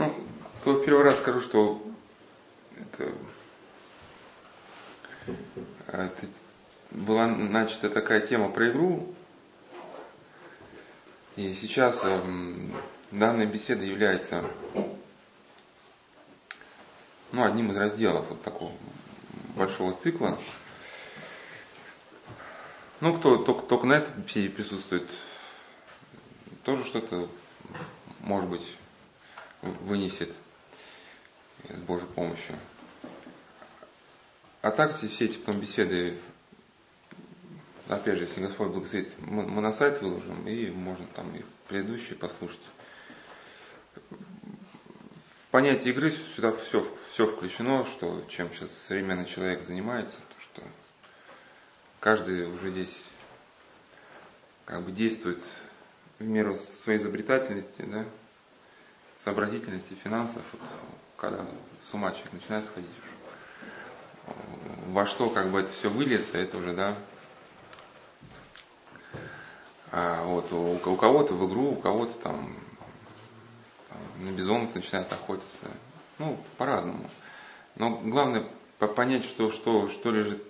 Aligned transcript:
Ну, 0.00 0.14
то 0.64 0.72
в 0.72 0.82
первый 0.86 1.04
раз 1.04 1.18
скажу, 1.18 1.42
что 1.42 1.86
это, 2.74 3.12
это 5.88 6.26
была 6.90 7.26
начата 7.26 7.90
такая 7.90 8.22
тема 8.22 8.48
про 8.48 8.70
игру, 8.70 9.14
и 11.36 11.52
сейчас 11.52 12.00
э, 12.04 12.18
данная 13.10 13.44
беседа 13.44 13.84
является 13.84 14.42
ну, 17.32 17.44
одним 17.44 17.70
из 17.70 17.76
разделов 17.76 18.26
вот 18.30 18.40
такого 18.40 18.72
большого 19.54 19.92
цикла. 19.92 20.38
Ну, 23.00 23.18
кто 23.18 23.36
только, 23.36 23.66
только 23.66 23.86
на 23.86 23.98
этой 23.98 24.14
беседе 24.14 24.48
присутствует, 24.48 25.10
тоже 26.62 26.84
что-то, 26.86 27.28
может 28.20 28.48
быть, 28.48 28.62
вынесет 29.62 30.32
с 31.68 31.80
Божьей 31.80 32.06
помощью. 32.08 32.56
А 34.62 34.70
так 34.70 34.94
все 34.94 35.24
эти 35.24 35.38
потом 35.38 35.60
беседы, 35.60 36.18
опять 37.88 38.18
же, 38.18 38.24
если 38.24 38.42
Господь 38.42 38.68
благословит, 38.68 39.12
мы, 39.18 39.60
на 39.60 39.72
сайт 39.72 40.02
выложим, 40.02 40.46
и 40.46 40.70
можно 40.70 41.06
там 41.14 41.34
и 41.34 41.42
предыдущие 41.68 42.16
послушать. 42.16 42.60
В 44.10 45.50
понятие 45.50 45.92
игры 45.94 46.10
сюда 46.10 46.52
все, 46.52 46.86
все 47.10 47.26
включено, 47.26 47.84
что 47.86 48.22
чем 48.28 48.52
сейчас 48.52 48.70
современный 48.70 49.24
человек 49.24 49.62
занимается, 49.62 50.18
то 50.18 50.40
что 50.42 50.62
каждый 52.00 52.46
уже 52.46 52.70
здесь 52.70 53.02
как 54.66 54.84
бы 54.84 54.92
действует 54.92 55.42
в 56.18 56.24
меру 56.24 56.56
своей 56.56 56.98
изобретательности, 56.98 57.82
да, 57.82 58.04
сообразительности 59.24 59.94
финансов, 59.94 60.42
вот, 60.52 60.62
когда 61.16 61.46
с 61.88 61.94
ума 61.94 62.10
человек 62.12 62.32
начинает 62.32 62.64
сходить 62.64 62.90
уж. 62.90 64.34
Во 64.88 65.06
что 65.06 65.28
как 65.30 65.50
бы 65.50 65.60
это 65.60 65.72
все 65.72 65.88
выльется, 65.88 66.38
это 66.38 66.58
уже, 66.58 66.72
да, 66.72 66.96
а 69.92 70.24
вот 70.24 70.52
у, 70.52 70.74
у 70.74 70.96
кого-то 70.96 71.34
в 71.34 71.48
игру, 71.48 71.72
у 71.72 71.76
кого-то 71.76 72.12
там, 72.14 72.54
там 73.88 73.98
на 74.24 74.30
бизонов 74.30 74.74
начинает 74.74 75.12
охотиться. 75.12 75.66
Ну, 76.18 76.38
по-разному. 76.58 77.08
Но 77.76 77.90
главное 77.90 78.44
понять, 78.78 79.24
что, 79.24 79.50
что, 79.50 79.88
что 79.88 80.12
лежит 80.12 80.42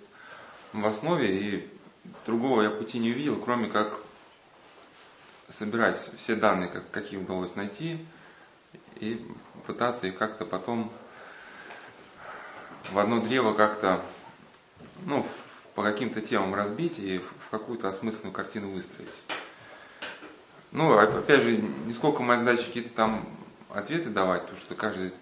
в 0.73 0.85
основе, 0.85 1.37
и 1.37 1.69
другого 2.25 2.61
я 2.61 2.69
пути 2.69 2.99
не 2.99 3.11
увидел, 3.11 3.35
кроме 3.37 3.67
как 3.67 3.99
собирать 5.49 5.97
все 6.17 6.35
данные, 6.35 6.69
как, 6.69 6.89
какие 6.91 7.19
удалось 7.19 7.55
найти, 7.55 8.05
и 8.99 9.25
пытаться 9.65 10.07
их 10.07 10.17
как-то 10.17 10.45
потом 10.45 10.91
в 12.91 12.99
одно 12.99 13.21
древо 13.21 13.53
как-то, 13.53 14.01
ну, 15.05 15.25
по 15.75 15.83
каким-то 15.83 16.21
темам 16.21 16.53
разбить 16.55 16.99
и 16.99 17.19
в 17.19 17.49
какую-то 17.49 17.89
осмысленную 17.89 18.33
картину 18.33 18.71
выстроить. 18.71 19.09
Ну, 20.71 20.97
опять 20.97 21.43
же, 21.43 21.57
не 21.57 21.93
сколько 21.93 22.23
моя 22.23 22.39
задача 22.39 22.65
какие-то 22.65 22.89
там 22.89 23.27
ответы 23.69 24.09
давать, 24.09 24.41
потому 24.41 24.59
что 24.59 24.75
каждый 24.75 25.13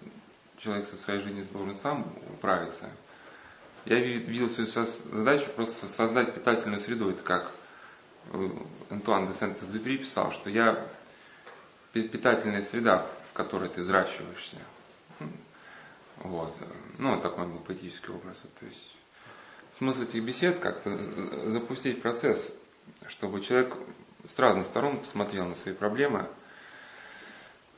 человек 0.58 0.86
со 0.86 0.96
своей 0.96 1.20
жизнью 1.20 1.46
должен 1.52 1.74
сам 1.74 2.06
управиться. 2.32 2.88
Я 3.84 3.98
видел 3.98 4.48
свою 4.48 4.68
задачу 4.68 5.48
просто 5.56 5.88
создать 5.88 6.34
питательную 6.34 6.80
среду. 6.80 7.10
Это 7.10 7.22
как 7.22 7.50
Антуан 8.90 9.26
де 9.26 9.32
Сент-Экзюпери 9.32 9.98
писал, 9.98 10.32
что 10.32 10.50
я 10.50 10.86
питательная 11.92 12.62
среда, 12.62 13.06
в 13.30 13.32
которой 13.32 13.68
ты 13.68 13.82
взращиваешься. 13.82 14.56
Вот. 16.16 16.54
Ну, 16.98 17.18
такой 17.20 17.46
был 17.46 17.60
поэтический 17.60 18.12
образ. 18.12 18.42
То 18.58 18.66
есть 18.66 18.96
смысл 19.72 20.02
этих 20.02 20.22
бесед 20.22 20.58
как-то 20.58 21.48
запустить 21.48 22.02
процесс, 22.02 22.52
чтобы 23.06 23.40
человек 23.40 23.74
с 24.28 24.38
разных 24.38 24.66
сторон 24.66 24.98
посмотрел 24.98 25.46
на 25.46 25.54
свои 25.54 25.74
проблемы. 25.74 26.28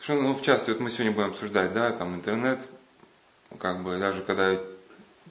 Что, 0.01 0.15
ну, 0.15 0.35
в 0.35 0.43
частности, 0.43 0.71
вот 0.71 0.81
мы 0.81 0.91
сегодня 0.91 1.13
будем 1.13 1.29
обсуждать, 1.29 1.73
да, 1.73 1.93
там 1.93 2.17
интернет, 2.17 2.59
как 3.59 3.85
бы 3.85 3.99
даже 3.99 4.23
когда 4.23 4.61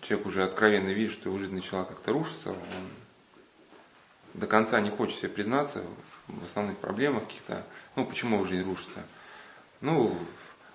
человек 0.02 0.28
уже 0.28 0.44
откровенно 0.44 0.90
видит, 0.90 1.12
что 1.12 1.28
его 1.30 1.38
жизнь 1.40 1.56
начала 1.56 1.84
как-то 1.84 2.14
рушиться, 2.14 2.52
он 2.52 2.58
до 4.36 4.48
конца 4.48 4.80
не 4.80 4.90
хочет 4.90 5.18
себе 5.18 5.30
признаться 5.30 5.84
в 6.28 6.44
основных 6.46 6.78
проблемах 6.78 7.24
каких-то, 7.26 7.66
ну, 7.98 8.06
почему 8.06 8.38
его 8.38 8.46
жизнь 8.46 8.64
рушится. 8.64 9.04
Ну, 9.82 10.16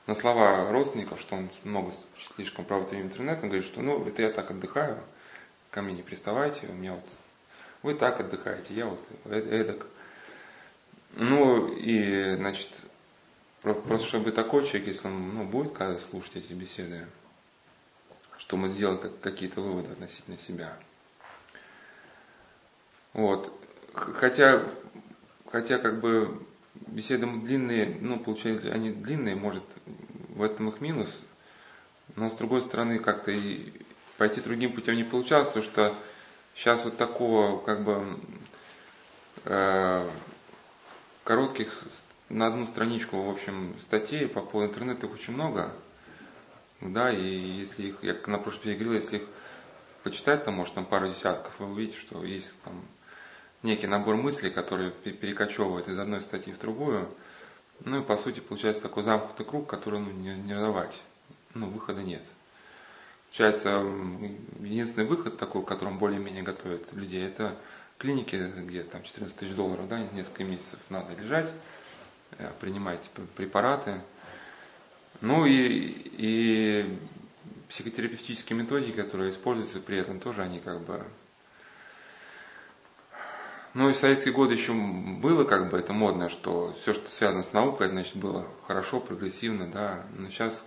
на 0.06 0.15
слова 0.15 0.71
родственников, 0.71 1.21
что 1.21 1.37
он 1.37 1.49
много 1.62 1.93
слишком 2.34 2.65
время 2.65 3.03
интернет, 3.03 3.39
он 3.43 3.49
говорит, 3.49 3.65
что 3.65 3.81
ну, 3.81 4.05
это 4.05 4.22
я 4.22 4.31
так 4.31 4.50
отдыхаю, 4.50 4.99
ко 5.71 5.81
мне 5.81 5.94
не 5.94 6.03
приставайте, 6.03 6.67
у 6.67 6.72
меня 6.72 6.94
вот, 6.94 7.05
вы 7.83 7.95
так 7.95 8.19
отдыхаете, 8.21 8.75
я 8.75 8.87
вот 8.87 9.00
эдак. 9.25 9.87
Ну, 11.15 11.69
и, 11.69 12.34
значит, 12.37 12.69
просто 13.62 14.09
чтобы 14.09 14.33
такой 14.33 14.65
человек, 14.65 14.89
если 14.89 15.06
он 15.06 15.34
ну, 15.34 15.45
будет 15.45 15.72
когда 15.72 15.99
слушать 16.00 16.37
эти 16.37 16.53
беседы, 16.53 17.06
что 18.39 18.56
мы 18.56 18.69
сделали 18.69 19.11
какие-то 19.22 19.61
выводы 19.61 19.91
относительно 19.93 20.37
себя. 20.37 20.77
Вот. 23.12 23.53
Хотя, 23.95 24.62
хотя 25.50 25.78
как 25.78 26.00
бы 26.00 26.39
беседы 26.87 27.26
длинные, 27.26 27.97
ну, 28.00 28.19
получается, 28.19 28.72
они 28.72 28.91
длинные, 28.91 29.34
может, 29.34 29.64
в 30.31 30.42
этом 30.42 30.69
их 30.69 30.81
минус, 30.81 31.20
но 32.14 32.28
с 32.28 32.32
другой 32.32 32.60
стороны, 32.60 32.98
как-то 32.98 33.31
и 33.31 33.72
пойти 34.19 34.41
другим 34.41 34.72
путем 34.72 34.97
не 34.97 35.04
получалось, 35.04 35.47
потому 35.47 35.65
что 35.65 35.94
сейчас 36.54 36.84
вот 36.84 36.97
такого, 36.97 37.59
как 37.59 37.84
бы, 37.84 38.19
э, 39.44 40.09
коротких 41.25 41.72
на 42.28 42.47
одну 42.47 42.66
страничку, 42.66 43.22
в 43.22 43.31
общем, 43.31 43.75
статей 43.81 44.26
по 44.26 44.41
поводу 44.41 44.72
интернета 44.72 45.06
их 45.06 45.15
очень 45.15 45.34
много, 45.34 45.72
да, 46.81 47.12
и 47.12 47.25
если 47.25 47.88
их, 47.88 48.03
я 48.03 48.16
на 48.26 48.38
прошлой 48.38 48.75
говорил, 48.75 48.94
если 48.94 49.19
их 49.19 49.22
почитать, 50.03 50.44
там, 50.44 50.54
может, 50.54 50.75
там 50.75 50.84
пару 50.84 51.09
десятков, 51.09 51.53
вы 51.59 51.66
увидите, 51.66 51.98
что 51.98 52.25
есть 52.25 52.54
там 52.62 52.81
некий 53.66 53.87
набор 53.87 54.16
мыслей, 54.16 54.50
которые 54.50 54.91
перекочевывают 54.91 55.88
из 55.88 55.99
одной 55.99 56.22
статьи 56.22 56.53
в 56.53 56.59
другую. 56.59 57.12
Ну 57.84 58.00
и 58.00 58.04
по 58.04 58.16
сути 58.16 58.41
получается 58.41 58.82
такой 58.82 59.03
замкнутый 59.03 59.44
круг, 59.44 59.69
который 59.69 60.00
ну, 60.00 60.10
не, 60.10 60.34
не 60.34 60.54
разорвать. 60.54 60.99
Ну, 61.54 61.69
выхода 61.69 62.03
нет. 62.03 62.22
Получается, 63.28 63.84
единственный 64.60 65.06
выход 65.06 65.37
такой, 65.37 65.62
к 65.62 65.69
которому 65.69 65.99
более-менее 65.99 66.43
готовят 66.43 66.93
людей, 66.94 67.27
это 67.27 67.54
клиники, 67.99 68.37
где 68.37 68.82
там 68.82 69.03
14 69.03 69.37
тысяч 69.37 69.54
долларов, 69.54 69.88
да, 69.88 69.98
несколько 70.12 70.44
месяцев 70.44 70.78
надо 70.88 71.15
лежать, 71.15 71.53
э, 72.38 72.50
принимать 72.60 73.10
препараты. 73.37 74.00
Ну 75.21 75.44
и, 75.44 76.09
и 76.12 76.98
психотерапевтические 77.69 78.59
методики, 78.59 78.97
которые 78.97 79.31
используются 79.31 79.81
при 79.81 79.98
этом, 79.98 80.21
тоже 80.21 80.43
они 80.43 80.60
как 80.60 80.83
бы 80.83 81.04
ну 83.76 83.91
и 83.91 83.92
в 83.92 83.97
советские 83.97 84.32
годы 84.32 84.54
еще 84.54 84.72
было 84.72 85.44
как 85.44 85.70
бы 85.70 85.76
это 85.76 85.92
модно, 85.92 86.31
что 86.31 86.75
все, 86.81 86.94
что 86.94 87.10
связано 87.10 87.42
с 87.42 87.53
наукой, 87.53 87.91
значит, 87.91 88.16
было 88.16 88.48
хорошо, 88.66 89.00
прогрессивно, 89.00 89.70
да. 89.70 90.03
Но 90.16 90.31
сейчас 90.31 90.66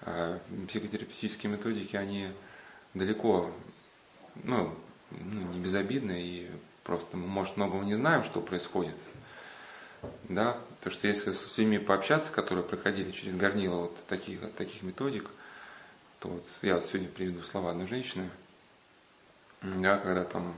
э, 0.00 0.40
психотерапевтические 0.66 1.52
методики, 1.52 1.94
они 1.94 2.30
далеко, 2.92 3.52
ну, 4.42 4.74
ну, 5.12 5.52
не 5.52 5.60
безобидны, 5.60 6.20
и 6.20 6.50
просто 6.82 7.16
мы, 7.16 7.28
может, 7.28 7.56
многого 7.56 7.84
не 7.84 7.94
знаем, 7.94 8.24
что 8.24 8.40
происходит. 8.40 8.96
Да, 10.24 10.58
то 10.82 10.90
что 10.90 11.06
если 11.06 11.30
с 11.30 11.56
людьми 11.56 11.78
пообщаться, 11.78 12.32
которые 12.32 12.64
проходили 12.64 13.12
через 13.12 13.36
горнило 13.36 13.82
вот 13.82 14.04
таких, 14.08 14.40
таких 14.54 14.82
методик, 14.82 15.30
то 16.18 16.30
вот 16.30 16.44
я 16.62 16.74
вот 16.74 16.84
сегодня 16.84 17.08
приведу 17.10 17.42
слова 17.42 17.70
одной 17.70 17.86
женщины, 17.86 18.28
да, 19.62 19.98
когда 19.98 20.24
там 20.24 20.52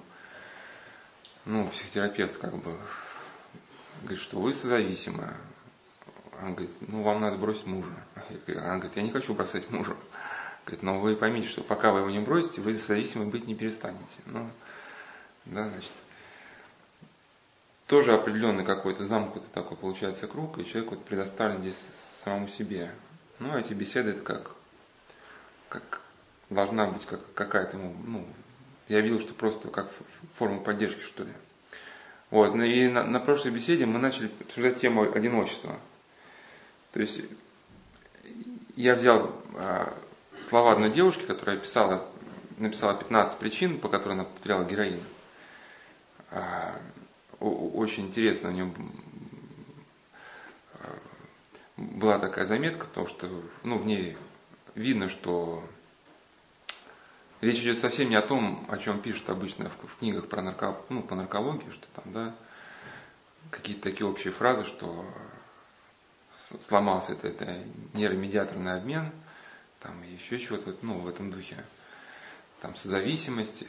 ну, 1.47 1.69
психотерапевт 1.69 2.37
как 2.37 2.57
бы 2.57 2.77
говорит, 4.03 4.21
что 4.21 4.39
вы 4.39 4.53
созависимая. 4.53 5.37
Она 6.39 6.51
говорит, 6.51 6.71
ну, 6.81 7.03
вам 7.03 7.21
надо 7.21 7.39
бросить 7.39 7.67
мужа. 7.67 7.89
Она 8.15 8.77
говорит, 8.77 8.97
я 8.97 9.03
не 9.03 9.11
хочу 9.11 9.33
бросать 9.33 9.71
мужа. 9.71 9.97
Говорит, 10.65 10.83
но 10.83 11.01
вы 11.01 11.17
поймите, 11.17 11.49
что 11.49 11.63
пока 11.63 11.93
вы 11.93 12.01
его 12.01 12.11
не 12.11 12.19
бросите, 12.19 12.61
вы 12.61 12.75
зависимы 12.75 13.27
быть 13.27 13.47
не 13.47 13.55
перестанете. 13.55 14.21
Ну, 14.27 14.51
да, 15.47 15.69
значит, 15.69 15.93
тоже 17.87 18.13
определенный 18.13 18.65
какой-то 18.65 19.07
замкнутый 19.07 19.49
такой 19.53 19.77
получается 19.77 20.27
круг, 20.27 20.59
и 20.59 20.67
человек 20.67 20.91
вот 20.91 21.05
предоставлен 21.05 21.61
здесь 21.61 21.89
самому 22.25 22.49
себе. 22.49 22.91
Ну, 23.39 23.57
эти 23.57 23.73
беседы 23.73 24.11
это 24.11 24.23
как, 24.23 24.51
как 25.69 26.01
должна 26.51 26.87
быть 26.87 27.07
как, 27.07 27.21
какая-то, 27.35 27.77
ну, 27.77 28.27
я 28.89 29.01
видел, 29.01 29.21
что 29.21 29.35
просто 29.35 29.69
как 29.69 29.91
форма 30.37 30.61
поддержки, 30.61 31.03
что 31.03 31.25
ли. 31.25 31.33
Вот. 32.31 32.55
Ну 32.55 32.63
и 32.65 32.89
на, 32.89 33.05
на 33.05 33.21
прошлой 33.21 33.53
беседе 33.53 33.87
мы 33.87 33.99
начали 33.99 34.31
обсуждать 34.41 34.81
тему 34.81 35.03
одиночества. 35.03 35.79
То 36.93 37.01
есть 37.01 37.23
я 38.77 38.95
взял 38.95 39.33
слова 40.41 40.73
одной 40.73 40.91
девушки, 40.91 41.23
которая 41.23 41.57
писала, 41.57 42.07
написала 42.59 42.95
15 42.95 43.39
причин, 43.39 43.81
по 43.81 43.89
которым 43.89 44.21
она 44.21 44.29
потеряла 44.29 44.65
героин. 44.65 45.01
Очень 47.41 48.07
интересно, 48.07 48.49
у 48.49 48.53
нее 48.53 48.73
была 51.77 52.19
такая 52.19 52.45
заметка, 52.47 52.87
потому 52.87 53.07
что 53.07 53.29
ну, 53.63 53.79
в 53.79 53.87
ней 53.87 54.17
видно, 54.75 55.09
что 55.09 55.63
речь 57.41 57.61
идет 57.61 57.79
совсем 57.79 58.11
не 58.11 58.17
о 58.17 58.23
том, 58.23 58.67
о 58.69 58.79
чем 58.79 59.01
пишут 59.01 59.29
обычно 59.31 59.69
в, 59.71 59.77
в 59.89 59.99
книгах 59.99 60.29
про 60.29 60.43
нарко, 60.43 60.77
ну, 60.89 61.03
по 61.03 61.15
наркологии, 61.15 61.71
что 61.71 61.87
там, 61.95 62.13
да, 62.13 62.35
какие-то 63.51 63.83
такие 63.83 64.07
общие 64.07 64.33
фразы, 64.33 64.65
что 64.65 65.05
сломался 66.37 67.13
это, 67.13 67.29
это 67.29 67.63
нейромедиаторный 67.95 68.75
обмен, 68.75 69.13
там 69.81 70.03
еще 70.03 70.39
чего-то, 70.39 70.77
ну, 70.83 70.99
в 70.99 71.09
этом 71.09 71.31
духе, 71.31 71.57
там 72.61 72.75
созависимость 72.75 73.65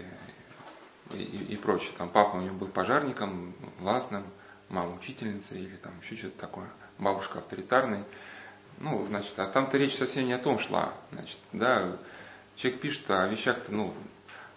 и, 1.13 1.17
и, 1.17 1.53
и 1.53 1.57
прочее. 1.57 1.91
Там 1.97 2.09
папа 2.09 2.37
у 2.37 2.41
него 2.41 2.55
был 2.55 2.67
пожарником, 2.67 3.53
властным, 3.79 4.25
мама 4.69 4.95
учительницей 4.95 5.61
или 5.61 5.75
там 5.77 5.93
еще 6.01 6.15
что-то 6.15 6.39
такое, 6.39 6.69
бабушка 6.97 7.39
авторитарной. 7.39 8.03
Ну, 8.79 9.05
значит, 9.07 9.37
а 9.39 9.47
там-то 9.47 9.77
речь 9.77 9.95
совсем 9.95 10.25
не 10.25 10.33
о 10.33 10.39
том 10.39 10.59
шла. 10.59 10.93
Значит, 11.11 11.39
да, 11.51 11.97
человек 12.57 12.81
пишет 12.81 13.09
о 13.09 13.27
вещах-то, 13.27 13.71
ну, 13.73 13.93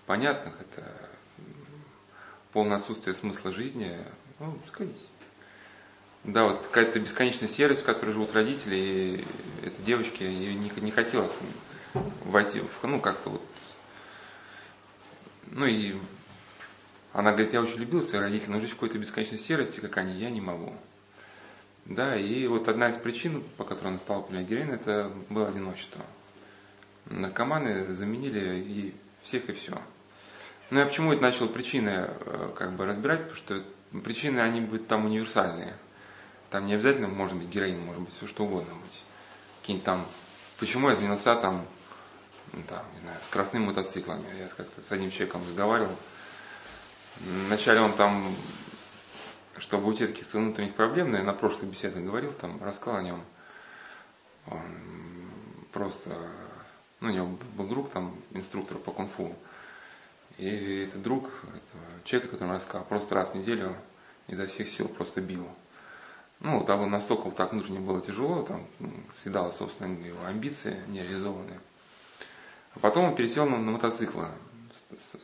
понятных, 0.07 0.55
это 0.61 1.09
полное 2.53 2.79
отсутствие 2.79 3.15
смысла 3.15 3.53
жизни, 3.53 3.97
ну, 4.41 4.59
сказать, 4.69 4.97
да, 6.25 6.45
вот 6.45 6.61
какая-то 6.63 6.99
бесконечная 6.99 7.49
серость, 7.49 7.83
в 7.83 7.85
которой 7.85 8.11
живут 8.13 8.33
родители, 8.35 8.77
и 8.77 9.67
этой 9.67 9.85
девочке 9.85 10.31
ей 10.31 10.55
не, 10.55 10.71
не 10.81 10.91
хотелось 10.91 11.37
войти 12.25 12.61
в, 12.61 12.87
ну, 12.87 13.01
как-то 13.01 13.31
вот, 13.31 13.43
ну 15.47 15.67
и 15.67 15.97
она 17.13 17.33
говорит, 17.33 17.53
я 17.53 17.61
очень 17.61 17.79
любила 17.79 18.01
своих 18.01 18.25
родителей, 18.25 18.53
но 18.53 18.61
жить 18.61 18.71
в 18.71 18.75
какой-то 18.75 18.99
бесконечной 18.99 19.39
серости, 19.39 19.81
как 19.81 19.97
они, 19.99 20.19
я 20.19 20.31
не 20.31 20.41
могу. 20.41 20.75
Да, 21.87 22.17
и 22.17 22.47
вот 22.47 22.69
одна 22.69 22.89
из 22.91 22.97
причин, 22.97 23.43
по 23.57 23.65
которой 23.65 23.89
она 23.89 23.99
стала 23.99 24.25
героин, 24.31 24.71
это 24.71 25.11
было 25.29 25.49
одиночество. 25.49 26.05
Наркоманы 27.11 27.93
заменили 27.93 28.59
и 28.59 28.95
всех, 29.23 29.49
и 29.49 29.53
все. 29.53 29.81
Ну 30.71 30.79
я 30.79 30.87
почему 30.87 31.13
это 31.13 31.23
начал 31.23 31.49
причины 31.49 32.09
э, 32.09 32.53
как 32.57 32.73
бы 32.73 32.87
разбирать, 32.87 33.29
потому 33.29 33.37
что 33.37 33.63
причины, 34.03 34.41
они 34.41 34.61
будут 34.61 34.89
там 34.89 35.05
универсальные. 35.05 35.77
Там 36.51 36.67
не 36.67 36.75
обязательно 36.75 37.09
может 37.09 37.37
быть 37.37 37.49
героин, 37.49 37.81
может 37.81 38.03
быть 38.03 38.15
все 38.15 38.27
что 38.27 38.45
угодно 38.45 38.75
быть. 38.85 39.05
Какие-нибудь 39.61 39.85
там, 39.85 40.07
почему 40.59 40.89
я 40.89 40.95
занялся 40.95 41.37
там, 41.37 41.67
ну, 42.53 42.63
там, 42.69 42.85
не 42.95 43.01
знаю, 43.01 43.19
с 43.23 43.29
красными 43.29 43.67
мотоциклами. 43.67 44.25
Я 44.39 44.49
как-то 44.49 44.83
с 44.83 44.91
одним 44.91 45.11
человеком 45.11 45.43
разговаривал, 45.47 45.97
Вначале 47.21 47.81
он 47.81 47.93
там, 47.93 48.35
чтобы 49.59 49.89
уйти 49.89 50.05
от 50.05 50.11
каких-то 50.13 50.39
внутренних 50.39 50.75
проблем, 50.75 51.15
я 51.15 51.23
на 51.23 51.35
прошлой 51.35 51.69
беседе 51.69 52.01
говорил, 52.01 52.33
там, 52.33 52.63
рассказал 52.63 53.01
о 53.01 53.03
нем. 53.03 53.23
Он 54.47 54.63
просто, 55.73 56.31
ну, 57.01 57.09
у 57.09 57.13
него 57.13 57.39
был 57.57 57.67
друг, 57.67 57.91
там, 57.91 58.15
инструктор 58.33 58.79
по 58.79 58.93
кунг-фу. 58.93 59.35
И 60.39 60.85
этот 60.89 61.03
друг, 61.03 61.29
этого 61.45 61.83
человека, 62.05 62.33
который 62.33 62.55
рассказал, 62.55 62.85
просто 62.85 63.15
раз 63.15 63.31
в 63.31 63.35
неделю 63.35 63.77
изо 64.29 64.47
всех 64.47 64.69
сил 64.69 64.89
просто 64.89 65.21
бил. 65.21 65.47
Ну, 66.41 66.65
того 66.65 66.87
настолько 66.87 67.25
вот 67.25 67.37
так 67.37 67.53
внутренне 67.53 67.81
было 67.81 68.01
тяжело, 68.01 68.43
там 68.43 68.67
съедало, 69.13 69.51
собственно, 69.51 69.93
его 70.03 70.25
амбиции 70.25 70.83
нереализованные. 70.89 71.61
А 72.75 72.79
потом 72.79 73.07
он 73.07 73.15
пересел 73.15 73.47
на, 73.47 73.59
на 73.59 73.73
мотоциклы, 73.73 74.29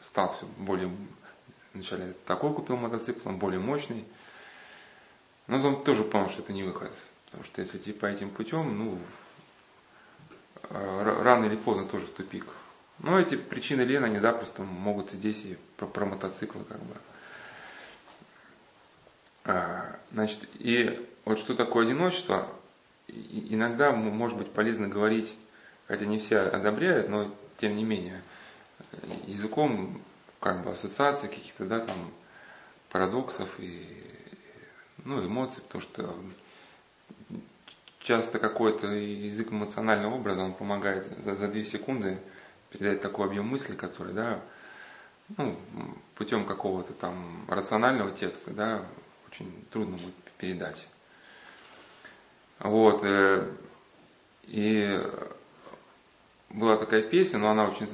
стал 0.00 0.32
все 0.32 0.46
более 0.58 0.90
Вначале 1.76 2.14
такой 2.24 2.54
купил 2.54 2.78
мотоцикл, 2.78 3.28
он 3.28 3.38
более 3.38 3.60
мощный. 3.60 4.06
Но 5.46 5.58
он 5.58 5.84
тоже 5.84 6.04
понял, 6.04 6.30
что 6.30 6.40
это 6.40 6.54
не 6.54 6.62
выход. 6.62 6.90
Потому 7.26 7.44
что 7.44 7.60
если 7.60 7.76
идти 7.76 7.92
по 7.92 8.06
этим 8.06 8.30
путем, 8.30 8.78
ну, 8.78 8.98
рано 10.70 11.46
или 11.46 11.56
поздно 11.56 11.86
тоже 11.86 12.06
в 12.06 12.10
тупик. 12.10 12.46
Но 12.98 13.18
эти 13.18 13.36
причины 13.36 13.82
лена, 13.82 14.06
они 14.06 14.18
запросто 14.18 14.62
могут 14.62 15.10
здесь 15.10 15.44
и 15.44 15.58
про, 15.76 15.86
про 15.86 16.06
мотоциклы 16.06 16.64
как 16.64 16.78
бы. 16.78 16.94
А, 19.44 19.96
значит, 20.12 20.48
и 20.54 21.06
вот 21.24 21.38
что 21.38 21.54
такое 21.54 21.86
одиночество, 21.86 22.48
иногда 23.08 23.92
может 23.92 24.36
быть 24.38 24.50
полезно 24.50 24.88
говорить, 24.88 25.36
хотя 25.86 26.04
не 26.04 26.18
все 26.18 26.38
одобряют, 26.38 27.08
но 27.08 27.32
тем 27.58 27.76
не 27.76 27.84
менее, 27.84 28.22
языком 29.26 30.00
как 30.40 30.62
бы 30.62 30.70
ассоциаций 30.70 31.28
каких-то, 31.28 31.64
да, 31.64 31.80
там, 31.80 31.96
парадоксов 32.90 33.48
и 33.58 34.04
ну, 35.04 35.24
эмоций, 35.24 35.62
потому 35.62 35.82
что 35.82 36.14
часто 38.06 38.38
какой-то 38.38 38.86
язык 38.86 39.50
эмоционального 39.50 40.14
образа, 40.14 40.42
он 40.42 40.54
помогает 40.54 41.06
за, 41.24 41.34
за 41.34 41.48
две 41.48 41.64
секунды 41.64 42.18
передать 42.70 43.02
такой 43.02 43.26
объем 43.26 43.48
мысли, 43.48 43.74
который, 43.74 44.12
да, 44.12 44.40
ну, 45.36 45.58
путем 46.14 46.46
какого-то 46.46 46.92
там 46.92 47.44
рационального 47.48 48.12
текста, 48.12 48.52
да, 48.52 48.82
очень 49.28 49.52
трудно 49.72 49.96
будет 49.96 50.14
передать. 50.38 50.86
Вот, 52.60 53.00
э, 53.02 53.52
и 54.44 55.02
была 56.50 56.76
такая 56.76 57.02
песня, 57.02 57.40
но 57.40 57.50
она 57.50 57.64
очень 57.64 57.88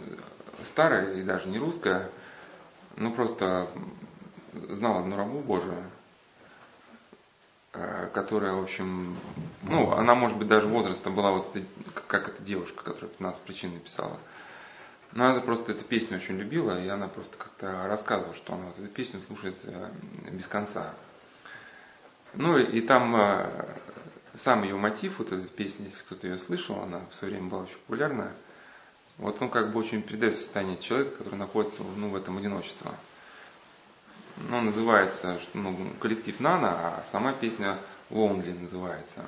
старая 0.62 1.14
и 1.14 1.22
даже 1.22 1.48
не 1.48 1.58
русская, 1.58 2.10
ну 2.96 3.14
просто 3.14 3.66
знал 4.68 4.98
одну 4.98 5.16
рабу 5.16 5.40
Божию, 5.40 5.82
которая, 7.72 8.52
в 8.52 8.62
общем, 8.62 9.16
ну, 9.62 9.92
она, 9.92 10.14
может 10.14 10.36
быть, 10.36 10.46
даже 10.46 10.69
возраста 10.69 11.10
была 11.10 11.32
вот 11.32 11.56
эта, 11.56 11.66
как 12.06 12.28
эта 12.28 12.42
девушка, 12.42 12.84
которая 12.84 13.10
15 13.10 13.42
причин 13.42 13.72
написала. 13.72 14.19
Но 15.12 15.26
она 15.26 15.40
просто 15.40 15.72
эту 15.72 15.84
песню 15.84 16.16
очень 16.16 16.36
любила, 16.38 16.82
и 16.82 16.88
она 16.88 17.08
просто 17.08 17.36
как-то 17.36 17.86
рассказывала, 17.86 18.34
что 18.34 18.54
она 18.54 18.66
вот 18.66 18.78
эту 18.78 18.88
песню 18.88 19.20
слушает 19.26 19.60
э, 19.64 19.90
без 20.30 20.46
конца. 20.46 20.94
Ну 22.34 22.56
и, 22.56 22.80
там 22.80 23.14
э, 23.16 23.76
сам 24.34 24.62
ее 24.62 24.76
мотив, 24.76 25.19
вот 25.19 25.32
этой 25.32 25.46
песни, 25.48 25.86
если 25.86 26.02
кто-то 26.02 26.26
ее 26.26 26.38
слышал, 26.38 26.82
она 26.82 27.00
в 27.10 27.14
свое 27.14 27.34
время 27.34 27.50
была 27.50 27.62
очень 27.62 27.76
популярная, 27.76 28.32
вот 29.19 29.41
он 29.43 29.50
как 29.50 29.72
бы 29.72 29.81
очень 29.81 30.02
передает 30.02 30.34
состояние 30.34 30.79
человека, 30.79 31.19
который 31.19 31.36
находится 31.36 31.82
ну, 31.96 32.08
в 32.08 32.17
этом 32.17 32.38
одиночестве. 32.38 32.91
Ну, 34.36 34.60
называется 34.60 35.39
ну, 35.55 35.77
коллектив 36.01 36.39
Нана, 36.41 36.70
а 36.70 37.05
сама 37.10 37.32
песня 37.32 37.79
Lonely 38.10 38.58
называется. 38.60 39.24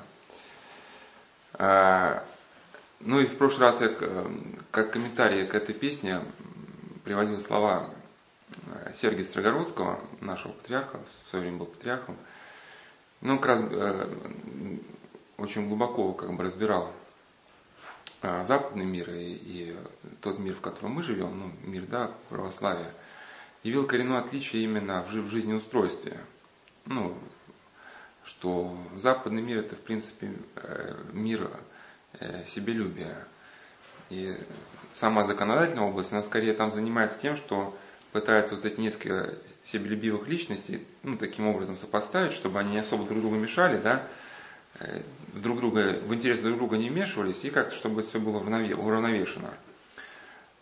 А, 1.53 2.23
ну 2.99 3.19
и 3.19 3.25
в 3.25 3.37
прошлый 3.37 3.67
раз 3.67 3.81
я 3.81 3.89
как 4.71 4.91
комментарий 4.91 5.45
к 5.45 5.55
этой 5.55 5.73
песне 5.75 6.21
приводил 7.03 7.39
слова 7.39 7.89
э, 8.67 8.93
Сергия 8.93 9.23
Строгородского, 9.23 9.99
нашего 10.21 10.53
патриарха, 10.53 10.99
в 10.99 11.29
свое 11.29 11.43
время 11.43 11.59
был 11.59 11.67
патриархом. 11.67 12.17
Ну, 13.21 13.37
как 13.37 13.45
раз 13.45 13.61
э, 13.69 14.07
очень 15.37 15.67
глубоко 15.67 16.13
как 16.13 16.33
бы 16.33 16.43
разбирал 16.43 16.91
западный 18.41 18.85
мир 18.85 19.11
и, 19.11 19.33
и 19.33 19.77
тот 20.21 20.39
мир, 20.39 20.55
в 20.55 20.61
котором 20.61 20.93
мы 20.93 21.03
живем, 21.03 21.37
ну, 21.37 21.51
мир, 21.69 21.85
да, 21.85 22.09
православия, 22.29 22.91
явил 23.65 23.85
коренное 23.85 24.19
отличие 24.19 24.63
именно 24.63 25.03
в, 25.03 25.29
жизнеустройстве. 25.29 26.17
Ну, 26.85 27.17
что 28.23 28.77
западный 28.95 29.41
мир 29.41 29.59
это, 29.59 29.75
в 29.75 29.79
принципе, 29.79 30.31
э, 30.55 30.95
мир 31.11 31.49
э, 32.19 32.43
себелюбия. 32.47 33.27
И 34.09 34.37
сама 34.93 35.23
законодательная 35.23 35.83
область, 35.83 36.13
она 36.13 36.23
скорее 36.23 36.53
там 36.53 36.71
занимается 36.71 37.19
тем, 37.19 37.35
что 37.35 37.77
пытается 38.11 38.55
вот 38.55 38.65
эти 38.65 38.79
несколько 38.79 39.35
себелюбивых 39.63 40.27
личностей, 40.27 40.85
ну, 41.03 41.17
таким 41.17 41.47
образом 41.47 41.75
сопоставить, 41.75 42.33
чтобы 42.33 42.59
они 42.59 42.71
не 42.71 42.79
особо 42.79 43.05
друг 43.05 43.19
другу 43.19 43.35
мешали, 43.35 43.77
да, 43.77 44.07
Э, 44.79 45.01
друг 45.33 45.57
друга, 45.57 45.99
в 46.05 46.13
интерес 46.13 46.41
друг 46.41 46.57
друга 46.57 46.77
не 46.77 46.89
вмешивались, 46.89 47.43
и 47.45 47.49
как-то, 47.49 47.75
чтобы 47.75 48.01
все 48.01 48.19
было 48.19 48.39
уравновешено. 48.39 49.53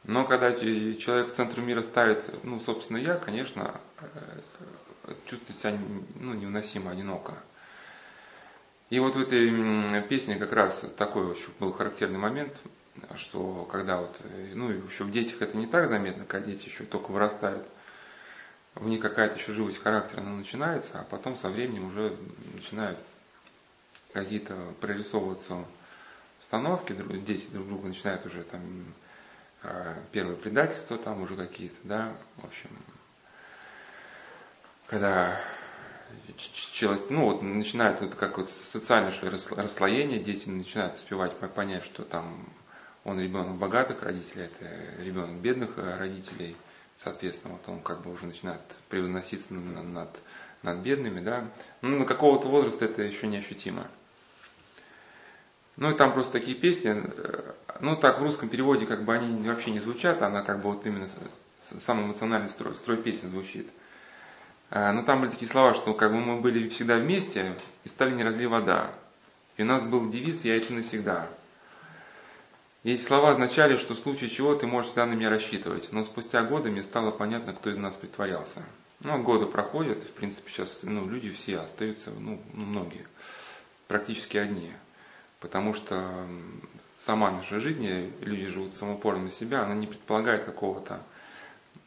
Но 0.05 0.25
когда 0.25 0.53
человек 0.53 1.31
в 1.31 1.33
центр 1.33 1.61
мира 1.61 1.81
ставит, 1.81 2.43
ну, 2.43 2.59
собственно, 2.59 2.97
я, 2.97 3.15
конечно, 3.15 3.79
э, 4.01 5.13
чувствует 5.25 5.57
себя 5.57 5.77
ну, 6.19 6.33
невыносимо 6.33 6.91
одиноко. 6.91 7.35
И 8.89 8.99
вот 8.99 9.15
в 9.15 9.21
этой 9.21 10.01
песне 10.03 10.35
как 10.35 10.51
раз 10.51 10.85
такой 10.97 11.33
еще 11.33 11.47
был 11.59 11.71
характерный 11.71 12.19
момент, 12.19 12.59
что 13.15 13.67
когда 13.71 13.97
вот, 13.97 14.19
э, 14.23 14.51
ну, 14.53 14.69
еще 14.69 15.05
в 15.05 15.11
детях 15.11 15.41
это 15.41 15.57
не 15.57 15.67
так 15.67 15.87
заметно, 15.87 16.25
когда 16.25 16.47
дети 16.47 16.65
еще 16.67 16.83
только 16.83 17.11
вырастают, 17.11 17.65
в 18.75 18.87
них 18.87 19.01
какая-то 19.01 19.37
еще 19.37 19.53
живость 19.53 19.81
характера 19.81 20.19
она 20.19 20.31
начинается, 20.31 20.99
а 20.99 21.03
потом 21.03 21.37
со 21.37 21.49
временем 21.49 21.87
уже 21.87 22.17
начинают 22.53 22.99
какие-то 24.11 24.55
прорисовываться 24.81 25.63
обстановке, 26.39 26.93
дети 27.25 27.47
друг 27.51 27.67
друга 27.67 27.87
начинают 27.87 28.25
уже 28.25 28.43
там 28.43 28.61
а, 29.63 29.95
первые 30.11 30.37
предательства 30.37 30.97
там 30.97 31.21
уже 31.21 31.35
какие-то, 31.35 31.77
да, 31.83 32.15
в 32.37 32.45
общем, 32.45 32.69
когда 34.87 35.39
человек, 36.73 37.09
ну 37.09 37.25
вот 37.25 37.41
начинает 37.41 38.01
вот 38.01 38.15
как 38.15 38.37
вот 38.37 38.49
социальное 38.49 39.11
что 39.11 39.29
расслоение, 39.29 40.19
дети 40.19 40.49
начинают 40.49 40.95
успевать 40.95 41.35
понять, 41.37 41.83
что 41.83 42.03
там 42.03 42.45
он 43.03 43.19
ребенок 43.19 43.55
богатых 43.55 44.03
родителей, 44.03 44.45
это 44.45 45.01
ребенок 45.01 45.41
бедных 45.41 45.77
э, 45.77 45.97
родителей, 45.97 46.55
соответственно, 46.95 47.53
вот 47.53 47.67
он 47.67 47.81
как 47.81 48.01
бы 48.01 48.11
уже 48.11 48.25
начинает 48.25 48.61
превозноситься 48.89 49.53
над, 49.53 50.21
над, 50.61 50.77
бедными, 50.77 51.19
да. 51.19 51.49
Ну, 51.81 51.99
на 51.99 52.05
какого-то 52.05 52.47
возраста 52.47 52.85
это 52.85 53.01
еще 53.01 53.27
неощутимо. 53.27 53.87
Ну 55.75 55.91
и 55.91 55.93
там 55.95 56.13
просто 56.13 56.33
такие 56.33 56.55
песни, 56.55 56.95
э, 57.03 57.51
ну 57.79 57.95
так 57.95 58.19
в 58.19 58.23
русском 58.23 58.49
переводе 58.49 58.85
как 58.85 59.05
бы 59.05 59.15
они 59.15 59.47
вообще 59.47 59.71
не 59.71 59.79
звучат, 59.79 60.21
она 60.21 60.41
как 60.43 60.61
бы 60.61 60.71
вот 60.71 60.85
именно 60.85 61.07
самый 61.61 62.05
эмоциональный 62.05 62.49
строй, 62.49 62.75
строй 62.75 62.97
песни 62.97 63.27
звучит. 63.27 63.67
Э, 64.69 64.91
но 64.91 65.03
там 65.03 65.21
были 65.21 65.31
такие 65.31 65.49
слова, 65.49 65.73
что 65.73 65.93
как 65.93 66.11
бы 66.11 66.19
мы 66.19 66.41
были 66.41 66.67
всегда 66.67 66.97
вместе 66.97 67.55
и 67.83 67.89
стали 67.89 68.13
не 68.15 68.23
разли 68.23 68.45
вода. 68.45 68.91
И 69.57 69.63
у 69.63 69.65
нас 69.65 69.83
был 69.83 70.09
девиз 70.09 70.45
«Я 70.45 70.57
это 70.57 70.73
навсегда». 70.73 71.27
И 72.83 72.93
эти 72.93 73.01
слова 73.01 73.29
означали, 73.29 73.77
что 73.77 73.93
в 73.93 73.99
случае 73.99 74.29
чего 74.29 74.55
ты 74.55 74.67
можешь 74.67 74.89
всегда 74.89 75.05
на 75.05 75.13
меня 75.13 75.29
рассчитывать. 75.29 75.91
Но 75.91 76.03
спустя 76.03 76.43
годы 76.43 76.69
мне 76.69 76.83
стало 76.83 77.11
понятно, 77.11 77.53
кто 77.53 77.69
из 77.69 77.77
нас 77.77 77.95
притворялся. 77.95 78.61
Ну, 79.03 79.17
вот 79.17 79.23
годы 79.23 79.45
проходят, 79.45 80.03
в 80.03 80.11
принципе, 80.11 80.49
сейчас 80.49 80.81
ну, 80.83 81.07
люди 81.07 81.29
все 81.31 81.59
остаются, 81.59 82.11
ну, 82.11 82.41
многие, 82.53 83.05
практически 83.87 84.37
одни. 84.37 84.71
Потому 85.43 85.73
что 85.73 86.25
сама 86.95 87.29
наша 87.29 87.59
жизнь, 87.59 87.85
люди 88.21 88.47
живут 88.47 88.71
самопорно 88.71 89.23
на 89.23 89.29
себя, 89.29 89.63
она 89.63 89.75
не 89.75 89.87
предполагает 89.87 90.45
какого-то 90.45 91.01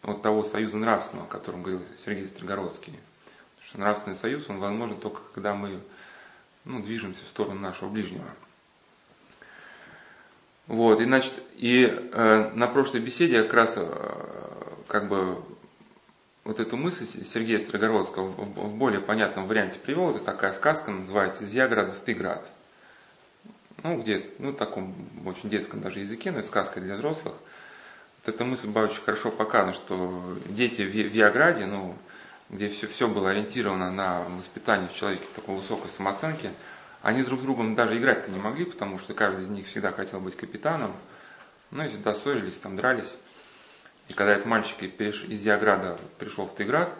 вот 0.03 0.21
того 0.21 0.45
союза 0.45 0.77
нравственного, 0.77 1.27
о 1.27 1.31
котором 1.31 1.63
говорил 1.63 1.83
Сергей 2.05 2.29
Строгородский. 2.29 2.93
Потому 2.93 3.67
что 3.67 3.81
нравственный 3.81 4.15
союз, 4.15 4.45
он 4.51 4.59
возможен 4.59 4.99
только 4.99 5.23
когда 5.35 5.55
мы 5.55 5.81
ну, 6.67 6.83
движемся 6.83 7.25
в 7.25 7.29
сторону 7.29 7.59
нашего 7.59 7.89
ближнего. 7.89 8.27
Вот, 10.67 11.01
и 11.01 11.05
значит, 11.05 11.33
и 11.55 11.87
э, 11.87 12.51
на 12.53 12.67
прошлой 12.67 13.01
беседе 13.01 13.43
как 13.43 13.55
раз 13.55 13.77
э, 13.79 14.75
как 14.87 15.09
бы 15.09 15.43
вот 16.45 16.61
эту 16.61 16.77
мысль 16.77 17.07
Сергея 17.07 17.59
Строгородского 17.59 18.29
в, 18.29 18.37
в 18.37 18.75
более 18.75 19.01
понятном 19.01 19.47
варианте 19.47 19.79
привел. 19.79 20.11
Это 20.11 20.19
такая 20.19 20.53
сказка, 20.53 20.91
называется 20.91 21.45
«Из 21.45 21.55
Яграда 21.55 21.93
в 21.93 22.01
Тыград». 22.01 22.53
Ну, 23.87 24.01
где, 24.01 24.27
ну, 24.39 24.53
таком 24.53 24.95
очень 25.25 25.49
детском 25.49 25.81
даже 25.81 26.01
языке, 26.01 26.33
но 26.33 26.39
это 26.39 26.49
сказка 26.49 26.81
для 26.81 26.97
взрослых– 26.97 27.35
вот 28.27 28.35
эта 28.35 28.45
мысль 28.45 28.69
была 28.69 28.87
очень 28.87 29.03
хорошо 29.03 29.31
показана, 29.31 29.73
что 29.73 30.37
дети 30.47 30.83
в 30.83 30.91
Виаграде, 30.91 31.65
ну, 31.67 31.97
где 32.51 32.69
все, 32.69 32.89
все 32.89 33.07
было 33.07 33.31
ориентировано 33.31 33.93
на 33.93 34.25
воспитание 34.25 34.89
в 34.89 34.95
человеке 34.97 35.27
такой 35.37 35.55
высокой 35.55 35.89
самооценки, 35.91 36.51
они 37.03 37.23
друг 37.23 37.39
с 37.39 37.43
другом 37.45 37.77
даже 37.77 37.97
играть-то 37.97 38.33
не 38.33 38.39
могли, 38.39 38.65
потому 38.65 38.99
что 38.99 39.15
каждый 39.15 39.45
из 39.45 39.49
них 39.49 39.69
всегда 39.69 39.93
хотел 39.93 40.19
быть 40.19 40.37
капитаном, 40.37 40.93
ну 41.71 41.85
и 41.85 41.89
всегда 41.89 42.15
ссорились, 42.15 42.59
там 42.59 42.75
дрались. 42.75 43.17
И 44.09 44.13
когда 44.13 44.33
этот 44.33 44.47
мальчик 44.47 44.83
из 44.83 45.43
Диаграда 45.43 45.97
пришел 46.19 46.47
в 46.47 46.55
Тыград, 46.55 46.93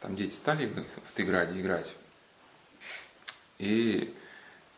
там 0.00 0.14
дети 0.14 0.34
стали 0.34 0.66
в 0.66 1.12
Тыграде 1.12 1.58
играть. 1.58 1.94
И, 3.58 4.14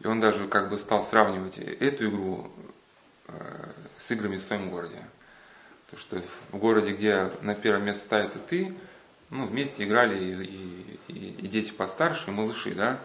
и 0.03 0.07
он 0.07 0.21
даже 0.21 0.49
как 0.49 0.69
бы 0.69 0.79
стал 0.79 1.03
сравнивать 1.03 1.59
эту 1.59 2.09
игру 2.09 2.51
э, 3.29 3.73
с 3.99 4.11
играми 4.11 4.37
в 4.37 4.43
своем 4.43 4.71
городе. 4.71 4.99
То, 5.91 5.97
что 5.97 6.23
в 6.51 6.59
городе, 6.59 6.93
где 6.93 7.31
на 7.43 7.55
первое 7.55 7.83
место 7.83 8.03
ставится 8.03 8.39
ты, 8.41 8.75
ну, 9.31 9.47
вместе 9.47 9.85
играли 9.85 10.19
и, 10.19 10.99
и, 11.09 11.29
и 11.45 11.47
дети 11.49 11.71
постарше, 11.73 12.31
и 12.31 12.31
малыши, 12.33 12.75
да. 12.75 12.99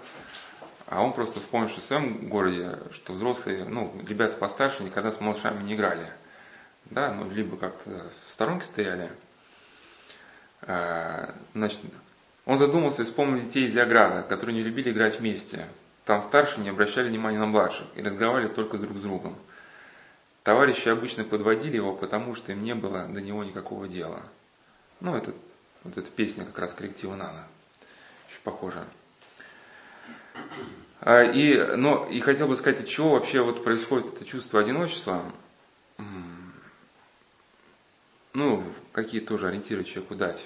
А 0.88 1.04
он 1.04 1.14
просто 1.14 1.40
вспомнил, 1.40 1.70
что 1.70 1.82
в 1.82 1.84
своем 1.84 2.30
городе, 2.30 2.80
что 2.92 3.14
взрослые, 3.14 3.66
ну, 3.66 3.94
ребята 4.08 4.38
постарше 4.38 4.84
никогда 4.84 5.12
с 5.12 5.20
малышами 5.20 5.64
не 5.64 5.76
играли. 5.76 6.10
Да, 6.86 7.14
ну, 7.14 7.30
либо 7.30 7.58
как-то 7.58 8.10
в 8.26 8.32
сторонке 8.32 8.66
стояли. 8.66 9.12
А, 10.62 11.36
значит, 11.54 11.80
он 12.46 12.58
задумался 12.58 13.04
и 13.04 13.06
вспомнил 13.06 13.42
детей 13.42 13.66
из 13.66 13.74
Диаграда, 13.74 14.24
которые 14.24 14.56
не 14.56 14.64
любили 14.64 14.92
играть 14.92 15.20
вместе. 15.20 15.68
Там 16.08 16.24
старшие 16.24 16.64
не 16.64 16.70
обращали 16.70 17.10
внимания 17.10 17.38
на 17.38 17.48
младших 17.48 17.86
и 17.96 18.02
разговаривали 18.02 18.48
только 18.48 18.78
друг 18.78 18.98
с 18.98 19.02
другом. 19.02 19.36
Товарищи 20.42 20.88
обычно 20.88 21.26
подводили 21.26 21.76
его, 21.76 21.94
потому 21.94 22.34
что 22.34 22.54
им 22.54 22.64
не 22.64 22.74
было 22.76 23.06
до 23.08 23.20
него 23.20 23.44
никакого 23.44 23.90
дела. 23.90 24.22
Ну, 25.02 25.18
это, 25.18 25.34
вот 25.84 25.98
эта 25.98 26.10
песня 26.10 26.46
как 26.46 26.58
раз 26.60 26.72
коллектива 26.74 27.14
Нана. 27.18 27.46
Очень 28.30 28.40
похожа. 28.42 28.86
А, 31.02 31.24
и, 31.24 31.76
но, 31.76 32.06
и 32.06 32.22
хотел 32.22 32.48
бы 32.48 32.56
сказать, 32.56 32.80
от 32.80 32.88
чего 32.88 33.10
вообще 33.10 33.42
вот 33.42 33.66
происходит 33.66 34.14
это 34.14 34.24
чувство 34.24 34.62
одиночества. 34.62 35.30
Ну, 38.32 38.64
какие 38.94 39.20
тоже 39.20 39.50
ориентиры 39.50 39.84
человеку 39.84 40.16
дать. 40.16 40.46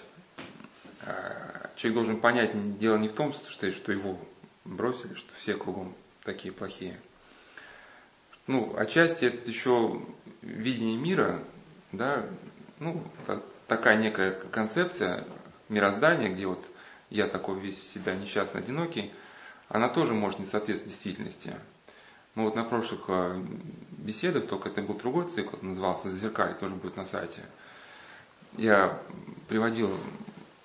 А, 1.06 1.70
человек 1.76 1.98
должен 1.98 2.20
понять, 2.20 2.80
дело 2.80 2.98
не 2.98 3.10
в 3.10 3.14
том, 3.14 3.32
что, 3.32 3.72
что 3.72 3.92
его 3.92 4.18
бросили, 4.66 5.14
что 5.14 5.34
все 5.36 5.56
кругом 5.56 5.94
такие 6.24 6.54
плохие– 6.54 7.00
ну, 8.48 8.76
отчасти 8.78 9.26
это 9.26 9.50
еще 9.50 10.02
видение 10.42 10.98
мира, 10.98 11.40
да, 11.92 12.26
ну, 12.80 13.04
так, 13.26 13.44
такая 13.68 13.98
некая 13.98 14.32
концепция 14.32 15.26
мироздания, 15.70 16.30
где 16.30 16.48
вот 16.48 16.66
я 17.10 17.28
такой 17.28 17.60
весь 17.60 17.82
себя 17.82 18.16
несчастный, 18.16 18.62
одинокий, 18.62 19.12
она 19.70 19.90
тоже 19.90 20.14
может 20.14 20.40
не 20.40 20.46
соответствовать 20.46 20.94
действительности. 20.94 21.54
Мы 22.36 22.44
вот 22.44 22.56
на 22.56 22.64
прошлых 22.64 23.02
э, 23.10 23.44
беседах, 23.92 24.48
только 24.48 24.70
это 24.70 24.82
был 24.82 24.96
другой 24.96 25.28
цикл, 25.30 25.58
назывался 25.62 26.10
«Зазеркалье», 26.10 26.56
тоже 26.56 26.76
будет 26.76 26.98
на 26.98 27.06
сайте. 27.06 27.42
Я 28.58 29.00
приводил 29.48 29.96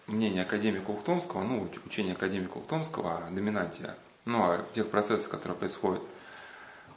мнение 0.06 0.42
академика 0.42 0.90
Ухтомского, 0.90 1.42
ну, 1.42 1.68
учение 1.84 2.14
академика 2.14 2.58
Ухтомского 2.58 3.26
о 3.26 3.30
доминанте, 3.30 3.94
ну, 4.24 4.42
о 4.42 4.64
тех 4.72 4.90
процессах, 4.90 5.30
которые 5.30 5.58
происходят– 5.58 6.02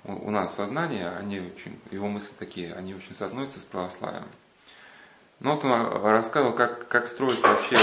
у 0.03 0.31
нас 0.31 0.55
сознание, 0.55 1.09
они 1.09 1.39
очень, 1.39 1.79
его 1.91 2.07
мысли 2.07 2.33
такие, 2.37 2.73
они 2.73 2.93
очень 2.93 3.13
соотносятся 3.13 3.59
с 3.59 3.65
православием. 3.65 4.27
Но 5.39 5.55
вот 5.55 5.63
он 5.65 6.03
рассказывал, 6.03 6.53
как, 6.53 6.87
как 6.87 7.07
строится 7.07 7.49
вообще 7.49 7.77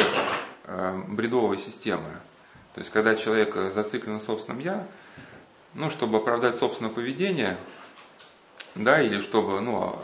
э, 0.65 1.03
бредовая 1.09 1.59
система. 1.59 2.11
То 2.75 2.81
есть, 2.81 2.91
когда 2.91 3.17
человек 3.17 3.55
зациклен 3.73 4.15
на 4.15 4.21
собственном 4.21 4.61
«я», 4.61 4.87
ну, 5.75 5.91
чтобы 5.91 6.19
оправдать 6.19 6.57
собственное 6.57 6.91
поведение, 6.91 7.57
да, 8.75 9.01
или 9.01 9.21
чтобы, 9.21 9.61
ну, 9.61 9.99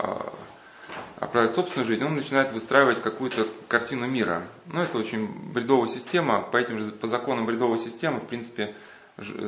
оправдать 1.19 1.55
собственную 1.55 1.87
жизнь, 1.87 2.03
он 2.03 2.15
начинает 2.15 2.51
выстраивать 2.51 3.01
какую-то 3.01 3.47
картину 3.67 4.07
мира. 4.07 4.43
Ну, 4.67 4.81
это 4.81 4.97
очень 4.97 5.27
бредовая 5.27 5.87
система, 5.87 6.41
по 6.41 6.57
этим 6.57 6.79
же, 6.79 6.91
по 6.91 7.07
законам 7.07 7.45
бредовой 7.45 7.79
системы, 7.79 8.19
в 8.19 8.27
принципе, 8.27 8.73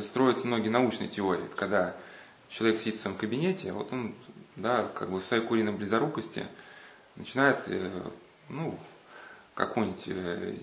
строятся 0.02 0.48
многие 0.48 0.70
научные 0.70 1.10
теории. 1.10 1.48
Когда 1.56 1.96
человек 2.50 2.80
сидит 2.80 2.96
в 2.96 3.00
своем 3.02 3.18
кабинете, 3.18 3.74
вот 3.74 3.92
он, 3.92 4.14
да, 4.56 4.88
как 4.94 5.10
бы 5.10 5.20
в 5.20 5.24
своей 5.24 5.44
куриной 5.44 5.74
близорукости 5.74 6.46
начинает, 7.16 7.60
э, 7.68 7.90
ну, 8.50 8.78
какую-нибудь 9.56 10.04
э, 10.08 10.56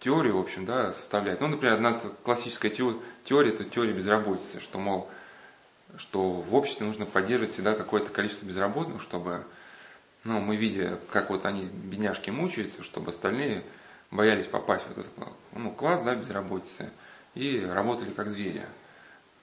теорию, 0.00 0.36
в 0.36 0.40
общем, 0.40 0.64
да, 0.64 0.92
составлять. 0.92 1.40
Ну, 1.40 1.48
например, 1.48 1.74
одна 1.74 2.00
классическая 2.24 2.70
теория, 2.70 3.50
это 3.50 3.64
теория 3.64 3.92
безработицы, 3.92 4.60
что, 4.60 4.78
мол, 4.78 5.08
что 5.96 6.30
в 6.30 6.54
обществе 6.54 6.86
нужно 6.86 7.06
поддерживать 7.06 7.52
всегда 7.52 7.74
какое-то 7.74 8.10
количество 8.10 8.46
безработных, 8.46 9.02
чтобы, 9.02 9.44
ну, 10.24 10.40
мы 10.40 10.56
видя, 10.56 10.98
как 11.10 11.30
вот 11.30 11.46
они, 11.46 11.64
бедняжки, 11.64 12.30
мучаются, 12.30 12.82
чтобы 12.82 13.10
остальные 13.10 13.64
боялись 14.10 14.46
попасть 14.46 14.84
в 14.84 14.90
этот 14.90 15.06
ну, 15.52 15.70
класс, 15.70 16.02
да, 16.02 16.14
безработицы, 16.14 16.90
и 17.34 17.60
работали 17.60 18.10
как 18.10 18.28
звери. 18.28 18.66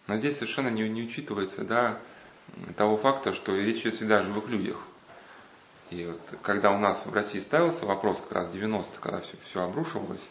Но 0.08 0.18
здесь 0.18 0.36
совершенно 0.36 0.70
не, 0.70 0.88
не 0.90 1.04
учитывается 1.04 1.64
да, 1.64 1.98
того 2.78 2.98
факта, 2.98 3.34
что 3.34 3.56
речь 3.56 3.82
идет 3.82 3.96
всегда 3.96 4.20
о 4.20 4.22
живых 4.22 4.48
людях. 4.48 4.78
И 5.92 6.06
вот 6.06 6.20
когда 6.42 6.72
у 6.72 6.78
нас 6.78 7.06
в 7.06 7.14
России 7.14 7.40
ставился 7.40 7.86
вопрос 7.86 8.20
как 8.22 8.32
раз 8.32 8.50
90 8.50 9.00
когда 9.00 9.22
все, 9.22 9.38
все 9.44 9.64
обрушивалось, 9.64 10.28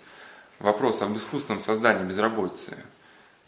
вопрос 0.58 1.00
об 1.02 1.16
искусственном 1.16 1.60
создании 1.60 2.04
безработицы, 2.04 2.76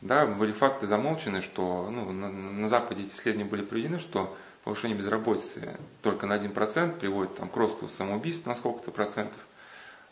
да, 0.00 0.26
были 0.26 0.52
факты 0.52 0.86
замолчены, 0.86 1.40
что 1.40 1.88
ну, 1.90 2.12
на, 2.12 2.30
на 2.30 2.68
Западе 2.68 3.04
эти 3.04 3.12
исследования 3.12 3.48
были 3.48 3.62
проведены, 3.62 3.98
что 3.98 4.36
повышение 4.66 4.98
безработицы 4.98 5.76
только 6.02 6.26
на 6.26 6.36
1% 6.36 6.98
приводит 6.98 7.36
там, 7.36 7.48
к 7.48 7.56
росту 7.56 7.88
самоубийств 7.88 8.46
на 8.46 8.56
сколько-то 8.56 8.90
процентов, 8.90 9.38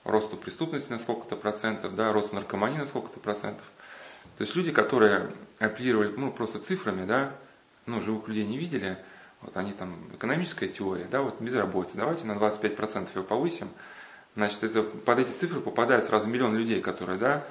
росту 0.05 0.37
преступности 0.37 0.93
на 0.93 1.01
сколько-то 1.01 1.35
процентов, 1.35 1.97
да, 1.97 2.13
росту 2.13 2.37
наркомании 2.37 2.79
на 2.79 2.87
сколько-то 2.87 3.19
процентов. 3.19 3.67
То 4.39 4.43
есть 4.43 4.55
люди, 4.55 4.71
которые 4.71 5.33
апеллировали 5.59 6.15
ну, 6.17 6.31
просто 6.31 6.61
цифрами, 6.61 7.05
да, 7.05 7.33
ну, 7.87 8.01
живых 8.01 8.29
людей 8.29 8.47
не 8.47 8.57
видели, 8.57 8.97
вот 9.41 9.57
они 9.57 9.73
там, 9.73 9.97
экономическая 10.15 10.69
теория, 10.69 11.09
да, 11.11 11.23
вот 11.23 11.41
безработица, 11.41 11.97
давайте 11.97 12.25
на 12.29 12.35
25% 12.35 13.09
его 13.13 13.25
повысим, 13.25 13.69
значит, 14.37 14.63
это, 14.63 14.85
под 14.85 15.19
эти 15.19 15.33
цифры 15.33 15.61
попадает 15.63 16.05
сразу 16.05 16.29
миллион 16.29 16.57
людей, 16.57 16.81
которые, 16.81 17.19
да, 17.19 17.45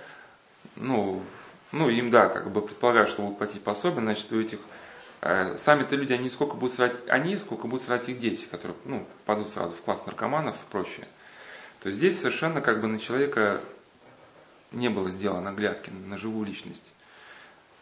ну, 0.78 1.22
ну, 1.74 1.90
им, 1.90 2.10
да, 2.10 2.30
как 2.30 2.50
бы 2.50 2.62
предполагают, 2.62 3.10
что 3.10 3.24
будут 3.24 3.40
платить 3.40 3.62
пособие, 3.62 4.04
значит, 4.04 4.32
у 4.32 4.40
этих 4.40 4.60
сами-то 5.24 5.96
люди, 5.96 6.12
они 6.14 6.30
сколько 6.30 6.56
будут 6.56 6.76
срать 6.76 6.96
они, 7.08 7.38
сколько 7.38 7.68
будут 7.68 7.86
срать 7.86 8.10
их 8.10 8.20
дети, 8.20 8.46
которые, 8.46 8.78
ну, 8.84 9.08
попадут 9.26 9.50
сразу 9.50 9.74
в 9.74 9.82
класс 9.82 10.06
наркоманов 10.06 10.56
и 10.56 10.72
прочее. 10.72 11.08
То 11.80 11.90
есть 11.90 11.98
здесь 11.98 12.20
совершенно 12.20 12.62
как 12.62 12.82
бы 12.82 12.88
на 12.88 13.00
человека 13.00 13.62
не 14.72 14.90
было 14.90 15.10
сделано 15.10 15.52
оглядки 15.52 15.92
на 15.92 16.18
живую 16.18 16.48
личность. 16.48 16.92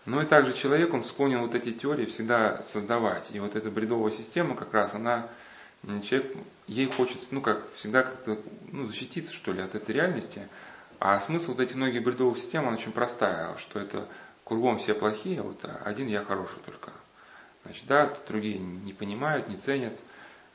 Но 0.06 0.22
и 0.22 0.26
также 0.26 0.54
человек, 0.54 0.94
он 0.94 1.04
склонен 1.04 1.40
вот 1.42 1.56
эти 1.56 1.72
теории 1.72 2.06
всегда 2.06 2.64
создавать. 2.64 3.30
И 3.34 3.40
вот 3.40 3.56
эта 3.56 3.70
бредовая 3.70 4.12
система 4.12 4.56
как 4.56 4.74
раз, 4.74 4.94
она, 4.94 5.28
человек, 5.84 6.36
ей 6.68 6.88
хочется, 6.88 7.28
ну 7.32 7.42
как, 7.42 7.72
всегда 7.74 8.04
как-то 8.04 8.40
ну, 8.72 8.88
защититься, 8.88 9.34
что 9.34 9.52
ли, 9.52 9.62
от 9.62 9.76
этой 9.76 9.94
реальности. 9.94 10.48
А 11.00 11.20
смысл 11.20 11.52
вот 11.52 11.60
этих 11.60 11.76
многих 11.76 12.04
бредовых 12.04 12.38
систем, 12.38 12.68
он 12.68 12.74
очень 12.74 12.92
простая, 12.92 13.56
что 13.58 13.80
это 13.80 14.08
кругом 14.44 14.78
все 14.80 14.94
плохие, 14.94 15.40
а 15.40 15.44
вот 15.44 15.64
один 15.86 16.08
я 16.08 16.24
хороший 16.24 16.60
только. 16.66 16.92
Значит, 17.64 17.86
да, 17.88 18.14
другие 18.28 18.58
не 18.58 18.94
понимают, 18.94 19.48
не 19.48 19.58
ценят, 19.58 19.94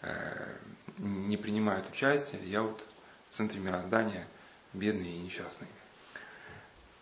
э, 0.02 0.56
не 0.98 1.36
принимают 1.36 1.88
участие, 1.88 2.40
я 2.44 2.62
вот 2.62 2.84
в 3.28 3.32
центре 3.32 3.60
мироздания 3.60 4.26
бедный 4.72 5.12
и 5.12 5.18
несчастный. 5.18 5.68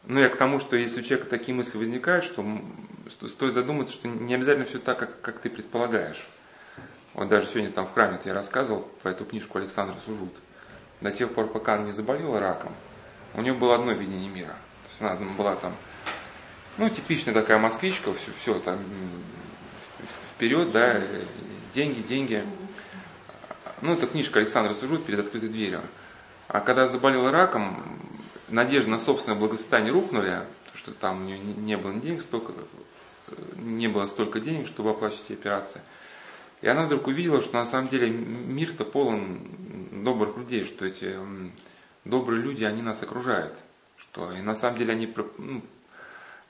Ну, 0.06 0.20
я 0.20 0.28
к 0.28 0.36
тому, 0.36 0.60
что 0.60 0.76
если 0.76 1.00
у 1.00 1.02
человека 1.02 1.30
такие 1.30 1.54
мысли 1.54 1.78
возникают, 1.78 2.24
что, 2.24 2.44
что 3.08 3.28
стоит 3.28 3.54
задуматься, 3.54 3.94
что 3.94 4.06
не 4.06 4.34
обязательно 4.34 4.66
все 4.66 4.78
так, 4.78 4.98
как, 4.98 5.20
как 5.22 5.38
ты 5.38 5.48
предполагаешь. 5.48 6.22
Вот 7.14 7.28
даже 7.28 7.46
сегодня 7.46 7.70
там 7.70 7.86
в 7.86 7.94
храме 7.94 8.20
я 8.24 8.34
рассказывал 8.34 8.82
про 9.02 9.12
эту 9.12 9.24
книжку 9.24 9.58
Александра 9.58 9.96
Сужут. 10.04 10.34
До 11.00 11.10
тех 11.10 11.32
пор, 11.32 11.46
пока 11.46 11.74
она 11.74 11.84
не 11.84 11.92
заболела 11.92 12.38
раком, 12.38 12.74
у 13.32 13.40
нее 13.40 13.54
было 13.54 13.76
одно 13.76 13.92
видение 13.92 14.28
мира. 14.28 14.54
То 14.82 14.88
есть 14.90 15.00
она 15.00 15.32
была 15.32 15.56
там, 15.56 15.74
ну, 16.76 16.88
типичная 16.90 17.32
такая 17.32 17.58
москвичка, 17.58 18.12
все, 18.12 18.30
все 18.40 18.58
там 18.58 18.78
вперед, 20.34 20.72
да, 20.72 21.00
деньги, 21.72 22.00
деньги. 22.00 22.44
Ну, 23.80 23.92
это 23.92 24.06
книжка 24.06 24.40
Александра 24.40 24.74
Сужут 24.74 25.04
перед 25.04 25.20
открытой 25.20 25.48
дверью. 25.48 25.82
А 26.48 26.60
когда 26.60 26.86
заболела 26.86 27.30
раком, 27.30 28.00
надежды 28.48 28.90
на 28.90 28.98
собственное 28.98 29.38
благосостояние 29.38 29.92
рухнули, 29.92 30.42
потому 30.64 30.76
что 30.76 30.92
там 30.92 31.22
у 31.22 31.24
нее 31.24 31.38
не 31.38 31.76
было 31.76 31.94
денег 31.94 32.22
столько, 32.22 32.52
не 33.56 33.88
было 33.88 34.06
столько 34.06 34.40
денег, 34.40 34.66
чтобы 34.66 34.90
оплачивать 34.90 35.30
операции. 35.30 35.80
И 36.62 36.68
она 36.68 36.86
вдруг 36.86 37.06
увидела, 37.06 37.42
что 37.42 37.58
на 37.58 37.66
самом 37.66 37.88
деле 37.88 38.10
мир-то 38.10 38.84
полон 38.84 39.40
добрых 40.04 40.36
людей, 40.36 40.64
что 40.64 40.86
эти 40.86 41.16
добрые 42.04 42.42
люди, 42.42 42.64
они 42.64 42.82
нас 42.82 43.02
окружают. 43.02 43.54
Что, 43.96 44.32
и 44.32 44.40
на 44.40 44.54
самом 44.54 44.78
деле 44.78 44.92
они 44.92 45.12
ну, 45.38 45.62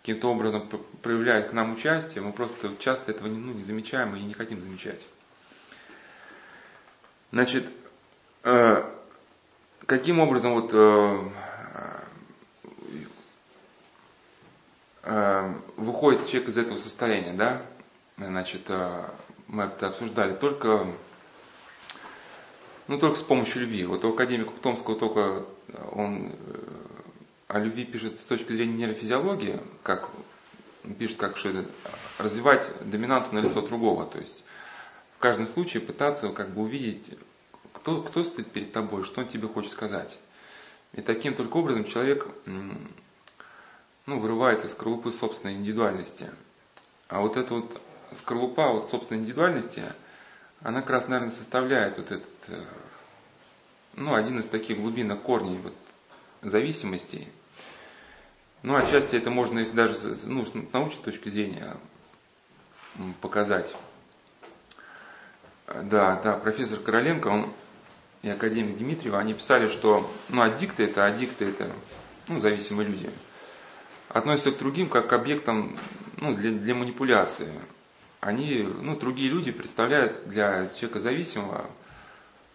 каким-то 0.04 0.30
образом 0.30 0.68
проявляют 1.02 1.48
к 1.48 1.52
нам 1.52 1.72
участие, 1.72 2.22
мы 2.22 2.32
просто 2.32 2.70
часто 2.78 3.10
этого 3.10 3.26
не, 3.26 3.38
ну, 3.38 3.52
не 3.52 3.64
замечаем 3.64 4.14
и 4.14 4.20
не 4.20 4.34
хотим 4.34 4.60
замечать. 4.60 5.00
Значит, 7.32 7.64
э, 8.44 8.84
каким 9.86 10.20
образом 10.20 10.54
вот 10.54 10.70
э, 10.72 11.30
Эм, 15.06 15.60
выходит 15.76 16.26
человек 16.26 16.48
из 16.48 16.56
этого 16.56 16.78
состояния, 16.78 17.34
да, 17.34 17.60
значит, 18.16 18.62
э, 18.68 19.04
мы 19.48 19.64
это 19.64 19.88
обсуждали, 19.88 20.34
только, 20.34 20.86
ну, 22.88 22.98
только 22.98 23.18
с 23.18 23.22
помощью 23.22 23.62
любви. 23.62 23.84
Вот 23.84 24.02
у 24.06 24.14
академика 24.14 24.52
Томского 24.62 24.98
только 24.98 25.44
он 25.92 26.32
э, 26.32 26.83
о 27.54 27.60
любви 27.60 27.84
пишет 27.84 28.18
с 28.18 28.24
точки 28.24 28.50
зрения 28.52 28.74
нейрофизиологии, 28.78 29.60
как 29.84 30.10
пишет, 30.98 31.18
как 31.18 31.36
что 31.36 31.64
развивать 32.18 32.68
доминанту 32.80 33.32
на 33.32 33.38
лицо 33.38 33.62
другого, 33.62 34.06
то 34.06 34.18
есть 34.18 34.42
в 35.16 35.20
каждом 35.20 35.46
случае 35.46 35.80
пытаться 35.80 36.30
как 36.30 36.50
бы 36.50 36.62
увидеть, 36.62 37.16
кто, 37.72 38.02
кто 38.02 38.24
стоит 38.24 38.50
перед 38.50 38.72
тобой, 38.72 39.04
что 39.04 39.20
он 39.20 39.28
тебе 39.28 39.46
хочет 39.46 39.70
сказать. 39.70 40.18
И 40.94 41.00
таким 41.00 41.34
только 41.34 41.58
образом 41.58 41.84
человек 41.84 42.26
ну, 42.44 44.18
вырывается 44.18 44.66
из 44.66 44.72
скорлупы 44.72 45.12
собственной 45.12 45.54
индивидуальности. 45.54 46.30
А 47.06 47.20
вот 47.20 47.36
эта 47.36 47.54
вот 47.54 47.80
скорлупа 48.16 48.72
вот 48.72 48.90
собственной 48.90 49.20
индивидуальности, 49.20 49.84
она 50.60 50.80
как 50.80 50.90
раз, 50.90 51.06
наверное, 51.06 51.32
составляет 51.32 51.98
вот 51.98 52.10
этот, 52.10 52.48
э, 52.48 52.64
ну, 53.92 54.12
один 54.12 54.40
из 54.40 54.46
таких 54.46 54.80
глубинных 54.80 55.22
корней 55.22 55.58
вот 55.58 55.74
зависимостей. 56.42 57.28
Ну, 58.64 58.74
отчасти 58.74 59.14
это 59.14 59.30
можно 59.30 59.64
даже 59.66 59.94
ну, 60.24 60.44
с 60.44 60.52
научной 60.72 61.02
точки 61.02 61.28
зрения 61.28 61.76
показать. 63.20 63.72
Да, 65.66 66.20
да, 66.22 66.36
профессор 66.36 66.80
Короленко, 66.80 67.28
он 67.28 67.52
и 68.22 68.28
академик 68.28 68.76
Дмитриева, 68.76 69.20
они 69.20 69.34
писали, 69.34 69.68
что 69.68 70.10
ну, 70.30 70.42
аддикты 70.42 70.84
это, 70.84 71.04
аддикты 71.04 71.44
это 71.44 71.70
ну, 72.26 72.40
зависимые 72.40 72.88
люди– 72.88 73.10
относятся 74.14 74.52
к 74.52 74.58
другим 74.58 74.88
как 74.88 75.08
к 75.08 75.12
объектам 75.12 75.76
ну, 76.18 76.34
для, 76.34 76.52
для 76.52 76.74
манипуляции. 76.74 77.52
Они, 78.20 78.62
ну, 78.62 78.96
другие 78.96 79.28
люди 79.28 79.50
представляют 79.50 80.26
для 80.26 80.68
человека 80.68 81.00
зависимого 81.00 81.66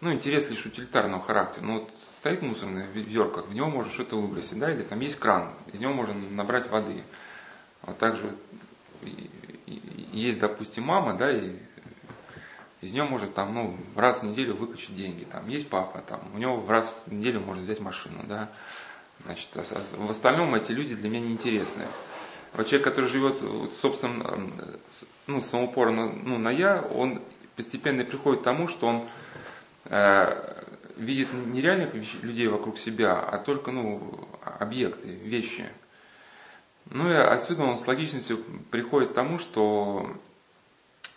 ну, 0.00 0.12
интерес 0.12 0.48
лишь 0.48 0.64
утилитарного 0.64 1.22
характера. 1.22 1.64
Ну, 1.64 1.80
вот 1.80 1.90
стоит 2.20 2.42
мусорный 2.42 2.86
ведерко, 2.92 3.40
в 3.40 3.54
него 3.54 3.68
можно 3.68 3.90
что-то 3.90 4.16
выбросить, 4.16 4.58
да, 4.58 4.70
или 4.70 4.82
там 4.82 5.00
есть 5.00 5.18
кран, 5.18 5.52
из 5.72 5.80
него 5.80 5.94
можно 5.94 6.14
набрать 6.32 6.68
воды. 6.68 7.02
Вот 7.80 7.96
также 7.96 8.36
есть, 10.12 10.38
допустим, 10.38 10.84
мама, 10.84 11.14
да, 11.14 11.32
и 11.32 11.56
из 12.82 12.92
нее 12.92 13.04
может 13.04 13.32
там, 13.32 13.54
ну, 13.54 13.78
раз 13.96 14.20
в 14.20 14.24
неделю 14.24 14.54
выкачать 14.54 14.94
деньги. 14.94 15.24
Там 15.24 15.48
есть 15.48 15.70
папа, 15.70 16.02
там, 16.06 16.20
у 16.34 16.38
него 16.38 16.62
раз 16.68 17.04
в 17.06 17.12
неделю 17.12 17.40
можно 17.40 17.62
взять 17.62 17.80
машину, 17.80 18.22
да. 18.24 18.50
Значит, 19.24 19.48
а 19.54 19.62
в 19.96 20.10
остальном 20.10 20.54
эти 20.54 20.72
люди 20.72 20.94
для 20.94 21.08
меня 21.08 21.26
неинтересны. 21.26 21.84
Вот 22.52 22.66
человек, 22.66 22.84
который 22.84 23.08
живет 23.08 23.40
вот, 23.40 23.72
собственным, 23.74 24.52
ну, 25.26 25.40
самоупором 25.40 25.96
на, 25.96 26.06
ну, 26.06 26.36
на 26.36 26.50
я, 26.50 26.82
он 26.82 27.22
постепенно 27.56 28.04
приходит 28.04 28.40
к 28.40 28.44
тому, 28.44 28.68
что 28.68 28.88
он 28.88 29.04
э, 29.84 30.59
видит 30.96 31.32
не 31.32 31.60
реальных 31.60 31.94
людей 32.22 32.48
вокруг 32.48 32.78
себя, 32.78 33.18
а 33.20 33.38
только 33.38 33.70
ну, 33.70 34.28
объекты, 34.42 35.08
вещи. 35.08 35.68
Ну 36.86 37.10
и 37.10 37.14
отсюда 37.14 37.64
он 37.64 37.76
с 37.76 37.86
логичностью 37.86 38.38
приходит 38.70 39.10
к 39.10 39.14
тому, 39.14 39.38
что 39.38 40.16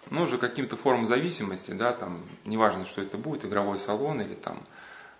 ну, 0.09 0.23
уже 0.23 0.37
каким-то 0.37 0.77
формам 0.77 1.05
зависимости, 1.05 1.71
да, 1.71 1.93
там, 1.93 2.23
неважно, 2.45 2.85
что 2.85 3.01
это 3.01 3.17
будет, 3.17 3.45
игровой 3.45 3.77
салон 3.77 4.21
или 4.21 4.35
там 4.35 4.61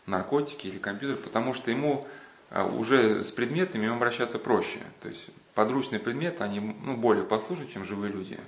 наркотики 0.06 0.68
или 0.68 0.78
компьютер, 0.78 1.18
потому 1.18 1.54
что 1.54 1.72
ему 1.72 2.06
а 2.54 2.66
уже 2.66 3.24
с 3.24 3.32
предметами 3.32 3.90
обращаться 3.90 4.38
проще. 4.38 4.80
То 5.02 5.10
есть 5.10 5.26
подручные 5.56 6.00
предметы, 6.00 6.44
они 6.44 6.60
ну, 6.60 6.96
более 6.96 7.26
послушны, 7.26 7.68
чем 7.68 7.84
живые 7.84 8.14
люди. 8.14 8.40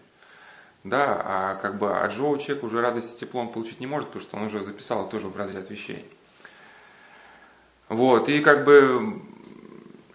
Да, 0.86 1.19
а 1.26 1.56
как 1.56 1.80
бы 1.80 1.98
от 1.98 2.12
живого 2.13 2.38
человека 2.38 2.65
уже 2.65 2.80
радости 2.80 3.21
тепло 3.21 3.41
он 3.41 3.52
получить 3.52 3.80
не 3.80 3.88
может, 3.88 4.10
потому 4.10 4.24
что 4.24 4.38
он 4.38 4.43
уже 4.43 4.63
записал 4.63 5.10
тоже 5.10 5.28
в 5.28 5.36
разряд 5.36 5.71
вещей. 5.71 6.08
Вот, 7.89 8.30
и 8.30 8.39
как 8.39 8.65
бы, 8.65 9.19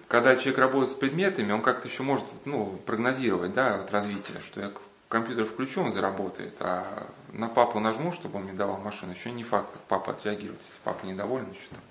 когда 0.07 0.37
человек 0.37 0.59
работает 0.59 0.91
с 0.91 0.95
предметами, 0.95 1.51
он 1.51 1.63
как-то 1.63 1.89
еще 1.89 2.05
может 2.05 2.25
ну, 2.45 2.81
прогнозировать 2.87 3.53
да, 3.53 3.79
вот 3.79 3.91
развитие, 3.91 4.41
что 4.41 4.61
я 4.61 4.71
компьютер 5.09 5.45
включу, 5.45 5.83
он 5.83 5.91
заработает, 5.91 6.55
а 6.61 7.09
на 7.33 7.49
папу 7.49 7.81
нажму, 7.81 8.13
чтобы 8.13 8.39
он 8.39 8.45
мне 8.45 8.53
давал 8.53 8.79
машину, 8.79 9.11
еще 9.11 9.33
не 9.33 9.43
факт, 9.43 9.73
как 9.73 9.83
папа 9.83 10.13
отреагирует. 10.13 10.61
Если 10.61 10.79
папа 10.85 11.05
недоволен, 11.05 11.51
еще 11.51 11.67
там 11.71 11.83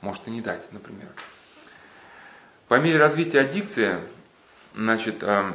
может 0.00 0.26
и 0.26 0.32
не 0.32 0.40
дать, 0.40 0.72
например. 0.72 1.08
По 2.66 2.80
мере 2.80 2.98
развития 2.98 3.42
аддикции, 3.42 4.00
значит, 4.74 5.22
э, 5.22 5.26
э, 5.26 5.52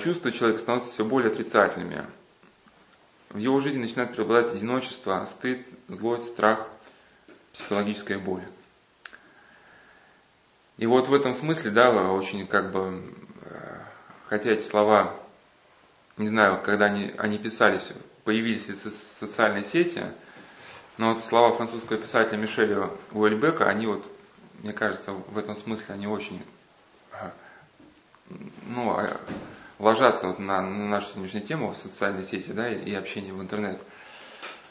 чувства 0.00 0.30
человека 0.30 0.60
становятся 0.60 0.92
все 0.92 1.04
более 1.04 1.30
отрицательными. 1.30 2.04
В 3.30 3.38
его 3.38 3.60
жизни 3.60 3.82
начинает 3.82 4.14
преобладать 4.14 4.54
одиночество, 4.54 5.26
стыд, 5.26 5.66
злость, 5.88 6.28
страх, 6.28 6.68
психологическая 7.52 8.18
боль. 8.18 8.44
И 10.76 10.86
вот 10.86 11.08
в 11.08 11.14
этом 11.14 11.32
смысле, 11.32 11.70
да, 11.70 12.12
очень 12.12 12.46
как 12.46 12.72
бы, 12.72 13.02
э, 13.42 13.78
хотя 14.28 14.50
эти 14.50 14.62
слова, 14.62 15.14
не 16.16 16.28
знаю, 16.28 16.60
когда 16.62 16.86
они, 16.86 17.12
они 17.18 17.38
писались, 17.38 17.92
появились 18.24 18.68
из 18.68 18.82
социальной 18.82 19.64
сети, 19.64 20.04
но 20.98 21.14
вот 21.14 21.22
слова 21.22 21.52
французского 21.54 21.98
писателя 21.98 22.38
Мишеля 22.38 22.90
Уэльбека, 23.12 23.68
они 23.68 23.86
вот, 23.86 24.04
мне 24.62 24.72
кажется, 24.72 25.12
в 25.12 25.36
этом 25.38 25.56
смысле 25.56 25.94
они 25.94 26.06
очень 26.06 26.42
ну, 28.66 28.96
ложатся 29.78 30.28
вот 30.28 30.38
на, 30.38 30.60
на 30.60 30.88
нашу 30.88 31.08
сегодняшнюю 31.08 31.44
тему 31.44 31.72
в 31.72 31.76
социальной 31.76 32.24
сети 32.24 32.50
да, 32.50 32.68
и, 32.70 32.92
общение 32.94 33.32
в 33.32 33.40
интернет. 33.40 33.80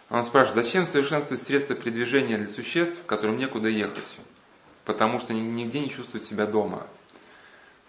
Он 0.09 0.23
спрашивает, 0.23 0.65
зачем 0.65 0.85
совершенствовать 0.85 1.41
средства 1.41 1.75
передвижения 1.75 2.37
для 2.37 2.47
существ, 2.47 2.99
которым 3.05 3.37
некуда 3.37 3.69
ехать? 3.69 4.17
Потому 4.85 5.19
что 5.19 5.33
нигде 5.33 5.79
не 5.79 5.89
чувствуют 5.89 6.25
себя 6.25 6.45
дома. 6.45 6.85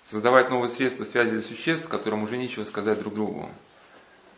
Создавать 0.00 0.50
новые 0.50 0.68
средства 0.68 1.04
связи 1.04 1.30
для 1.30 1.40
существ, 1.40 1.88
которым 1.88 2.22
уже 2.22 2.36
нечего 2.36 2.64
сказать 2.64 2.98
друг 3.00 3.14
другу. 3.14 3.50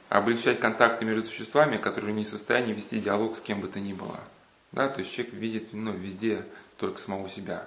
Облегчать 0.09 0.61
контакты 0.61 1.05
между 1.05 1.23
существами, 1.23 1.77
которые 1.77 2.15
не 2.15 2.25
в 2.25 2.29
состоянии 2.29 2.73
вести 2.73 3.01
диалог 3.01 3.37
с 3.37 3.41
кем 3.41 3.61
бы 3.61 3.69
то 3.69 3.81
ни 3.81 3.93
было. 3.93 4.21
Да, 4.73 4.89
то 4.89 5.01
есть 5.01 5.12
человек 5.12 5.35
видит 5.35 5.69
ну, 5.73 5.93
везде 5.93 6.45
только 6.79 7.01
самого 7.01 7.29
себя. 7.29 7.67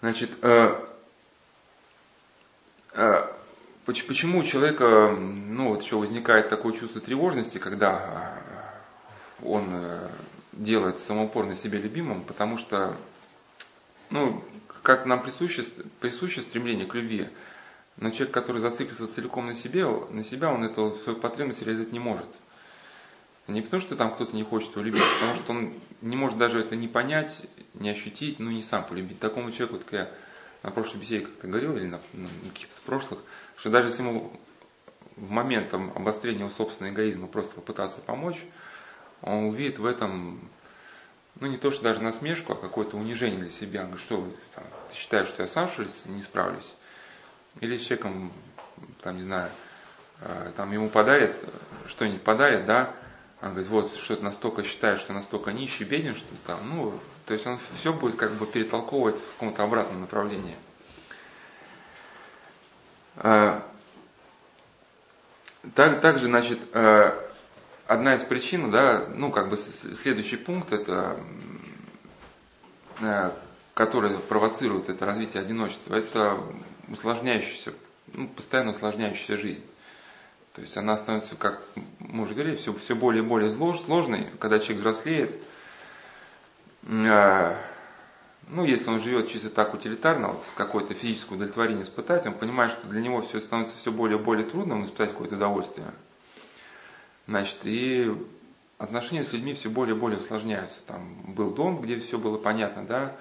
Значит, 0.00 0.30
э, 0.42 0.78
почему 3.84 4.40
у 4.40 4.44
человека, 4.44 5.14
ну 5.16 5.68
вот 5.68 5.82
еще 5.82 5.96
возникает 5.96 6.48
такое 6.48 6.72
чувство 6.72 7.00
тревожности, 7.00 7.58
когда 7.58 8.40
э, 9.40 9.46
он 9.46 9.68
э, 9.72 10.08
делает 10.52 10.98
самоупор 10.98 11.46
на 11.46 11.54
себе 11.54 11.78
любимым, 11.78 12.22
потому 12.22 12.58
что, 12.58 12.96
ну, 14.10 14.42
как 14.82 15.06
нам 15.06 15.22
присуще, 15.22 15.64
присуще 16.00 16.42
стремление 16.42 16.86
к 16.86 16.94
любви, 16.94 17.28
но 17.96 18.10
человек, 18.10 18.32
который 18.32 18.60
зациклится 18.60 19.08
целиком 19.08 19.46
на 19.46 19.54
себе, 19.54 19.86
на 19.86 20.24
себя, 20.24 20.52
он 20.52 20.64
эту 20.64 20.96
свою 20.96 21.18
потребность 21.18 21.62
реализовать 21.62 21.92
не 21.92 21.98
может. 21.98 22.28
Не 23.48 23.62
потому, 23.62 23.80
что 23.80 23.94
там 23.94 24.12
кто-то 24.12 24.34
не 24.34 24.42
хочет 24.42 24.72
его 24.72 24.82
любить, 24.82 25.02
а 25.02 25.14
потому 25.14 25.34
что 25.36 25.52
он 25.52 25.72
не 26.02 26.16
может 26.16 26.36
даже 26.36 26.58
это 26.58 26.74
не 26.74 26.88
понять, 26.88 27.42
не 27.74 27.90
ощутить, 27.90 28.40
ну 28.40 28.50
не 28.50 28.62
сам 28.62 28.84
полюбить. 28.84 29.20
Такому 29.20 29.52
человеку, 29.52 29.76
вот 29.76 29.86
я 29.92 30.10
на 30.66 30.72
прошлой 30.72 30.98
беседе 30.98 31.24
как-то 31.24 31.46
говорил, 31.46 31.76
или 31.76 31.86
на, 31.86 32.00
на 32.12 32.28
каких-то 32.52 32.80
прошлых, 32.84 33.20
что 33.56 33.70
даже 33.70 33.88
если 33.88 34.02
ему 34.02 34.38
в 35.14 35.30
момент 35.30 35.70
там, 35.70 35.92
обострения 35.94 36.40
его 36.40 36.50
собственного 36.50 36.92
эгоизма 36.92 37.28
просто 37.28 37.54
попытаться 37.54 38.00
помочь, 38.00 38.44
он 39.22 39.44
увидит 39.44 39.78
в 39.78 39.86
этом, 39.86 40.40
ну 41.40 41.46
не 41.46 41.56
то, 41.56 41.70
что 41.70 41.84
даже 41.84 42.02
насмешку, 42.02 42.52
а 42.52 42.56
какое-то 42.56 42.96
унижение 42.96 43.40
для 43.40 43.50
себя. 43.50 43.82
Он 43.82 43.86
говорит, 43.86 44.04
что 44.04 44.28
там, 44.56 44.64
ты 44.90 44.96
считаешь, 44.96 45.28
что 45.28 45.42
я 45.42 45.46
сам 45.46 45.68
что 45.68 45.84
ли 45.84 45.88
не 46.06 46.20
справлюсь? 46.20 46.74
Или 47.60 47.78
с 47.78 47.82
человеком, 47.82 48.32
там, 49.02 49.16
не 49.16 49.22
знаю, 49.22 49.50
э, 50.20 50.50
там 50.56 50.72
ему 50.72 50.90
подарят, 50.90 51.32
что-нибудь 51.86 52.22
подарят, 52.22 52.66
да, 52.66 52.92
он 53.40 53.50
говорит, 53.50 53.68
вот, 53.68 53.94
что 53.94 54.16
ты 54.16 54.22
настолько 54.24 54.64
считаешь, 54.64 54.98
что 54.98 55.12
настолько 55.12 55.52
нищий, 55.52 55.84
беден, 55.84 56.16
что 56.16 56.26
там, 56.44 56.68
ну, 56.68 57.00
то 57.26 57.34
есть 57.34 57.46
он 57.46 57.58
все 57.74 57.92
будет 57.92 58.16
как 58.16 58.34
бы 58.34 58.46
перетолковывать 58.46 59.18
в 59.18 59.32
каком-то 59.32 59.64
обратном 59.64 60.00
направлении. 60.00 60.56
А, 63.16 63.66
так, 65.74 66.00
также, 66.00 66.26
значит, 66.26 66.60
э, 66.72 67.12
одна 67.88 68.14
из 68.14 68.22
причин, 68.22 68.70
да, 68.70 69.06
ну, 69.14 69.32
как 69.32 69.50
бы 69.50 69.56
следующий 69.56 70.36
пункт, 70.36 70.72
это, 70.72 71.18
э, 73.00 73.32
который 73.74 74.16
провоцирует 74.28 74.88
это 74.88 75.04
развитие 75.04 75.42
одиночества, 75.42 75.96
это 75.96 76.38
усложняющаяся, 76.88 77.72
ну, 78.12 78.28
постоянно 78.28 78.70
усложняющаяся 78.70 79.36
жизнь. 79.36 79.64
То 80.52 80.60
есть 80.60 80.76
она 80.76 80.96
становится, 80.96 81.34
как 81.34 81.60
мы 81.98 82.22
уже 82.22 82.34
говорили, 82.34 82.54
все, 82.54 82.72
все 82.72 82.94
более 82.94 83.24
и 83.24 83.26
более 83.26 83.50
сложной, 83.50 84.30
когда 84.38 84.58
человек 84.58 84.78
взрослеет. 84.78 85.42
Э, 86.86 87.56
ну, 88.48 88.64
если 88.64 88.90
он 88.90 89.00
живет 89.00 89.28
чисто 89.28 89.50
так 89.50 89.74
утилитарно, 89.74 90.28
вот 90.28 90.44
какое-то 90.56 90.94
физическое 90.94 91.34
удовлетворение 91.34 91.82
испытать, 91.82 92.26
он 92.26 92.34
понимает, 92.34 92.72
что 92.72 92.86
для 92.86 93.00
него 93.00 93.22
все 93.22 93.40
становится 93.40 93.76
все 93.76 93.90
более 93.90 94.18
и 94.18 94.22
более 94.22 94.46
трудным 94.46 94.84
испытать 94.84 95.10
какое-то 95.10 95.34
удовольствие. 95.34 95.88
Значит, 97.26 97.58
и 97.64 98.14
отношения 98.78 99.24
с 99.24 99.32
людьми 99.32 99.54
все 99.54 99.68
более 99.68 99.96
и 99.96 99.98
более 99.98 100.18
усложняются. 100.18 100.80
Там 100.86 101.16
был 101.26 101.52
дом, 101.52 101.80
где 101.80 101.98
все 101.98 102.18
было 102.18 102.38
понятно, 102.38 102.84
да, 102.84 103.16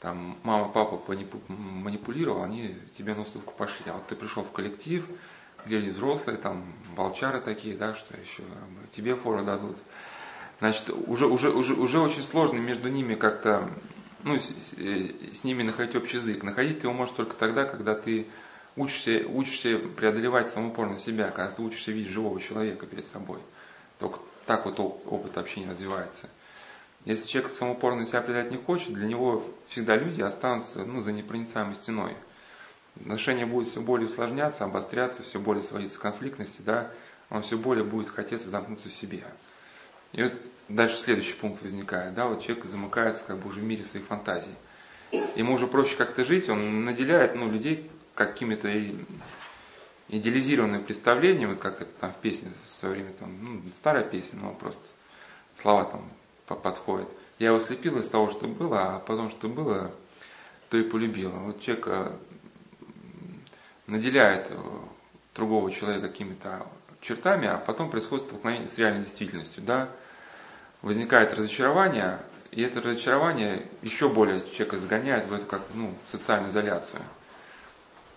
там 0.00 0.38
мама, 0.42 0.68
папа 0.68 1.00
манипулировал, 1.48 2.42
они 2.42 2.74
тебе 2.94 3.14
на 3.14 3.22
уступку 3.22 3.54
пошли. 3.56 3.84
А 3.86 3.94
вот 3.94 4.06
ты 4.08 4.16
пришел 4.16 4.42
в 4.42 4.50
коллектив, 4.50 5.06
люди 5.66 5.90
взрослые, 5.90 6.38
там 6.38 6.64
волчары 6.96 7.40
такие, 7.40 7.76
да, 7.76 7.94
что 7.94 8.16
еще 8.16 8.42
тебе 8.90 9.14
фору 9.14 9.44
дадут. 9.44 9.76
Значит, 10.60 10.90
уже, 10.90 11.26
уже, 11.26 11.50
уже, 11.50 11.74
уже 11.74 12.00
очень 12.00 12.22
сложно 12.22 12.58
между 12.58 12.88
ними 12.88 13.14
как-то, 13.14 13.68
ну, 14.24 14.38
с, 14.38 14.52
с 14.76 15.44
ними 15.44 15.62
находить 15.62 15.96
общий 15.96 16.18
язык. 16.18 16.42
Находить 16.42 16.80
ты 16.80 16.86
его 16.86 16.94
можешь 16.94 17.14
только 17.14 17.34
тогда, 17.34 17.64
когда 17.64 17.94
ты 17.94 18.26
учишься, 18.76 19.24
учишься 19.26 19.78
преодолевать 19.78 20.48
самопор 20.48 20.96
себя, 20.98 21.30
когда 21.30 21.50
ты 21.50 21.62
учишься 21.62 21.92
видеть 21.92 22.12
живого 22.12 22.40
человека 22.40 22.86
перед 22.86 23.06
собой. 23.06 23.38
Только 23.98 24.20
так 24.46 24.66
вот 24.66 24.78
опыт 24.78 25.36
общения 25.38 25.70
развивается. 25.70 26.28
Если 27.06 27.26
человек 27.26 27.52
самопор 27.52 27.94
себя 28.04 28.20
преодолевать 28.20 28.52
не 28.52 28.58
хочет, 28.58 28.92
для 28.92 29.06
него 29.06 29.44
всегда 29.68 29.96
люди 29.96 30.20
останутся 30.20 30.84
ну, 30.84 31.00
за 31.00 31.12
непроницаемой 31.12 31.74
стеной 31.74 32.14
отношения 32.96 33.46
будут 33.46 33.68
все 33.68 33.80
более 33.80 34.06
усложняться, 34.06 34.64
обостряться, 34.64 35.22
все 35.22 35.38
более 35.38 35.62
сводиться 35.62 35.98
к 35.98 36.02
конфликтности, 36.02 36.62
да, 36.62 36.90
он 37.30 37.42
все 37.42 37.56
более 37.56 37.84
будет 37.84 38.08
хотеться 38.08 38.50
замкнуться 38.50 38.88
в 38.88 38.92
себе. 38.92 39.24
И 40.12 40.22
вот 40.22 40.32
дальше 40.68 40.96
следующий 40.98 41.34
пункт 41.34 41.62
возникает, 41.62 42.14
да, 42.14 42.26
вот 42.26 42.42
человек 42.42 42.64
замыкается 42.64 43.24
как 43.24 43.38
бы 43.38 43.48
уже 43.48 43.60
в 43.60 43.64
мире 43.64 43.84
своих 43.84 44.06
фантазий. 44.06 44.54
Ему 45.36 45.54
уже 45.54 45.66
проще 45.66 45.96
как-то 45.96 46.24
жить, 46.24 46.48
он 46.48 46.84
наделяет 46.84 47.34
ну, 47.34 47.50
людей 47.50 47.90
какими-то 48.14 48.70
идеализированными 50.08 50.82
представлениями, 50.82 51.52
вот 51.52 51.60
как 51.60 51.80
это 51.82 51.90
там 52.00 52.12
в 52.12 52.16
песне 52.16 52.50
в 52.66 52.70
свое 52.70 52.94
время, 52.94 53.12
там, 53.18 53.36
ну, 53.42 53.62
старая 53.74 54.04
песня, 54.04 54.40
но 54.40 54.52
просто 54.52 54.80
слова 55.60 55.84
там 55.84 56.08
подходят. 56.46 57.08
Я 57.38 57.48
его 57.48 57.60
слепил 57.60 57.98
из 57.98 58.08
того, 58.08 58.30
что 58.30 58.46
было, 58.46 58.96
а 58.96 58.98
потом, 58.98 59.30
что 59.30 59.48
было, 59.48 59.92
то 60.68 60.76
и 60.76 60.82
полюбила. 60.82 61.36
Вот 61.38 61.60
человек 61.60 62.12
наделяет 63.86 64.46
э, 64.50 64.56
другого 65.34 65.70
человека 65.70 66.08
какими-то 66.08 66.66
чертами, 67.00 67.48
а 67.48 67.58
потом 67.58 67.90
происходит 67.90 68.26
столкновение 68.26 68.68
с 68.68 68.78
реальной 68.78 69.02
действительностью, 69.02 69.62
да, 69.62 69.88
возникает 70.82 71.32
разочарование, 71.32 72.20
и 72.50 72.62
это 72.62 72.80
разочарование 72.80 73.66
еще 73.82 74.08
более 74.08 74.40
человека 74.50 74.78
загоняет 74.78 75.26
в 75.26 75.32
эту 75.32 75.46
как, 75.46 75.62
ну, 75.74 75.94
социальную 76.08 76.50
изоляцию. 76.50 77.02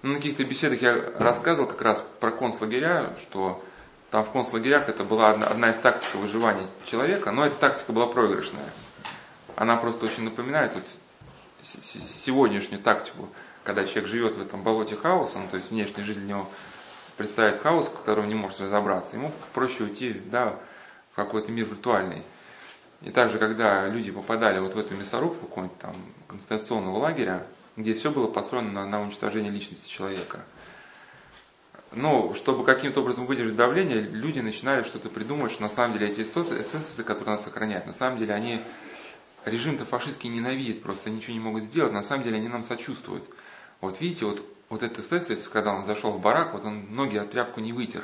Ну, 0.02 0.10
на 0.10 0.16
каких-то 0.16 0.44
беседах 0.44 0.82
я 0.82 1.14
рассказывал 1.18 1.68
как 1.68 1.82
раз 1.82 2.04
про 2.20 2.32
концлагеря, 2.32 3.16
что 3.22 3.64
там 4.12 4.24
в 4.24 4.32
концлагерях 4.32 4.90
это 4.90 5.04
была 5.04 5.32
одна, 5.32 5.48
одна 5.48 5.72
из 5.72 5.80
тактик 5.80 6.16
выживания 6.16 6.68
человека, 6.86 7.32
но 7.32 7.46
эта 7.46 7.56
тактика 7.56 7.94
была 7.94 8.08
проигрышная. 8.08 8.70
Она 9.56 9.78
просто 9.78 10.06
очень 10.06 10.24
напоминает 10.24 10.74
вот 10.74 10.84
сегодняшнюю 11.62 12.82
тактику 12.82 13.30
когда 13.64 13.86
человек 13.86 14.08
живет 14.08 14.36
в 14.36 14.42
этом 14.42 14.62
болоте 14.62 14.96
хаоса, 14.96 15.40
ну, 15.40 15.48
то 15.50 15.58
есть 15.58 15.72
внешняя 15.72 16.04
жизнь 16.04 16.20
для 16.20 16.30
него 16.30 16.50
представит 17.18 17.62
хаос, 17.62 17.88
в 17.88 17.94
котором 17.94 18.28
не 18.28 18.36
может 18.36 18.62
разобраться, 18.62 19.16
ему 19.16 19.32
проще 19.54 19.84
уйти 19.84 20.14
да, 20.14 20.56
в 21.12 21.16
какой-то 21.16 21.52
мир 21.52 21.66
виртуальный. 21.66 22.24
И 23.02 23.10
также, 23.12 23.38
когда 23.38 23.88
люди 23.88 24.12
попадали 24.12 24.60
вот 24.60 24.76
в 24.76 24.80
эту 24.80 24.96
мясорубку 24.96 25.48
какого-нибудь 25.48 25.78
там 25.78 25.96
концентрационного 26.28 26.98
лагеря, 27.00 27.46
где 27.76 27.94
все 27.94 28.12
было 28.12 28.28
построено 28.28 28.72
на, 28.72 28.86
на 28.86 29.02
уничтожении 29.02 29.50
личности 29.50 29.90
человека. 29.90 30.42
Но 31.92 32.34
чтобы 32.34 32.64
каким-то 32.64 33.02
образом 33.02 33.26
выдержать 33.26 33.56
давление, 33.56 34.02
люди 34.02 34.40
начинали 34.40 34.84
что-то 34.84 35.10
придумывать, 35.10 35.52
что 35.52 35.62
на 35.62 35.70
самом 35.70 35.94
деле 35.94 36.10
эти 36.10 36.22
эсэсовцы, 36.22 37.04
которые 37.04 37.36
нас 37.36 37.46
охраняют, 37.46 37.86
на 37.86 37.94
самом 37.94 38.18
деле 38.18 38.34
они 38.34 38.62
режим-то 39.46 39.86
фашистский 39.86 40.30
ненавидит, 40.30 40.82
просто 40.82 41.10
ничего 41.10 41.34
не 41.34 41.40
могут 41.40 41.64
сделать, 41.64 41.92
на 41.92 42.04
самом 42.04 42.24
деле 42.24 42.38
они 42.38 42.48
нам 42.48 42.64
сочувствуют. 42.64 43.24
Вот 43.82 44.00
видите, 44.02 44.26
вот, 44.26 44.42
вот 44.74 44.84
этот 44.84 45.00
эсэсовец, 45.00 45.48
когда 45.48 45.74
он 45.74 45.86
зашел 45.86 46.12
в 46.12 46.20
барак, 46.20 46.54
вот 46.54 46.66
он 46.66 46.96
ноги 46.96 47.16
от 47.16 47.30
тряпку 47.30 47.60
не 47.60 47.74
вытер. 47.74 48.04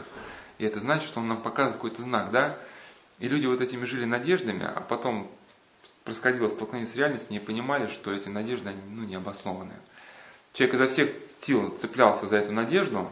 И 0.60 0.66
это 0.66 0.80
значит, 0.80 1.08
что 1.08 1.20
он 1.20 1.28
нам 1.28 1.42
показывает 1.42 1.76
какой-то 1.76 2.04
знак, 2.04 2.32
да? 2.32 2.58
И 3.18 3.28
люди 3.28 3.48
вот 3.48 3.60
этими 3.60 3.86
жили 3.86 4.06
надеждами, 4.06 4.64
а 4.64 4.82
потом 4.82 5.32
происходило 6.04 6.48
столкновение 6.48 6.92
с 6.92 6.96
реальностью, 6.96 7.34
не 7.34 7.40
понимали, 7.40 7.88
что 7.88 8.12
эти 8.12 8.30
надежды, 8.30 8.70
они 8.70 8.82
ну, 8.88 9.04
не 9.04 9.16
обоснованы. 9.16 9.74
Человек 10.54 10.76
изо 10.76 10.88
всех 10.88 11.12
сил 11.42 11.70
цеплялся 11.72 12.28
за 12.28 12.38
эту 12.38 12.52
надежду, 12.52 13.12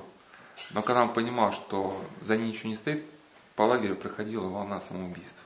но 0.71 0.81
когда 0.83 1.01
он 1.01 1.13
понимал, 1.13 1.51
что 1.51 1.99
за 2.21 2.37
ней 2.37 2.49
ничего 2.49 2.69
не 2.69 2.75
стоит, 2.75 3.03
по 3.55 3.63
лагерю 3.63 3.95
проходила 3.95 4.47
волна 4.47 4.79
самоубийств. 4.79 5.41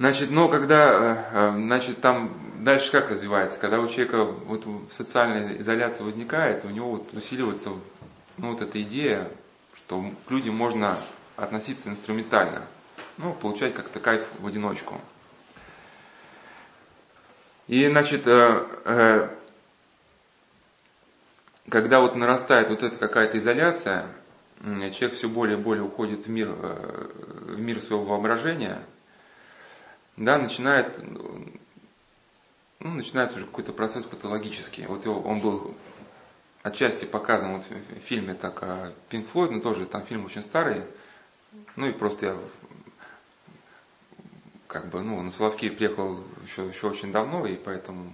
Значит, 0.00 0.30
но 0.30 0.48
когда, 0.48 0.88
э, 0.88 1.24
э, 1.30 1.56
значит, 1.56 2.00
там 2.00 2.34
дальше 2.64 2.90
как 2.90 3.10
развивается? 3.10 3.60
Когда 3.60 3.78
у 3.80 3.86
человека 3.86 4.24
вот 4.24 4.64
социальная 4.90 5.58
изоляция 5.58 6.06
возникает, 6.06 6.64
у 6.64 6.70
него 6.70 6.92
вот 6.92 7.12
усиливается 7.12 7.68
ну, 8.38 8.52
вот 8.52 8.62
эта 8.62 8.80
идея, 8.80 9.30
что 9.74 10.02
к 10.26 10.30
людям 10.30 10.56
можно 10.56 10.96
относиться 11.36 11.90
инструментально, 11.90 12.62
ну, 13.18 13.34
получать 13.34 13.74
как-то 13.74 14.00
кайф 14.00 14.26
в 14.38 14.46
одиночку. 14.46 14.98
И, 17.68 17.86
значит, 17.86 18.26
э, 18.26 19.28
когда 21.68 22.00
вот 22.00 22.16
нарастает 22.16 22.70
вот 22.70 22.82
эта 22.82 22.96
какая-то 22.96 23.36
изоляция, 23.36 24.06
человек 24.64 25.12
все 25.12 25.28
более 25.28 25.58
и 25.58 25.60
более 25.60 25.84
уходит 25.84 26.24
в 26.24 26.30
мир, 26.30 26.48
в 26.48 27.60
мир 27.60 27.82
своего 27.82 28.06
воображения, 28.06 28.82
да, 30.16 30.38
начинает, 30.38 31.00
ну, 32.80 32.90
начинается 32.90 33.36
уже 33.36 33.46
какой-то 33.46 33.72
процесс 33.72 34.04
патологический. 34.04 34.86
Вот 34.86 35.04
его, 35.04 35.20
он 35.20 35.40
был 35.40 35.74
отчасти 36.62 37.04
показан 37.04 37.56
вот 37.56 37.64
в 37.68 38.00
фильме 38.00 38.34
так 38.34 38.92
Пинк 39.08 39.28
Флойд, 39.30 39.50
но 39.50 39.60
тоже 39.60 39.86
там 39.86 40.04
фильм 40.04 40.24
очень 40.24 40.42
старый. 40.42 40.84
Ну 41.76 41.88
и 41.88 41.92
просто 41.92 42.26
я 42.26 42.36
как 44.66 44.88
бы, 44.88 45.02
ну, 45.02 45.20
на 45.20 45.30
Соловки 45.30 45.68
приехал 45.68 46.22
еще, 46.44 46.66
еще 46.68 46.88
очень 46.88 47.10
давно, 47.10 47.44
и 47.44 47.56
поэтому 47.56 48.12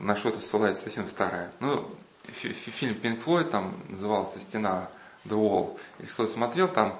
на 0.00 0.16
что-то 0.16 0.40
ссылается 0.40 0.84
совсем 0.84 1.08
старое. 1.08 1.52
Ну, 1.60 1.94
фильм 2.24 2.94
Pink 2.94 3.22
Floyd 3.22 3.50
там 3.50 3.74
назывался 3.88 4.40
«Стена 4.40 4.88
The 5.26 5.36
Wall». 5.36 5.78
Если 5.98 6.14
кто-то 6.14 6.32
смотрел, 6.32 6.68
там 6.68 6.98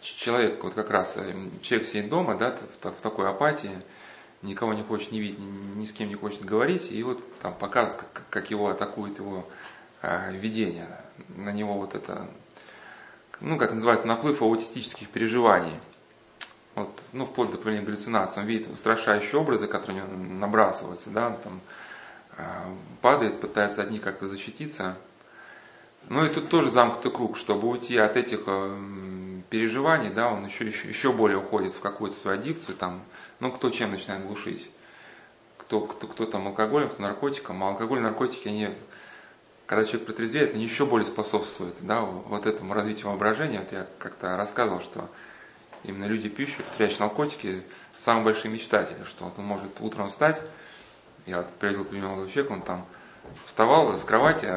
человек, 0.00 0.62
вот 0.62 0.74
как 0.74 0.90
раз, 0.90 1.16
э, 1.16 1.34
человек 1.62 1.86
сидит 1.86 2.08
дома, 2.08 2.36
да, 2.36 2.56
в, 2.82 3.00
такой 3.00 3.28
апатии, 3.28 3.82
никого 4.42 4.74
не 4.74 4.82
хочет 4.82 5.12
не 5.12 5.20
видеть, 5.20 5.38
ни, 5.38 5.84
с 5.84 5.92
кем 5.92 6.08
не 6.08 6.14
хочет 6.14 6.44
говорить, 6.44 6.90
и 6.90 7.02
вот 7.02 7.22
там 7.40 7.54
показывают, 7.54 8.06
как, 8.30 8.50
его 8.50 8.68
атакует 8.68 9.18
его 9.18 9.46
э, 10.02 10.32
видение. 10.36 10.88
На 11.28 11.50
него 11.50 11.74
вот 11.74 11.94
это, 11.94 12.28
ну, 13.40 13.56
как 13.58 13.72
называется, 13.72 14.06
наплыв 14.06 14.42
аутистических 14.42 15.08
переживаний– 15.08 15.80
вот, 16.76 16.90
ну, 17.14 17.24
вплоть 17.24 17.50
до 17.50 17.56
проявления 17.56 17.86
галлюцинации, 17.86 18.40
он 18.40 18.46
видит 18.46 18.70
устрашающие 18.70 19.40
образы, 19.40 19.66
которые 19.66 20.04
на 20.04 20.06
него 20.08 20.34
набрасываются, 20.34 21.08
да, 21.08 21.30
там 21.42 21.60
э, 22.36 22.42
падает, 23.00 23.40
пытается 23.40 23.82
от 23.82 23.90
них 23.90 24.02
как-то 24.02 24.28
защититься. 24.28 24.94
Ну 26.08 26.24
и 26.24 26.28
тут 26.28 26.48
тоже 26.48 26.70
замкнутый 26.70 27.10
круг, 27.10 27.36
чтобы 27.36 27.68
уйти 27.68 27.96
от 27.96 28.16
этих 28.16 28.42
э, 28.46 29.40
переживаний, 29.50 30.10
да, 30.10 30.30
он 30.30 30.46
еще, 30.46 30.64
еще, 30.64 30.88
еще 30.88 31.12
более 31.12 31.38
уходит 31.38 31.72
в 31.72 31.80
какую-то 31.80 32.16
свою 32.16 32.38
аддикцию, 32.38 32.76
там, 32.76 33.02
ну, 33.40 33.50
кто 33.50 33.70
чем 33.70 33.90
начинает 33.90 34.24
глушить. 34.24 34.70
Кто, 35.58 35.80
кто, 35.80 36.06
кто 36.06 36.26
там 36.26 36.46
алкоголем, 36.46 36.90
кто 36.90 37.02
наркотиком. 37.02 37.62
А 37.64 37.70
алкоголь, 37.70 38.00
наркотики, 38.00 38.46
они, 38.46 38.68
когда 39.66 39.84
человек 39.84 40.06
протрезвеет, 40.06 40.54
они 40.54 40.62
еще 40.62 40.86
более 40.86 41.06
способствуют, 41.06 41.78
да, 41.80 42.02
вот 42.02 42.46
этому 42.46 42.72
развитию 42.72 43.08
воображения. 43.08 43.58
Вот 43.58 43.72
я 43.72 43.88
как-то 43.98 44.36
рассказывал, 44.36 44.80
что 44.80 45.08
именно 45.82 46.04
люди 46.04 46.28
пьющие, 46.28 46.60
употребляющие 46.60 47.00
наркотики, 47.00 47.62
самые 47.98 48.26
большие 48.26 48.52
мечтатели, 48.52 49.02
что 49.04 49.32
он 49.36 49.44
может 49.44 49.72
утром 49.80 50.10
встать, 50.10 50.40
я 51.26 51.38
вот 51.38 51.50
приводил 51.54 51.84
пример 51.84 52.06
молодого 52.06 52.30
человека, 52.30 52.52
он 52.52 52.62
там 52.62 52.86
вставал 53.44 53.96
с 53.96 54.04
кровати, 54.04 54.48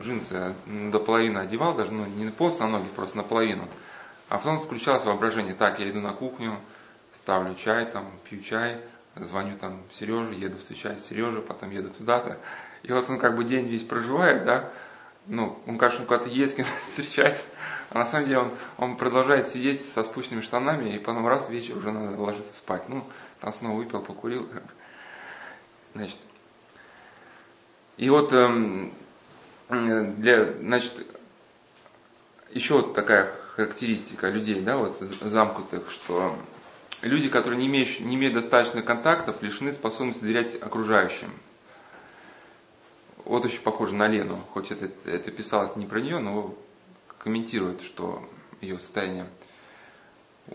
джинсы 0.00 0.54
до 0.66 0.98
половины 0.98 1.38
одевал, 1.38 1.74
даже 1.74 1.92
ну, 1.92 2.06
не 2.06 2.30
полностью 2.30 2.66
на 2.66 2.78
ноги, 2.78 2.88
просто 2.88 3.16
наполовину. 3.18 3.64
А 4.28 4.38
потом 4.38 4.60
включалось 4.60 5.04
воображение, 5.04 5.54
так, 5.54 5.80
я 5.80 5.88
иду 5.90 6.00
на 6.00 6.12
кухню, 6.12 6.58
ставлю 7.12 7.54
чай, 7.54 7.86
там, 7.86 8.10
пью 8.28 8.42
чай, 8.42 8.80
звоню 9.16 9.56
там 9.56 9.82
Сереже, 9.92 10.34
еду 10.34 10.58
встречать 10.58 11.00
Сережу, 11.00 11.42
потом 11.42 11.70
еду 11.70 11.90
туда-то. 11.90 12.38
И 12.82 12.92
вот 12.92 13.08
он 13.08 13.18
как 13.18 13.36
бы 13.36 13.44
день 13.44 13.66
весь 13.66 13.84
проживает, 13.84 14.44
да, 14.44 14.70
ну, 15.26 15.58
он, 15.66 15.76
конечно, 15.78 16.04
куда-то 16.04 16.28
едет, 16.28 16.50
с 16.50 16.54
кем-то 16.54 17.36
а 17.90 17.98
на 17.98 18.04
самом 18.04 18.26
деле 18.26 18.38
он, 18.40 18.50
он 18.76 18.96
продолжает 18.96 19.48
сидеть 19.48 19.80
со 19.80 20.02
спущенными 20.02 20.42
штанами, 20.42 20.90
и 20.90 20.98
потом 20.98 21.26
раз 21.26 21.48
вечер 21.48 21.76
уже 21.76 21.90
надо 21.90 22.20
ложиться 22.20 22.54
спать. 22.54 22.88
Ну, 22.88 23.04
там 23.40 23.52
снова 23.52 23.76
выпил, 23.76 24.00
покурил. 24.02 24.46
Как 24.46 24.62
бы. 24.62 24.70
Значит, 25.94 26.18
и 27.98 28.08
вот 28.08 28.32
эм, 28.32 28.92
для, 29.68 30.52
значит, 30.60 31.06
еще 32.50 32.74
вот 32.74 32.94
такая 32.94 33.30
характеристика 33.54 34.30
людей, 34.30 34.60
да, 34.62 34.78
вот 34.78 34.98
замкнутых, 34.98 35.90
что 35.90 36.34
люди, 37.02 37.28
которые 37.28 37.60
не 37.60 37.66
имеют, 37.66 38.00
не 38.00 38.14
имеют 38.14 38.34
достаточно 38.34 38.80
контактов, 38.80 39.42
лишены 39.42 39.72
способности 39.72 40.22
доверять 40.22 40.54
окружающим 40.62 41.30
вот 43.28 43.44
очень 43.44 43.60
похоже 43.60 43.94
на 43.94 44.08
Лену, 44.08 44.40
хоть 44.52 44.70
это, 44.70 44.90
это 45.04 45.30
писалось 45.30 45.76
не 45.76 45.84
про 45.84 46.00
нее, 46.00 46.18
но 46.18 46.54
комментирует, 47.18 47.82
что 47.82 48.26
ее 48.62 48.78
состояние. 48.78 49.26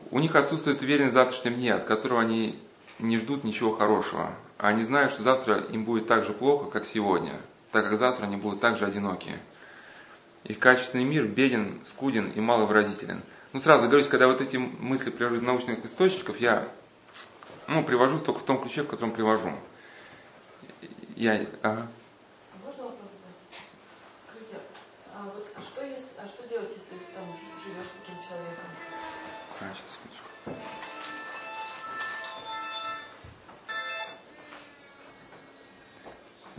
У 0.10 0.19
них 0.19 0.36
отсутствует 0.36 0.82
уверенность 0.82 1.12
в 1.12 1.13
завтрашнем 1.13 1.53
дне, 1.53 1.75
от 1.75 1.86
которого 1.86 2.19
они 2.19 2.60
не 2.97 3.19
ждут 3.19 3.43
ничего 3.43 3.73
хорошего. 3.73 4.34
А 4.63 4.69
они 4.69 4.82
знают, 4.82 5.12
что 5.12 5.23
завтра 5.23 5.58
им 5.58 5.84
будет 5.84 6.08
так 6.08 6.23
же 6.23 6.32
плохо, 6.32 6.71
как 6.71 6.86
сегодня, 6.86 7.41
так 7.73 7.84
как 7.84 7.97
завтра 7.97 8.23
они 8.23 8.38
будут 8.38 8.62
так 8.62 8.78
же 8.78 8.86
одиноки. 8.86 9.38
Их 10.45 10.58
качественный 10.58 11.04
мир 11.04 11.26
беден, 11.26 11.82
скуден 11.84 12.30
и 12.30 12.39
маловыразителен. 12.39 13.21
Ну, 13.52 13.60
сразу 13.60 13.89
говорю, 13.89 14.08
когда 14.08 14.28
вот 14.28 14.39
эти 14.39 14.56
мысли 14.56 15.10
привожу 15.10 15.36
из 15.36 15.41
научных 15.41 15.84
источников, 15.84 16.39
я 16.39 16.65
ну, 17.67 17.84
привожу 17.84 18.19
только 18.19 18.39
в 18.39 18.43
том 18.43 18.62
ключе, 18.62 18.84
в 18.84 18.88
котором 18.88 19.12
привожу. 19.12 19.52
Я, 21.17 21.45
ага. 21.62 21.86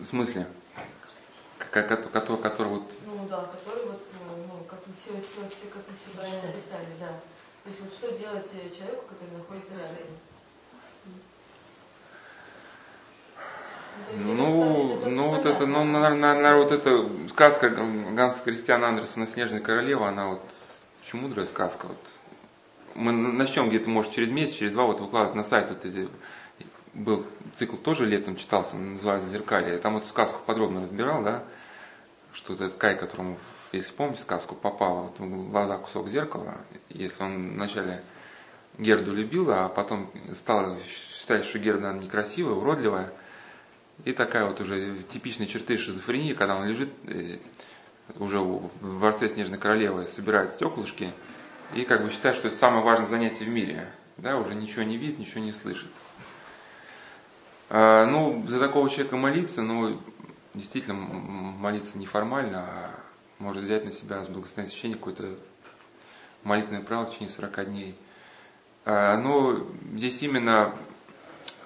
В 0.05 0.07
смысле? 0.07 0.47
Который, 1.59 1.97
который, 1.97 2.43
который 2.43 2.69
вот... 2.69 2.83
Ну 3.07 3.27
да, 3.27 3.45
который 3.45 3.87
вот, 3.87 4.07
ну, 4.29 4.63
как 4.69 4.81
мы 4.87 4.93
все, 5.01 5.13
все, 5.13 5.49
все, 5.49 5.67
как 5.73 5.83
мы 5.89 5.97
все 5.97 6.15
правильно 6.15 6.51
описали, 6.51 6.89
да. 7.01 7.09
То 7.65 7.71
есть 7.71 7.81
вот 7.81 7.91
что 7.91 8.13
делать 8.13 8.47
человеку, 8.51 9.05
который 9.09 9.39
находится 9.39 9.73
рядом? 9.73 9.97
Ну, 14.19 14.35
ну, 14.35 15.09
ну 15.09 15.29
вот 15.31 15.47
это, 15.47 15.65
ну, 15.65 15.85
наверное, 15.85 16.35
наверное, 16.35 16.57
вот 16.57 16.73
эта 16.73 17.09
сказка 17.31 17.71
Ганса 17.71 18.43
Кристиана 18.43 18.89
Андерсона 18.89 19.27
«Снежная 19.27 19.61
королева», 19.61 20.09
она 20.09 20.29
вот 20.29 20.43
очень 21.03 21.19
мудрая 21.19 21.47
сказка. 21.47 21.87
Вот. 21.87 22.11
Мы 22.95 23.13
начнем 23.13 23.71
где-то, 23.71 23.89
может, 23.89 24.13
через 24.13 24.31
месяц, 24.31 24.57
через 24.57 24.73
два 24.73 24.85
вот 24.85 25.01
выкладывать 25.01 25.35
на 25.35 25.45
сайт 25.45 25.71
вот 25.71 25.83
эти 25.87 26.11
был 26.95 27.27
цикл 27.53 27.77
тоже 27.77 28.07
летом 28.07 28.37
читался, 28.37 28.77
называется 28.77 29.29
«Зеркалье». 29.29 29.75
Я 29.75 29.79
там 29.79 29.97
эту 29.97 30.07
сказку 30.07 30.41
подробно 30.47 30.83
разбирал, 30.83 31.23
да, 31.23 31.45
что 32.33 32.55
этот 32.55 32.75
Кай, 32.75 32.97
которому, 32.97 33.39
если 33.73 33.93
помните 33.93 34.23
сказку, 34.23 34.55
попал 34.55 35.05
вот 35.05 35.19
в 35.19 35.51
глаза 35.51 35.79
кусок 35.79 36.09
зеркала, 36.09 36.57
если 36.89 37.23
он 37.23 37.55
вначале 37.55 38.03
Герду 38.79 39.13
любил, 39.13 39.51
а 39.51 39.69
потом 39.69 40.11
стал 40.33 40.79
считать, 40.81 41.45
что 41.45 41.59
Герда 41.59 41.93
некрасивая, 41.93 42.55
уродливая, 42.55 43.13
и 44.05 44.13
такая 44.13 44.47
вот 44.47 44.61
уже 44.61 44.97
типичная 45.05 45.47
черты 45.47 45.79
шизофрении, 45.79 46.35
когда 46.35 46.57
он 46.57 46.67
лежит 46.67 46.91
э, 47.07 47.39
уже 48.17 48.41
в 48.41 48.71
дворце 48.81 49.29
Снежной 49.29 49.59
Королевы, 49.59 50.07
собирает 50.07 50.51
стеклышки, 50.51 51.13
и 51.75 51.85
как 51.85 52.03
бы 52.03 52.11
считает, 52.11 52.37
что 52.37 52.49
это 52.49 52.57
самое 52.57 52.83
важное 52.83 53.07
занятие 53.07 53.45
в 53.45 53.49
мире. 53.49 53.89
Да, 54.17 54.37
уже 54.37 54.55
ничего 54.55 54.83
не 54.83 54.97
видит, 54.97 55.19
ничего 55.19 55.41
не 55.41 55.53
слышит. 55.53 55.91
А, 57.71 58.07
ну, 58.07 58.45
за 58.47 58.61
такого 58.61 58.91
человека 58.91 59.17
молиться, 59.17 59.63
ну, 59.63 60.01
действительно, 60.55 60.95
молиться 60.95 61.99
неформально, 61.99 62.61
а 62.61 62.91
может 63.39 63.65
взять 63.65 63.85
на 63.85 63.93
себя 63.93 64.23
с 64.25 64.29
благословения 64.29 64.71
священника 64.71 64.99
какое-то 64.99 65.35
молитвенное 66.45 66.83
правило 66.83 67.07
в 67.07 67.11
течение 67.11 67.31
40 67.31 67.65
дней. 67.67 67.97
А, 68.85 69.17
но 69.17 69.67
здесь 69.95 70.23
именно 70.23 70.75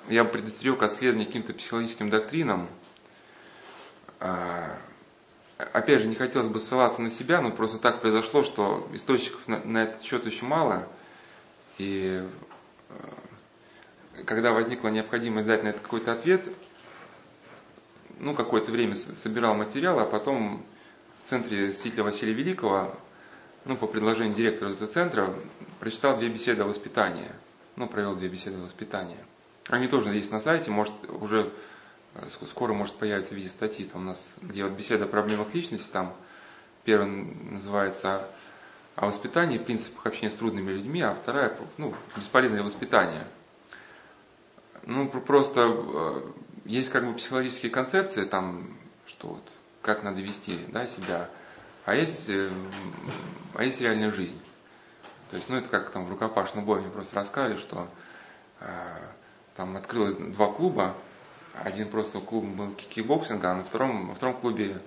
я 0.09 0.25
бы 0.25 0.31
предостерег 0.31 0.83
от 0.83 0.93
следования 0.93 1.27
каким-то 1.27 1.53
психологическим 1.53 2.11
доктринам. 2.11 2.69
А, 4.21 4.79
опять 5.59 6.01
же, 6.01 6.07
не 6.07 6.15
хотелось 6.15 6.49
бы 6.49 6.61
ссылаться 6.61 7.03
на 7.03 7.11
себя, 7.11 7.41
но 7.41 7.51
просто 7.51 7.79
так 7.79 8.01
произошло, 8.01 8.43
что 8.43 8.89
источников 8.93 9.47
на, 9.49 9.59
на 9.65 9.85
этот 9.85 10.03
счет 10.03 10.25
очень 10.27 10.47
мало. 10.47 10.87
И 11.79 12.27
когда 14.25 14.53
возникла 14.53 14.89
необходимость 14.89 15.47
дать 15.47 15.63
на 15.63 15.69
это 15.69 15.81
какой-то 15.81 16.13
ответ, 16.13 16.49
ну, 18.19 18.35
какое-то 18.35 18.73
время 18.73 18.95
собирал 18.95 19.55
материал, 19.55 19.99
а 20.01 20.05
потом 20.05 20.65
в 21.23 21.29
центре 21.29 21.73
святителя 21.73 22.05
Василия 22.05 22.33
Великого, 22.33 22.95
ну, 23.65 23.77
по 23.77 23.87
предложению 23.87 24.35
директора 24.35 24.71
этого 24.71 24.89
центра, 24.89 25.35
прочитал 25.79 26.17
две 26.17 26.29
беседы 26.29 26.63
о 26.63 26.67
воспитании. 26.67 27.31
Ну, 27.77 27.87
провел 27.87 28.17
две 28.17 28.29
беседы 28.29 28.59
о 28.59 28.65
воспитании. 28.65 29.19
Они 29.69 29.87
тоже 29.87 30.13
есть 30.15 30.33
на 30.33 30.41
сайте, 30.41 30.71
может, 30.71 30.95
уже 31.09 31.53
э, 32.15 32.27
скоро 32.47 32.73
может 32.73 32.97
появиться 32.97 33.35
в 33.35 33.37
виде 33.37 33.49
статьи, 33.49 33.85
там 33.85 34.03
у 34.03 34.05
нас, 34.05 34.37
где 34.41 34.65
вот 34.65 34.73
беседа 34.73 35.05
о 35.05 35.09
проблемах 35.09 35.55
личности, 35.55 35.89
там 35.93 36.13
первая 36.85 37.09
называется 37.09 38.27
о 38.97 39.07
воспитании, 39.07 39.59
принципах 39.59 40.07
общения 40.07 40.31
с 40.31 40.35
трудными 40.35 40.73
людьми, 40.73 41.03
а 41.03 41.15
вторая, 41.15 41.57
ну, 41.77 41.95
бесполезное 42.17 42.65
воспитание– 42.65 43.25
ну, 44.89 45.07
просто 45.07 45.71
э, 45.71 46.23
есть 46.65 46.91
как 46.91 47.07
бы 47.07 47.13
психологические 47.13 47.71
концепции, 47.71 48.25
там, 48.25 48.75
что 49.07 49.29
вот 49.29 49.43
как 49.83 50.03
надо 50.03 50.23
вести 50.23 50.59
да, 50.69 50.89
себя, 50.89 51.29
а 51.85 51.95
есть, 51.95 52.31
э, 52.31 52.51
а 53.55 53.65
есть 53.65 53.81
реальная 53.83 54.11
жизнь. 54.11 54.41
То 55.31 55.37
есть, 55.37 55.51
ну 55.51 55.57
это 55.57 55.69
как 55.69 55.91
там 55.91 56.07
в 56.07 56.11
рукопашном 56.11 56.65
бою 56.65 56.81
мне 56.81 56.91
просто 56.91 57.17
рассказали, 57.17 57.57
что 57.57 57.87
э, 58.61 58.67
там 59.57 59.77
открылось 59.77 60.15
два 60.15 60.51
клуба, 60.51 60.95
один 61.53 61.91
просто 61.91 62.21
клуб 62.21 62.47
был 62.47 62.73
кикбоксинга, 62.73 63.51
а 63.51 63.55
на 63.57 63.65
втором, 63.65 64.09
во 64.09 64.15
втором 64.15 64.41
клубе 64.41 64.81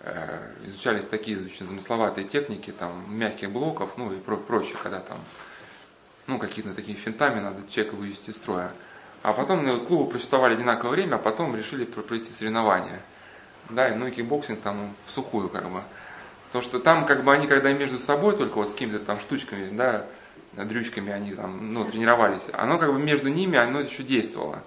э, 0.00 0.54
изучались 0.64 1.04
такие 1.04 1.38
очень 1.38 1.66
замысловатые 1.66 2.26
техники, 2.26 2.70
там 2.70 3.04
мягких 3.14 3.50
блоков, 3.50 3.98
ну 3.98 4.14
и 4.14 4.18
про 4.18 4.38
прочее, 4.38 4.78
когда 4.82 5.00
там 5.00 5.18
ну, 6.26 6.38
какие-то 6.38 6.72
такие 6.72 6.96
финтами 6.96 7.40
надо 7.40 7.70
человека 7.70 7.96
вывести 7.96 8.30
из 8.30 8.36
строя. 8.36 8.72
А 9.22 9.32
потом 9.32 9.64
ну, 9.64 9.80
клубы 9.80 10.10
просуществовали 10.10 10.54
одинаковое 10.54 10.92
время, 10.92 11.16
а 11.16 11.18
потом 11.18 11.56
решили 11.56 11.84
провести 11.84 12.32
соревнования. 12.32 13.00
Да, 13.70 13.88
и 13.88 13.94
ну 13.94 14.06
и 14.06 14.12
кикбоксинг 14.12 14.60
там 14.60 14.94
в 15.06 15.10
сухую 15.10 15.48
как 15.48 15.70
бы. 15.70 15.82
Потому 16.46 16.62
что 16.62 16.78
там 16.78 17.06
как 17.06 17.24
бы 17.24 17.32
они 17.32 17.46
когда 17.46 17.72
между 17.72 17.98
собой 17.98 18.36
только 18.36 18.56
вот 18.56 18.68
с 18.68 18.72
какими-то 18.72 19.00
там 19.00 19.18
штучками, 19.18 19.76
да, 19.76 20.06
дрючками 20.52 21.12
они 21.12 21.34
там, 21.34 21.74
ну, 21.74 21.84
тренировались, 21.84 22.48
оно 22.52 22.78
как 22.78 22.92
бы 22.92 22.98
между 22.98 23.28
ними, 23.28 23.58
оно 23.58 23.80
еще 23.80 24.02
действовало. 24.02 24.62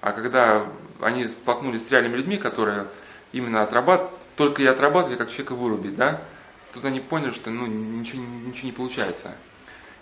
А 0.00 0.12
когда 0.12 0.66
они 1.00 1.28
столкнулись 1.28 1.86
с 1.86 1.90
реальными 1.90 2.16
людьми, 2.16 2.38
которые 2.38 2.86
именно 3.32 3.62
отрабатывают, 3.62 4.14
только 4.36 4.62
и 4.62 4.66
отрабатывали, 4.66 5.16
как 5.16 5.30
человека 5.30 5.54
вырубить, 5.54 5.96
да, 5.96 6.22
тут 6.72 6.84
они 6.84 7.00
поняли, 7.00 7.30
что 7.30 7.50
ну, 7.50 7.66
ничего, 7.66 8.22
ничего 8.22 8.66
не 8.66 8.72
получается. 8.72 9.32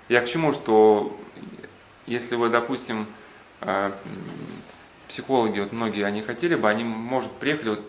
Я 0.08 0.20
к 0.20 0.28
чему, 0.28 0.52
что 0.52 1.18
если 2.06 2.36
вы, 2.36 2.50
допустим, 2.50 3.06
психологи, 5.08 5.60
вот 5.60 5.72
многие, 5.72 6.04
они 6.04 6.22
хотели 6.22 6.54
бы, 6.54 6.68
они, 6.68 6.84
может, 6.84 7.32
приехали 7.32 7.70
вот 7.70 7.80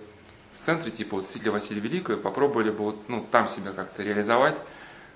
в 0.57 0.63
центре, 0.63 0.91
типа 0.91 1.17
вот 1.17 1.27
Сидля 1.27 1.51
Василия 1.51 1.81
Великого, 1.81 2.17
попробовали 2.17 2.71
бы 2.71 2.83
вот, 2.85 3.09
ну, 3.09 3.25
там 3.31 3.47
себя 3.47 3.71
как-то 3.73 4.03
реализовать, 4.03 4.59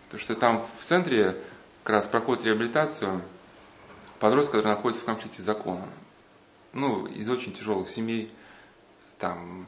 потому 0.05 0.21
что 0.21 0.35
там 0.35 0.65
в 0.79 0.83
центре 0.83 1.35
как 1.83 1.95
раз 1.95 2.07
проходит 2.07 2.45
реабилитацию 2.45 3.21
подростка, 4.19 4.57
который 4.57 4.75
находится 4.75 5.01
в 5.01 5.05
конфликте 5.05 5.41
с 5.41 5.45
законом. 5.45 5.89
Ну, 6.73 7.05
из 7.05 7.29
очень 7.29 7.53
тяжелых 7.53 7.89
семей, 7.89 8.31
там 9.17 9.67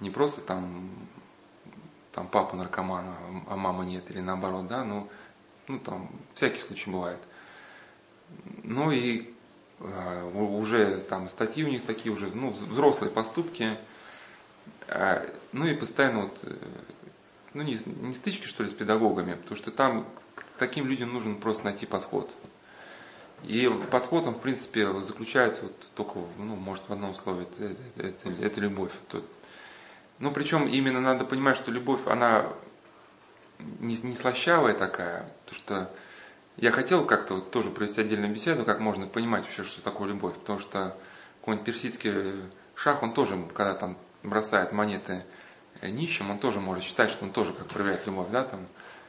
не 0.00 0.10
просто 0.10 0.40
там, 0.40 0.90
там 2.12 2.28
папа 2.28 2.54
наркоман, 2.54 3.06
а 3.48 3.56
мама 3.56 3.84
нет, 3.84 4.10
или 4.10 4.20
наоборот, 4.20 4.68
да, 4.68 4.84
но 4.84 5.08
ну 5.66 5.78
там 5.78 6.10
всякий 6.34 6.60
случай 6.60 6.90
бывает. 6.90 7.18
Ну 8.62 8.90
и 8.92 9.34
уже 9.80 10.98
там 11.08 11.28
статьи 11.28 11.64
у 11.64 11.68
них 11.68 11.84
такие 11.84 12.12
уже, 12.12 12.30
ну, 12.34 12.50
взрослые 12.50 13.10
поступки. 13.10 13.78
Э, 14.88 15.30
ну 15.52 15.66
и 15.66 15.74
постоянно 15.74 16.22
вот, 16.22 16.38
э, 16.42 16.54
ну 17.54 17.62
не, 17.62 17.78
не 17.86 18.14
стычки 18.14 18.46
что 18.46 18.62
ли 18.62 18.70
с 18.70 18.72
педагогами, 18.72 19.34
потому 19.34 19.56
что 19.56 19.70
там 19.70 20.06
таким 20.58 20.86
людям 20.86 21.12
нужен 21.12 21.36
просто 21.36 21.64
найти 21.64 21.86
подход. 21.86 22.30
И 23.44 23.70
подход, 23.90 24.26
он, 24.26 24.34
в 24.34 24.40
принципе, 24.40 25.00
заключается 25.00 25.62
вот 25.62 25.74
только, 25.94 26.18
ну, 26.38 26.56
может, 26.56 26.88
в 26.88 26.92
одном 26.92 27.14
слове, 27.14 27.46
это, 27.60 27.64
это, 27.64 28.02
это, 28.02 28.42
это 28.42 28.60
любовь. 28.60 28.90
Ну, 30.18 30.32
причем 30.32 30.66
именно 30.66 31.00
надо 31.00 31.24
понимать, 31.24 31.56
что 31.56 31.70
любовь, 31.70 32.00
она 32.06 32.46
не, 33.78 33.96
не 33.96 34.16
слащавая 34.16 34.74
такая, 34.74 35.32
потому 35.44 35.56
что 35.56 35.90
я 36.58 36.72
хотел 36.72 37.04
как-то 37.04 37.34
вот 37.34 37.50
тоже 37.50 37.70
провести 37.70 38.00
отдельную 38.00 38.32
беседу, 38.32 38.64
как 38.64 38.80
можно 38.80 39.06
понимать 39.06 39.44
вообще, 39.44 39.62
что 39.62 39.80
такое 39.82 40.08
любовь, 40.08 40.34
потому 40.34 40.58
что 40.58 40.96
какой-нибудь 41.40 41.66
персидский 41.66 42.34
шах, 42.74 43.02
он 43.02 43.14
тоже, 43.14 43.38
когда 43.54 43.74
там 43.74 43.96
бросает 44.22 44.72
монеты 44.72 45.24
нищим, 45.82 46.30
он 46.30 46.38
тоже 46.38 46.60
может 46.60 46.82
считать, 46.82 47.10
что 47.10 47.24
он 47.24 47.30
тоже 47.30 47.52
как 47.52 47.68
проявляет 47.68 48.06
любовь, 48.06 48.28
да, 48.30 48.44
там, 48.44 48.66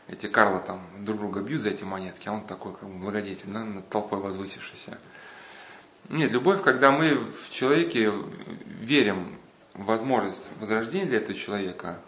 эти 0.07 0.27
Карлы 0.27 0.62
там 0.65 0.81
друг 0.99 1.19
друга 1.19 1.41
бьют 1.41 1.62
за 1.62 1.69
эти 1.69 1.83
монетки, 1.83 2.27
а 2.29 2.33
он 2.33 2.45
такой 2.45 2.73
как 2.73 2.88
благодетель, 2.88 3.49
да, 3.49 3.63
над 3.63 3.89
толпой 3.89 4.19
возвысившийся. 4.19 4.99
Нет, 6.09 6.31
любовь, 6.31 6.62
когда 6.63 6.91
мы 6.91 7.15
в 7.15 7.51
человеке 7.51 8.12
верим 8.79 9.38
в 9.73 9.85
возможность 9.85 10.49
возрождения 10.59 11.05
для 11.05 11.17
этого 11.17 11.38
человека, 11.38 11.99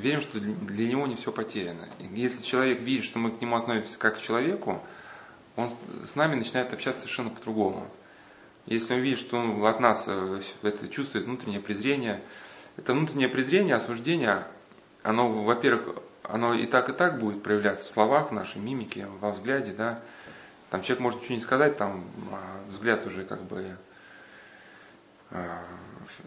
верим, 0.00 0.20
что 0.20 0.40
для 0.40 0.88
него 0.88 1.06
не 1.06 1.16
все 1.16 1.32
потеряно. 1.32 1.88
И 1.98 2.06
если 2.18 2.42
человек 2.42 2.80
видит, 2.80 3.04
что 3.04 3.18
мы 3.18 3.30
к 3.30 3.40
нему 3.40 3.56
относимся 3.56 3.98
как 3.98 4.18
к 4.18 4.22
человеку, 4.22 4.82
он 5.56 5.70
с 6.02 6.16
нами 6.16 6.36
начинает 6.36 6.72
общаться 6.72 7.02
совершенно 7.02 7.30
по-другому. 7.30 7.86
Если 8.66 8.94
он 8.94 9.00
видит, 9.00 9.18
что 9.18 9.38
он 9.38 9.64
от 9.66 9.80
нас 9.80 10.04
э, 10.06 10.40
это 10.62 10.88
чувствует 10.88 11.26
внутреннее 11.26 11.60
презрение, 11.60 12.22
это 12.76 12.94
внутреннее 12.94 13.28
презрение, 13.28 13.74
осуждение, 13.74 14.46
оно, 15.02 15.28
во-первых, 15.42 15.96
оно 16.22 16.54
и 16.54 16.66
так, 16.66 16.88
и 16.88 16.92
так 16.92 17.18
будет 17.18 17.42
проявляться 17.42 17.86
в 17.86 17.90
словах, 17.90 18.30
в 18.30 18.32
нашей 18.32 18.60
мимике, 18.60 19.06
во 19.20 19.32
взгляде, 19.32 19.72
да. 19.72 20.00
Там 20.70 20.80
человек 20.80 21.00
может 21.00 21.20
ничего 21.20 21.34
не 21.34 21.40
сказать, 21.42 21.76
там 21.76 22.04
а 22.30 22.60
взгляд 22.70 23.04
уже 23.04 23.24
как 23.24 23.42
бы 23.42 23.76
а, 25.30 25.64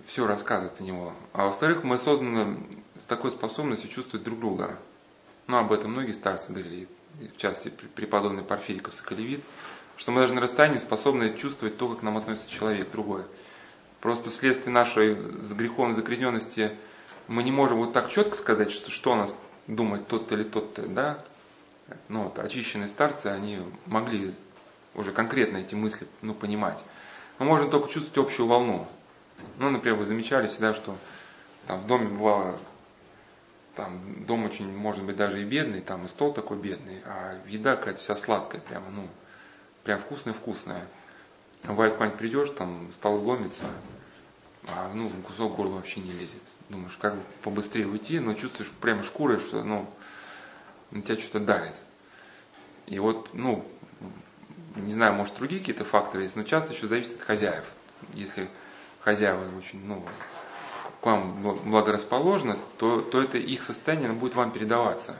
все 0.06 0.28
рассказывает 0.28 0.80
о 0.80 0.84
него. 0.84 1.13
А 1.34 1.45
во-вторых, 1.45 1.84
мы 1.84 1.97
созданы 1.97 2.58
с 2.96 3.06
такой 3.06 3.32
способностью 3.32 3.90
чувствовать 3.90 4.24
друг 4.24 4.40
друга. 4.40 4.78
Ну, 5.48 5.58
об 5.58 5.72
этом 5.72 5.92
многие 5.92 6.14
старцы 6.14 6.52
говорили, 6.52 6.88
в 7.20 7.38
частности, 7.38 7.70
преподобный 7.70 8.44
Порфириков 8.44 8.94
Соколевит, 8.94 9.42
что 9.98 10.12
мы 10.12 10.22
даже 10.22 10.34
на 10.34 10.42
расстоянии 10.42 10.78
способны 10.78 11.36
чувствовать 11.38 11.78
то, 11.78 11.88
как 11.90 12.04
нам 12.04 12.18
относится 12.18 12.50
человек 12.50 12.92
другой. 12.92 13.24
Просто 14.02 14.30
вследствие 14.30 14.74
нашей 14.74 15.16
греховной 15.16 15.96
загрязненности 15.96 16.72
мы 17.28 17.44
не 17.44 17.52
можем 17.52 17.78
вот 17.78 17.94
так 17.94 18.12
четко 18.12 18.36
сказать, 18.36 18.72
что, 18.72 18.92
что 18.92 19.14
о 19.14 19.16
нас 19.16 19.36
думает 19.68 20.08
тот-то 20.08 20.36
или 20.36 20.44
тот-то, 20.44 20.84
да. 20.84 21.24
Ну, 22.08 22.24
вот, 22.24 22.40
очищенные 22.40 22.90
старцы, 22.90 23.28
они 23.28 23.60
могли 23.86 24.34
уже 24.96 25.12
конкретно 25.12 25.58
эти 25.58 25.76
мысли 25.76 26.08
ну, 26.22 26.34
понимать. 26.34 26.84
Мы 27.40 27.46
можем 27.46 27.70
только 27.70 27.92
чувствовать 27.92 28.18
общую 28.18 28.48
волну. 28.48 28.88
Ну, 29.58 29.70
например, 29.70 29.98
вы 29.98 30.06
замечали 30.06 30.48
всегда, 30.48 30.74
что 30.74 30.96
там 31.68 31.82
в 31.82 31.88
доме 31.88 32.08
бывало, 32.08 32.58
там 33.76 34.26
дом 34.26 34.46
очень, 34.46 34.76
может 34.76 35.04
быть, 35.04 35.16
даже 35.16 35.42
и 35.42 35.46
бедный, 35.46 35.82
там 35.82 36.06
и 36.06 36.08
стол 36.08 36.34
такой 36.34 36.58
бедный, 36.58 37.02
а 37.06 37.38
еда 37.48 37.76
какая-то 37.76 38.00
вся 38.00 38.16
сладкая, 38.16 38.62
прямо, 38.62 38.90
ну, 38.90 39.08
прям 39.84 40.00
вкусная-вкусная. 40.00 40.88
Бывает, 41.64 41.94
куда-нибудь 41.94 42.20
придешь, 42.20 42.50
там 42.52 42.92
стол 42.92 43.24
ломится, 43.24 43.66
а 44.68 44.92
ну, 44.94 45.10
кусок 45.28 45.56
горла 45.56 45.76
вообще 45.76 46.00
не 46.00 46.12
лезет. 46.12 46.42
Думаешь, 46.70 46.98
как 47.00 47.16
бы 47.16 47.22
побыстрее 47.44 47.88
уйти, 47.88 48.20
но 48.20 48.34
чувствуешь 48.34 48.72
прямо 48.72 49.04
шкурой, 49.04 49.40
что 49.40 49.64
ну, 49.64 49.88
на 50.92 51.02
тебя 51.02 51.18
что-то 51.18 51.40
давит. 51.40 51.76
И 52.88 53.00
вот, 53.00 53.30
ну, 53.34 53.66
не 54.76 54.94
знаю, 54.94 55.14
может 55.14 55.36
другие 55.36 55.60
какие-то 55.60 55.86
факторы 55.86 56.24
есть, 56.24 56.36
но 56.36 56.44
часто 56.44 56.74
еще 56.74 56.88
зависит 56.88 57.16
от 57.16 57.22
хозяев. 57.22 57.66
Если 58.14 58.50
хозяева 59.02 59.46
очень, 59.58 59.84
ну, 59.86 60.04
вам 61.06 61.41
благорасположены, 61.41 62.58
то, 62.78 63.02
то 63.02 63.22
это 63.22 63.38
их 63.38 63.62
состояние 63.62 64.10
оно 64.10 64.20
будет 64.20 64.36
вам 64.36 64.52
передаваться. 64.52 65.15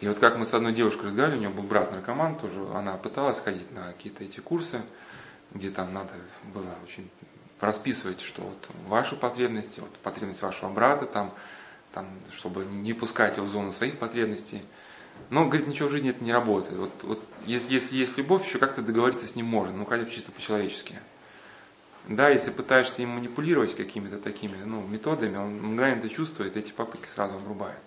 И 0.00 0.08
вот 0.08 0.18
как 0.18 0.36
мы 0.36 0.44
с 0.44 0.54
одной 0.54 0.72
девушкой 0.72 1.06
разговаривали, 1.06 1.38
у 1.38 1.40
нее 1.48 1.50
был 1.50 1.62
брат 1.62 1.92
наркоман 1.92 2.38
тоже, 2.38 2.66
она 2.74 2.96
пыталась 2.96 3.38
ходить 3.38 3.70
на 3.72 3.92
какие-то 3.92 4.24
эти 4.24 4.40
курсы, 4.40 4.82
где 5.52 5.70
там 5.70 5.92
надо 5.94 6.12
было 6.54 6.74
очень 6.84 7.08
расписывать, 7.60 8.20
что 8.20 8.42
вот 8.42 8.68
ваши 8.88 9.16
потребности, 9.16 9.80
вот 9.80 9.90
потребность 9.98 10.42
вашего 10.42 10.70
брата, 10.70 11.06
там, 11.06 11.32
там, 11.92 12.06
чтобы 12.30 12.64
не 12.66 12.92
пускать 12.92 13.36
его 13.36 13.46
в 13.46 13.50
зону 13.50 13.72
своих 13.72 13.98
потребностей. 13.98 14.62
Но, 15.30 15.46
говорит, 15.46 15.66
ничего 15.66 15.88
в 15.88 15.92
жизни 15.92 16.10
это 16.10 16.22
не 16.22 16.32
работает. 16.32 16.78
Вот, 16.78 16.92
вот 17.02 17.24
если, 17.46 17.72
если 17.72 17.96
есть 17.96 18.18
любовь, 18.18 18.46
еще 18.46 18.58
как-то 18.58 18.82
договориться 18.82 19.26
с 19.26 19.34
ним 19.34 19.46
можно, 19.46 19.74
ну 19.74 19.86
хотя 19.86 20.04
бы 20.04 20.10
чисто 20.10 20.30
по-человечески. 20.30 20.98
Да, 22.08 22.28
если 22.28 22.50
пытаешься 22.50 23.02
им 23.02 23.10
манипулировать 23.10 23.74
какими-то 23.74 24.18
такими 24.18 24.56
ну, 24.62 24.80
методами, 24.86 25.36
он 25.36 25.60
мгновенно 25.60 25.98
это 25.98 26.08
чувствует, 26.08 26.56
эти 26.56 26.70
попытки 26.70 27.08
сразу 27.08 27.34
обрубает. 27.34 27.80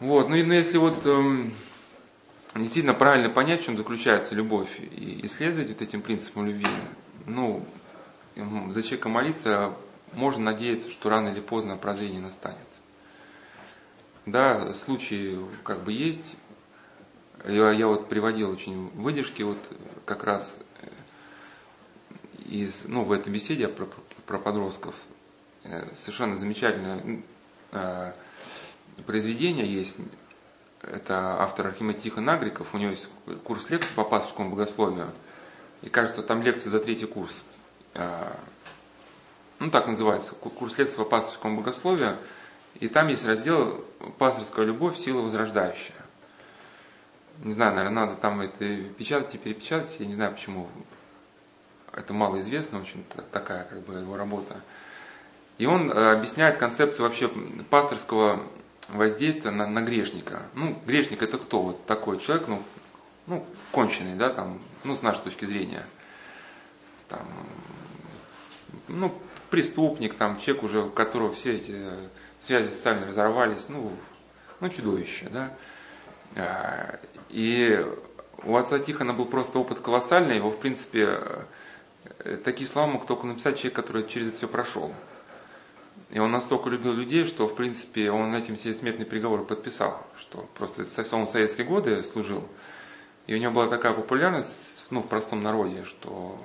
Вот, 0.00 0.28
ну 0.28 0.34
и 0.34 0.42
ну, 0.42 0.52
если 0.52 0.78
вот 0.78 1.06
эм, 1.06 1.52
действительно 2.56 2.94
правильно 2.94 3.30
понять, 3.30 3.60
в 3.60 3.64
чем 3.64 3.76
заключается 3.76 4.34
любовь, 4.34 4.80
и 4.80 5.24
исследовать 5.24 5.68
вот 5.68 5.82
этим 5.82 6.02
принципом 6.02 6.46
любви, 6.46 6.66
ну, 7.26 7.64
за 8.70 8.82
человека 8.82 9.08
молиться, 9.08 9.74
можно 10.12 10.44
надеяться, 10.44 10.90
что 10.90 11.10
рано 11.10 11.28
или 11.28 11.40
поздно 11.40 11.76
прозрение 11.76 12.20
настанет. 12.20 12.58
Да, 14.26 14.74
случаи 14.74 15.38
как 15.62 15.84
бы 15.84 15.92
есть. 15.92 16.34
Я, 17.46 17.70
я 17.70 17.86
вот 17.86 18.08
приводил 18.08 18.50
очень 18.50 18.88
выдержки 18.90 19.42
вот 19.42 19.58
как 20.04 20.24
раз 20.24 20.60
из, 22.50 22.84
ну, 22.86 23.04
в 23.04 23.12
этой 23.12 23.32
беседе 23.32 23.68
про, 23.68 23.86
про 24.26 24.38
подростков. 24.38 24.94
Э, 25.62 25.86
совершенно 25.96 26.36
замечательное 26.36 27.22
э, 27.72 28.12
произведение 29.06 29.72
есть. 29.72 29.96
Это 30.82 31.40
автор 31.40 31.68
Архимед 31.68 32.00
Тихон 32.02 32.24
Нагриков. 32.24 32.74
У 32.74 32.78
него 32.78 32.90
есть 32.90 33.08
курс 33.44 33.70
лекций 33.70 33.94
по 33.94 34.02
пасторскому 34.02 34.50
богословию. 34.50 35.12
И 35.82 35.88
кажется, 35.88 36.22
там 36.22 36.42
лекции 36.42 36.70
за 36.70 36.80
третий 36.80 37.06
курс. 37.06 37.42
А, 37.94 38.36
ну 39.58 39.70
так 39.70 39.86
называется, 39.86 40.34
курс 40.34 40.76
лекций 40.78 40.96
по 40.96 41.04
пасторскому 41.04 41.58
богословию, 41.58 42.16
и 42.78 42.88
там 42.88 43.08
есть 43.08 43.24
раздел 43.24 43.84
«Пасторская 44.18 44.64
любовь, 44.64 44.96
сила 44.96 45.22
возрождающая». 45.22 45.94
Не 47.42 47.54
знаю, 47.54 47.74
наверное, 47.74 48.06
надо 48.06 48.20
там 48.20 48.40
это 48.40 48.76
печатать 48.98 49.34
и 49.34 49.38
перепечатать, 49.38 49.96
я 49.98 50.06
не 50.06 50.14
знаю, 50.14 50.32
почему 50.32 50.68
это 51.92 52.12
малоизвестно, 52.12 52.80
очень 52.80 53.04
такая 53.32 53.64
как 53.64 53.80
бы 53.82 53.94
его 53.94 54.16
работа. 54.16 54.56
И 55.58 55.66
он 55.66 55.90
э, 55.90 56.12
объясняет 56.12 56.56
концепцию 56.56 57.06
вообще 57.06 57.28
пасторского 57.68 58.42
воздействия 58.88 59.50
на, 59.50 59.66
на 59.66 59.82
грешника. 59.82 60.42
Ну, 60.54 60.76
грешник 60.86 61.22
это 61.22 61.38
кто? 61.38 61.62
Вот 61.62 61.86
такой 61.86 62.18
человек, 62.18 62.48
ну, 62.48 62.62
ну, 63.26 63.46
конченый, 63.70 64.16
да, 64.16 64.30
там, 64.30 64.58
ну, 64.84 64.96
с 64.96 65.02
нашей 65.02 65.22
точки 65.22 65.44
зрения. 65.44 65.86
Там, 67.08 67.26
ну, 68.88 69.14
преступник, 69.50 70.14
там, 70.14 70.38
человек 70.38 70.62
уже, 70.62 70.80
у 70.82 70.90
которого 70.90 71.32
все 71.32 71.56
эти 71.56 71.76
связи 72.40 72.70
социальные 72.70 73.08
разорвались, 73.08 73.68
ну, 73.68 73.92
ну, 74.60 74.68
чудовище, 74.68 75.28
да. 75.30 75.52
А, 76.36 76.98
и 77.28 77.84
у 78.44 78.56
отца 78.56 78.78
Тихона 78.78 79.12
был 79.12 79.26
просто 79.26 79.58
опыт 79.58 79.80
колоссальный, 79.80 80.36
его, 80.36 80.50
в 80.50 80.58
принципе, 80.58 81.06
э, 81.08 81.42
такие 82.44 82.66
слова 82.66 82.86
мог 82.86 83.06
только 83.06 83.26
написать 83.26 83.58
человек, 83.58 83.74
который 83.76 84.06
через 84.06 84.28
это 84.28 84.36
все 84.36 84.48
прошел. 84.48 84.92
И 86.10 86.18
он 86.18 86.32
настолько 86.32 86.68
любил 86.68 86.92
людей, 86.92 87.24
что, 87.24 87.46
в 87.46 87.54
принципе, 87.54 88.10
он 88.10 88.34
этим 88.34 88.56
себе 88.56 88.74
смертный 88.74 89.06
приговор 89.06 89.44
подписал, 89.44 90.04
что 90.18 90.48
просто 90.58 90.84
совсем 90.84 91.24
в 91.24 91.28
советские 91.28 91.66
годы 91.66 92.02
служил. 92.02 92.44
И 93.26 93.34
у 93.34 93.38
него 93.38 93.52
была 93.52 93.68
такая 93.68 93.92
популярность, 93.92 94.86
ну, 94.90 95.02
в 95.02 95.06
простом 95.06 95.42
народе, 95.42 95.84
что, 95.84 96.36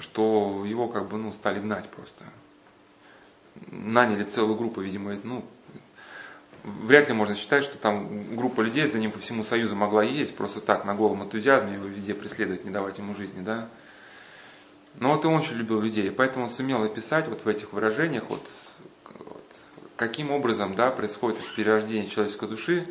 что 0.00 0.64
его 0.66 0.88
как 0.88 1.08
бы, 1.08 1.16
ну, 1.16 1.32
стали 1.32 1.60
гнать 1.60 1.88
просто. 1.88 2.24
Наняли 3.68 4.24
целую 4.24 4.56
группу, 4.56 4.82
видимо, 4.82 5.16
ну, 5.22 5.42
вряд 6.62 7.08
ли 7.08 7.14
можно 7.14 7.34
считать, 7.36 7.64
что 7.64 7.78
там 7.78 8.36
группа 8.36 8.60
людей 8.60 8.86
за 8.86 8.98
ним 8.98 9.12
по 9.12 9.18
всему 9.18 9.44
Союзу 9.44 9.76
могла 9.76 10.02
ездить, 10.02 10.36
просто 10.36 10.60
так, 10.60 10.84
на 10.84 10.94
голом 10.94 11.22
энтузиазме 11.22 11.74
его 11.74 11.86
везде 11.86 12.12
преследовать, 12.12 12.64
не 12.66 12.70
давать 12.70 12.98
ему 12.98 13.14
жизни, 13.14 13.40
да. 13.40 13.68
Но 14.98 15.14
вот 15.14 15.24
и 15.24 15.26
он 15.26 15.34
очень 15.34 15.54
любил 15.54 15.80
людей, 15.80 16.10
поэтому 16.10 16.46
он 16.46 16.50
сумел 16.50 16.82
описать 16.82 17.28
вот 17.28 17.44
в 17.44 17.48
этих 17.48 17.72
выражениях, 17.72 18.24
вот, 18.28 18.48
вот 19.18 19.44
каким 19.96 20.30
образом 20.30 20.74
да, 20.74 20.90
происходит 20.90 21.38
перерождение 21.54 22.08
человеческой 22.08 22.48
души, 22.48 22.86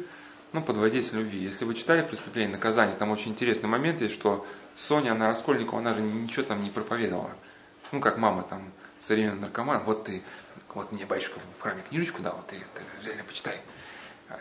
ну, 0.53 0.61
под 0.61 0.77
воздействием 0.77 1.23
любви. 1.23 1.43
Если 1.43 1.65
вы 1.65 1.73
читали 1.75 2.01
«Преступление 2.01 2.49
и 2.49 2.53
наказание», 2.53 2.95
там 2.95 3.11
очень 3.11 3.31
интересный 3.31 3.67
момент 3.67 4.01
есть, 4.01 4.13
что 4.13 4.45
Соня, 4.77 5.11
она 5.11 5.27
Раскольникова, 5.27 5.79
она 5.79 5.93
же 5.93 6.01
ничего 6.01 6.43
там 6.43 6.63
не 6.63 6.69
проповедовала. 6.69 7.31
Ну, 7.91 7.99
как 7.99 8.17
мама 8.17 8.43
там, 8.43 8.61
современный 8.99 9.41
наркоман, 9.41 9.83
вот 9.83 10.05
ты, 10.05 10.23
вот 10.73 10.91
мне 10.91 11.05
батюшка 11.05 11.39
в 11.57 11.61
храме 11.61 11.83
книжечку 11.89 12.21
дал, 12.21 12.35
вот 12.35 12.47
ты, 12.47 12.57
ты 12.57 13.07
реально 13.07 13.23
почитай. 13.23 13.59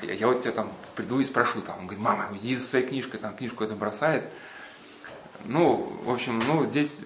Я, 0.02 0.12
я 0.12 0.26
вот 0.28 0.42
тебя 0.42 0.52
там 0.52 0.72
приду 0.94 1.18
и 1.18 1.24
спрошу, 1.24 1.62
там, 1.62 1.78
он 1.78 1.86
говорит, 1.86 2.02
мама, 2.02 2.28
иди 2.40 2.56
за 2.56 2.64
своей 2.64 2.86
книжкой, 2.86 3.20
там 3.20 3.36
книжку 3.36 3.64
это 3.64 3.74
бросает. 3.74 4.24
Ну, 5.44 5.74
в 6.04 6.10
общем, 6.10 6.40
ну, 6.46 6.64
здесь 6.66 7.00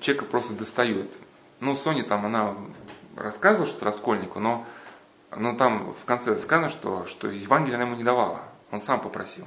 человека 0.00 0.24
просто 0.24 0.54
достает. 0.54 1.10
Ну, 1.60 1.74
Соня 1.76 2.04
там, 2.04 2.26
она 2.26 2.56
рассказывала 3.16 3.66
что-то 3.66 3.86
Раскольнику, 3.86 4.40
но, 4.40 4.66
но 5.34 5.54
там 5.54 5.94
в 5.94 6.04
конце 6.04 6.36
сказано, 6.38 6.68
что, 6.68 7.06
что 7.06 7.28
Евангелие 7.28 7.76
она 7.76 7.84
ему 7.84 7.96
не 7.96 8.04
давала. 8.04 8.42
Он 8.70 8.80
сам 8.80 9.00
попросил. 9.00 9.46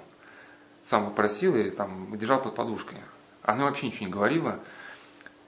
Сам 0.84 1.06
попросил 1.06 1.56
и 1.56 1.70
там 1.70 2.18
держал 2.18 2.42
под 2.42 2.56
подушкой. 2.56 3.00
Она 3.44 3.66
вообще 3.66 3.88
ничего 3.88 4.06
не 4.06 4.12
говорила. 4.12 4.60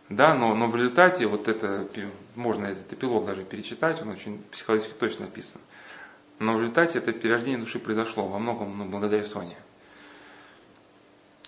Да, 0.09 0.33
но, 0.33 0.55
но 0.55 0.67
в 0.67 0.75
результате 0.75 1.27
вот 1.27 1.47
это, 1.47 1.87
можно 2.35 2.65
этот 2.65 2.91
эпилог 2.91 3.27
даже 3.27 3.43
перечитать, 3.43 4.01
он 4.01 4.09
очень 4.09 4.41
психологически 4.51 4.93
точно 4.93 5.25
написан. 5.25 5.61
Но 6.39 6.53
в 6.53 6.61
результате 6.61 6.97
это 6.97 7.11
перерождение 7.11 7.59
души 7.59 7.79
произошло 7.79 8.27
во 8.27 8.39
многом 8.39 8.77
ну, 8.77 8.85
благодаря 8.85 9.23
Соне. 9.25 9.57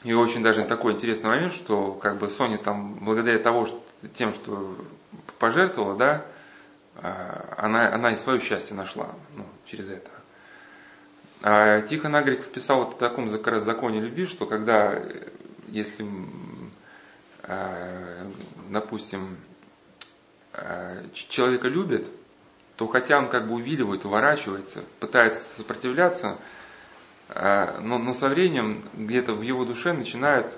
И 0.04 0.14
очень 0.14 0.42
даже 0.42 0.64
такой 0.64 0.94
интересный 0.94 1.30
момент, 1.30 1.54
что 1.54 1.94
как 1.94 2.18
бы 2.18 2.28
Sony 2.28 2.58
там, 2.58 2.96
благодаря 3.02 3.38
того, 3.38 3.68
что, 3.68 3.84
тем, 4.16 4.34
что 4.34 4.76
пожертвовала, 5.38 5.96
да, 5.96 6.26
а, 6.96 7.54
она, 7.58 7.94
она 7.94 8.12
и 8.12 8.18
свое 8.18 8.40
счастье 8.40 8.76
нашла 8.76 9.10
ну, 9.36 9.46
через 9.66 9.90
это. 9.90 10.10
А 11.44 11.82
Тихон 11.82 12.16
Агриков 12.16 12.48
писал 12.48 12.86
вот 12.86 12.96
о 12.96 12.98
таком 12.98 13.30
как 13.30 13.48
раз 13.48 13.64
законе 13.64 14.00
любви, 14.00 14.26
что 14.26 14.46
когда, 14.48 15.02
если, 15.68 16.06
а, 17.44 18.28
допустим, 18.70 19.38
а, 20.54 21.04
человека 21.14 21.68
любит, 21.68 22.10
то 22.76 22.88
хотя 22.88 23.20
он 23.20 23.30
как 23.30 23.48
бы 23.48 23.56
увиливает, 23.56 24.06
уворачивается, 24.06 24.84
пытается 25.00 25.58
сопротивляться, 25.58 26.38
но, 27.34 27.98
но 27.98 28.14
со 28.14 28.30
временем 28.30 28.84
где-то 28.94 29.34
в 29.34 29.42
его 29.42 29.64
душе 29.66 29.94
начинают 29.94 30.54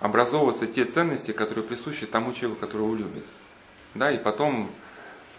образовываться 0.00 0.66
те 0.66 0.84
ценности, 0.84 1.32
которые 1.32 1.64
присущи 1.64 2.06
тому 2.06 2.32
человеку, 2.32 2.60
которого 2.60 2.94
любит. 2.94 3.24
Да, 3.94 4.10
и 4.10 4.18
потом, 4.18 4.70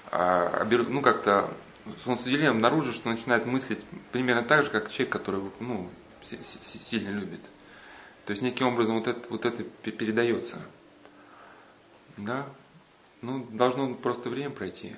а, 0.10 0.66
ну 0.66 1.02
как-то, 1.02 1.54
он 2.06 2.18
с 2.18 2.22
удивлением 2.22 2.56
обнаружит, 2.56 2.96
что 2.96 3.10
начинает 3.10 3.46
мыслить 3.46 3.80
примерно 4.12 4.44
так 4.44 4.64
же, 4.64 4.70
как 4.70 4.90
человек, 4.90 5.12
который 5.12 5.42
ну, 5.60 5.90
сильно 6.22 7.10
любит. 7.10 7.42
То 8.26 8.32
есть 8.32 8.42
неким 8.42 8.68
образом 8.68 9.00
вот 9.00 9.08
это, 9.08 9.30
вот 9.30 9.46
это 9.46 9.64
передается. 9.64 10.62
Да? 12.16 12.46
Ну, 13.22 13.46
должно 13.52 13.96
просто 13.96 14.30
время 14.30 14.52
пройти. 14.52 14.96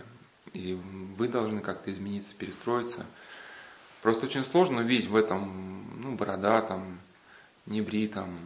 И 0.53 0.73
вы 1.17 1.27
должны 1.27 1.61
как-то 1.61 1.91
измениться, 1.91 2.35
перестроиться. 2.35 3.05
Просто 4.05 4.27
очень 4.27 4.45
сложно 4.45 4.81
увидеть 4.81 5.07
в 5.07 5.15
этом 5.15 5.83
ну, 5.99 6.13
бородатом, 6.13 6.99
небритом, 7.65 8.37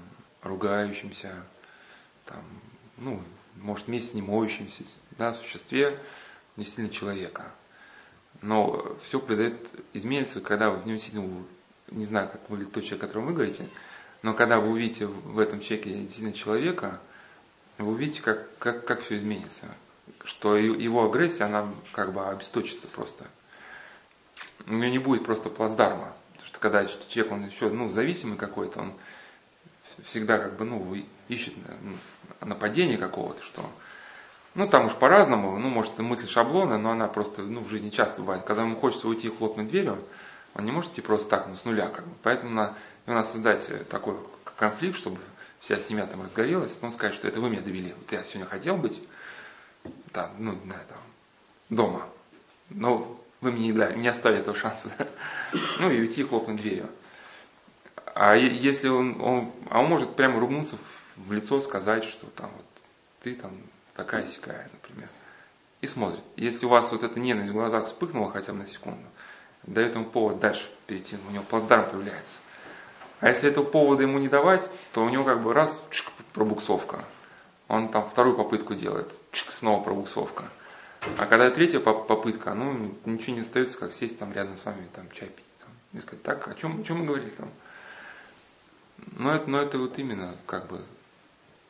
ругающемся, 0.41 1.33
там, 2.25 2.41
ну, 2.95 3.21
может, 3.57 3.87
вместе 3.87 4.15
не 4.15 4.21
моющемся, 4.21 4.85
да, 5.17 5.33
существе 5.33 5.99
действительно 6.55 6.89
человека. 6.89 7.51
Но 8.41 8.95
все 9.03 9.19
произойдет, 9.19 9.69
изменится, 9.91 10.39
когда 10.39 10.71
вы 10.71 10.77
в 10.77 10.87
нем 10.87 10.97
сильно, 10.97 11.27
не 11.91 12.05
знаю, 12.05 12.29
как 12.29 12.49
выглядит 12.49 12.71
тот 12.71 12.85
человек, 12.85 13.03
о 13.03 13.07
котором 13.07 13.25
вы 13.25 13.33
говорите, 13.33 13.67
но 14.21 14.33
когда 14.33 14.61
вы 14.61 14.69
увидите 14.69 15.07
в 15.07 15.37
этом 15.39 15.59
человеке 15.59 15.93
действительно 15.93 16.31
человека, 16.31 17.01
вы 17.79 17.91
увидите, 17.91 18.21
как, 18.21 18.47
как, 18.59 18.85
как 18.85 19.01
все 19.01 19.17
изменится. 19.17 19.65
Что 20.23 20.55
его 20.55 21.03
агрессия, 21.05 21.43
она 21.43 21.69
как 21.91 22.13
бы 22.13 22.25
обесточится 22.25 22.87
просто 22.87 23.25
у 24.65 24.73
него 24.73 24.91
не 24.91 24.99
будет 24.99 25.25
просто 25.25 25.49
плацдарма. 25.49 26.13
Потому 26.31 26.47
что 26.47 26.59
когда 26.59 26.85
человек, 26.85 27.31
он 27.31 27.45
еще 27.45 27.69
ну, 27.69 27.89
зависимый 27.89 28.37
какой-то, 28.37 28.81
он 28.81 28.93
всегда 30.03 30.37
как 30.37 30.57
бы, 30.57 30.65
ну, 30.65 30.95
ищет 31.27 31.53
нападение 32.41 32.97
какого-то, 32.97 33.41
что 33.43 33.69
ну, 34.55 34.67
там 34.67 34.87
уж 34.87 34.95
по-разному, 34.95 35.57
ну, 35.57 35.69
может, 35.69 35.97
мысль 35.99 36.27
шаблона, 36.27 36.77
но 36.77 36.91
она 36.91 37.07
просто, 37.07 37.43
ну, 37.43 37.61
в 37.61 37.69
жизни 37.69 37.89
часто 37.89 38.21
бывает. 38.21 38.43
Когда 38.43 38.63
ему 38.63 38.75
хочется 38.75 39.07
уйти 39.07 39.27
и 39.27 39.31
хлопнуть 39.31 39.69
дверью, 39.69 40.03
он 40.55 40.65
не 40.65 40.71
может 40.71 40.91
идти 40.91 41.01
просто 41.01 41.29
так, 41.29 41.47
ну, 41.47 41.55
с 41.55 41.65
нуля, 41.65 41.87
как 41.87 42.05
бы. 42.05 42.13
Поэтому 42.23 42.51
надо, 42.51 42.75
надо 43.05 43.27
создать 43.27 43.87
такой 43.89 44.17
конфликт, 44.57 44.97
чтобы 44.97 45.19
вся 45.59 45.79
семья 45.79 46.05
там 46.05 46.23
разгорелась, 46.23 46.77
он 46.81 46.91
скажет, 46.91 47.15
что 47.15 47.27
это 47.27 47.39
вы 47.39 47.49
меня 47.49 47.61
довели. 47.61 47.93
Вот 47.93 48.11
я 48.11 48.23
сегодня 48.23 48.49
хотел 48.49 48.75
быть, 48.77 49.01
да, 50.13 50.31
ну, 50.37 50.53
на 50.65 50.73
этом, 50.73 50.97
дома. 51.69 52.05
Но 52.69 53.19
вы 53.41 53.51
мне 53.51 53.69
не, 53.69 54.07
оставили 54.07 54.41
этого 54.41 54.55
шанса. 54.55 54.89
Ну 55.79 55.89
и 55.89 55.99
уйти 55.99 56.23
хлопнуть 56.23 56.57
дверью. 56.57 56.89
А 58.13 58.35
если 58.35 58.89
он, 58.89 59.21
он, 59.21 59.51
а 59.69 59.79
он 59.79 59.87
может 59.87 60.15
прямо 60.15 60.39
ругнуться 60.39 60.77
в 61.15 61.31
лицо, 61.31 61.59
сказать, 61.61 62.03
что 62.03 62.27
там 62.27 62.51
вот 62.55 62.65
ты 63.23 63.35
там 63.35 63.51
такая 63.95 64.27
сякая, 64.27 64.69
например. 64.71 65.09
И 65.81 65.87
смотрит. 65.87 66.23
Если 66.35 66.65
у 66.65 66.69
вас 66.69 66.91
вот 66.91 67.03
эта 67.03 67.19
ненависть 67.19 67.51
в 67.51 67.53
глазах 67.53 67.85
вспыхнула 67.85 68.31
хотя 68.31 68.51
бы 68.51 68.59
на 68.59 68.67
секунду, 68.67 69.05
дает 69.63 69.95
ему 69.95 70.05
повод 70.05 70.39
дальше 70.39 70.69
перейти, 70.87 71.17
у 71.27 71.31
него 71.31 71.43
плацдарм 71.43 71.89
появляется. 71.89 72.39
А 73.19 73.29
если 73.29 73.49
этого 73.49 73.65
повода 73.65 74.03
ему 74.03 74.19
не 74.19 74.27
давать, 74.27 74.69
то 74.93 75.03
у 75.03 75.09
него 75.09 75.23
как 75.23 75.41
бы 75.41 75.53
раз, 75.53 75.77
чик, 75.91 76.11
пробуксовка. 76.33 77.03
Он 77.67 77.89
там 77.89 78.09
вторую 78.09 78.35
попытку 78.35 78.75
делает, 78.75 79.11
чик, 79.31 79.51
снова 79.51 79.83
пробуксовка. 79.83 80.45
А 81.17 81.25
когда 81.25 81.49
третья 81.49 81.79
попытка, 81.79 82.53
ну, 82.53 82.93
ничего 83.05 83.35
не 83.35 83.41
остается, 83.41 83.77
как 83.77 83.93
сесть 83.93 84.19
там 84.19 84.33
рядом 84.33 84.57
с 84.57 84.65
вами, 84.65 84.87
там, 84.93 85.09
чай 85.11 85.29
пить. 85.29 85.45
Там, 85.59 85.69
и 85.93 86.01
сказать, 86.03 86.23
так, 86.23 86.47
о 86.47 86.55
чем, 86.55 86.81
о 86.81 86.83
чем 86.83 86.99
мы 86.99 87.05
говорили 87.05 87.29
там? 87.29 87.49
Но 89.17 89.33
это, 89.33 89.49
но 89.49 89.61
это 89.61 89.77
вот 89.77 89.97
именно, 89.97 90.35
как 90.45 90.67
бы, 90.67 90.81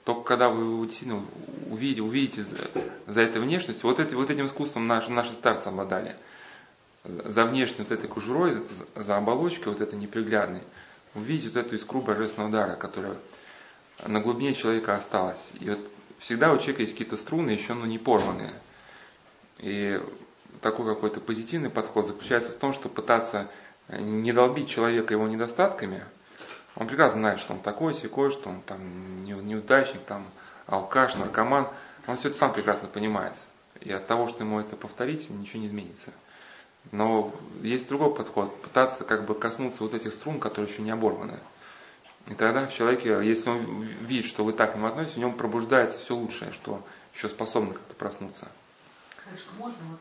только 0.03 0.23
когда 0.23 0.49
вы 0.49 0.86
действительно 0.88 1.23
увидите, 1.69 2.01
увидите 2.01 2.41
за, 2.41 2.57
за 3.05 3.21
этой 3.21 3.41
внешностью, 3.41 3.88
вот, 3.88 3.99
эти, 3.99 4.15
вот 4.15 4.32
этим 4.32 4.47
искусством 4.47 4.88
наши, 4.88 5.11
наши 5.11 5.34
старцы 5.34 5.67
обладали. 5.67 6.15
За, 7.03 7.30
за 7.30 7.45
внешней 7.45 7.84
вот 7.84 7.91
этой 7.91 8.09
кожурой, 8.09 8.53
за, 8.53 9.03
за 9.03 9.17
оболочкой 9.17 9.73
вот 9.73 9.82
этой 9.82 9.97
неприглядной, 9.99 10.61
увидеть 11.13 11.53
вот 11.53 11.65
эту 11.65 11.75
искру 11.75 12.01
божественного 12.01 12.51
дара, 12.51 12.75
которая 12.75 13.17
на 14.05 14.19
глубине 14.19 14.53
человека 14.55 14.95
осталась. 14.95 15.51
И 15.59 15.69
вот 15.69 15.80
всегда 16.17 16.51
у 16.51 16.57
человека 16.57 16.82
есть 16.82 16.93
какие-то 16.93 17.17
струны 17.17 17.51
еще 17.51 17.73
ну, 17.73 17.86
не 17.86 17.97
порванные. 17.97 18.53
И 19.60 20.01
такой 20.62 20.86
какой-то 20.86 21.20
позитивный 21.22 21.70
подход 21.70 22.05
заключается 22.05 22.51
в 22.51 22.55
том, 22.55 22.74
что 22.74 22.89
пытаться 22.89 23.47
не 23.89 24.34
долбить 24.34 24.70
человека 24.70 25.14
его 25.14 25.28
недостатками. 25.28 26.03
Он 26.76 26.88
прекрасно 26.88 27.20
знает, 27.20 27.39
что 27.39 27.53
он 27.53 27.60
такой, 27.60 27.93
секой, 27.93 28.32
что 28.32 28.49
он 28.49 28.62
там 28.62 29.24
неудачник, 29.26 30.01
там 30.03 30.26
алкаш, 30.68 31.16
наркоман. 31.16 31.68
Он 32.07 32.16
все 32.16 32.30
это 32.30 32.38
сам 32.38 32.53
прекрасно 32.53 32.88
понимает. 32.88 33.34
И 33.82 33.91
от 33.91 34.07
того, 34.07 34.28
что 34.28 34.43
ему 34.43 34.60
это 34.60 34.76
повторить, 34.76 35.30
ничего 35.30 35.62
не 35.62 35.68
изменится. 35.68 36.12
Но 36.91 37.34
есть 37.62 37.88
другой 37.88 38.14
подход, 38.14 38.55
пытаться 38.62 39.03
как 39.03 39.26
бы 39.26 39.36
коснуться 39.36 39.84
вот 39.84 39.93
этих 39.93 40.14
струн, 40.14 40.39
которые 40.39 40.72
еще 40.72 40.82
не 40.82 40.91
оборваны. 40.91 41.39
И 42.28 42.34
тогда 42.36 42.68
в 42.68 42.74
человеке, 42.74 43.20
если 43.24 43.49
он 43.49 43.82
видит, 43.82 44.26
что 44.26 44.43
вы 44.43 44.53
так 44.53 44.74
к 44.74 44.76
нему 44.76 44.88
относитесь, 44.88 45.18
в 45.18 45.20
нем 45.20 45.34
пробуждается 45.34 45.97
все 45.97 46.16
лучшее, 46.16 46.51
что 46.51 46.82
еще 47.14 47.28
способно 47.28 47.74
как-то 47.74 47.95
проснуться. 47.95 48.47
Хорошо, 49.30 49.45
можно 49.57 49.77
вот 49.91 49.99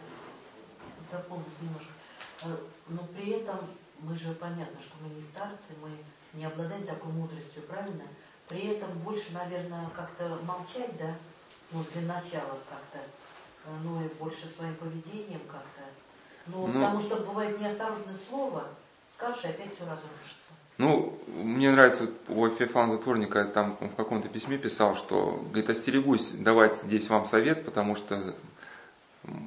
дополнить 1.13 1.61
немножко? 1.61 1.93
Э, 2.45 2.57
но 2.89 3.03
при 3.15 3.33
этом 3.33 3.59
мы 4.01 4.17
же 4.17 4.33
понятно, 4.33 4.81
что 4.81 4.95
мы 5.03 5.15
не 5.15 5.21
старцы, 5.21 5.75
мы 5.83 5.91
не 6.33 6.47
обладаем 6.47 6.87
такой 6.87 7.13
мудростью, 7.13 7.63
правильно? 7.63 8.05
При 8.49 8.61
этом 8.69 8.91
больше, 9.01 9.33
наверное, 9.35 9.91
как-то 9.95 10.39
молчать, 10.47 10.97
да? 10.99 11.15
Ну, 11.73 11.85
для 11.93 12.03
начала 12.03 12.59
как-то. 12.71 12.99
Э, 13.67 13.71
ну 13.85 14.03
и 14.03 14.09
больше 14.15 14.49
своим 14.49 14.75
поведением 14.77 15.43
как-то. 15.47 15.83
Ну, 16.47 16.67
ну, 16.67 16.73
потому 16.73 17.01
что 17.01 17.17
бывает 17.17 17.61
неосторожное 17.61 18.15
слово, 18.15 18.65
скажешь, 19.13 19.45
и 19.45 19.49
опять 19.49 19.75
все 19.75 19.85
разрушится. 19.85 20.53
Ну, 20.79 21.19
мне 21.27 21.71
нравится, 21.71 22.09
вот 22.29 22.53
у 22.53 22.57
Феофана 22.57 22.93
Затворника 22.93 23.45
там 23.45 23.77
в 23.81 23.95
каком-то 23.97 24.29
письме 24.29 24.57
писал, 24.57 24.97
что, 24.97 25.43
говорит, 25.49 25.69
остерегусь 25.69 26.31
давать 26.31 26.77
здесь 26.77 27.09
вам 27.09 27.27
совет, 27.27 27.65
потому 27.65 27.97
что 27.97 28.35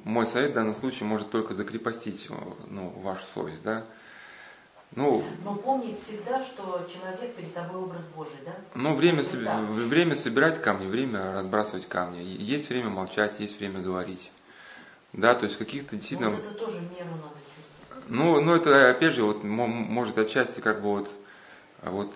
мой 0.04 0.26
совет 0.26 0.52
в 0.52 0.54
данном 0.54 0.74
случае 0.74 1.06
может 1.06 1.30
только 1.30 1.54
закрепостить 1.54 2.28
ну, 2.68 2.90
вашу 3.02 3.24
совесть, 3.34 3.62
да. 3.62 3.84
Ну, 4.94 5.24
Но 5.42 5.54
помни 5.54 5.94
всегда, 5.94 6.44
что 6.44 6.86
человек 6.92 7.34
перед 7.34 7.54
тобой 7.54 7.80
образ 7.80 8.06
Божий, 8.14 8.36
да? 8.44 8.54
Ну, 8.74 8.94
время, 8.94 9.22
время 9.22 10.16
собирать 10.16 10.60
камни, 10.60 10.86
время 10.86 11.32
разбрасывать 11.32 11.88
камни. 11.88 12.22
Есть 12.22 12.68
время 12.68 12.90
молчать, 12.90 13.40
есть 13.40 13.58
время 13.58 13.80
говорить. 13.80 14.30
Да, 15.14 15.34
то 15.34 15.44
есть 15.44 15.56
каких-то 15.56 15.96
действительно... 15.96 16.30
Ну, 16.30 16.36
это 16.36 16.54
тоже 16.54 16.80
меру 16.80 17.10
надо 17.22 17.36
чувствовать. 17.56 18.08
Ну, 18.08 18.40
ну, 18.40 18.54
это 18.54 18.90
опять 18.90 19.14
же, 19.14 19.24
вот, 19.24 19.42
может 19.44 20.18
отчасти 20.18 20.60
как 20.60 20.82
бы 20.82 20.90
вот... 20.90 21.10
вот 21.82 22.14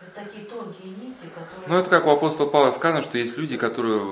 это 0.00 0.24
такие 0.24 0.46
тонкие 0.46 0.90
нити, 0.90 1.26
которые... 1.34 1.68
Ну, 1.68 1.78
это 1.78 1.90
как 1.90 2.06
у 2.06 2.10
апостола 2.10 2.48
Павла 2.48 2.70
сказано, 2.70 3.02
что 3.02 3.18
есть 3.18 3.36
люди, 3.36 3.56
которые 3.56 4.02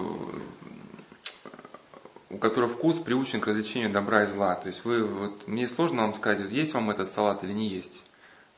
у 2.34 2.38
которых 2.38 2.72
вкус 2.72 2.98
приучен 2.98 3.40
к 3.40 3.46
развлечению 3.46 3.90
добра 3.90 4.24
и 4.24 4.26
зла. 4.26 4.54
То 4.56 4.66
есть 4.68 4.84
вы, 4.84 5.04
вот, 5.04 5.46
мне 5.46 5.68
сложно 5.68 6.02
вам 6.02 6.14
сказать, 6.14 6.40
вот 6.40 6.50
есть 6.50 6.74
вам 6.74 6.90
этот 6.90 7.10
салат 7.10 7.44
или 7.44 7.52
не 7.52 7.68
есть. 7.68 8.04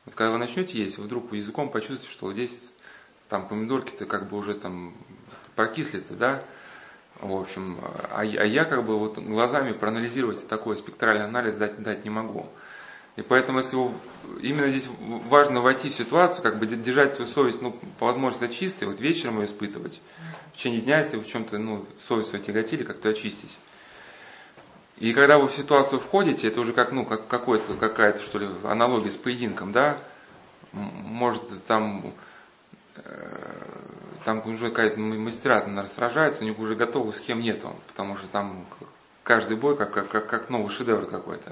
Вот 0.05 0.15
когда 0.15 0.31
вы 0.31 0.37
начнете 0.39 0.77
есть, 0.77 0.97
вы 0.97 1.05
вдруг 1.05 1.31
языком 1.33 1.69
почувствуете, 1.69 2.09
что 2.09 2.25
вот 2.25 2.33
здесь 2.33 2.69
там 3.29 3.47
помидорки-то 3.47 4.05
как 4.05 4.29
бы 4.29 4.37
уже 4.37 4.55
там 4.55 4.93
прокисли-то, 5.55 6.15
да, 6.15 6.43
в 7.19 7.33
общем, 7.33 7.77
а, 7.81 8.21
а 8.21 8.23
я 8.23 8.65
как 8.65 8.83
бы 8.83 8.97
вот 8.97 9.17
глазами 9.17 9.73
проанализировать 9.73 10.47
такой 10.47 10.77
спектральный 10.77 11.25
анализ 11.25 11.55
дать, 11.55 11.81
дать 11.81 12.03
не 12.03 12.09
могу. 12.09 12.47
И 13.17 13.23
поэтому, 13.23 13.57
если 13.57 13.77
именно 14.41 14.69
здесь 14.69 14.87
важно 14.99 15.59
войти 15.59 15.89
в 15.89 15.95
ситуацию, 15.95 16.43
как 16.43 16.59
бы 16.59 16.67
держать 16.67 17.15
свою 17.15 17.29
совесть, 17.29 17.63
ну, 17.63 17.71
по 17.99 18.05
возможности 18.05 18.55
чистой, 18.55 18.85
вот 18.85 19.01
вечером 19.01 19.39
ее 19.39 19.47
испытывать. 19.47 19.99
В 20.53 20.57
течение 20.57 20.81
дня, 20.81 20.99
если 20.99 21.17
вы 21.17 21.23
в 21.23 21.27
чем-то, 21.27 21.57
ну, 21.57 21.85
совесть 22.07 22.29
свою 22.29 22.43
тяготили, 22.43 22.83
как-то 22.83 23.09
очистить. 23.09 23.57
И 24.97 25.13
когда 25.13 25.39
вы 25.39 25.47
в 25.47 25.53
ситуацию 25.53 25.99
входите, 25.99 26.47
это 26.47 26.61
уже 26.61 26.73
как, 26.73 26.91
ну, 26.91 27.05
как 27.05 27.27
какой-то, 27.27 27.73
какая-то, 27.73 28.21
что 28.21 28.37
ли, 28.37 28.49
аналогия 28.63 29.11
с 29.11 29.17
поединком, 29.17 29.71
да, 29.71 29.97
может, 30.71 31.41
там, 31.65 32.13
э, 32.97 33.01
там 34.25 34.47
уже 34.47 34.69
какая-то 34.69 34.99
мастера 34.99 35.61
наверное, 35.61 35.87
сражаются, 35.87 36.43
у 36.43 36.47
них 36.47 36.59
уже 36.59 36.75
готовых 36.75 37.15
схем 37.15 37.39
нету, 37.39 37.75
потому 37.87 38.15
что 38.15 38.27
там 38.27 38.63
каждый 39.23 39.57
бой 39.57 39.75
как, 39.75 39.91
как, 39.91 40.07
как, 40.07 40.27
как 40.27 40.49
новый 40.49 40.69
шедевр 40.69 41.07
какой-то. 41.07 41.51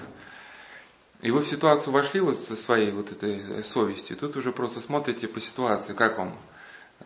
И 1.26 1.32
вы 1.32 1.40
в 1.40 1.48
ситуацию 1.48 1.92
вошли 1.92 2.20
вот 2.20 2.38
со 2.38 2.56
своей 2.56 2.92
вот 2.92 3.12
этой 3.12 3.64
совестью, 3.64 4.16
тут 4.16 4.38
уже 4.38 4.52
просто 4.52 4.80
смотрите 4.80 5.28
по 5.28 5.40
ситуации, 5.40 5.94
как 5.94 6.20
вам. 6.20 6.38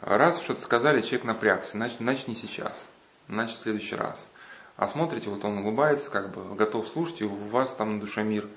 Раз 0.01 0.41
что-то 0.41 0.59
сказали, 0.59 0.99
человек 0.99 1.23
напрягся, 1.23 1.77
значит, 1.77 1.99
значит 1.99 2.27
не 2.27 2.35
сейчас, 2.35 2.85
значит 3.29 3.57
в 3.57 3.61
следующий 3.61 3.95
раз. 3.95 4.29
А 4.75 4.89
смотрите, 4.89 5.29
вот 5.29 5.45
он 5.45 5.59
улыбается, 5.59 6.11
как 6.11 6.33
бы 6.35 6.53
готов 6.55 6.85
слушать, 6.89 7.21
и 7.21 7.23
у 7.23 7.33
вас 7.33 7.73
там 7.73 7.93
на 7.93 8.01
душе 8.01 8.23
мир. 8.23 8.49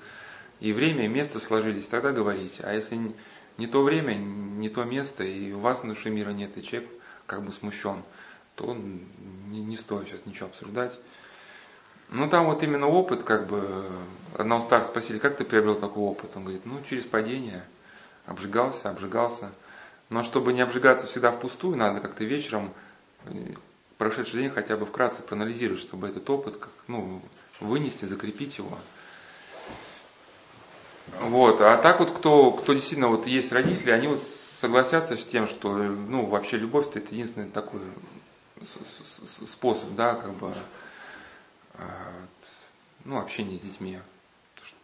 И 0.59 0.73
время, 0.73 1.05
и 1.05 1.07
место 1.07 1.39
сложились, 1.39 1.87
тогда 1.87 2.11
говорите. 2.11 2.61
А 2.65 2.73
если 2.73 2.99
не 3.57 3.67
то 3.67 3.83
время, 3.83 4.15
не 4.15 4.67
то 4.67 4.83
место, 4.83 5.23
и 5.23 5.53
у 5.53 5.59
вас 5.59 5.83
на 5.83 5.93
душе 5.93 6.09
мира 6.09 6.31
нет, 6.31 6.57
и 6.57 6.61
человек 6.61 6.89
как 7.25 7.41
бы 7.41 7.53
смущен, 7.53 8.03
то 8.57 8.75
не, 8.75 9.61
не 9.61 9.77
стоит 9.77 10.09
сейчас 10.09 10.25
ничего 10.25 10.47
обсуждать. 10.47 10.99
Ну 12.13 12.29
там 12.29 12.45
вот 12.45 12.61
именно 12.61 12.87
опыт, 12.87 13.23
как 13.23 13.47
бы, 13.47 13.89
одного 14.37 14.61
старца 14.61 14.89
спросили, 14.89 15.17
как 15.17 15.35
ты 15.35 15.43
приобрел 15.43 15.73
такой 15.73 16.03
опыт? 16.03 16.29
Он 16.35 16.43
говорит, 16.43 16.63
ну 16.63 16.79
через 16.87 17.05
падение, 17.05 17.63
обжигался, 18.27 18.91
обжигался. 18.91 19.49
Но 20.09 20.21
чтобы 20.21 20.53
не 20.53 20.61
обжигаться 20.61 21.07
всегда 21.07 21.31
впустую, 21.31 21.75
надо 21.75 22.01
как-то 22.01 22.23
вечером 22.23 22.71
прошедший 23.97 24.41
день 24.41 24.51
хотя 24.51 24.77
бы 24.77 24.85
вкратце 24.85 25.23
проанализировать, 25.23 25.81
чтобы 25.81 26.07
этот 26.07 26.29
опыт 26.29 26.57
как, 26.57 26.69
ну, 26.87 27.19
вынести, 27.59 28.05
закрепить 28.05 28.59
его. 28.59 28.77
Вот. 31.19 31.61
А 31.61 31.77
так 31.77 31.99
вот, 31.99 32.11
кто, 32.11 32.51
кто 32.51 32.73
действительно 32.73 33.07
вот 33.07 33.25
есть 33.25 33.51
родители, 33.51 33.89
они 33.89 34.07
вот 34.07 34.19
согласятся 34.19 35.17
с 35.17 35.25
тем, 35.25 35.47
что 35.47 35.73
ну, 35.73 36.27
вообще 36.27 36.57
любовь 36.57 36.89
это 36.93 37.11
единственный 37.11 37.49
такой 37.49 37.81
способ, 38.61 39.95
да, 39.95 40.13
как 40.13 40.33
бы 40.33 40.53
ну, 43.05 43.19
общения 43.19 43.57
с 43.57 43.61
детьми. 43.61 43.99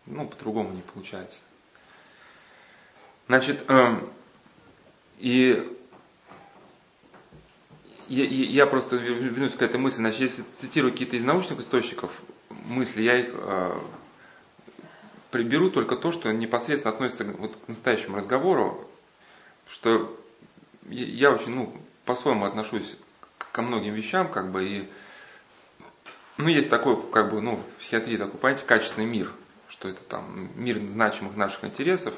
Ну, 0.05 0.27
по-другому 0.27 0.73
не 0.73 0.81
получается. 0.81 1.43
Значит, 3.27 3.63
эм, 3.69 4.09
и 5.19 5.77
я, 8.07 8.25
я 8.25 8.65
просто 8.65 8.95
вернусь 8.95 9.53
к 9.53 9.61
этой 9.61 9.79
мысли. 9.79 9.97
Значит, 9.97 10.21
если 10.21 10.43
цитирую 10.59 10.91
какие-то 10.91 11.15
из 11.15 11.23
научных 11.23 11.59
источников 11.59 12.11
мысли, 12.49 13.03
я 13.03 13.19
их 13.19 13.29
э, 13.33 13.79
приберу 15.29 15.69
только 15.69 15.95
то, 15.95 16.11
что 16.11 16.31
непосредственно 16.33 16.93
относится 16.93 17.23
вот 17.23 17.55
к 17.55 17.67
настоящему 17.67 18.17
разговору, 18.17 18.89
что 19.67 20.19
я 20.89 21.31
очень, 21.31 21.53
ну, 21.53 21.75
по-своему 22.05 22.45
отношусь 22.45 22.97
ко 23.51 23.61
многим 23.61 23.93
вещам, 23.93 24.31
как 24.31 24.51
бы, 24.51 24.65
и, 24.67 24.89
ну, 26.39 26.47
есть 26.47 26.69
такой, 26.69 26.97
как 27.11 27.31
бы, 27.31 27.41
ну, 27.41 27.57
в 27.57 27.81
психиатрии 27.81 28.15
такой, 28.15 28.39
понимаете, 28.39 28.65
качественный 28.65 29.05
мир, 29.05 29.29
что 29.67 29.89
это 29.89 30.01
там 30.03 30.49
мир 30.55 30.77
значимых 30.87 31.35
наших 31.35 31.65
интересов. 31.65 32.13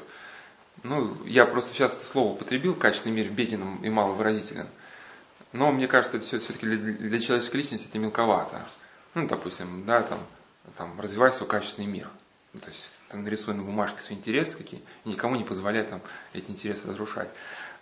Ну, 0.84 1.16
я 1.24 1.44
просто 1.44 1.74
сейчас 1.74 1.92
это 1.92 2.04
слово 2.04 2.34
употребил, 2.34 2.76
качественный 2.76 3.16
мир 3.16 3.30
беден 3.30 3.82
и 3.82 3.90
маловыразителен. 3.90 4.68
Но 5.52 5.72
мне 5.72 5.88
кажется, 5.88 6.18
это 6.18 6.26
все-таки 6.26 6.66
для, 6.66 6.76
для 6.76 7.20
человеческой 7.20 7.56
личности 7.56 7.88
это 7.88 7.98
мелковато. 7.98 8.64
Ну, 9.14 9.26
допустим, 9.26 9.84
да, 9.86 10.04
там, 10.04 10.20
там 10.78 11.00
развивай 11.00 11.32
свой 11.32 11.48
качественный 11.48 11.88
мир. 11.88 12.08
Ну, 12.52 12.60
то 12.60 12.68
есть 12.68 13.12
нарисуй 13.12 13.54
на 13.54 13.64
бумажке 13.64 14.02
свои 14.02 14.16
интересы 14.16 14.56
какие, 14.56 14.82
и 15.04 15.08
никому 15.08 15.34
не 15.34 15.42
позволяй 15.42 15.82
там 15.82 16.00
эти 16.32 16.48
интересы 16.48 16.86
разрушать. 16.86 17.28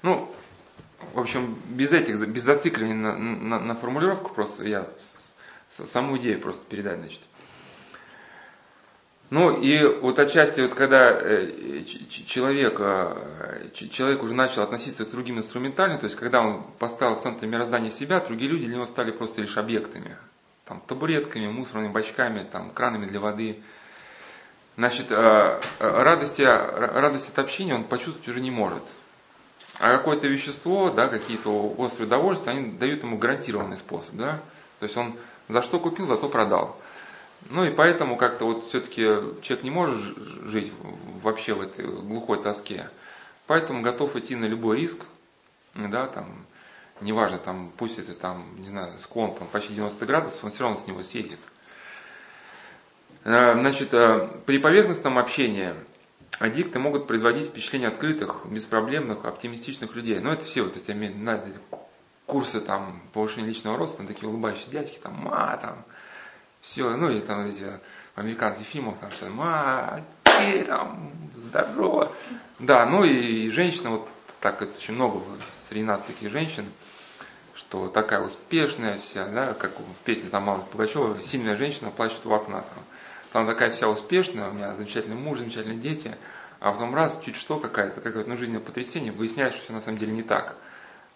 Ну, 0.01 0.35
в 1.13 1.21
общем, 1.21 1.61
без 1.67 1.93
этих, 1.93 2.19
без 2.29 2.45
зацикливания 2.45 2.95
на, 2.95 3.15
на, 3.19 3.61
на 3.61 3.75
формулировку, 3.75 4.33
просто 4.33 4.65
я 4.65 4.89
саму 5.71 6.19
идею 6.19 6.41
просто 6.41 6.63
передать, 6.69 6.99
значит. 6.99 7.21
Ну 9.31 9.57
и 9.57 9.85
вот 10.01 10.19
отчасти, 10.19 10.61
вот 10.61 10.75
когда 10.75 11.13
э, 11.13 11.85
человек, 12.27 12.77
э, 12.81 13.71
человек 13.73 14.25
уже 14.25 14.35
начал 14.35 14.63
относиться 14.63 15.05
к 15.05 15.11
другим 15.11 15.39
инструментально, 15.39 15.99
то 15.99 16.05
есть 16.05 16.17
когда 16.17 16.41
он 16.41 16.65
поставил 16.81 17.15
в 17.15 17.23
центре 17.23 17.47
мироздания 17.47 17.91
себя, 17.91 18.19
другие 18.19 18.51
люди 18.51 18.67
для 18.67 18.75
него 18.75 18.87
стали 18.87 19.13
просто 19.13 19.41
лишь 19.41 19.57
объектами. 19.57 20.17
Там, 20.65 20.83
табуретками, 20.87 21.47
мусорными 21.47 21.93
бачками, 21.93 22.45
там, 22.51 22.71
кранами 22.73 23.07
для 23.07 23.21
воды. 23.21 23.63
Значит, 24.77 25.07
э, 25.11 25.61
радости, 25.79 26.43
радость 26.43 27.29
от 27.29 27.39
общения 27.39 27.77
он 27.77 27.85
почувствовать 27.85 28.29
уже 28.29 28.41
не 28.41 28.51
может. 28.51 28.83
А 29.79 29.97
какое-то 29.97 30.27
вещество, 30.27 30.91
да, 30.91 31.07
какие-то 31.07 31.51
острые 31.51 32.09
удовольствия, 32.09 32.53
они 32.53 32.73
дают 32.73 33.05
ему 33.05 33.17
гарантированный 33.17 33.77
способ. 33.77 34.17
Да? 34.17 34.41
То 34.81 34.85
есть 34.85 34.97
он 34.97 35.15
за 35.51 35.63
что 35.63 35.79
купил, 35.79 36.07
за 36.07 36.17
то 36.17 36.29
продал. 36.29 36.77
Ну 37.49 37.65
и 37.65 37.71
поэтому 37.71 38.17
как-то 38.17 38.45
вот 38.45 38.67
все-таки 38.67 39.03
человек 39.43 39.63
не 39.63 39.71
может 39.71 39.99
жить 40.45 40.73
вообще 41.23 41.55
в 41.55 41.61
этой 41.61 41.87
глухой 41.87 42.43
тоске. 42.43 42.91
Поэтому 43.47 43.83
готов 43.83 44.15
идти 44.17 44.37
на 44.37 44.45
любой 44.45 44.79
риск, 44.79 45.01
да, 45.75 46.07
там, 46.07 46.47
неважно, 47.01 47.39
там, 47.39 47.73
пусть 47.77 47.99
это 47.99 48.13
там, 48.13 48.47
не 48.59 48.69
знаю, 48.69 48.99
склон 48.99 49.35
там 49.35 49.49
почти 49.49 49.75
90 49.75 50.07
градусов, 50.07 50.45
он 50.45 50.51
все 50.51 50.63
равно 50.65 50.79
с 50.79 50.87
него 50.87 51.03
съедет. 51.03 51.41
Э, 53.25 53.55
значит, 53.55 53.93
э, 53.93 54.29
при 54.47 54.59
поверхностном 54.59 55.19
общении 55.19 55.75
аддикты 56.39 56.79
могут 56.79 57.07
производить 57.07 57.49
впечатление 57.49 57.89
открытых, 57.89 58.47
беспроблемных, 58.47 59.25
оптимистичных 59.25 59.95
людей. 59.95 60.21
Но 60.21 60.33
это 60.33 60.45
все 60.45 60.63
вот 60.63 60.77
эти 60.77 60.93
курсы 62.31 62.61
там 62.61 63.03
повышения 63.13 63.49
личного 63.49 63.77
роста, 63.77 63.99
там 63.99 64.07
такие 64.07 64.29
улыбающиеся 64.29 64.71
дядьки, 64.71 64.99
там, 64.99 65.15
ма, 65.15 65.59
там, 65.61 65.85
все, 66.61 66.97
ну 66.97 67.11
и 67.11 67.21
там 67.21 67.51
эти 67.51 67.67
американских 68.15 68.67
фильмах, 68.67 68.99
там 68.99 69.11
что 69.11 69.27
ма, 69.27 70.01
ты 70.23 70.65
там, 70.65 71.11
здорово. 71.35 72.13
Да, 72.61 72.87
ну 72.87 73.03
и, 73.05 73.47
и 73.47 73.51
женщина, 73.51 73.91
вот 73.91 74.09
так 74.41 74.63
очень 74.63 74.95
много 74.95 75.21
среди 75.59 75.85
нас 75.85 76.03
таких 76.03 76.31
женщин, 76.31 76.67
что 77.55 77.89
такая 77.89 78.21
успешная 78.21 78.99
вся, 78.99 79.27
да, 79.27 79.55
как 79.55 79.79
в 79.81 80.05
песне 80.05 80.31
там 80.31 80.45
Мало 80.45 80.61
Пугачева, 80.63 81.21
сильная 81.21 81.57
женщина 81.57 81.91
плачет 81.91 82.25
у 82.25 82.33
окна. 82.33 82.63
Там, 82.63 82.85
там 83.33 83.47
такая 83.47 83.73
вся 83.73 83.89
успешная, 83.89 84.51
у 84.51 84.53
меня 84.53 84.75
замечательный 84.77 85.17
муж, 85.17 85.39
замечательные 85.39 85.79
дети, 85.79 86.17
а 86.61 86.73
потом 86.73 86.95
раз, 86.95 87.19
чуть 87.25 87.37
что 87.37 87.57
какая-то, 87.57 88.01
какое-то 88.01 88.31
ну, 88.31 88.37
жизненное 88.37 88.61
потрясение, 88.61 89.13
выясняется, 89.13 89.59
что 89.59 89.65
все 89.65 89.73
на 89.73 89.81
самом 89.81 89.99
деле 89.99 90.13
не 90.13 90.23
так. 90.23 90.55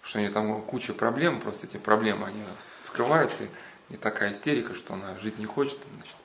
Что 0.05 0.18
у 0.18 0.20
нее 0.20 0.30
там 0.30 0.61
куча 0.62 0.92
проблем, 0.92 1.40
просто 1.40 1.66
эти 1.66 1.78
проблемы, 1.78 2.26
они 2.26 2.40
скрываются, 2.84 3.44
и 3.88 3.96
такая 3.96 4.32
истерика, 4.32 4.74
что 4.74 4.94
она 4.94 5.16
жить 5.18 5.38
не 5.38 5.46
хочет. 5.46 5.78
Значит. 5.96 6.16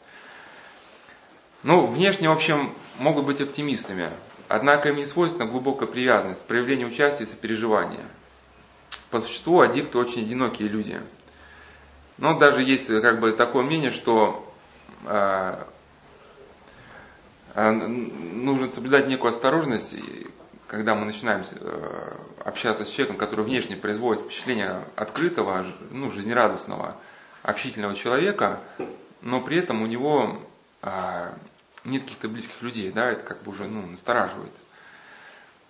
Ну, 1.63 1.86
внешне, 1.86 2.30
в 2.30 2.34
общем, 2.34 2.73
могут 2.99 3.25
быть 3.25 3.41
оптимистами, 3.41 4.11
однако 4.47 4.89
им 4.89 4.97
не 4.97 5.05
свойственна 5.05 5.45
глубокая 5.45 5.88
привязанность, 5.88 6.45
проявление 6.45 6.88
участия 6.88 7.23
и 7.23 7.27
сопереживания. 7.27 8.05
По 9.11 9.21
существу 9.21 9.61
аддикты 9.61 9.97
очень 9.97 10.23
одинокие 10.23 10.67
люди. 10.67 11.01
Но 12.17 12.38
даже 12.38 12.61
есть 12.61 12.88
как 12.88 13.21
бы 13.21 13.32
такое 13.32 13.63
мнение, 13.63 13.91
что 13.91 14.53
э, 15.05 15.63
нужно 17.55 18.69
соблюдать 18.69 19.07
некую 19.07 19.30
осторожность, 19.30 19.95
когда 20.70 20.93
мы 20.93 21.05
начинаем 21.05 21.43
э, 21.49 22.15
общаться 22.45 22.86
с 22.86 22.89
человеком, 22.89 23.17
который 23.17 23.43
внешне 23.43 23.76
производит 23.76 24.24
впечатление 24.24 24.86
открытого, 24.95 25.65
ну, 25.91 26.11
жизнерадостного, 26.11 26.95
общительного 27.41 27.95
человека, 27.95 28.61
но 29.22 29.41
при 29.41 29.57
этом 29.57 29.82
у 29.82 29.88
него 29.88 30.39
а, 30.82 31.34
нет 31.86 32.03
каких-то 32.03 32.28
близких 32.28 32.61
людей, 32.61 32.91
да, 32.91 33.09
это 33.09 33.24
как 33.24 33.41
бы 33.41 33.51
уже 33.51 33.65
ну, 33.65 33.86
настораживает. 33.88 34.53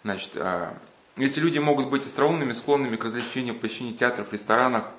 Значит, 0.03 0.31
а, 0.35 0.77
эти 1.15 1.39
люди 1.39 1.59
могут 1.59 1.89
быть 1.89 2.05
остроумными, 2.05 2.51
склонными 2.51 2.97
к 2.97 3.05
развлечению, 3.05 3.55
посещению 3.55 3.95
театров, 3.95 4.33
ресторанах, 4.33 4.91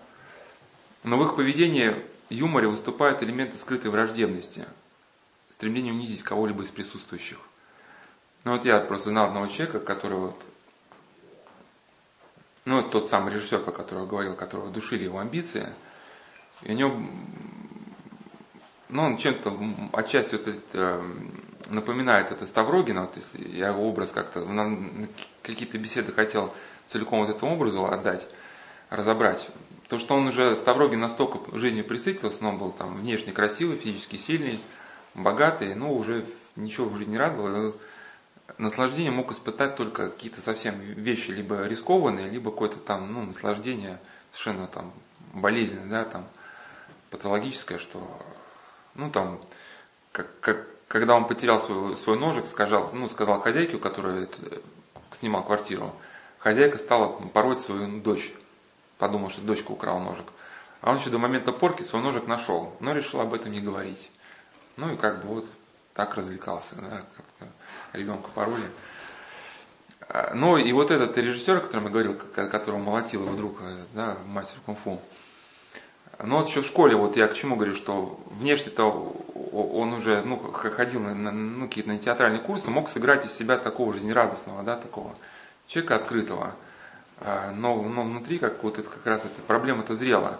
но 1.04 1.18
в 1.18 1.26
их 1.26 1.36
поведении, 1.36 1.94
юморе 2.30 2.68
выступают 2.68 3.22
элементы 3.22 3.58
скрытой 3.58 3.90
враждебности, 3.90 4.64
стремление 5.50 5.92
унизить 5.92 6.22
кого-либо 6.22 6.62
из 6.62 6.70
присутствующих. 6.70 7.38
Ну 8.44 8.52
вот 8.52 8.64
я 8.64 8.80
просто 8.80 9.10
знал 9.10 9.26
одного 9.26 9.46
человека, 9.48 9.80
который 9.80 10.18
вот, 10.18 10.44
ну 12.64 12.76
вот 12.76 12.90
тот 12.90 13.08
самый 13.08 13.34
режиссер, 13.34 13.60
по 13.60 13.70
которому 13.70 14.06
говорил, 14.06 14.34
которого 14.34 14.70
душили 14.70 15.04
его 15.04 15.18
амбиции, 15.18 15.68
и 16.62 16.72
у 16.72 16.74
него 16.74 16.96
ну, 18.92 19.02
он 19.04 19.16
чем-то 19.16 19.56
отчасти 19.92 20.34
вот 20.34 20.48
это, 20.48 20.78
эм, 20.78 21.32
напоминает 21.68 22.32
это 22.32 22.44
Ставрогина, 22.46 23.02
вот 23.02 23.16
я 23.34 23.68
его 23.68 23.88
образ 23.88 24.10
как-то, 24.12 24.46
какие-то 25.42 25.78
беседы 25.78 26.12
хотел 26.12 26.52
целиком 26.86 27.20
вот 27.20 27.30
этому 27.30 27.54
образу 27.54 27.84
отдать, 27.84 28.26
разобрать. 28.90 29.48
То, 29.88 29.98
что 29.98 30.14
он 30.14 30.28
уже, 30.28 30.54
Ставрогин 30.54 31.00
настолько 31.00 31.38
в 31.38 31.58
жизни 31.58 31.82
присытился, 31.82 32.42
но 32.42 32.50
он 32.50 32.58
был 32.58 32.72
там 32.72 32.96
внешне 32.96 33.32
красивый, 33.32 33.76
физически 33.76 34.16
сильный, 34.16 34.60
богатый, 35.14 35.74
но 35.74 35.92
уже 35.92 36.26
ничего 36.56 36.88
в 36.88 36.96
жизни 36.96 37.12
не 37.12 37.18
радовало. 37.18 37.74
Наслаждение 38.58 39.10
мог 39.10 39.32
испытать 39.32 39.76
только 39.76 40.10
какие-то 40.10 40.40
совсем 40.40 40.80
вещи, 40.80 41.30
либо 41.30 41.66
рискованные, 41.66 42.30
либо 42.30 42.50
какое-то 42.50 42.78
там, 42.78 43.12
ну, 43.12 43.22
наслаждение 43.22 44.00
совершенно 44.32 44.66
там 44.66 44.92
болезненное, 45.32 45.88
да, 45.88 46.04
там, 46.04 46.26
патологическое, 47.10 47.78
что 47.78 48.00
ну 48.94 49.10
там, 49.10 49.40
как, 50.12 50.28
как, 50.40 50.66
когда 50.88 51.14
он 51.14 51.26
потерял 51.26 51.60
свой, 51.60 51.96
свой 51.96 52.18
ножик, 52.18 52.46
сказал, 52.46 52.88
ну, 52.92 53.08
сказал 53.08 53.40
хозяйке, 53.40 53.76
у 53.76 53.80
которой 53.80 54.28
снимал 55.12 55.44
квартиру, 55.44 55.94
хозяйка 56.38 56.78
стала 56.78 57.08
пороть 57.08 57.60
свою 57.60 58.00
дочь. 58.00 58.32
Подумал, 58.98 59.30
что 59.30 59.40
дочка 59.40 59.70
украла 59.70 60.00
ножик. 60.00 60.26
А 60.80 60.90
он 60.90 60.98
еще 60.98 61.10
до 61.10 61.18
момента 61.18 61.52
порки 61.52 61.82
свой 61.82 62.02
ножик 62.02 62.26
нашел, 62.26 62.76
но 62.80 62.92
решил 62.92 63.20
об 63.20 63.34
этом 63.34 63.52
не 63.52 63.60
говорить. 63.60 64.10
Ну 64.76 64.92
и 64.92 64.96
как 64.96 65.22
бы 65.22 65.34
вот 65.34 65.46
так 65.94 66.14
развлекался, 66.14 66.76
да, 66.76 67.04
как-то 67.16 67.46
ребенка 67.92 68.30
пороли. 68.34 68.68
А, 70.08 70.32
ну 70.34 70.56
и 70.56 70.72
вот 70.72 70.90
этот 70.90 71.16
режиссер, 71.16 71.56
о 71.56 71.60
котором 71.60 71.84
я 71.84 71.90
говорил, 71.90 72.14
которого 72.34 72.78
молотил 72.78 73.24
его 73.24 73.36
друг, 73.36 73.58
э, 73.62 73.76
да, 73.94 74.16
мастер 74.26 74.58
кунг-фу, 74.66 75.00
но 76.22 76.38
вот 76.38 76.48
еще 76.48 76.60
в 76.60 76.66
школе, 76.66 76.96
вот 76.96 77.16
я 77.16 77.28
к 77.28 77.34
чему 77.34 77.56
говорю, 77.56 77.74
что 77.74 78.20
внешне-то 78.26 78.84
он 79.52 79.92
уже 79.94 80.22
ну, 80.22 80.36
ходил 80.36 81.00
на, 81.00 81.14
на 81.14 81.30
ну, 81.30 81.66
какие-то 81.66 81.96
театральные 81.96 82.42
курсы, 82.42 82.70
мог 82.70 82.88
сыграть 82.88 83.24
из 83.24 83.32
себя 83.32 83.56
такого 83.56 83.94
жизнерадостного, 83.94 84.62
да, 84.62 84.76
такого 84.76 85.14
человека 85.66 85.96
открытого. 85.96 86.54
А, 87.20 87.52
но, 87.52 87.80
но 87.82 88.02
внутри 88.02 88.38
как 88.38 88.62
вот 88.62 88.78
это 88.78 88.88
как 88.88 89.06
раз 89.06 89.24
эта 89.24 89.40
проблема-то 89.42 89.94
зрела. 89.94 90.38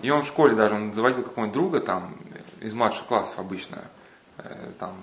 И 0.00 0.10
он 0.10 0.22
в 0.22 0.26
школе 0.26 0.54
даже, 0.54 0.74
он 0.74 0.94
заводил 0.94 1.22
какого-нибудь 1.22 1.54
друга 1.54 1.80
там, 1.80 2.16
из 2.60 2.72
младших 2.72 3.06
классов 3.06 3.38
обычно, 3.38 3.84
э, 4.38 4.72
там, 4.78 4.96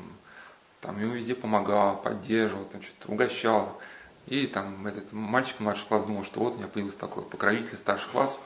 там 0.82 1.00
ему 1.02 1.14
везде 1.14 1.36
помогал, 1.36 2.02
поддерживал, 2.02 2.66
там, 2.66 2.82
что-то 2.82 3.12
угощал. 3.12 3.80
И 4.28 4.48
там 4.48 4.86
этот 4.86 5.12
мальчик 5.12 5.60
младший 5.60 5.86
класс 5.88 6.06
думал, 6.06 6.24
что 6.24 6.40
вот 6.40 6.54
у 6.54 6.58
меня 6.58 6.68
появился 6.68 7.00
такой 7.00 7.24
покровитель 7.24 7.78
старших 7.78 8.12
классов. 8.12 8.40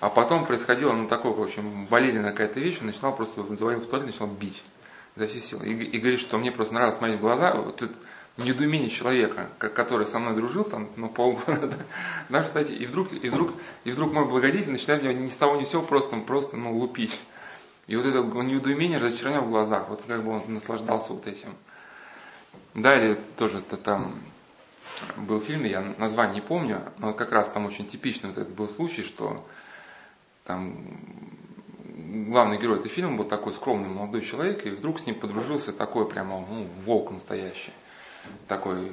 А 0.00 0.10
потом 0.10 0.44
происходило, 0.44 0.92
ну, 0.92 1.08
такое, 1.08 1.32
в 1.32 1.40
общем, 1.40 1.86
болезненная 1.86 2.32
какая-то 2.32 2.60
вещь, 2.60 2.78
он 2.80 2.88
начинал 2.88 3.14
просто, 3.14 3.42
звонил 3.54 3.80
в 3.80 3.86
туалет, 3.86 4.06
начинал 4.06 4.28
бить 4.28 4.62
за 5.16 5.26
все 5.26 5.40
силы. 5.40 5.66
И, 5.66 5.72
и 5.72 5.98
говорит, 5.98 6.20
что 6.20 6.36
мне 6.36 6.50
просто 6.50 6.74
нравилось 6.74 6.96
смотреть 6.96 7.18
в 7.18 7.22
глаза, 7.22 7.54
вот 7.54 7.80
это 7.80 7.94
недоумение 8.36 8.90
человека, 8.90 9.48
который 9.58 10.06
со 10.06 10.18
мной 10.18 10.34
дружил 10.34 10.64
там, 10.64 10.90
ну, 10.96 11.08
полгода, 11.08 11.78
да, 12.28 12.42
кстати, 12.42 12.72
и 12.72 12.84
вдруг, 12.86 13.12
и 13.12 13.28
вдруг, 13.28 13.52
и 13.84 13.92
вдруг 13.92 14.12
мой 14.12 14.26
благодетель 14.26 14.72
начинает 14.72 15.02
меня 15.02 15.14
ни 15.14 15.28
с 15.28 15.36
того 15.36 15.56
ни 15.56 15.64
сего 15.64 15.82
просто, 15.82 16.16
просто, 16.16 16.56
ну, 16.56 16.76
лупить. 16.76 17.20
И 17.86 17.96
вот 17.96 18.06
это 18.06 18.22
недоумение, 18.22 18.98
разочарование 18.98 19.46
в 19.46 19.50
глазах, 19.50 19.88
вот 19.88 20.04
как 20.06 20.22
бы 20.22 20.30
он 20.30 20.42
наслаждался 20.48 21.12
вот 21.12 21.26
этим. 21.26 21.54
Да, 22.74 22.96
или 22.96 23.14
тоже 23.36 23.58
-то 23.58 23.76
там 23.76 24.20
был 25.16 25.40
фильм, 25.40 25.64
я 25.64 25.94
название 25.98 26.36
не 26.36 26.40
помню, 26.40 26.80
но 26.98 27.12
как 27.12 27.32
раз 27.32 27.48
там 27.48 27.66
очень 27.66 27.86
типичный 27.86 28.30
вот 28.30 28.38
этот 28.38 28.54
был 28.54 28.68
случай, 28.68 29.02
что 29.02 29.44
там 30.44 30.78
главный 32.28 32.58
герой 32.58 32.78
этого 32.78 32.88
фильма 32.88 33.16
был 33.16 33.24
такой 33.24 33.52
скромный 33.52 33.88
молодой 33.88 34.22
человек, 34.22 34.66
и 34.66 34.70
вдруг 34.70 35.00
с 35.00 35.06
ним 35.06 35.16
подружился 35.16 35.72
такой 35.72 36.08
прямо 36.08 36.40
ну, 36.40 36.66
волк 36.84 37.10
настоящий. 37.10 37.72
Такой 38.48 38.92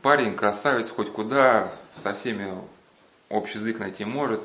парень, 0.00 0.34
красавец, 0.34 0.88
хоть 0.88 1.12
куда, 1.12 1.70
со 2.02 2.14
всеми 2.14 2.54
общий 3.28 3.58
язык 3.58 3.78
найти 3.78 4.04
может, 4.04 4.42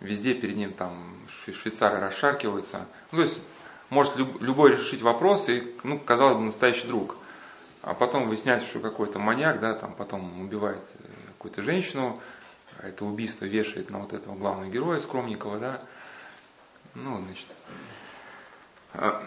везде 0.00 0.34
перед 0.34 0.56
ним 0.56 0.72
там 0.72 1.14
швейцары 1.52 2.00
расшаркиваются. 2.00 2.86
Ну, 3.12 3.18
то 3.18 3.22
есть 3.22 3.40
может 3.90 4.16
люб, 4.16 4.40
любой 4.40 4.72
решить 4.72 5.02
вопрос, 5.02 5.48
и, 5.48 5.74
ну, 5.82 5.98
казалось 5.98 6.36
бы, 6.36 6.42
настоящий 6.42 6.86
друг. 6.86 7.16
А 7.82 7.94
потом 7.94 8.28
выясняется, 8.28 8.68
что 8.68 8.80
какой-то 8.80 9.18
маньяк, 9.18 9.60
да, 9.60 9.74
там 9.74 9.94
потом 9.94 10.42
убивает 10.42 10.82
э, 10.98 11.04
какую-то 11.28 11.62
женщину, 11.62 12.20
это 12.82 13.04
убийство 13.04 13.44
вешает 13.44 13.90
на 13.90 14.00
вот 14.00 14.12
этого 14.12 14.34
главного 14.34 14.70
героя 14.70 14.98
Скромникова, 14.98 15.58
да. 15.58 15.80
Ну, 16.94 17.22
значит. 17.24 17.46
А, 18.92 19.24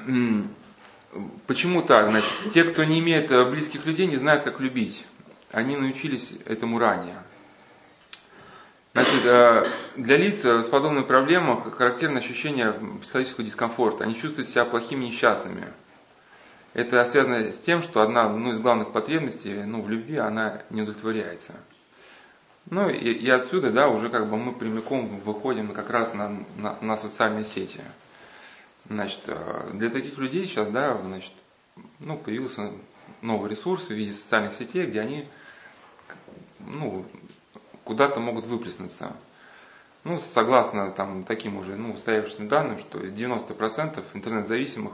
почему 1.48 1.82
так? 1.82 2.10
Значит, 2.10 2.32
те, 2.52 2.64
кто 2.64 2.84
не 2.84 3.00
имеет 3.00 3.32
э, 3.32 3.50
близких 3.50 3.86
людей, 3.86 4.06
не 4.06 4.18
знают, 4.18 4.44
как 4.44 4.60
любить. 4.60 5.06
Они 5.52 5.76
научились 5.76 6.34
этому 6.46 6.78
ранее. 6.78 7.24
Значит, 8.94 9.26
э, 9.26 9.66
для 9.96 10.18
лиц 10.18 10.44
с 10.44 10.68
подобной 10.68 11.04
проблемой 11.04 11.58
характерно 11.72 12.20
ощущение 12.20 12.74
психологического 13.02 13.46
дискомфорта. 13.46 14.04
Они 14.04 14.16
чувствуют 14.16 14.50
себя 14.50 14.66
плохими 14.66 15.06
несчастными. 15.06 15.68
Это 16.74 17.04
связано 17.06 17.52
с 17.52 17.60
тем, 17.60 17.82
что 17.82 18.02
одна 18.02 18.28
ну, 18.30 18.52
из 18.52 18.60
главных 18.60 18.92
потребностей 18.92 19.64
ну, 19.64 19.82
в 19.82 19.90
любви, 19.90 20.18
она 20.18 20.64
не 20.70 20.82
удовлетворяется. 20.82 21.54
Ну 22.70 22.90
и, 22.90 23.12
и 23.12 23.30
отсюда, 23.30 23.72
да, 23.72 23.88
уже 23.88 24.10
как 24.10 24.30
бы 24.30 24.38
мы 24.38 24.54
прямиком 24.54 25.20
выходим 25.20 25.74
как 25.74 25.90
раз 25.90 26.14
на, 26.14 26.46
на, 26.58 26.78
на 26.82 26.98
социальные 26.98 27.46
сети. 27.46 27.82
Значит, 28.90 29.22
э, 29.28 29.70
для 29.74 29.90
таких 29.90 30.18
людей 30.18 30.46
сейчас, 30.46 30.68
да, 30.68 30.98
значит, 30.98 31.32
ну, 32.00 32.18
появился 32.18 32.72
новый 33.22 33.50
ресурс 33.50 33.88
в 33.88 33.92
виде 33.92 34.12
социальных 34.12 34.54
сетей, 34.54 34.86
где 34.86 35.02
они, 35.02 35.28
ну, 36.60 37.06
куда-то 37.92 38.22
могут 38.22 38.46
выплеснуться. 38.46 39.12
Ну, 40.06 40.18
согласно 40.18 40.92
там, 40.92 41.26
таким 41.26 41.58
уже 41.58 41.76
ну, 41.76 41.92
устоявшимся 41.92 42.44
данным, 42.48 42.80
что 42.80 43.00
90% 43.00 44.02
интернет-зависимых 44.14 44.94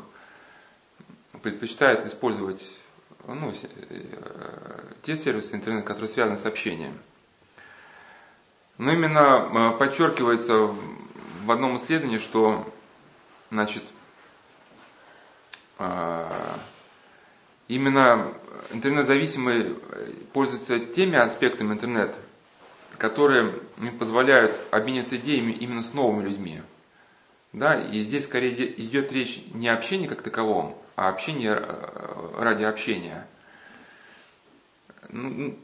предпочитают 1.43 2.07
использовать 2.07 2.79
ну, 3.27 3.53
э, 3.53 4.93
те 5.03 5.15
сервисы 5.15 5.55
интернет, 5.55 5.85
которые 5.85 6.09
связаны 6.09 6.39
с 6.39 6.47
общением. 6.47 6.97
Но 8.79 8.91
именно 8.91 9.75
э, 9.75 9.77
подчеркивается 9.77 10.73
в 11.43 11.51
одном 11.51 11.77
исследовании, 11.77 12.17
что 12.17 12.67
значит, 13.51 13.83
э, 15.77 16.29
именно 17.67 18.33
интернет-зависимые 18.71 19.75
пользуются 20.33 20.79
теми 20.79 21.15
аспектами 21.15 21.73
интернета, 21.73 22.17
которые 22.97 23.53
им 23.79 23.97
позволяют 23.97 24.57
обмениваться 24.71 25.17
идеями 25.17 25.51
именно 25.53 25.83
с 25.83 25.93
новыми 25.93 26.27
людьми. 26.27 26.61
Да, 27.53 27.79
и 27.79 28.03
здесь 28.03 28.25
скорее 28.25 28.79
идет 28.81 29.11
речь 29.11 29.41
не 29.53 29.69
о 29.69 29.73
общении 29.75 30.07
как 30.07 30.21
таковом, 30.21 30.77
а 30.95 31.09
общение 31.09 31.57
э, 31.59 32.33
ради 32.37 32.63
общения. 32.63 33.25
Ну, 35.09 35.57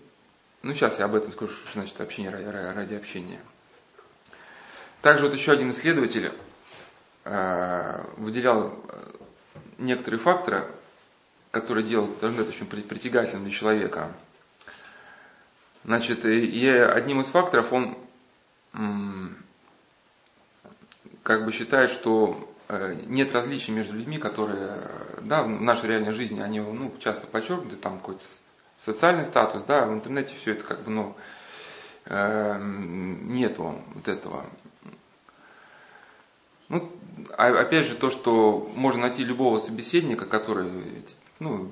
ну, 0.61 0.73
сейчас 0.73 0.99
я 0.99 1.05
об 1.05 1.15
этом 1.15 1.31
скажу, 1.33 1.51
что 1.51 1.73
значит 1.73 1.99
общение 1.99 2.31
ради, 2.31 2.45
ради 2.73 2.95
общения. 2.95 3.39
Также 5.01 5.25
вот 5.25 5.33
еще 5.35 5.51
один 5.51 5.71
исследователь 5.71 6.31
э, 7.25 8.05
выделял 8.17 8.73
э, 8.87 9.11
некоторые 9.77 10.19
факторы, 10.19 10.65
которые 11.51 11.85
делают 11.85 12.11
интернет 12.11 12.47
очень 12.47 12.65
притягательным 12.65 13.43
для 13.43 13.51
человека. 13.51 14.11
Значит, 15.83 16.25
и 16.25 16.67
одним 16.67 17.21
из 17.21 17.27
факторов 17.27 17.73
он 17.73 17.97
как 21.23 21.45
бы 21.45 21.51
считает, 21.51 21.91
что 21.91 22.53
э, 22.67 22.97
нет 23.07 23.33
различий 23.33 23.73
между 23.73 23.95
людьми, 23.95 24.17
которые, 24.17 24.81
да, 25.21 25.43
в 25.43 25.47
нашей 25.47 25.89
реальной 25.89 26.13
жизни, 26.13 26.41
они, 26.41 26.59
ну, 26.59 26.93
часто 26.99 27.27
подчеркнуты, 27.27 27.77
там 27.77 27.97
какой-то 27.97 28.23
социальный 28.77 29.25
статус, 29.25 29.63
да, 29.63 29.85
в 29.85 29.93
интернете 29.93 30.33
все 30.39 30.51
это 30.51 30.65
как 30.65 30.83
бы, 30.83 30.91
ну, 30.91 31.15
э, 32.05 32.59
нету 32.61 33.81
вот 33.93 34.07
этого. 34.07 34.45
Ну, 36.67 36.91
а, 37.37 37.47
опять 37.59 37.85
же, 37.85 37.95
то, 37.95 38.09
что 38.11 38.69
можно 38.75 39.03
найти 39.03 39.23
любого 39.23 39.59
собеседника, 39.59 40.25
который, 40.25 41.05
ну, 41.39 41.69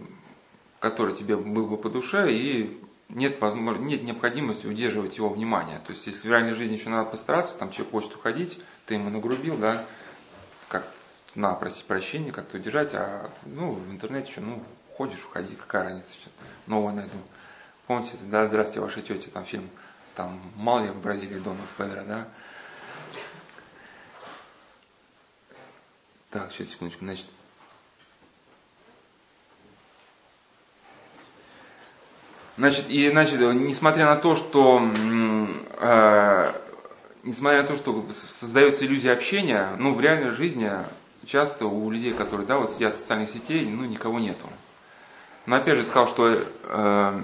который 0.80 1.16
тебе 1.16 1.36
был 1.36 1.66
бы 1.66 1.78
по 1.78 1.90
душе, 1.90 2.32
и 2.32 2.80
нет, 3.14 3.42
возможно, 3.42 3.82
нет 3.82 4.04
необходимости 4.04 4.66
удерживать 4.66 5.18
его 5.18 5.30
внимание. 5.30 5.80
То 5.80 5.92
есть, 5.92 6.08
если 6.08 6.28
в 6.28 6.32
реальной 6.32 6.54
жизни 6.54 6.76
еще 6.76 6.90
надо 6.90 7.10
постараться, 7.10 7.58
там 7.58 7.72
человек 7.72 7.92
хочет 7.92 8.16
уходить, 8.16 8.60
ты 8.86 8.96
ему 8.96 9.10
нагрубил, 9.10 9.58
да, 9.58 9.86
как 10.70 10.88
на 11.36 11.54
просить 11.54 11.86
прощения, 11.86 12.32
как-то 12.32 12.58
удержать, 12.58 12.94
а 12.94 13.30
ну, 13.46 13.74
в 13.74 13.92
интернете 13.92 14.30
еще, 14.30 14.42
ну, 14.42 14.64
ходишь, 14.96 15.24
уходи, 15.26 15.56
какая 15.56 15.84
разница, 15.84 16.14
что 16.14 16.30
новое 16.68 16.94
найду. 16.94 17.18
Помните, 17.88 18.14
да, 18.24 18.48
здравствуйте, 18.48 18.82
ваша 18.82 19.02
тетя, 19.02 19.30
там 19.32 19.46
фильм, 19.46 19.70
там, 20.16 20.42
мало 20.56 20.86
ли 20.86 20.90
в 20.92 21.02
Бразилии 21.02 21.40
Донов 21.40 21.68
Педро, 21.78 22.04
да. 22.04 22.28
Так, 26.30 26.54
сейчас, 26.54 26.70
секундочку, 26.70 27.04
значит, 27.04 27.28
Значит, 32.62 32.92
и, 32.92 33.10
значит, 33.10 33.40
несмотря 33.40 34.06
на 34.06 34.18
то, 34.18 34.36
что, 34.36 34.88
э, 35.80 36.52
несмотря 37.24 37.64
на 37.64 37.68
то, 37.68 37.76
что 37.76 38.06
создается 38.12 38.86
иллюзия 38.86 39.14
общения, 39.14 39.70
ну, 39.80 39.96
в 39.96 40.00
реальной 40.00 40.30
жизни 40.30 40.72
часто 41.26 41.66
у 41.66 41.90
людей, 41.90 42.14
которые, 42.14 42.46
да, 42.46 42.60
вот 42.60 42.70
сидят 42.70 42.94
в 42.94 42.98
социальных 42.98 43.32
сетей, 43.32 43.66
ну, 43.66 43.86
никого 43.86 44.20
нету. 44.20 44.48
Но 45.48 45.56
опять 45.56 45.76
же 45.76 45.84
сказал, 45.84 46.08
что 46.08 46.46
э, 46.66 47.22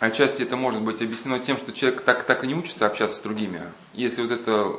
отчасти 0.00 0.42
это 0.42 0.56
может 0.56 0.82
быть 0.82 1.00
объяснено 1.00 1.38
тем, 1.38 1.56
что 1.56 1.72
человек 1.72 2.00
так, 2.00 2.24
так 2.24 2.42
и 2.42 2.48
не 2.48 2.56
учится 2.56 2.86
общаться 2.86 3.18
с 3.18 3.22
другими. 3.22 3.62
Если 3.92 4.20
вот 4.20 4.32
эта 4.32 4.74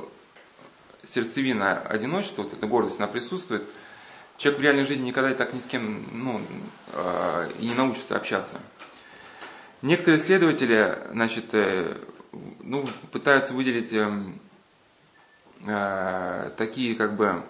сердцевина 1.05 1.79
одиночества, 1.79 2.43
вот 2.43 2.51
эта 2.51 2.67
гордость, 2.67 2.99
она 2.99 3.07
присутствует, 3.07 3.63
человек 4.35 4.59
в 4.59 4.63
реальной 4.63 4.83
жизни 4.83 5.05
никогда 5.05 5.33
так 5.33 5.53
ни 5.53 5.61
с 5.61 5.65
кем 5.65 6.03
ну, 6.11 6.41
э, 6.91 7.49
и 7.61 7.67
не 7.67 7.73
научится 7.73 8.17
общаться. 8.17 8.59
Некоторые 9.81 10.21
исследователи 10.21 11.07
значит, 11.11 11.53
э, 11.53 11.97
ну, 12.59 12.85
пытаются 13.11 13.53
выделить 13.53 13.91
э, 13.93 14.11
э, 15.65 16.51
такие 16.55 16.95
как 16.95 17.15
бы 17.15 17.43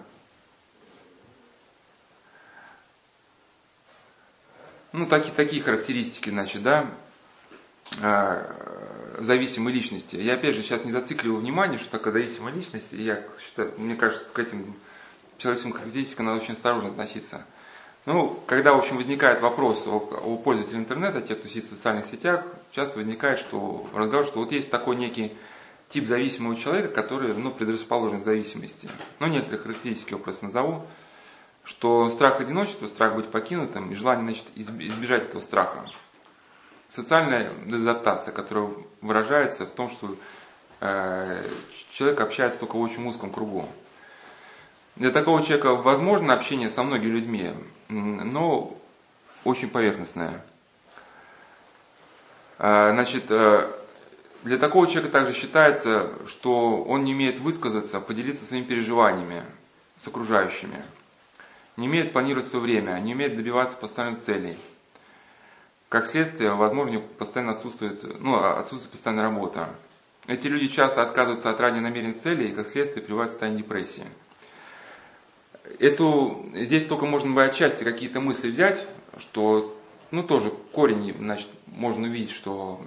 ну, 4.92 5.06
такие, 5.06 5.34
такие 5.34 5.62
характеристики, 5.62 6.30
значит, 6.30 6.62
да, 6.62 6.86
э, 8.00 9.18
зависимой 9.18 9.74
личности. 9.74 10.16
Я 10.16 10.34
опять 10.34 10.54
же 10.54 10.62
сейчас 10.62 10.84
не 10.84 10.92
зацикливаю 10.92 11.40
внимание, 11.40 11.78
что 11.78 11.90
такое 11.90 12.12
зависимая 12.14 12.54
личность. 12.54 12.92
Я 12.92 13.26
считаю, 13.44 13.74
мне 13.76 13.94
кажется, 13.94 14.24
к 14.32 14.38
этим 14.38 14.74
человеческим 15.36 15.72
характеристикам 15.72 16.26
надо 16.26 16.40
очень 16.40 16.54
осторожно 16.54 16.88
относиться. 16.88 17.44
Ну, 18.04 18.36
когда, 18.46 18.72
в 18.72 18.78
общем, 18.78 18.96
возникает 18.96 19.40
вопрос 19.40 19.86
о, 19.86 19.98
о 19.98 20.36
пользователе 20.36 20.78
интернета, 20.78 21.20
те, 21.20 21.36
кто 21.36 21.46
сидит 21.46 21.64
в 21.64 21.68
социальных 21.68 22.04
сетях, 22.06 22.44
часто 22.72 22.98
возникает 22.98 23.38
что, 23.38 23.86
разговор, 23.94 24.26
что 24.26 24.40
вот 24.40 24.50
есть 24.50 24.70
такой 24.70 24.96
некий 24.96 25.36
тип 25.88 26.06
зависимого 26.06 26.56
человека, 26.56 26.88
который 26.88 27.32
ну, 27.32 27.52
предрасположен 27.52 28.20
к 28.20 28.24
зависимости. 28.24 28.88
Ну, 29.20 29.28
некоторые 29.28 29.62
характеристики 29.62 30.14
я 30.14 30.18
просто 30.18 30.46
назову, 30.46 30.84
что 31.62 32.08
страх 32.10 32.40
одиночества, 32.40 32.88
страх 32.88 33.14
быть 33.14 33.30
покинутым 33.30 33.92
и 33.92 33.94
желание 33.94 34.24
значит, 34.24 34.46
избежать 34.56 35.24
этого 35.24 35.40
страха. 35.40 35.84
Социальная 36.88 37.52
дезадаптация, 37.66 38.32
которая 38.32 38.70
выражается 39.00 39.64
в 39.64 39.70
том, 39.70 39.88
что 39.88 40.16
э, 40.80 41.42
человек 41.92 42.20
общается 42.20 42.58
только 42.58 42.74
в 42.74 42.80
очень 42.80 43.06
узком 43.06 43.30
кругу. 43.30 43.68
Для 44.96 45.10
такого 45.10 45.42
человека 45.42 45.74
возможно 45.74 46.34
общение 46.34 46.68
со 46.68 46.82
многими 46.82 47.12
людьми, 47.12 47.54
но 47.88 48.76
очень 49.42 49.70
поверхностное. 49.70 50.44
А, 52.58 52.92
значит, 52.92 53.24
э, 53.30 53.72
для 54.42 54.58
такого 54.58 54.86
человека 54.86 55.10
также 55.10 55.32
считается, 55.32 56.10
что 56.28 56.82
он 56.82 57.04
не 57.04 57.14
умеет 57.14 57.38
высказаться, 57.38 58.00
поделиться 58.00 58.44
своими 58.44 58.64
переживаниями 58.64 59.44
с 59.96 60.06
окружающими, 60.06 60.82
не 61.78 61.88
умеет 61.88 62.12
планировать 62.12 62.46
свое 62.46 62.62
время, 62.62 63.00
не 63.00 63.14
умеет 63.14 63.34
добиваться 63.34 63.76
поставленных 63.78 64.20
целей. 64.20 64.58
Как 65.88 66.06
следствие, 66.06 66.54
возможно, 66.54 67.00
постоянно 67.00 67.52
отсутствует, 67.52 68.20
ну, 68.20 68.36
отсутствует 68.36 68.92
постоянная 68.92 69.24
работа. 69.24 69.70
Эти 70.26 70.48
люди 70.48 70.68
часто 70.68 71.02
отказываются 71.02 71.50
от 71.50 71.58
ранее 71.60 71.80
намеренных 71.80 72.20
целей 72.20 72.50
и, 72.50 72.54
как 72.54 72.66
следствие, 72.66 73.04
приводят 73.04 73.30
в 73.30 73.32
состояние 73.32 73.62
депрессии 73.62 74.06
эту, 75.78 76.44
здесь 76.54 76.86
только 76.86 77.06
можно 77.06 77.32
бы 77.32 77.44
отчасти 77.44 77.84
какие-то 77.84 78.20
мысли 78.20 78.50
взять, 78.50 78.84
что, 79.18 79.76
ну, 80.10 80.22
тоже 80.22 80.50
корень, 80.72 81.14
значит, 81.18 81.48
можно 81.66 82.06
увидеть, 82.06 82.30
что 82.30 82.80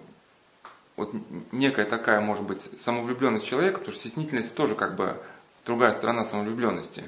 вот 0.96 1.14
некая 1.52 1.86
такая, 1.86 2.22
может 2.22 2.44
быть, 2.44 2.62
самовлюбленность 2.62 3.46
человека, 3.46 3.80
потому 3.80 3.94
что 3.94 4.08
стеснительность 4.08 4.56
тоже 4.56 4.76
как 4.76 4.96
бы 4.96 5.18
другая 5.66 5.94
сторона 5.94 6.26
самовлюбленности. 6.26 7.04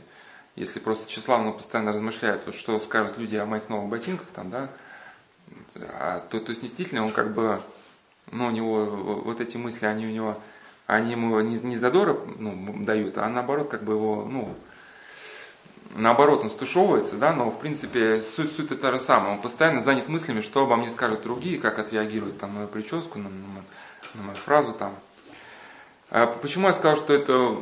Если 0.56 0.80
просто 0.80 1.08
тщеславно 1.08 1.52
постоянно 1.52 1.94
размышляет, 1.94 2.46
вот 2.46 2.56
что 2.56 2.80
скажут 2.80 3.18
люди 3.18 3.36
о 3.36 3.46
моих 3.46 3.70
новых 3.70 3.90
ботинках, 3.90 4.28
там, 4.34 4.50
да, 4.50 4.70
а 5.76 6.20
то, 6.32 6.40
то 6.40 6.54
снисходительный, 6.54 7.02
он 7.02 7.12
как 7.12 7.34
бы, 7.34 7.62
ну, 8.32 8.48
у 8.48 8.52
него 8.52 8.86
вот 9.24 9.40
эти 9.40 9.56
мысли, 9.58 9.86
они 9.86 10.08
у 10.08 10.10
него, 10.10 10.42
они 10.88 11.12
ему 11.12 11.40
не, 11.42 11.58
не 11.60 11.78
задора 11.78 12.18
ну, 12.40 12.84
дают, 12.84 13.18
а 13.18 13.30
наоборот, 13.30 13.70
как 13.70 13.84
бы 13.84 13.94
его, 13.94 14.26
ну, 14.26 14.56
наоборот, 15.98 16.42
он 16.44 16.50
стушевывается, 16.50 17.18
да, 17.18 17.34
но 17.34 17.50
в 17.50 17.60
принципе 17.60 18.22
суть, 18.22 18.52
суть 18.52 18.72
это 18.72 18.92
же 18.92 19.00
самое. 19.00 19.34
Он 19.34 19.42
постоянно 19.42 19.82
занят 19.82 20.08
мыслями, 20.08 20.42
что 20.42 20.64
обо 20.64 20.76
мне 20.76 20.90
скажут 20.90 21.24
другие, 21.24 21.60
как 21.60 21.80
отреагируют 21.80 22.38
там, 22.38 22.52
на 22.52 22.56
мою 22.58 22.68
прическу, 22.68 23.20
на, 23.20 23.30
на, 23.30 23.64
на 24.14 24.24
мою 24.24 24.36
фразу 24.36 24.74
там. 24.74 24.96
А 26.10 26.28
почему 26.28 26.68
я 26.68 26.74
сказал, 26.74 26.96
что 26.96 27.14
это 27.14 27.58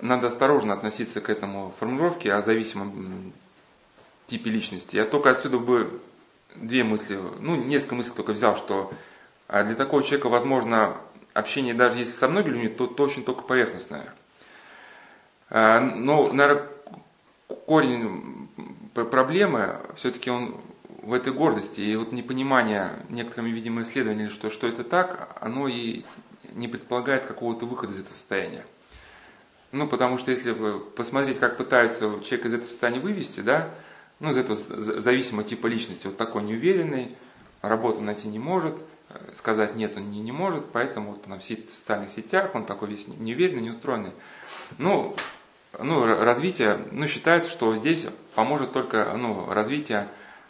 надо 0.00 0.28
осторожно 0.28 0.72
относиться 0.72 1.20
к 1.20 1.28
этому 1.28 1.74
формулировке 1.78 2.32
о 2.32 2.42
зависимом 2.42 3.32
типе 4.26 4.50
личности? 4.50 4.96
Я 4.96 5.04
только 5.04 5.30
отсюда 5.30 5.58
бы 5.58 6.00
две 6.54 6.84
мысли, 6.84 7.18
ну, 7.40 7.56
несколько 7.56 7.96
мыслей 7.96 8.14
только 8.14 8.32
взял, 8.32 8.56
что 8.56 8.92
а 9.48 9.64
для 9.64 9.74
такого 9.74 10.02
человека, 10.02 10.28
возможно, 10.28 10.96
общение 11.34 11.74
даже 11.74 11.98
если 11.98 12.12
со 12.12 12.28
многими 12.28 12.52
людьми, 12.54 12.68
то, 12.68 12.86
то 12.86 13.02
очень 13.02 13.24
только 13.24 13.42
поверхностное. 13.42 14.14
А, 15.48 15.80
но, 15.80 16.32
наверное, 16.32 16.68
корень 17.70 18.48
проблемы 18.94 19.78
все-таки 19.94 20.28
он 20.28 20.60
в 21.02 21.12
этой 21.12 21.32
гордости. 21.32 21.80
И 21.80 21.94
вот 21.94 22.10
непонимание 22.10 22.90
некоторыми, 23.08 23.52
видимо, 23.52 23.82
исследованиями, 23.82 24.28
что, 24.28 24.50
что 24.50 24.66
это 24.66 24.82
так, 24.82 25.38
оно 25.40 25.68
и 25.68 26.02
не 26.52 26.66
предполагает 26.66 27.26
какого-то 27.26 27.66
выхода 27.66 27.92
из 27.92 28.00
этого 28.00 28.12
состояния. 28.12 28.66
Ну, 29.70 29.86
потому 29.86 30.18
что 30.18 30.32
если 30.32 30.52
посмотреть, 30.96 31.38
как 31.38 31.58
пытаются 31.58 32.00
человека 32.24 32.48
из 32.48 32.54
этого 32.54 32.66
состояния 32.66 32.98
вывести, 32.98 33.38
да, 33.38 33.70
ну, 34.18 34.30
из 34.30 34.36
этого 34.36 34.56
зависимого 34.56 35.44
типа 35.44 35.68
личности, 35.68 36.08
вот 36.08 36.16
такой 36.16 36.42
неуверенный, 36.42 37.14
работу 37.62 38.00
найти 38.00 38.26
не 38.26 38.40
может, 38.40 38.74
э, 39.10 39.30
сказать 39.34 39.76
нет 39.76 39.96
он 39.96 40.10
не, 40.10 40.18
не 40.18 40.32
может, 40.32 40.64
поэтому 40.72 41.12
вот 41.12 41.28
на 41.28 41.38
всех 41.38 41.60
социальных 41.68 42.10
сетях 42.10 42.50
он 42.54 42.66
такой 42.66 42.88
весь 42.88 43.06
неуверенный, 43.06 43.62
неустроенный. 43.62 44.10
Ну, 44.78 45.14
ну, 45.78 46.04
развитие, 46.04 46.78
ну, 46.90 47.06
считается, 47.06 47.50
что 47.50 47.76
здесь 47.76 48.06
поможет 48.34 48.72
только 48.72 49.14
ну, 49.16 49.52
развитие 49.52 50.08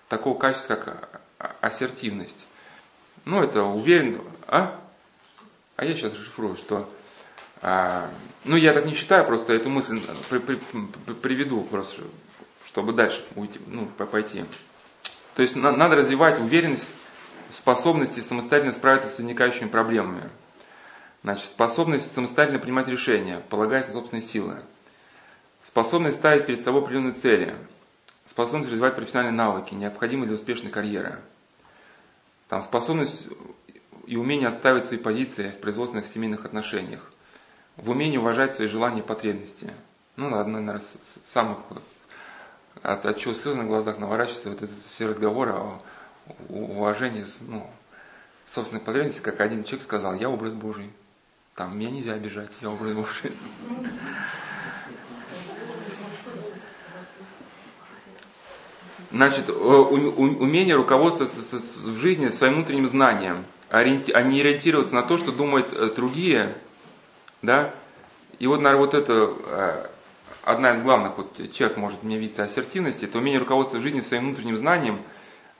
такого 0.08 0.38
качества, 0.38 0.76
как 0.76 1.20
ассертивность. 1.60 2.46
Ну, 3.24 3.42
это 3.42 3.62
уверен, 3.62 4.22
а? 4.46 4.80
А 5.76 5.84
я 5.84 5.94
сейчас 5.94 6.12
расшифрую, 6.12 6.56
что, 6.56 6.88
а, 7.62 8.08
ну, 8.44 8.56
я 8.56 8.72
так 8.72 8.84
не 8.84 8.94
считаю, 8.94 9.24
просто 9.26 9.54
эту 9.54 9.70
мысль 9.70 10.00
при, 10.28 10.38
при, 10.38 10.56
при, 11.06 11.14
приведу 11.14 11.62
просто, 11.62 12.02
чтобы 12.66 12.92
дальше 12.92 13.22
уйти, 13.34 13.58
ну, 13.66 13.86
пойти. 13.86 14.44
То 15.34 15.42
есть 15.42 15.56
надо 15.56 15.96
развивать 15.96 16.38
уверенность, 16.38 16.94
способности 17.50 18.20
самостоятельно 18.20 18.72
справиться 18.72 19.08
с 19.08 19.18
возникающими 19.18 19.68
проблемами. 19.68 20.28
Значит, 21.22 21.46
способность 21.46 22.12
самостоятельно 22.12 22.60
принимать 22.60 22.88
решения, 22.88 23.42
полагаясь 23.48 23.86
на 23.86 23.92
собственные 23.92 24.22
силы. 24.22 24.62
Способность 25.62 26.16
ставить 26.16 26.46
перед 26.46 26.60
собой 26.60 26.82
определенные 26.82 27.14
цели. 27.14 27.54
Способность 28.26 28.70
развивать 28.70 28.96
профессиональные 28.96 29.36
навыки, 29.36 29.74
необходимые 29.74 30.26
для 30.26 30.36
успешной 30.36 30.70
карьеры. 30.70 31.18
Там 32.48 32.62
способность 32.62 33.28
и 34.06 34.16
умение 34.16 34.48
отставить 34.48 34.84
свои 34.84 34.98
позиции 34.98 35.50
в 35.50 35.60
производственных 35.60 36.06
семейных 36.06 36.44
отношениях. 36.44 37.12
В 37.76 37.90
умении 37.90 38.18
уважать 38.18 38.52
свои 38.52 38.68
желания 38.68 39.00
и 39.00 39.04
потребности. 39.04 39.72
Ну, 40.16 40.26
одна, 40.36 40.60
наверное, 40.60 40.82
самых 41.24 41.58
от, 42.82 43.06
от 43.06 43.18
чего 43.18 43.34
слезы 43.34 43.58
на 43.58 43.64
глазах 43.64 43.98
наворачиваются, 43.98 44.50
вот 44.50 44.70
все 44.92 45.06
разговоры 45.06 45.52
о 45.52 45.82
уважении 46.48 47.24
ну, 47.40 47.68
собственной 48.46 48.80
потребности, 48.80 49.20
как 49.20 49.40
один 49.40 49.64
человек 49.64 49.82
сказал, 49.82 50.14
я 50.14 50.30
образ 50.30 50.54
Божий. 50.54 50.90
Там 51.54 51.78
меня 51.78 51.90
нельзя 51.90 52.14
обижать, 52.14 52.50
я 52.60 52.70
образ 52.70 52.92
Божий. 52.92 53.32
Значит, 59.10 59.48
умение 59.48 60.76
руководствоваться 60.76 61.58
в 61.58 61.96
жизни 61.96 62.28
своим 62.28 62.54
внутренним 62.54 62.86
знанием, 62.86 63.44
а 63.68 63.82
не 63.82 64.40
ориентироваться 64.40 64.94
на 64.94 65.02
то, 65.02 65.18
что 65.18 65.32
думают 65.32 65.72
э, 65.72 65.92
другие, 65.94 66.54
да, 67.42 67.74
и 68.38 68.46
вот, 68.46 68.60
наверное, 68.60 68.86
вот 68.86 68.94
это 68.94 69.34
э, 69.46 69.86
одна 70.44 70.72
из 70.72 70.80
главных 70.80 71.16
вот 71.16 71.52
черт 71.52 71.76
может 71.76 72.02
мне 72.04 72.18
видеться 72.18 72.44
ассертивности, 72.44 73.04
это 73.04 73.18
умение 73.18 73.40
руководствоваться 73.40 73.80
в 73.80 73.82
жизни 73.82 74.00
своим 74.00 74.26
внутренним 74.26 74.56
знанием, 74.56 75.00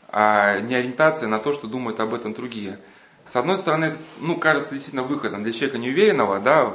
а 0.08 0.60
не 0.60 0.74
ориентация 0.76 1.28
на 1.28 1.40
то, 1.40 1.52
что 1.52 1.66
думают 1.66 1.98
об 1.98 2.14
этом 2.14 2.34
другие. 2.34 2.78
С 3.26 3.34
одной 3.34 3.58
стороны, 3.58 3.86
это, 3.86 3.98
ну, 4.20 4.36
кажется 4.38 4.74
действительно 4.74 5.02
выходом 5.02 5.42
для 5.42 5.52
человека 5.52 5.78
неуверенного, 5.78 6.38
да, 6.38 6.72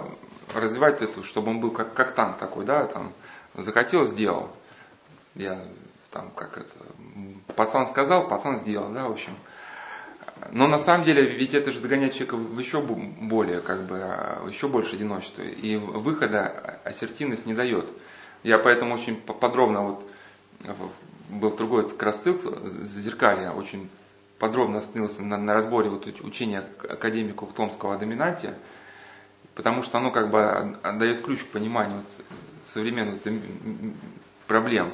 развивать 0.54 1.02
эту, 1.02 1.24
чтобы 1.24 1.52
он 1.52 1.60
был 1.60 1.72
как, 1.72 1.94
как 1.94 2.14
танк 2.14 2.38
такой, 2.38 2.66
да, 2.66 2.86
там, 2.86 3.14
захотел, 3.56 4.06
сделал. 4.06 4.50
Я 5.36 5.60
там, 6.16 6.32
как 6.32 6.58
это, 6.58 6.72
пацан 7.56 7.88
сказал, 7.88 8.30
пацан 8.30 8.58
сделал, 8.58 8.90
да, 8.94 9.10
в 9.10 9.12
общем. 9.12 9.36
Но 10.52 10.66
на 10.66 10.80
самом 10.80 11.04
деле, 11.04 11.24
ведь 11.24 11.54
это 11.54 11.74
же 11.74 11.80
загоняет 11.80 12.14
человека 12.14 12.38
в 12.38 12.58
еще 12.58 12.82
более, 12.82 13.60
как 13.60 13.86
бы, 13.86 14.00
а, 14.02 14.48
еще 14.48 14.70
больше 14.70 14.96
одиночества. 14.96 15.42
И 15.42 15.76
выхода 15.76 16.80
ассертивность 16.86 17.46
не 17.46 17.54
дает. 17.54 17.90
Я 18.44 18.60
поэтому 18.60 18.94
очень 18.96 19.18
подробно 19.18 19.82
вот 19.82 20.10
был 21.30 21.52
другой 21.52 21.90
как 21.90 22.02
раз 22.02 22.22
цикл 22.22 22.50
Зеркалья, 22.66 23.52
очень 23.52 23.90
подробно 24.40 24.80
остановился 24.80 25.22
на, 25.22 25.38
на 25.38 25.54
разборе 25.54 25.90
вот 25.90 26.08
учения 26.22 26.64
академика 26.88 27.44
Ухтомского 27.44 27.96
о 27.96 27.98
доминанте, 27.98 28.54
потому 29.54 29.84
что 29.84 29.98
оно 29.98 30.12
как 30.12 30.32
бы 30.32 30.78
дает 30.98 31.26
ключ 31.26 31.44
к 31.44 31.48
пониманию 31.48 31.98
вот 31.98 32.26
современных 32.64 33.22
проблем 34.48 34.94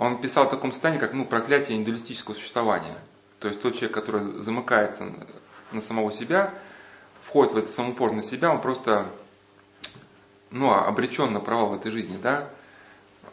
он 0.00 0.18
писал 0.18 0.46
в 0.46 0.50
таком 0.50 0.72
состоянии, 0.72 0.98
как 0.98 1.12
ну, 1.12 1.26
проклятие 1.26 1.76
индивидуалистического 1.76 2.32
существования. 2.32 2.96
То 3.38 3.48
есть 3.48 3.60
тот 3.60 3.74
человек, 3.74 3.92
который 3.92 4.22
замыкается 4.22 5.12
на 5.72 5.82
самого 5.82 6.10
себя, 6.10 6.54
входит 7.20 7.52
в 7.52 7.58
этот 7.58 7.70
самоупор 7.70 8.12
на 8.12 8.22
себя, 8.22 8.50
он 8.50 8.62
просто 8.62 9.04
ну, 10.50 10.72
обречен 10.72 11.34
на 11.34 11.40
провал 11.40 11.68
в 11.68 11.74
этой 11.74 11.90
жизни. 11.90 12.18
Да? 12.22 12.48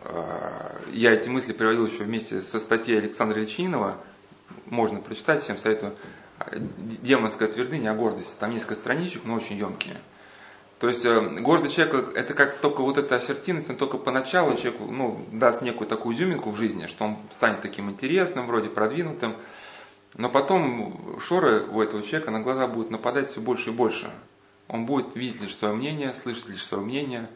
А, 0.04 0.76
я 0.92 1.14
эти 1.14 1.30
мысли 1.30 1.54
приводил 1.54 1.88
еще 1.88 2.04
вместе 2.04 2.42
со 2.42 2.60
статьей 2.60 2.98
Александра 2.98 3.40
Ильичинова, 3.40 3.96
можно 4.66 5.00
прочитать, 5.00 5.42
всем 5.44 5.58
советую, 5.58 5.96
«Демонская 6.52 7.48
твердыня 7.48 7.92
о 7.92 7.96
гордости». 7.96 8.36
Там 8.38 8.52
несколько 8.52 8.76
страничек, 8.76 9.24
но 9.24 9.36
очень 9.36 9.56
емкие. 9.56 9.96
То 10.80 10.90
есть 10.90 11.06
э, 11.06 11.20
гордый 11.40 11.72
человек, 11.72 12.16
это 12.16 12.34
как 12.36 12.60
только 12.60 12.82
вот 12.82 12.98
эта 13.00 13.16
ассертивность, 13.16 13.76
только 13.78 13.98
поначалу 13.98 14.56
человеку 14.56 14.86
ну, 14.86 15.26
даст 15.32 15.64
некую 15.64 15.88
такую 15.88 16.16
изюминку 16.16 16.52
в 16.52 16.56
жизни, 16.56 16.86
что 16.86 17.06
он 17.06 17.18
станет 17.32 17.62
таким 17.62 17.90
интересным, 17.90 18.46
вроде 18.46 18.70
продвинутым, 18.70 19.36
но 20.14 20.30
потом 20.30 21.20
шоры 21.20 21.66
у 21.66 21.82
этого 21.82 22.04
человека 22.04 22.30
на 22.30 22.42
глаза 22.42 22.68
будут 22.68 22.92
нападать 22.92 23.30
все 23.30 23.42
больше 23.42 23.72
и 23.72 23.74
больше. 23.74 24.12
Он 24.68 24.86
будет 24.86 25.16
видеть 25.16 25.42
лишь 25.42 25.56
свое 25.56 25.74
мнение, 25.74 26.14
слышать 26.14 26.48
лишь 26.48 26.64
свое 26.64 26.84
мнение, 26.84 27.28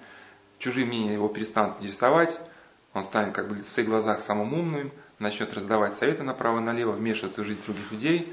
чужие 0.60 0.86
мнения 0.86 1.14
его 1.14 1.28
перестанут 1.28 1.78
интересовать, 1.80 2.40
он 2.94 3.04
станет 3.04 3.34
как 3.34 3.48
бы 3.48 3.56
в 3.56 3.68
своих 3.68 3.90
глазах 3.90 4.22
самым 4.22 4.54
умным, 4.54 4.92
начнет 5.18 5.52
раздавать 5.54 5.94
советы 5.94 6.22
направо 6.22 6.60
и 6.60 6.64
налево, 6.64 6.92
вмешиваться 6.92 7.42
в 7.42 7.46
жизнь 7.46 7.62
других 7.66 7.92
людей, 7.92 8.32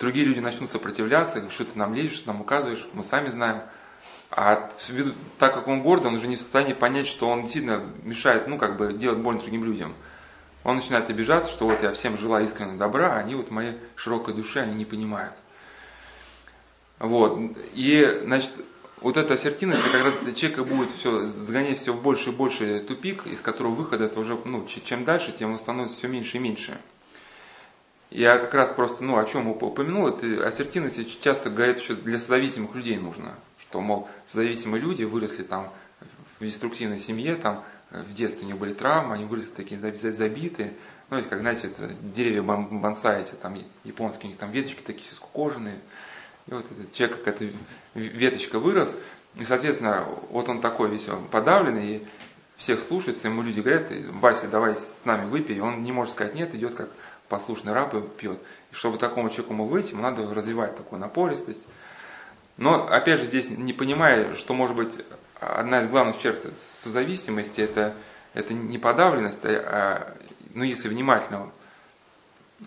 другие 0.00 0.26
люди 0.26 0.40
начнут 0.40 0.70
сопротивляться, 0.70 1.48
что 1.50 1.64
ты 1.64 1.78
нам 1.78 1.94
лезешь, 1.94 2.14
что 2.14 2.24
ты 2.24 2.28
нам 2.32 2.40
указываешь, 2.40 2.84
мы 2.94 3.04
сами 3.04 3.28
знаем– 3.28 3.62
а 4.36 4.68
так 5.38 5.54
как 5.54 5.68
он 5.68 5.82
гордый, 5.82 6.08
он 6.08 6.16
уже 6.16 6.26
не 6.26 6.34
в 6.34 6.40
состоянии 6.40 6.72
понять, 6.72 7.06
что 7.06 7.28
он 7.28 7.42
действительно 7.42 7.84
мешает, 8.02 8.48
ну, 8.48 8.58
как 8.58 8.76
бы, 8.76 8.92
делать 8.92 9.18
больно 9.18 9.40
другим 9.40 9.62
людям. 9.62 9.94
Он 10.64 10.76
начинает 10.76 11.08
обижаться, 11.08 11.52
что 11.52 11.68
вот 11.68 11.84
я 11.84 11.92
всем 11.92 12.18
желаю 12.18 12.44
искренне 12.44 12.76
добра, 12.76 13.14
а 13.14 13.18
они 13.18 13.36
вот 13.36 13.52
моей 13.52 13.74
широкой 13.94 14.34
души, 14.34 14.58
они 14.58 14.74
не 14.74 14.84
понимают. 14.84 15.34
Вот. 16.98 17.38
И, 17.74 18.22
значит, 18.24 18.50
вот 19.00 19.16
эта 19.16 19.34
ассертивность, 19.34 19.82
когда 19.92 20.32
человека 20.32 20.64
будет 20.64 20.90
все, 20.90 21.26
загонять 21.26 21.78
все 21.78 21.92
в 21.92 22.02
больше 22.02 22.30
и 22.30 22.32
больше 22.32 22.80
тупик, 22.80 23.28
из 23.28 23.40
которого 23.40 23.74
выхода 23.74 24.06
это 24.06 24.18
уже, 24.18 24.36
ну, 24.44 24.66
чем 24.66 25.04
дальше, 25.04 25.30
тем 25.30 25.52
он 25.52 25.60
становится 25.60 25.98
все 25.98 26.08
меньше 26.08 26.38
и 26.38 26.40
меньше. 26.40 26.76
Я 28.10 28.38
как 28.38 28.52
раз 28.54 28.72
просто, 28.72 29.04
ну, 29.04 29.16
о 29.16 29.24
чем 29.26 29.46
упомянул, 29.46 30.08
это 30.08 30.44
ассертивность 30.44 31.22
часто 31.22 31.50
говорят, 31.50 31.78
что 31.78 31.94
для 31.94 32.18
зависимых 32.18 32.74
людей 32.74 32.96
нужно 32.96 33.36
что, 33.74 33.80
мол, 33.80 34.08
созависимые 34.24 34.80
люди 34.80 35.02
выросли 35.02 35.42
там 35.42 35.68
в 36.38 36.44
деструктивной 36.44 36.98
семье, 36.98 37.34
там 37.34 37.64
в 37.90 38.12
детстве 38.12 38.44
у 38.44 38.46
них 38.46 38.56
были 38.56 38.72
травмы, 38.72 39.16
они 39.16 39.24
выросли 39.24 39.50
такие 39.50 39.80
забитые, 39.80 40.74
ну, 41.10 41.18
это 41.18 41.28
как, 41.28 41.40
знаете, 41.40 41.66
это 41.66 41.92
деревья 42.00 42.42
бонсай, 42.42 43.22
эти 43.22 43.32
там 43.32 43.58
японские, 43.82 44.26
у 44.26 44.28
них 44.28 44.38
там 44.38 44.52
веточки 44.52 44.80
такие 44.80 45.12
скукоженные, 45.12 45.80
и 46.46 46.54
вот 46.54 46.64
этот 46.70 46.92
человек, 46.92 47.24
как 47.24 47.34
эта 47.34 47.52
веточка 47.94 48.60
вырос, 48.60 48.94
и, 49.34 49.44
соответственно, 49.44 50.06
вот 50.30 50.48
он 50.48 50.60
такой 50.60 50.88
весь 50.88 51.08
подавленный, 51.32 51.96
и 51.96 52.06
всех 52.56 52.80
слушается, 52.80 53.26
ему 53.26 53.42
люди 53.42 53.58
говорят, 53.58 53.90
Вася, 54.20 54.46
давай 54.46 54.76
с 54.76 55.00
нами 55.04 55.28
выпей, 55.28 55.58
он 55.60 55.82
не 55.82 55.90
может 55.90 56.12
сказать 56.12 56.36
нет, 56.36 56.54
идет 56.54 56.76
как 56.76 56.90
послушный 57.28 57.72
раб 57.72 57.92
и 57.92 58.00
пьет. 58.00 58.38
И 58.70 58.76
чтобы 58.76 58.98
такому 58.98 59.30
человеку 59.30 59.54
мог 59.54 59.68
выйти, 59.68 59.94
ему 59.94 60.02
надо 60.02 60.32
развивать 60.32 60.76
такую 60.76 61.00
напористость, 61.00 61.66
но, 62.56 62.86
опять 62.86 63.20
же, 63.20 63.26
здесь 63.26 63.50
не 63.50 63.72
понимая, 63.72 64.34
что 64.34 64.54
может 64.54 64.76
быть 64.76 64.94
одна 65.40 65.80
из 65.80 65.88
главных 65.88 66.18
черт 66.18 66.46
созависимости, 66.56 67.60
это, 67.60 67.94
это 68.32 68.54
не 68.54 68.78
подавленность, 68.78 69.44
а, 69.44 69.48
а 69.48 70.16
ну, 70.54 70.62
если 70.62 70.88
внимательно 70.88 71.50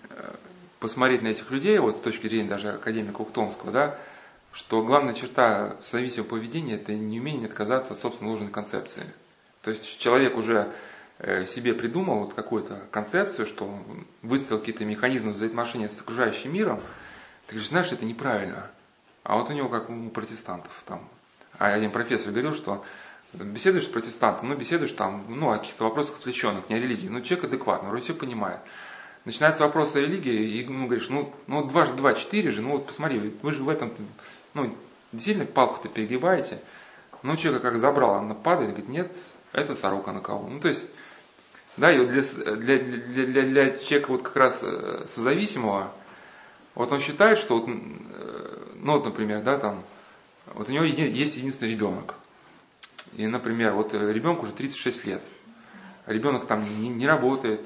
э, 0.09 0.33
посмотреть 0.79 1.21
на 1.21 1.29
этих 1.29 1.49
людей, 1.51 1.79
вот 1.79 1.97
с 1.97 2.01
точки 2.01 2.27
зрения 2.27 2.49
даже 2.49 2.71
академика 2.71 3.21
Ухтомского, 3.21 3.71
да, 3.71 3.97
что 4.51 4.83
главная 4.83 5.13
черта 5.13 5.77
зависимого 5.81 6.29
поведения– 6.29 6.75
это 6.75 6.93
неумение 6.93 7.47
отказаться 7.47 7.93
от 7.93 7.99
собственной 7.99 8.31
ложной 8.31 8.49
концепции. 8.49 9.03
То 9.61 9.71
есть 9.71 9.99
человек 9.99 10.35
уже 10.35 10.71
э, 11.19 11.45
себе 11.45 11.73
придумал 11.73 12.19
вот 12.19 12.33
какую-то 12.33 12.81
концепцию, 12.91 13.45
что 13.45 13.65
он 13.65 14.05
выставил 14.21 14.59
какие-то 14.59 14.83
механизмы 14.83 15.31
взаимоотношения 15.31 15.89
с 15.89 16.01
окружающим 16.01 16.53
миром, 16.53 16.81
ты 17.47 17.53
говоришь, 17.53 17.69
знаешь, 17.69 17.91
это 17.91 18.03
неправильно. 18.03 18.69
А 19.27 19.35
вот 19.35 19.49
у 19.49 19.53
него, 19.53 19.67
как 19.67 19.89
у 19.89 20.09
протестантов, 20.09 20.71
там, 20.85 21.01
а 21.59 21.73
один 21.73 21.91
профессор 21.91 22.31
говорил, 22.31 22.53
что 22.53 22.85
беседуешь 23.33 23.83
с 23.83 23.89
протестантом, 23.89 24.47
ну, 24.47 24.55
беседуешь 24.55 24.93
там, 24.93 25.25
ну, 25.27 25.51
о 25.51 25.57
каких-то 25.57 25.83
вопросах 25.83 26.19
отвлеченных, 26.19 26.69
не 26.69 26.77
о 26.77 26.79
религии, 26.79 27.09
ну, 27.09 27.19
человек 27.19 27.49
адекватный, 27.49 27.89
вроде 27.89 28.05
все 28.05 28.13
понимает. 28.13 28.61
Начинается 29.25 29.63
вопрос 29.63 29.95
о 29.95 29.99
религии, 29.99 30.61
и 30.61 30.65
ну, 30.65 30.85
говоришь, 30.85 31.09
ну, 31.09 31.33
ну, 31.47 31.61
дважды 31.65 31.97
два, 31.97 32.13
четыре 32.13 32.51
же, 32.51 32.61
ну, 32.61 32.71
вот 32.71 32.87
посмотри, 32.87 33.19
вы 33.41 33.51
же 33.51 33.63
в 33.63 33.67
этом, 33.67 33.91
ну, 34.53 34.73
действительно 35.11 35.45
палку-то 35.45 35.89
перегибаете. 35.89 36.61
Ну, 37.21 37.35
человека 37.35 37.71
как 37.71 37.79
забрал, 37.79 38.13
она 38.13 38.33
падает, 38.33 38.69
говорит, 38.69 38.87
нет, 38.87 39.13
это 39.51 39.75
сорока 39.75 40.13
на 40.13 40.21
кого. 40.21 40.47
Ну, 40.47 40.61
то 40.61 40.69
есть, 40.69 40.87
да, 41.75 41.91
и 41.91 41.99
вот 41.99 42.11
для, 42.11 42.21
для, 42.21 42.77
для, 42.79 43.25
для, 43.25 43.41
для 43.41 43.77
человека 43.77 44.09
вот 44.09 44.21
как 44.21 44.37
раз 44.37 44.61
э, 44.63 45.03
созависимого, 45.05 45.91
вот 46.75 46.93
он 46.93 47.01
считает, 47.01 47.39
что 47.39 47.59
вот, 47.59 47.67
э, 47.67 48.56
ну 48.77 48.93
вот, 48.93 49.05
например, 49.05 49.41
да, 49.43 49.57
там, 49.57 49.83
вот 50.53 50.69
у 50.69 50.71
него 50.71 50.83
еди, 50.83 51.03
есть 51.03 51.35
единственный 51.37 51.71
ребенок. 51.71 52.15
И, 53.13 53.25
например, 53.25 53.73
вот 53.73 53.93
ребенку 53.93 54.45
уже 54.45 54.53
36 54.53 55.05
лет. 55.05 55.23
Ребенок 56.05 56.45
там 56.45 56.63
не, 56.81 56.89
не 56.89 57.07
работает. 57.07 57.61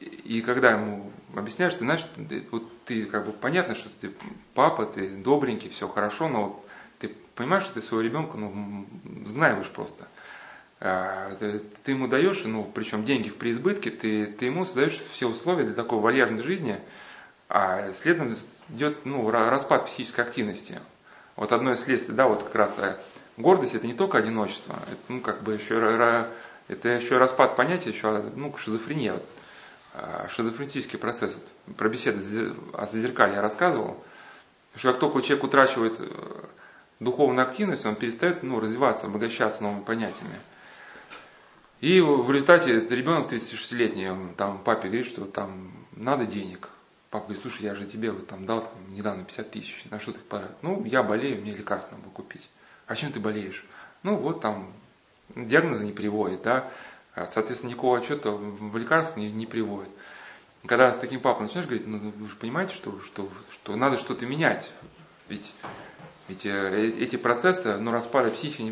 И, 0.00 0.38
и 0.38 0.42
когда 0.42 0.72
ему 0.72 1.10
объясняешь, 1.34 1.74
ты 1.74 1.80
знаешь, 1.80 2.06
вот 2.50 2.70
ты 2.84 3.06
как 3.06 3.26
бы 3.26 3.32
понятно, 3.32 3.74
что 3.74 3.88
ты 4.00 4.12
папа, 4.54 4.86
ты 4.86 5.08
добренький, 5.16 5.70
все 5.70 5.88
хорошо, 5.88 6.28
но 6.28 6.64
ты 6.98 7.14
понимаешь, 7.34 7.64
что 7.64 7.74
ты 7.74 7.80
своего 7.80 8.02
ребенка 8.02 8.36
ну, 8.36 8.86
знаешь 9.24 9.68
просто. 9.68 10.08
А, 10.80 11.34
ты, 11.36 11.58
ты 11.58 11.92
ему 11.92 12.08
даешь, 12.08 12.42
ну, 12.44 12.64
причем 12.74 13.04
деньги 13.04 13.28
в 13.28 13.36
преизбытке, 13.36 13.90
ты, 13.90 14.26
ты 14.26 14.46
ему 14.46 14.64
создаешь 14.64 15.00
все 15.12 15.28
условия 15.28 15.64
для 15.64 15.74
такой 15.74 16.00
вальяжной 16.00 16.42
жизни, 16.42 16.80
а 17.50 17.90
следом 17.92 18.36
идет 18.68 19.04
ну, 19.04 19.28
распад 19.28 19.86
психической 19.86 20.24
активности. 20.24 20.80
Вот 21.34 21.52
одно 21.52 21.72
из 21.72 21.80
следствий, 21.80 22.14
да, 22.14 22.28
вот 22.28 22.44
как 22.44 22.54
раз 22.54 22.78
э, 22.78 22.96
гордость 23.36 23.74
это 23.74 23.88
не 23.88 23.94
только 23.94 24.18
одиночество, 24.18 24.78
это, 24.86 25.00
ну, 25.08 25.20
как 25.20 25.42
бы 25.42 25.54
еще, 25.54 26.24
это 26.68 26.88
еще 26.88 27.18
распад 27.18 27.56
понятия, 27.56 27.90
еще, 27.90 28.22
ну, 28.36 28.56
шизофрения. 28.56 29.14
Вот, 29.14 29.24
а, 29.94 30.28
шизофренический 30.28 30.96
процесс. 30.96 31.34
Вот, 31.66 31.76
про 31.76 31.88
беседы 31.88 32.54
о 32.72 32.86
зазеркалье 32.86 33.34
я 33.36 33.42
рассказывал, 33.42 34.00
что 34.76 34.92
как 34.92 35.00
только 35.00 35.20
человек 35.20 35.42
утрачивает 35.42 35.96
э, 35.98 36.06
духовную 37.00 37.44
активность, 37.44 37.84
он 37.84 37.96
перестает 37.96 38.44
ну, 38.44 38.60
развиваться, 38.60 39.06
обогащаться 39.06 39.64
новыми 39.64 39.82
понятиями. 39.82 40.38
И 41.80 42.00
в 42.00 42.30
результате 42.30 42.86
ребенок 42.88 43.32
36-летний, 43.32 44.08
он 44.08 44.34
там 44.34 44.58
папе 44.58 44.86
говорит, 44.86 45.08
что 45.08 45.24
там 45.24 45.72
надо 45.96 46.26
денег. 46.26 46.68
Папа 47.10 47.24
говорит, 47.24 47.42
слушай, 47.42 47.62
я 47.62 47.74
же 47.74 47.86
тебе 47.86 48.12
вот 48.12 48.28
там 48.28 48.46
дал 48.46 48.62
там, 48.62 48.94
недавно 48.94 49.24
50 49.24 49.50
тысяч, 49.50 49.84
на 49.90 49.98
что 49.98 50.12
ты 50.12 50.20
потратил? 50.20 50.54
Ну, 50.62 50.84
я 50.84 51.02
болею, 51.02 51.40
мне 51.40 51.52
лекарства 51.56 51.96
надо 51.96 52.04
было 52.04 52.12
купить. 52.12 52.48
А 52.86 52.94
чем 52.94 53.10
ты 53.12 53.18
болеешь? 53.18 53.64
Ну, 54.04 54.16
вот 54.16 54.40
там 54.40 54.72
диагнозы 55.34 55.84
не 55.84 55.92
приводит, 55.92 56.42
да, 56.42 56.70
а, 57.14 57.26
соответственно, 57.26 57.70
никакого 57.70 57.98
отчета 57.98 58.30
в 58.30 58.76
лекарство 58.76 59.18
не, 59.18 59.30
не 59.30 59.46
приводит. 59.46 59.90
Когда 60.66 60.92
с 60.92 60.98
таким 60.98 61.20
папой 61.20 61.42
начинаешь 61.42 61.66
говорить, 61.66 61.86
ну 61.86 61.98
вы 61.98 62.28
же 62.28 62.36
понимаете, 62.36 62.74
что, 62.74 63.00
что, 63.00 63.28
что 63.50 63.74
надо 63.76 63.96
что-то 63.96 64.26
менять. 64.26 64.72
Ведь, 65.28 65.52
ведь 66.28 66.46
э, 66.46 66.92
эти 67.00 67.16
процессы, 67.16 67.76
ну, 67.76 67.90
распада 67.90 68.30
психики, 68.30 68.70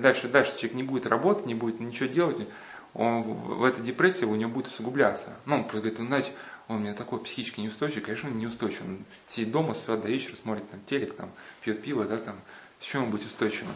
дальше, 0.00 0.28
дальше 0.28 0.52
человек 0.58 0.74
не 0.74 0.82
будет 0.82 1.06
работать, 1.06 1.46
не 1.46 1.54
будет 1.54 1.80
ничего 1.80 2.08
делать, 2.08 2.48
он 2.94 3.22
в 3.22 3.64
этой 3.64 3.82
депрессии 3.82 4.24
у 4.24 4.34
него 4.34 4.50
будет 4.50 4.66
усугубляться. 4.66 5.30
Ну, 5.46 5.56
он 5.56 5.62
просто 5.62 5.80
говорит, 5.80 5.98
ну, 5.98 6.06
знаете, 6.06 6.32
он 6.72 6.78
у 6.78 6.80
меня 6.80 6.94
такой 6.94 7.20
психически 7.20 7.60
неустойчивый, 7.60 8.02
конечно, 8.02 8.30
он 8.30 8.38
неустойчивый. 8.38 8.88
Он 8.88 9.04
сидит 9.28 9.52
дома 9.52 9.74
с 9.74 9.82
утра 9.82 9.96
до 9.96 10.08
вечера, 10.08 10.36
смотрит 10.36 10.68
там 10.70 10.80
телек, 10.86 11.14
там, 11.14 11.30
пьет 11.60 11.82
пиво, 11.82 12.04
да, 12.04 12.18
там, 12.18 12.40
с 12.80 12.84
чем 12.84 13.04
он 13.04 13.10
будет 13.10 13.26
устойчивым? 13.26 13.72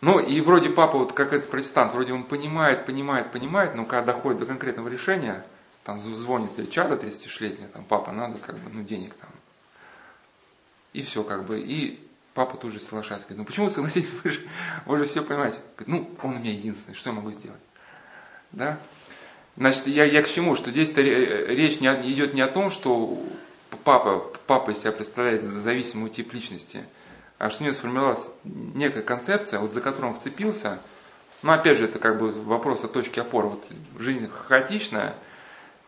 Ну 0.00 0.18
и 0.18 0.40
вроде 0.40 0.70
папа, 0.70 0.98
вот 0.98 1.12
как 1.12 1.32
этот 1.32 1.50
протестант, 1.50 1.92
вроде 1.92 2.12
он 2.12 2.24
понимает, 2.24 2.84
понимает, 2.84 3.32
понимает, 3.32 3.74
но 3.74 3.84
когда 3.86 4.12
доходит 4.12 4.40
до 4.40 4.46
конкретного 4.46 4.88
решения, 4.88 5.44
там 5.84 5.98
звонит 5.98 6.70
чада 6.70 6.94
36-летняя, 6.94 7.68
там, 7.68 7.84
папа, 7.84 8.12
надо 8.12 8.38
как 8.38 8.58
бы, 8.58 8.70
ну, 8.70 8.82
денег 8.82 9.14
там. 9.14 9.30
И 10.92 11.02
все 11.02 11.24
как 11.24 11.46
бы, 11.46 11.58
и 11.58 12.00
папа 12.34 12.56
тут 12.56 12.72
же 12.72 12.80
соглашается, 12.80 13.28
говорит, 13.28 13.38
ну 13.38 13.44
почему 13.44 13.68
вы 13.68 13.90
вы 14.22 14.30
же, 14.30 14.48
вы 14.86 14.98
же 14.98 15.04
все 15.04 15.22
понимаете. 15.22 15.58
Говорит, 15.76 15.88
ну, 15.88 16.18
он 16.22 16.36
у 16.36 16.38
меня 16.38 16.52
единственный, 16.52 16.94
что 16.94 17.10
я 17.10 17.16
могу 17.16 17.32
сделать? 17.32 17.60
Да? 18.52 18.78
Значит, 19.56 19.86
я, 19.86 20.04
я 20.04 20.22
к 20.22 20.28
чему? 20.28 20.56
Что 20.56 20.70
здесь 20.70 20.94
речь 20.96 21.80
не, 21.80 21.88
идет 22.12 22.34
не 22.34 22.40
о 22.40 22.48
том, 22.48 22.70
что 22.70 23.22
папа, 23.84 24.24
папа 24.46 24.74
себя 24.74 24.92
представляет 24.92 25.42
зависимую 25.42 26.10
тип 26.10 26.32
личности, 26.32 26.84
а 27.38 27.50
что 27.50 27.62
у 27.62 27.66
него 27.66 27.74
сформировалась 27.74 28.32
некая 28.44 29.02
концепция, 29.02 29.60
вот 29.60 29.72
за 29.72 29.80
которую 29.80 30.12
он 30.12 30.18
вцепился, 30.18 30.80
но 31.42 31.52
ну, 31.52 31.58
опять 31.58 31.76
же, 31.76 31.84
это 31.84 31.98
как 31.98 32.18
бы 32.18 32.30
вопрос 32.30 32.84
о 32.84 32.88
точке 32.88 33.20
опоры. 33.20 33.48
Вот 33.48 33.66
жизнь 33.98 34.28
хаотичная, 34.28 35.14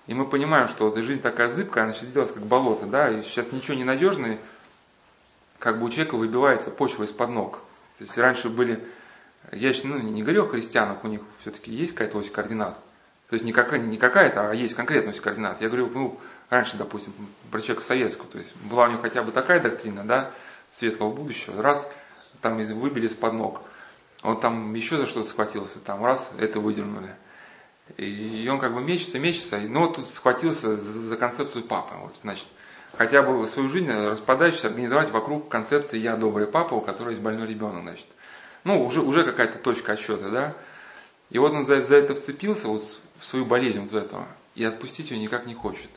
и 0.06 0.12
мы 0.12 0.26
понимаем, 0.28 0.68
что 0.68 0.90
вот 0.90 1.02
жизнь 1.02 1.22
такая 1.22 1.48
зыбкая, 1.48 1.84
она 1.84 1.94
сейчас 1.94 2.10
сделалась 2.10 2.32
как 2.32 2.44
болото, 2.44 2.84
да, 2.84 3.10
и 3.10 3.22
сейчас 3.22 3.52
ничего 3.52 3.74
не 3.74 3.84
надежное, 3.84 4.38
как 5.58 5.80
бы 5.80 5.86
у 5.86 5.88
человека 5.88 6.16
выбивается 6.16 6.70
почва 6.70 7.04
из-под 7.04 7.30
ног. 7.30 7.52
То 7.96 8.04
есть 8.04 8.18
раньше 8.18 8.50
были, 8.50 8.84
я 9.50 9.70
еще 9.70 9.86
ну, 9.86 9.98
не 9.98 10.22
говорю 10.22 10.44
о 10.44 10.48
христианах, 10.48 11.02
у 11.04 11.08
них 11.08 11.22
все-таки 11.40 11.72
есть 11.72 11.92
какая-то 11.92 12.18
ось 12.18 12.30
координат. 12.30 12.78
То 13.28 13.34
есть 13.34 13.44
не, 13.44 13.52
какая, 13.52 13.80
не 13.80 13.96
какая-то, 13.96 14.50
а 14.50 14.54
есть 14.54 14.74
конкретная 14.74 15.12
ось 15.12 15.20
координат. 15.20 15.60
Я 15.60 15.68
говорю, 15.68 15.90
ну, 15.92 16.20
раньше, 16.48 16.76
допустим, 16.76 17.12
про 17.50 17.60
человека 17.60 17.84
советского, 17.84 18.28
то 18.28 18.38
есть 18.38 18.54
была 18.56 18.84
у 18.84 18.90
него 18.90 19.02
хотя 19.02 19.22
бы 19.22 19.32
такая 19.32 19.60
доктрина, 19.60 20.04
да, 20.04 20.30
светлого 20.70 21.12
будущего, 21.12 21.60
раз 21.60 21.90
там 22.40 22.56
выбили 22.56 23.06
из-под 23.06 23.32
ног, 23.32 23.62
он 24.22 24.40
там 24.40 24.74
еще 24.74 24.96
за 24.96 25.06
что-то 25.06 25.28
схватился, 25.28 25.80
там 25.80 26.04
раз 26.04 26.30
это 26.38 26.60
выдернули. 26.60 27.14
И 27.96 28.48
он 28.50 28.58
как 28.58 28.74
бы 28.74 28.80
мечется, 28.80 29.18
мечется, 29.18 29.58
но 29.60 29.86
вот 29.86 29.96
тут 29.96 30.08
схватился 30.08 30.76
за 30.76 31.16
концепцию 31.16 31.64
папы. 31.64 31.94
Вот, 31.96 32.16
значит, 32.22 32.46
хотя 32.96 33.22
бы 33.22 33.46
свою 33.46 33.68
жизнь 33.68 33.90
распадающуюся 33.90 34.68
организовать 34.68 35.10
вокруг 35.10 35.48
концепции 35.48 35.98
«я 35.98 36.16
добрый 36.16 36.48
папа, 36.48 36.74
у 36.74 36.80
которого 36.80 37.10
есть 37.10 37.22
больной 37.22 37.46
ребенок», 37.46 37.82
значит. 37.82 38.06
Ну, 38.64 38.84
уже, 38.84 39.00
уже 39.00 39.22
какая-то 39.22 39.58
точка 39.58 39.92
отсчета, 39.92 40.30
да. 40.30 40.54
И 41.30 41.38
вот 41.38 41.52
он 41.52 41.64
за, 41.64 41.80
за 41.80 41.96
это 41.96 42.16
вцепился, 42.16 42.66
вот 42.66 42.82
в 43.18 43.24
свою 43.24 43.44
болезнь 43.44 43.80
вот 43.80 43.92
этого, 43.92 44.26
и 44.54 44.64
отпустить 44.64 45.10
ее 45.10 45.18
никак 45.18 45.46
не 45.46 45.54
хочет. 45.54 45.90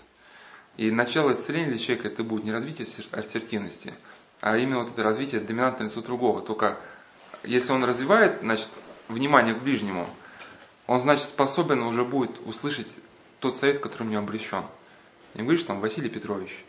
И 0.78 0.92
начало 0.92 1.34
исцеления 1.34 1.72
для 1.72 1.80
человека 1.80 2.08
это 2.08 2.24
будет 2.24 2.46
не 2.46 2.52
развитие 2.52 2.88
ассертивности, 3.12 3.94
а 4.42 4.58
именно 4.58 4.80
вот 4.80 4.90
это 4.92 5.04
развитие 5.04 5.42
доминантного 5.42 5.90
лицо 5.90 6.02
другого. 6.02 6.42
Только 6.42 6.80
если 7.44 7.72
он 7.74 7.84
развивает, 7.84 8.40
значит, 8.40 8.70
внимание 9.08 9.54
к 9.54 9.62
ближнему, 9.62 10.08
он, 10.88 11.00
значит, 11.00 11.26
способен 11.26 11.82
уже 11.82 12.06
будет 12.06 12.40
услышать 12.46 12.96
тот 13.40 13.56
совет, 13.56 13.80
который 13.80 14.08
у 14.08 14.10
него 14.10 14.24
обречен. 14.24 14.64
Не 15.34 15.44
говоришь 15.44 15.64
там, 15.64 15.82
Василий 15.82 16.10
Петрович, 16.10 16.64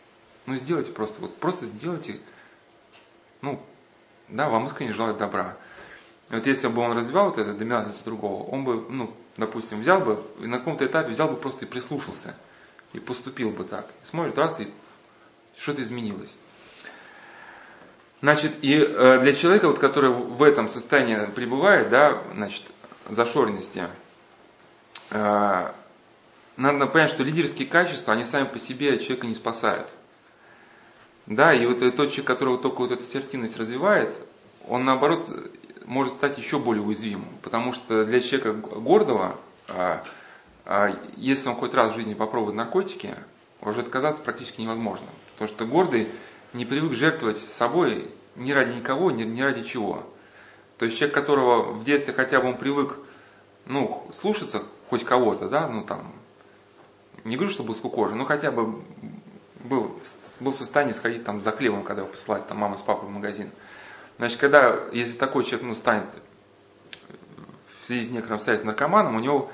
ну 0.45 0.55
сделайте 0.55 0.91
просто, 0.91 1.21
вот 1.21 1.37
просто 1.37 1.65
сделайте, 1.65 2.19
ну, 3.41 3.63
да, 4.27 4.49
вам 4.49 4.67
искренне 4.67 4.93
желают 4.93 5.17
добра. 5.17 5.57
Вот 6.31 6.47
если 6.47 6.69
бы 6.69 6.81
он 6.81 6.97
развивал 6.97 7.25
вот 7.25 7.37
это 7.37 7.53
доминантность 7.53 8.05
другого, 8.05 8.43
он 8.43 8.63
бы, 8.63 8.85
ну, 8.89 9.13
допустим, 9.35 9.81
взял 9.81 9.99
бы, 9.99 10.23
и 10.39 10.47
на 10.47 10.59
каком-то 10.59 10.85
этапе 10.85 11.09
взял 11.09 11.27
бы 11.27 11.35
просто 11.35 11.65
и 11.65 11.67
прислушался, 11.67 12.35
и 12.93 12.99
поступил 12.99 13.49
бы 13.49 13.65
так. 13.65 13.87
И 14.01 14.05
смотрит, 14.05 14.37
раз, 14.37 14.61
и 14.61 14.71
что-то 15.57 15.83
изменилось. 15.83 16.33
Значит, 18.21 18.53
и 18.61 18.75
э, 18.75 19.19
для 19.19 19.33
человека, 19.33 19.67
вот, 19.67 19.79
который 19.79 20.11
в 20.11 20.41
этом 20.43 20.69
состоянии 20.69 21.25
пребывает, 21.31 21.89
да, 21.89 22.21
значит, 22.33 22.63
зашоренности, 23.09 23.87
э, 25.09 25.71
надо 26.55 26.87
понять, 26.87 27.09
что 27.09 27.23
лидерские 27.23 27.67
качества, 27.67 28.13
они 28.13 28.23
сами 28.23 28.45
по 28.45 28.57
себе 28.57 28.99
человека 28.99 29.27
не 29.27 29.35
спасают. 29.35 29.87
Да, 31.25 31.53
и 31.53 31.65
вот 31.65 31.79
тот 31.79 32.09
человек, 32.09 32.27
которого 32.27 32.57
только 32.57 32.79
вот 32.79 32.91
эта 32.91 33.03
ассертивность 33.03 33.57
развивает, 33.57 34.15
он 34.67 34.85
наоборот 34.85 35.27
может 35.85 36.13
стать 36.13 36.37
еще 36.37 36.59
более 36.59 36.83
уязвимым. 36.83 37.27
Потому 37.41 37.73
что 37.73 38.05
для 38.05 38.21
человека 38.21 38.53
гордого, 38.53 39.37
а, 39.69 40.03
а, 40.65 40.95
если 41.15 41.49
он 41.49 41.55
хоть 41.55 41.73
раз 41.73 41.93
в 41.93 41.95
жизни 41.95 42.13
попробует 42.13 42.55
наркотики, 42.55 43.15
уже 43.61 43.81
отказаться 43.81 44.21
практически 44.21 44.61
невозможно. 44.61 45.07
Потому 45.33 45.47
что 45.47 45.65
гордый 45.65 46.09
не 46.53 46.65
привык 46.65 46.93
жертвовать 46.93 47.37
собой 47.37 48.11
ни 48.35 48.51
ради 48.51 48.77
никого, 48.77 49.11
ни, 49.11 49.41
ради 49.41 49.63
чего. 49.63 50.03
То 50.77 50.85
есть 50.85 50.97
человек, 50.97 51.13
которого 51.13 51.71
в 51.71 51.83
детстве 51.83 52.13
хотя 52.13 52.39
бы 52.41 52.49
он 52.49 52.57
привык 52.57 52.97
ну, 53.65 54.07
слушаться 54.13 54.63
хоть 54.89 55.03
кого-то, 55.03 55.47
да, 55.47 55.67
ну 55.67 55.83
там, 55.83 56.11
не 57.23 57.35
говорю, 57.35 57.51
что 57.51 57.63
был 57.63 57.75
скукожен, 57.75 58.17
но 58.17 58.25
хотя 58.25 58.51
бы 58.51 58.81
был, 59.63 59.95
был 60.39 60.51
в 60.51 60.55
состоянии 60.55 60.93
сходить 60.93 61.23
там 61.23 61.41
за 61.41 61.51
хлебом, 61.51 61.83
когда 61.83 62.01
его 62.01 62.11
посылает 62.11 62.47
там 62.47 62.57
мама 62.57 62.77
с 62.77 62.81
папой 62.81 63.07
в 63.07 63.11
магазин. 63.11 63.51
Значит, 64.17 64.39
когда, 64.39 64.79
если 64.91 65.17
такой 65.17 65.43
человек, 65.43 65.63
ну, 65.63 65.75
станет 65.75 66.05
в 67.79 67.85
связи 67.85 68.05
с 68.05 68.09
некоторым 68.09 68.35
обстоятельством 68.35 68.67
наркоманом, 68.67 69.15
у 69.15 69.19
него 69.19 69.51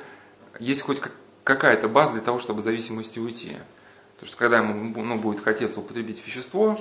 есть 0.59 0.81
хоть 0.81 1.01
какая-то 1.43 1.87
база 1.87 2.13
для 2.13 2.21
того, 2.21 2.39
чтобы 2.39 2.61
зависимости 2.61 3.19
уйти. 3.19 3.57
Потому 4.15 4.27
что 4.27 4.37
когда 4.37 4.57
ему 4.57 5.03
ну, 5.03 5.17
будет 5.17 5.43
хотеться 5.43 5.79
употребить 5.79 6.25
вещество, 6.25 6.77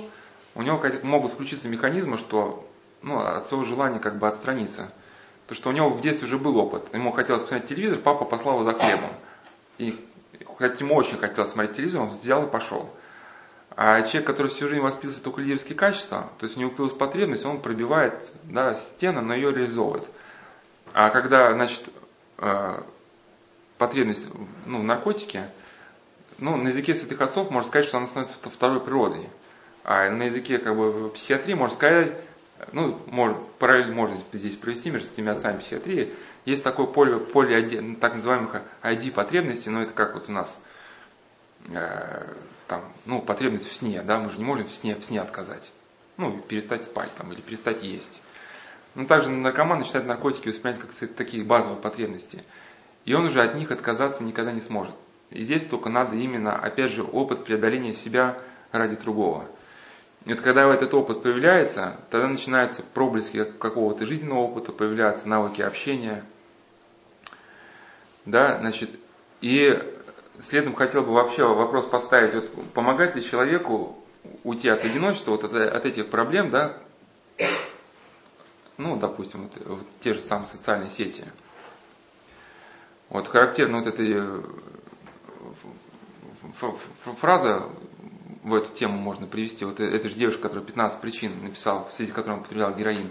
у 0.55 0.61
него 0.61 0.81
могут 1.03 1.31
включиться 1.31 1.69
механизмы, 1.69 2.17
что 2.17 2.67
ну, 3.01 3.19
от 3.19 3.47
своего 3.47 3.63
желания 3.63 3.99
как 3.99 4.17
бы 4.17 4.27
отстраниться. 4.27 4.91
То, 5.47 5.55
что 5.55 5.69
у 5.69 5.71
него 5.71 5.89
в 5.89 6.01
детстве 6.01 6.25
уже 6.25 6.37
был 6.37 6.57
опыт. 6.57 6.93
Ему 6.93 7.11
хотелось 7.11 7.43
посмотреть 7.43 7.69
телевизор, 7.69 7.99
папа 7.99 8.25
послал 8.25 8.55
его 8.55 8.63
за 8.63 8.73
хлебом. 8.73 9.11
И 9.77 9.95
хоть 10.45 10.81
ему 10.81 10.95
очень 10.95 11.17
хотелось 11.17 11.51
смотреть 11.51 11.77
телевизор, 11.77 12.01
он 12.01 12.09
взял 12.09 12.45
и 12.45 12.49
пошел. 12.49 12.89
А 13.79 14.01
человек, 14.01 14.25
который 14.25 14.47
всю 14.47 14.67
жизнь 14.67 14.81
воспитывался 14.81 15.21
только 15.21 15.39
лидерские 15.39 15.77
качества, 15.77 16.31
то 16.39 16.45
есть 16.45 16.57
у 16.57 16.59
него 16.59 16.71
появилась 16.71 16.93
потребность, 16.93 17.45
он 17.45 17.61
пробивает 17.61 18.15
да, 18.45 18.73
стену, 18.73 19.21
но 19.21 19.35
ее 19.35 19.51
реализовывает. 19.51 20.03
А 20.93 21.11
когда, 21.11 21.53
значит, 21.53 21.83
э, 22.39 22.81
потребность 23.77 24.27
ну, 24.65 24.79
в 24.79 24.83
наркотике, 24.83 25.51
ну, 26.39 26.57
на 26.57 26.69
языке 26.69 26.95
святых 26.95 27.21
отцов 27.21 27.51
можно 27.51 27.67
сказать, 27.67 27.85
что 27.85 27.97
она 27.97 28.07
становится 28.07 28.49
второй 28.49 28.79
природой. 28.79 29.29
А 29.83 30.09
на 30.09 30.23
языке 30.23 30.57
как 30.57 30.75
бы 30.75 31.11
психиатрии 31.11 31.53
можно 31.53 31.75
сказать, 31.75 32.13
ну, 32.71 32.99
может, 33.05 33.37
параллель 33.59 33.93
можно 33.93 34.17
здесь 34.33 34.57
провести 34.57 34.89
между 34.89 35.07
этими 35.11 35.29
отцами 35.29 35.59
психиатрии. 35.59 36.15
Есть 36.45 36.63
такое 36.63 36.87
поле, 36.87 37.19
поле 37.19 37.95
так 38.01 38.15
называемых 38.15 38.59
ID 38.81 39.11
потребностей, 39.11 39.69
но 39.69 39.83
это 39.83 39.93
как 39.93 40.15
вот 40.15 40.29
у 40.29 40.31
нас 40.31 40.59
э, 41.69 42.33
там, 42.67 42.83
ну, 43.05 43.21
потребность 43.21 43.67
в 43.67 43.73
сне, 43.73 44.01
да, 44.01 44.19
мы 44.19 44.29
же 44.29 44.37
не 44.37 44.43
можем 44.43 44.67
в 44.67 44.71
сне, 44.71 44.95
в 44.95 45.03
сне 45.03 45.21
отказать. 45.21 45.71
Ну, 46.17 46.39
перестать 46.39 46.83
спать 46.83 47.09
там, 47.17 47.31
или 47.31 47.41
перестать 47.41 47.83
есть. 47.83 48.21
Но 48.95 49.05
также 49.05 49.29
наркоман 49.29 49.79
начинает 49.79 50.07
наркотики 50.07 50.49
воспринимать 50.49 50.81
как 50.81 50.91
такие 51.15 51.43
базовые 51.43 51.79
потребности. 51.79 52.43
И 53.05 53.13
он 53.13 53.25
уже 53.25 53.41
от 53.41 53.55
них 53.55 53.71
отказаться 53.71 54.23
никогда 54.23 54.51
не 54.51 54.61
сможет. 54.61 54.95
И 55.29 55.43
здесь 55.43 55.63
только 55.63 55.89
надо 55.89 56.15
именно, 56.15 56.55
опять 56.55 56.91
же, 56.91 57.03
опыт 57.03 57.45
преодоления 57.45 57.93
себя 57.93 58.37
ради 58.71 58.95
другого. 58.95 59.47
И 60.25 60.33
вот 60.33 60.41
когда 60.41 60.73
этот 60.73 60.93
опыт 60.93 61.21
появляется, 61.21 61.97
тогда 62.09 62.27
начинаются 62.27 62.81
проблески 62.81 63.45
какого-то 63.45 64.05
жизненного 64.05 64.39
опыта, 64.39 64.71
появляются 64.71 65.29
навыки 65.29 65.61
общения. 65.61 66.23
Да, 68.25 68.57
значит, 68.59 68.89
и 69.39 69.79
следом 70.39 70.75
хотел 70.75 71.03
бы 71.03 71.13
вообще 71.13 71.43
вопрос 71.43 71.85
поставить, 71.85 72.33
вот, 72.33 72.73
помогать 72.73 73.15
ли 73.15 73.23
человеку 73.23 73.97
уйти 74.43 74.69
от 74.69 74.83
одиночества, 74.83 75.31
вот 75.31 75.43
от, 75.43 75.53
от 75.53 75.85
этих 75.85 76.09
проблем, 76.09 76.49
да, 76.49 76.77
ну, 78.77 78.95
допустим, 78.95 79.43
вот, 79.43 79.67
вот 79.67 79.87
те 80.01 80.13
же 80.13 80.19
самые 80.19 80.47
социальные 80.47 80.89
сети. 80.89 81.25
Вот 83.09 83.27
характерно 83.27 83.79
вот 83.79 83.87
эта 83.87 84.03
э, 84.03 84.41
фраза 87.19 87.69
в 88.43 88.53
эту 88.53 88.73
тему 88.73 88.97
можно 88.97 89.25
привести. 89.27 89.65
Вот 89.65 89.79
эта 89.79 90.09
же 90.09 90.15
девушка, 90.15 90.43
которая 90.43 90.65
15 90.65 91.01
причин 91.01 91.31
написала, 91.43 91.87
в 91.87 91.93
связи 91.93 92.11
с 92.11 92.13
которой 92.13 92.33
он 92.33 92.39
употреблял 92.39 92.73
героин. 92.73 93.09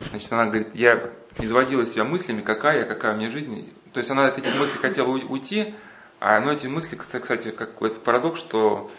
Значит, 0.00 0.32
она 0.32 0.46
говорит, 0.46 0.74
я 0.74 1.10
изводила 1.38 1.86
себя 1.86 2.04
мыслями, 2.04 2.42
какая 2.42 2.80
я, 2.80 2.84
какая 2.84 3.14
у 3.14 3.16
меня 3.16 3.30
жизнь. 3.30 3.72
То 3.92 3.98
есть 3.98 4.10
она 4.10 4.26
от 4.26 4.38
этих 4.38 4.58
мыслей 4.58 4.78
хотела 4.80 5.08
уйти, 5.08 5.74
а 6.18 6.40
ну, 6.40 6.52
эти 6.52 6.66
мысли, 6.66 6.96
кстати, 6.96 7.50
какой-то 7.50 8.00
парадокс, 8.00 8.38
что 8.38 8.90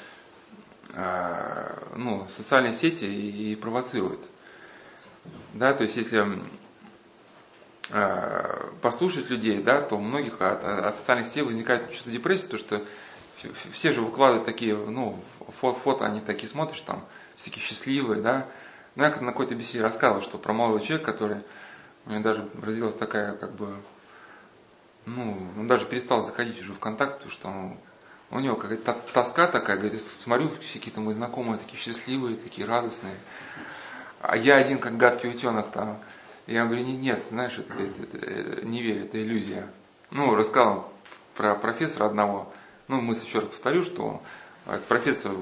э, 0.94 1.78
ну, 1.96 2.28
социальные 2.30 2.74
сети 2.74 3.06
и, 3.06 3.56
провоцируют. 3.56 4.22
Да, 5.54 5.74
то 5.74 5.84
есть 5.84 5.98
если 5.98 6.26
э, 7.90 8.70
послушать 8.82 9.30
людей, 9.30 9.62
да, 9.62 9.82
то 9.82 9.96
у 9.96 10.00
многих 10.00 10.42
от, 10.42 10.64
от 10.64 10.96
социальных 10.96 11.28
сетей 11.28 11.44
возникает 11.44 11.92
чувство 11.92 12.12
депрессии, 12.12 12.46
потому 12.46 12.60
что 12.64 12.84
все 13.72 13.92
же 13.92 14.02
выкладывают 14.02 14.46
такие, 14.46 14.76
ну, 14.76 15.20
фото, 15.60 15.80
фото 15.80 16.06
они 16.06 16.22
такие 16.22 16.48
смотришь, 16.48 16.82
там, 16.82 17.04
всякие 17.36 17.64
счастливые, 17.64 18.22
да. 18.22 18.48
Ну, 18.96 19.04
я 19.04 19.10
на 19.10 19.32
какой-то 19.32 19.56
беседе 19.56 19.82
рассказывал, 19.82 20.22
что 20.22 20.38
про 20.38 20.54
молодого 20.54 20.84
человека, 20.84 21.12
который, 21.12 21.38
у 22.06 22.10
меня 22.10 22.22
даже 22.22 22.48
родилась 22.62 22.96
такая, 22.96 23.34
как 23.34 23.54
бы, 23.54 23.76
ну, 25.08 25.38
он 25.58 25.68
даже 25.68 25.86
перестал 25.86 26.22
заходить 26.22 26.62
уже 26.62 26.74
в 26.74 26.80
контакт, 26.80 27.14
потому 27.14 27.32
что 27.32 27.48
он, 27.48 27.78
у 28.30 28.40
него 28.40 28.58
какая-то 28.58 28.94
тоска 29.14 29.48
такая, 29.48 29.78
говорит, 29.78 30.02
смотрю, 30.02 30.52
все 30.60 30.80
какие-то 30.80 31.00
мои 31.00 31.14
знакомые 31.14 31.58
такие 31.58 31.80
счастливые, 31.80 32.36
такие 32.36 32.68
радостные. 32.68 33.16
А 34.20 34.36
я 34.36 34.58
один, 34.58 34.80
как 34.80 34.98
гадкий 34.98 35.30
утенок 35.30 35.72
там. 35.72 35.98
Я 36.46 36.66
говорю, 36.66 36.84
нет, 36.86 37.00
нет 37.00 37.24
знаешь, 37.30 37.58
это, 37.58 37.74
это, 37.74 38.18
это, 38.18 38.66
не 38.66 38.82
верь, 38.82 39.04
это 39.04 39.22
иллюзия. 39.22 39.68
Ну, 40.12 40.36
рассказал 40.36 40.92
про 41.36 41.56
профессора 41.56 42.08
одного, 42.08 42.52
ну, 42.90 43.00
мысль 43.00 43.26
еще 43.26 43.40
раз 43.40 43.48
повторю, 43.48 43.84
что 43.84 44.22
профессор 44.90 45.34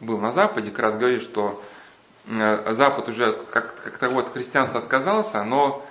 был 0.00 0.18
на 0.18 0.32
Западе, 0.32 0.70
как 0.70 0.80
раз 0.80 0.96
говорит, 0.96 1.22
что 1.22 1.62
э, 2.26 2.72
Запад 2.72 3.08
уже 3.08 3.32
как, 3.52 3.80
как 3.80 3.98
того 3.98 4.20
от 4.20 4.32
христианства 4.32 4.80
отказался, 4.80 5.44
но 5.44 5.84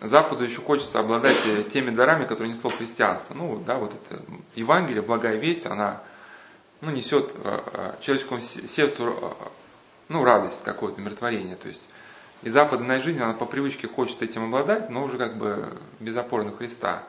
Западу 0.00 0.44
еще 0.44 0.60
хочется 0.60 0.98
обладать 0.98 1.36
теми 1.72 1.90
дарами, 1.90 2.24
которые 2.24 2.50
несло 2.50 2.70
христианство. 2.70 3.34
Ну, 3.34 3.62
да, 3.66 3.76
вот 3.76 3.94
это 3.94 4.22
Евангелие, 4.54 5.02
благая 5.02 5.36
весть, 5.36 5.66
она 5.66 6.00
ну, 6.80 6.90
несет 6.90 7.32
э, 7.34 7.60
э, 7.72 7.92
человеческому 8.00 8.40
сердцу 8.40 9.36
ну, 10.08 10.24
радость, 10.24 10.64
какое-то 10.64 11.00
умиротворение. 11.00 11.56
То 11.56 11.68
есть 11.68 11.88
и 12.42 12.48
западная 12.48 13.00
жизнь, 13.00 13.20
она 13.20 13.34
по 13.34 13.44
привычке 13.44 13.86
хочет 13.86 14.22
этим 14.22 14.44
обладать, 14.44 14.88
но 14.88 15.04
уже 15.04 15.18
как 15.18 15.36
бы 15.36 15.76
без 15.98 16.16
опоры 16.16 16.44
на 16.44 16.56
Христа. 16.56 17.02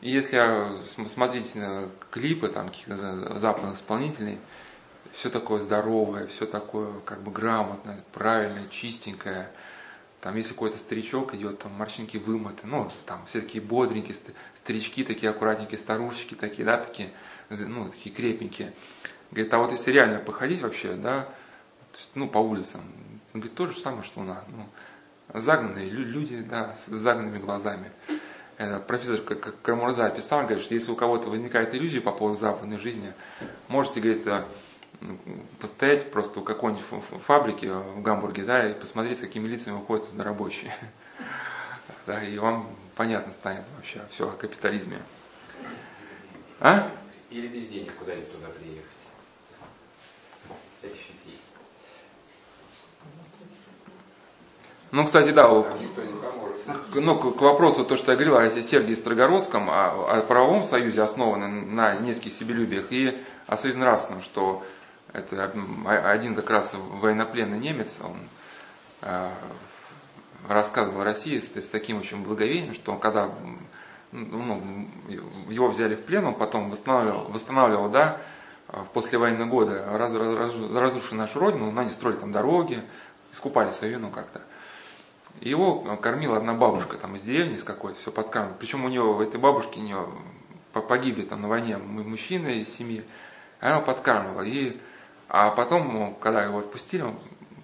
И 0.00 0.10
если 0.10 0.38
смотреть 1.08 1.54
на 1.54 1.88
клипы 2.10 2.48
там 2.48 2.68
каких-то 2.68 2.96
западных 3.38 3.74
исполнителей, 3.74 4.38
все 5.12 5.28
такое 5.28 5.58
здоровое, 5.58 6.26
все 6.28 6.46
такое 6.46 6.88
как 7.04 7.22
бы 7.22 7.30
грамотное, 7.30 8.02
правильное, 8.12 8.68
чистенькое. 8.68 9.50
Там 10.20 10.36
если 10.36 10.52
какой-то 10.52 10.78
старичок 10.78 11.34
идет, 11.34 11.60
там 11.60 11.72
морщинки 11.72 12.16
вымыты, 12.16 12.66
ну, 12.66 12.88
там 13.06 13.24
все 13.26 13.40
такие 13.40 13.62
бодренькие, 13.62 14.16
старички 14.54 15.04
такие 15.04 15.30
аккуратненькие, 15.30 15.78
старушечки 15.78 16.34
такие, 16.34 16.64
да, 16.64 16.78
такие, 16.78 17.12
ну, 17.50 17.88
такие 17.88 18.14
крепенькие. 18.14 18.74
Говорит, 19.30 19.54
а 19.54 19.58
вот 19.58 19.70
если 19.70 19.92
реально 19.92 20.18
походить 20.18 20.60
вообще, 20.60 20.94
да, 20.94 21.28
ну, 22.14 22.28
по 22.28 22.38
улицам, 22.38 22.80
говорит, 23.32 23.54
то 23.54 23.66
же 23.66 23.78
самое, 23.78 24.02
что 24.02 24.20
у 24.20 24.24
нас. 24.24 24.42
Ну, 24.48 24.66
загнанные 25.34 25.88
люди, 25.88 26.40
да, 26.40 26.74
с 26.74 26.86
загнанными 26.86 27.38
глазами. 27.38 27.92
Э, 28.56 28.80
профессор 28.80 29.20
Кармурза 29.62 30.06
описал, 30.06 30.42
говорит, 30.42 30.62
что 30.64 30.74
если 30.74 30.90
у 30.90 30.96
кого-то 30.96 31.28
возникает 31.28 31.74
иллюзия 31.74 32.00
по 32.00 32.12
поводу 32.12 32.38
западной 32.38 32.78
жизни, 32.78 33.12
можете, 33.68 34.00
говорит, 34.00 34.26
э, 34.26 34.44
постоять 35.60 36.10
просто 36.10 36.40
у 36.40 36.42
какой-нибудь 36.42 36.84
фабрики 37.26 37.66
в 37.66 38.02
Гамбурге, 38.02 38.44
да, 38.44 38.70
и 38.70 38.74
посмотреть, 38.74 39.18
с 39.18 39.20
какими 39.20 39.46
лицами 39.46 39.74
выходят 39.74 40.10
туда 40.10 40.24
рабочие. 40.24 40.74
Да, 42.06 42.22
и 42.22 42.38
вам 42.38 42.66
понятно 42.96 43.32
станет 43.32 43.64
вообще 43.76 44.00
все 44.10 44.30
о 44.30 44.32
капитализме. 44.32 44.98
А? 46.58 46.90
Или 47.28 47.48
без 47.48 47.66
денег 47.68 47.94
куда-нибудь 47.96 48.32
туда 48.32 48.46
приехать. 48.48 48.88
Ну, 54.90 55.04
кстати, 55.04 55.30
да, 55.30 55.48
ну, 56.94 57.18
к, 57.18 57.40
вопросу, 57.42 57.84
то, 57.84 57.96
что 57.96 58.12
я 58.12 58.16
говорил 58.16 58.36
о 58.36 58.50
Сергии 58.62 58.94
Строгородском, 58.94 59.68
о, 59.68 60.18
о 60.18 60.20
правовом 60.22 60.64
союзе, 60.64 61.02
основанном 61.02 61.74
на 61.74 61.96
нескольких 61.96 62.32
себелюбиях, 62.32 62.86
и 62.90 63.18
о 63.46 63.56
союзе 63.56 63.78
нравственном, 63.78 64.22
что 64.22 64.64
это 65.18 65.52
один 66.10 66.34
как 66.34 66.50
раз 66.50 66.74
военнопленный 66.74 67.58
немец, 67.58 67.98
он 68.02 68.16
э, 69.02 69.28
рассказывал 70.46 71.04
России 71.04 71.38
с, 71.38 71.54
с 71.54 71.68
таким 71.68 71.98
очень 71.98 72.22
благовением, 72.22 72.74
что 72.74 72.96
когда 72.96 73.30
ну, 74.12 74.88
его 75.48 75.68
взяли 75.68 75.94
в 75.94 76.04
плен, 76.04 76.26
он 76.26 76.34
потом 76.34 76.70
восстанавливал, 76.70 77.24
восстанавливал 77.28 77.90
да, 77.90 78.20
в 78.68 78.86
послевоенные 78.86 79.46
годы 79.46 79.82
раз, 79.84 80.12
раз, 80.14 80.52
разрушили 80.74 81.18
нашу 81.18 81.40
родину, 81.40 81.70
но 81.70 81.80
они 81.80 81.90
строили 81.90 82.18
там 82.18 82.32
дороги, 82.32 82.82
искупали 83.30 83.70
свою 83.70 83.94
вину 83.94 84.10
как-то. 84.10 84.42
Его 85.40 85.96
кормила 85.96 86.36
одна 86.36 86.54
бабушка 86.54 86.96
там 86.96 87.16
из 87.16 87.22
деревни 87.22 87.54
из 87.54 87.64
какой-то, 87.64 87.98
все 87.98 88.10
подкармливала. 88.10 88.58
Причем 88.58 88.84
у 88.84 88.88
нее, 88.88 89.02
у 89.02 89.20
этой 89.20 89.38
бабушки, 89.38 89.78
у 89.78 89.82
нее 89.82 90.08
погибли 90.72 91.22
там 91.22 91.42
на 91.42 91.48
войне 91.48 91.76
мужчины 91.76 92.60
из 92.60 92.74
семьи, 92.74 93.04
она 93.60 93.80
подкармливала. 93.80 94.42
И, 94.42 94.76
а 95.28 95.50
потом, 95.50 95.92
ну, 95.92 96.16
когда 96.20 96.42
его 96.42 96.58
отпустили, 96.58 97.02
он 97.02 97.16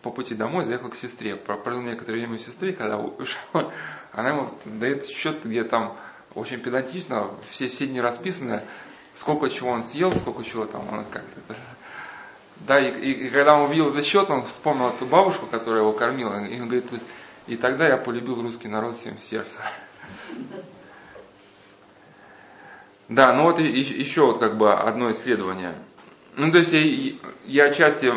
по 0.03 0.11
пути 0.11 0.35
домой 0.35 0.65
заехал 0.65 0.91
к 0.91 0.97
сестре. 0.97 1.35
Провел 1.35 1.81
некоторое 1.81 2.19
время 2.19 2.35
у 2.35 2.39
сестры, 2.39 2.75
когда 2.75 2.99
ушел, 2.99 3.39
она 4.13 4.31
ему 4.31 4.51
дает 4.67 5.07
счет, 5.07 5.45
где 5.45 5.65
там 5.65 5.97
очень 6.35 6.59
педантично, 6.59 7.31
все, 7.51 7.69
все 7.69 7.87
дни 7.87 8.01
расписаны, 8.01 8.63
сколько 9.15 9.49
чего 9.49 9.71
он 9.71 9.83
съел, 9.83 10.13
сколько 10.15 10.45
чего 10.45 10.67
там 10.67 10.83
он 10.93 11.05
как-то. 11.11 11.57
Да, 12.67 12.79
и, 12.79 12.91
и, 13.01 13.27
и 13.27 13.31
когда 13.31 13.57
он 13.57 13.71
увидел 13.71 13.91
этот 13.91 14.05
счет, 14.05 14.29
он 14.29 14.45
вспомнил 14.45 14.89
эту 14.89 15.07
бабушку, 15.07 15.47
которая 15.47 15.83
его 15.83 15.93
кормила, 15.93 16.45
и 16.45 16.61
он 16.61 16.69
говорит, 16.69 16.87
и 17.47 17.57
тогда 17.57 17.89
я 17.89 17.97
полюбил 17.97 18.41
русский 18.41 18.69
народ 18.69 18.97
всем 18.97 19.19
сердцем. 19.19 19.61
Да, 23.07 23.35
ну 23.35 23.43
вот 23.43 23.59
еще 23.59 24.25
вот 24.25 24.39
как 24.39 24.57
бы 24.57 24.73
одно 24.73 25.11
исследование. 25.11 25.75
Ну, 26.37 26.51
то 26.51 26.59
есть 26.59 26.73
я, 26.73 27.15
я 27.45 27.65
отчасти 27.65 28.13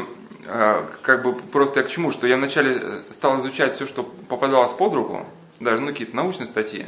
а, 0.48 0.88
как 1.02 1.24
бы 1.24 1.34
просто 1.34 1.82
я 1.82 1.86
к 1.86 1.90
чему, 1.90 2.12
что 2.12 2.26
я 2.26 2.38
вначале 2.38 3.02
стал 3.12 3.40
изучать 3.40 3.76
все, 3.76 3.86
что 3.86 4.04
попадалось 4.04 4.72
под 4.72 4.94
руку, 4.94 5.26
даже 5.60 5.82
ну, 5.82 5.88
какие-то 5.88 6.16
научные 6.16 6.48
статьи, 6.48 6.88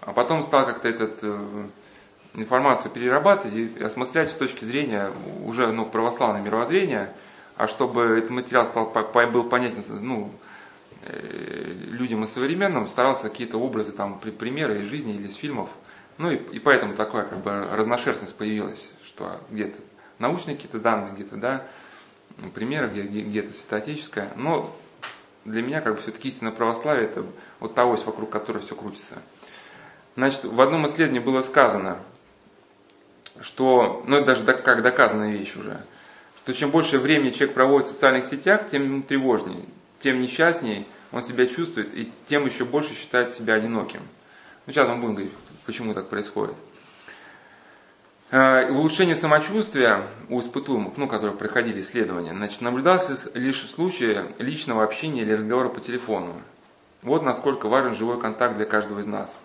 а 0.00 0.12
потом 0.12 0.42
стал 0.42 0.66
как-то 0.66 0.88
этот 0.88 1.18
э, 1.22 1.66
информацию 2.34 2.90
перерабатывать 2.90 3.54
и 3.54 3.82
осмыслять 3.82 4.30
с 4.30 4.34
точки 4.34 4.64
зрения 4.64 5.10
уже 5.44 5.70
ну, 5.72 5.86
православного 5.86 6.42
мировоззрения, 6.42 7.12
а 7.56 7.68
чтобы 7.68 8.02
этот 8.02 8.30
материал 8.30 8.66
стал, 8.66 8.92
был 9.30 9.44
понятен 9.44 9.82
ну, 10.00 10.32
э, 11.02 11.72
людям 11.88 12.24
и 12.24 12.26
современным, 12.26 12.88
старался 12.88 13.28
какие-то 13.28 13.58
образы, 13.58 13.92
там, 13.92 14.18
примеры 14.18 14.80
из 14.80 14.86
жизни 14.86 15.14
или 15.14 15.28
из 15.28 15.36
фильмов. 15.36 15.70
Ну 16.18 16.32
и, 16.32 16.36
и 16.36 16.58
поэтому 16.58 16.94
такая 16.94 17.24
как 17.24 17.38
бы 17.38 17.68
разношерстность 17.72 18.36
появилась, 18.36 18.92
что 19.04 19.40
где-то 19.50 19.78
научные 20.22 20.56
какие-то 20.56 20.78
данные, 20.78 21.12
где-то, 21.12 21.36
да, 21.36 21.66
примеры, 22.54 22.88
где-то 22.88 23.52
святоотеческое. 23.52 24.32
Но 24.36 24.74
для 25.44 25.62
меня 25.62 25.80
как 25.80 25.96
бы 25.96 26.00
все-таки 26.00 26.28
истинное 26.28 26.52
православие 26.52 27.06
это 27.06 27.26
вот 27.60 27.74
та 27.74 27.84
ось, 27.84 28.04
вокруг 28.04 28.30
которой 28.30 28.58
все 28.62 28.74
крутится. 28.74 29.20
Значит, 30.16 30.44
в 30.44 30.60
одном 30.60 30.86
исследовании 30.86 31.20
было 31.20 31.42
сказано, 31.42 31.98
что, 33.40 34.04
ну 34.06 34.16
это 34.16 34.26
даже 34.26 34.44
как 34.44 34.82
доказанная 34.82 35.32
вещь 35.32 35.56
уже, 35.56 35.84
что 36.38 36.54
чем 36.54 36.70
больше 36.70 36.98
времени 36.98 37.30
человек 37.30 37.54
проводит 37.54 37.88
в 37.88 37.92
социальных 37.92 38.24
сетях, 38.24 38.68
тем 38.70 39.02
тревожнее, 39.02 39.64
тем 39.98 40.20
несчастнее 40.20 40.86
он 41.10 41.22
себя 41.22 41.46
чувствует 41.46 41.94
и 41.94 42.10
тем 42.26 42.46
еще 42.46 42.64
больше 42.64 42.94
считает 42.94 43.30
себя 43.30 43.54
одиноким. 43.54 44.02
Ну, 44.66 44.72
сейчас 44.72 44.88
мы 44.88 44.96
будем 44.96 45.14
говорить, 45.14 45.34
почему 45.66 45.94
так 45.94 46.08
происходит. 46.08 46.56
Э, 48.32 48.70
улучшение 48.70 49.14
самочувствия 49.14 50.06
у 50.30 50.40
испытуемых, 50.40 50.96
ну, 50.96 51.06
которые 51.06 51.36
проходили 51.36 51.82
исследования, 51.82 52.32
значит, 52.32 52.62
наблюдался 52.62 53.14
лишь 53.34 53.62
в 53.62 53.70
случае 53.70 54.26
личного 54.38 54.82
общения 54.84 55.20
или 55.20 55.34
разговора 55.34 55.68
по 55.68 55.80
телефону. 55.80 56.32
Вот 57.02 57.22
насколько 57.22 57.68
важен 57.68 57.94
живой 57.94 58.18
контакт 58.18 58.56
для 58.56 58.64
каждого 58.64 59.00
из 59.00 59.06
нас. 59.06 59.36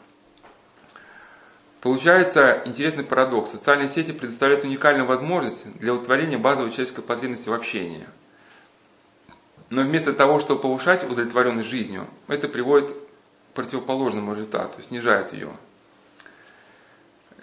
Получается 1.81 2.61
интересный 2.64 3.03
парадокс. 3.03 3.51
Социальные 3.51 3.89
сети 3.89 4.14
предоставляют 4.14 4.64
уникальную 4.64 5.05
возможность 5.05 5.69
для 5.77 5.91
удовлетворения 5.91 6.38
базовой 6.38 6.72
человеческой 6.72 7.01
потребности 7.03 7.49
в 7.49 7.53
общении. 7.53 8.07
Но 9.69 9.81
вместо 9.81 10.14
того, 10.14 10.39
чтобы 10.39 10.61
повышать 10.61 11.03
удовлетворенность 11.03 11.68
жизнью, 11.68 12.07
это 12.30 12.47
приводит 12.47 12.91
к 12.91 12.95
противоположному 13.53 14.34
результату, 14.34 14.81
снижает 14.81 15.34
ее. 15.34 15.49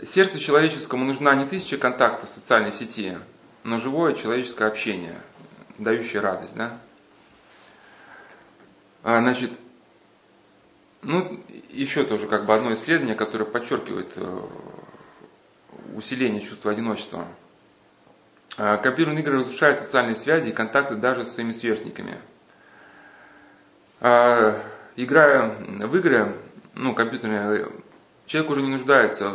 Сердцу 0.03 0.41
человеческому 0.41 1.05
нужна 1.05 1.35
не 1.37 1.47
тысяча 1.47 1.79
контактов 1.79 2.29
в 2.29 2.33
социальной 2.33 2.73
сети, 2.73 3.16
но 3.62 3.79
живое 3.79 4.15
человеческое 4.15 4.66
общение, 4.66 5.21
дающее 5.79 6.21
радость. 6.21 6.57
Да? 6.57 6.79
А, 9.05 9.21
значит, 9.21 9.53
ну, 11.03 11.41
еще 11.71 12.03
тоже 12.03 12.27
как 12.27 12.45
бы 12.45 12.55
одно 12.55 12.73
исследование, 12.73 13.15
которое 13.15 13.45
подчеркивает 13.45 14.12
э, 14.16 14.41
усиление 15.95 16.41
чувства 16.41 16.73
одиночества. 16.73 17.29
А, 18.57 18.79
компьютерные 18.79 19.23
игры 19.23 19.39
разрушают 19.39 19.79
социальные 19.79 20.16
связи 20.16 20.49
и 20.49 20.53
контакты 20.53 20.97
даже 20.97 21.25
с 21.25 21.35
своими 21.35 21.53
сверстниками. 21.53 22.19
А, 24.01 24.61
играя 24.97 25.51
в 25.51 25.97
игры, 25.97 26.35
ну, 26.75 26.95
компьютерные, 26.95 27.69
человек 28.27 28.51
уже 28.51 28.62
не 28.62 28.71
нуждается 28.71 29.35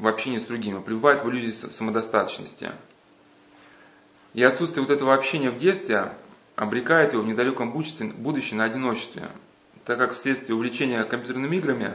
в 0.00 0.08
общении 0.08 0.38
с 0.38 0.44
другими, 0.44 0.78
а 0.78 0.80
пребывает 0.80 1.22
в 1.22 1.30
иллюзии 1.30 1.52
самодостаточности. 1.52 2.72
И 4.34 4.42
отсутствие 4.42 4.84
вот 4.84 4.92
этого 4.92 5.14
общения 5.14 5.50
в 5.50 5.58
детстве 5.58 6.12
обрекает 6.56 7.12
его 7.12 7.22
в 7.22 7.26
недалеком 7.26 7.70
будущем 7.70 8.56
на 8.56 8.64
одиночестве– 8.64 9.28
так 9.90 9.98
как 9.98 10.12
вследствие 10.12 10.54
увлечения 10.54 11.02
компьютерными 11.04 11.56
играми 11.56 11.94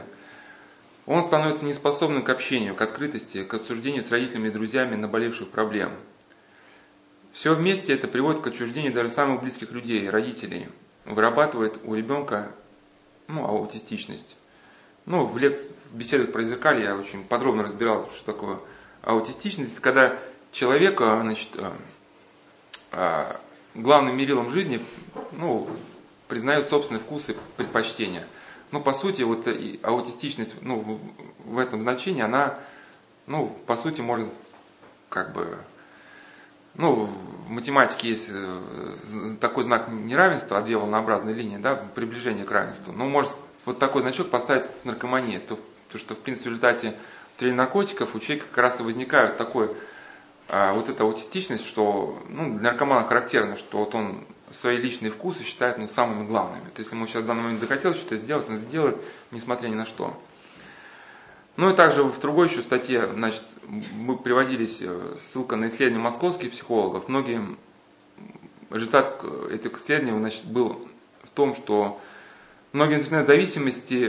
он 1.06 1.22
становится 1.22 1.64
неспособным 1.64 2.24
к 2.24 2.28
общению, 2.28 2.74
к 2.74 2.82
открытости, 2.82 3.44
к 3.44 3.54
обсуждению 3.54 4.02
с 4.02 4.10
родителями 4.10 4.48
и 4.48 4.50
друзьями 4.50 4.96
наболевших 4.96 5.48
проблем. 5.48 5.92
Все 7.32 7.54
вместе 7.54 7.94
это 7.94 8.08
приводит 8.08 8.42
к 8.42 8.46
отчуждению 8.48 8.92
даже 8.92 9.10
самых 9.10 9.40
близких 9.40 9.70
людей, 9.70 10.10
родителей, 10.10 10.68
вырабатывает 11.04 11.78
у 11.84 11.94
ребенка 11.94 12.50
ну, 13.28 13.46
аутистичность. 13.46 14.36
Ну, 15.06 15.24
в, 15.24 15.38
лекции, 15.38 15.72
в 15.92 15.96
беседах 15.96 16.32
про 16.32 16.42
зеркаль 16.42 16.82
я 16.82 16.96
очень 16.96 17.24
подробно 17.24 17.62
разбирал, 17.62 18.10
что 18.10 18.26
такое 18.26 18.58
аутистичность, 19.02 19.78
когда 19.78 20.18
человека, 20.50 21.20
значит, 21.22 21.48
э, 21.54 21.72
э, 22.90 23.36
главным 23.76 24.16
мерилом 24.16 24.50
жизни, 24.50 24.80
ну, 25.30 25.68
признают 26.26 26.66
собственные 26.66 27.00
вкусы 27.00 27.36
предпочтения. 27.56 28.26
Ну, 28.72 28.80
по 28.80 28.92
сути, 28.92 29.22
вот 29.22 29.46
аутистичность 29.82 30.56
ну, 30.60 31.00
в 31.44 31.58
этом 31.58 31.82
значении, 31.82 32.22
она, 32.22 32.58
ну, 33.28 33.56
по 33.66 33.76
сути, 33.76 34.00
может 34.00 34.28
как 35.08 35.32
бы, 35.32 35.56
ну, 36.74 37.08
в 37.46 37.48
математике 37.48 38.08
есть 38.08 38.28
э, 38.32 39.36
такой 39.40 39.62
знак 39.62 39.86
неравенства, 39.88 40.58
а 40.58 40.62
две 40.62 40.76
волнообразные 40.76 41.36
линии, 41.36 41.58
да, 41.58 41.76
приближение 41.76 42.44
к 42.44 42.50
равенству. 42.50 42.92
Ну, 42.92 43.08
может 43.08 43.36
вот 43.66 43.78
такой 43.78 44.00
значок 44.00 44.30
поставить 44.30 44.64
с 44.64 44.84
наркоманией, 44.84 45.40
то, 45.40 45.58
то 45.92 45.98
что, 45.98 46.14
в 46.14 46.18
принципе, 46.18 46.48
в 46.48 46.52
результате 46.52 46.94
употребления 47.32 47.58
наркотиков 47.58 48.14
у 48.14 48.18
человека 48.18 48.46
как 48.48 48.58
раз 48.58 48.80
и 48.80 48.82
возникает 48.82 49.36
такой, 49.36 49.70
а, 50.48 50.72
вот 50.72 50.88
эта 50.88 51.02
аутистичность, 51.02 51.66
что, 51.66 52.22
ну, 52.28 52.52
для 52.58 52.70
наркомана 52.70 53.06
характерно, 53.06 53.56
что 53.56 53.78
вот 53.78 53.94
он 53.94 54.24
свои 54.50 54.76
личные 54.76 55.10
вкусы 55.10 55.42
считает 55.42 55.76
ну, 55.76 55.88
самыми 55.88 56.26
главными. 56.26 56.64
То 56.66 56.78
есть, 56.78 56.90
если 56.90 56.96
ему 56.96 57.06
сейчас 57.06 57.24
в 57.24 57.26
данный 57.26 57.42
момент 57.42 57.60
захотел 57.60 57.94
что-то 57.94 58.16
сделать, 58.16 58.48
он 58.48 58.56
сделает, 58.56 58.96
несмотря 59.32 59.68
ни 59.68 59.74
на 59.74 59.84
что. 59.84 60.16
Ну 61.56 61.70
и 61.70 61.74
также 61.74 62.04
в 62.04 62.20
другой 62.20 62.48
еще 62.48 62.62
статье, 62.62 63.10
значит, 63.12 63.42
мы 63.66 64.16
приводились 64.16 64.78
э, 64.80 65.16
ссылка 65.18 65.56
на 65.56 65.68
исследование 65.68 66.04
московских 66.04 66.52
психологов. 66.52 67.08
Многие 67.08 67.56
результат 68.70 69.24
этих 69.50 69.78
исследований 69.78 70.18
значит, 70.18 70.44
был 70.44 70.86
в 71.24 71.30
том, 71.30 71.54
что 71.54 72.00
многие 72.76 72.98
интернет-зависимости, 72.98 74.04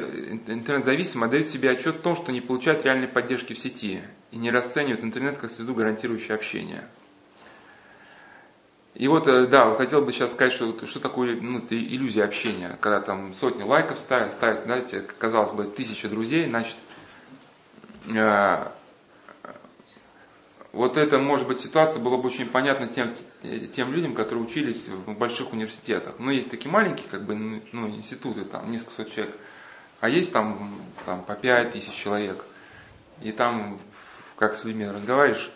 интернет-зависимые 0.48 1.28
отдают 1.28 1.48
себе 1.48 1.72
отчет 1.72 1.96
в 1.96 2.02
том, 2.02 2.16
что 2.16 2.32
не 2.32 2.42
получают 2.42 2.86
реальной 2.86 3.08
поддержки 3.08 3.54
в 3.54 3.60
сети 3.60 4.02
и 4.32 4.38
не 4.38 4.52
расценивают 4.52 5.04
интернет 5.04 5.38
как 5.40 5.50
среду, 5.50 5.74
гарантирующую 5.74 6.36
общение. 6.36 6.88
И 8.94 9.08
вот, 9.08 9.28
э, 9.28 9.46
да, 9.48 9.66
вот 9.66 9.78
хотел 9.78 10.02
бы 10.02 10.12
сейчас 10.12 10.34
сказать, 10.34 10.54
что, 10.54 10.86
что 10.86 11.00
такое 11.00 11.40
ну, 11.40 11.64
иллюзия 11.70 12.24
общения, 12.24 12.78
когда 12.82 13.00
там 13.00 13.34
сотни 13.34 13.64
лайков 13.64 14.00
ставят, 14.00 14.34
ставят, 14.34 14.60
знаете, 14.60 15.02
казалось 15.20 15.52
бы, 15.52 15.66
тысяча 15.66 16.10
друзей, 16.10 16.50
значит, 16.50 16.76
э, 18.08 18.68
вот 20.74 20.98
это, 20.98 21.18
может 21.18 21.48
быть, 21.48 21.60
ситуация 21.60 22.02
была 22.02 22.18
бы 22.18 22.28
очень 22.28 22.48
понятна 22.48 22.88
тем, 22.88 23.14
тем 23.72 23.94
людям, 23.94 24.14
которые 24.14 24.44
учились 24.44 24.88
в 24.90 25.14
больших 25.14 25.54
университетах. 25.54 26.20
Но 26.20 26.32
есть 26.32 26.52
такие 26.52 26.70
маленькие, 26.70 27.08
как 27.10 27.24
бы, 27.24 27.36
ну, 27.36 27.62
ну 27.72 27.90
институты, 27.90 28.44
там, 28.44 28.72
несколько 28.72 28.92
сот 28.94 29.12
человек, 29.12 29.36
а 30.02 30.10
есть 30.10 30.32
там, 30.32 30.78
там 31.06 31.24
по 31.24 31.36
пять 31.36 31.72
тысяч 31.72 31.94
человек. 31.94 32.44
И 33.22 33.32
там, 33.32 33.80
как 34.36 34.56
с 34.56 34.66
людьми 34.66 34.86
разговариваешь, 34.86 35.50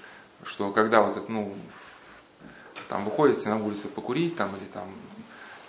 что 0.43 0.71
когда 0.71 1.01
вот 1.01 1.17
это, 1.17 1.31
ну, 1.31 1.53
там 2.89 3.05
выходите 3.05 3.49
на 3.49 3.63
улицу 3.63 3.87
покурить 3.89 4.35
там, 4.35 4.55
или, 4.55 4.65
там, 4.73 4.89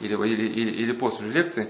или, 0.00 0.14
или, 0.14 0.46
или, 0.46 0.70
или 0.70 0.92
после 0.92 1.28
лекции, 1.28 1.68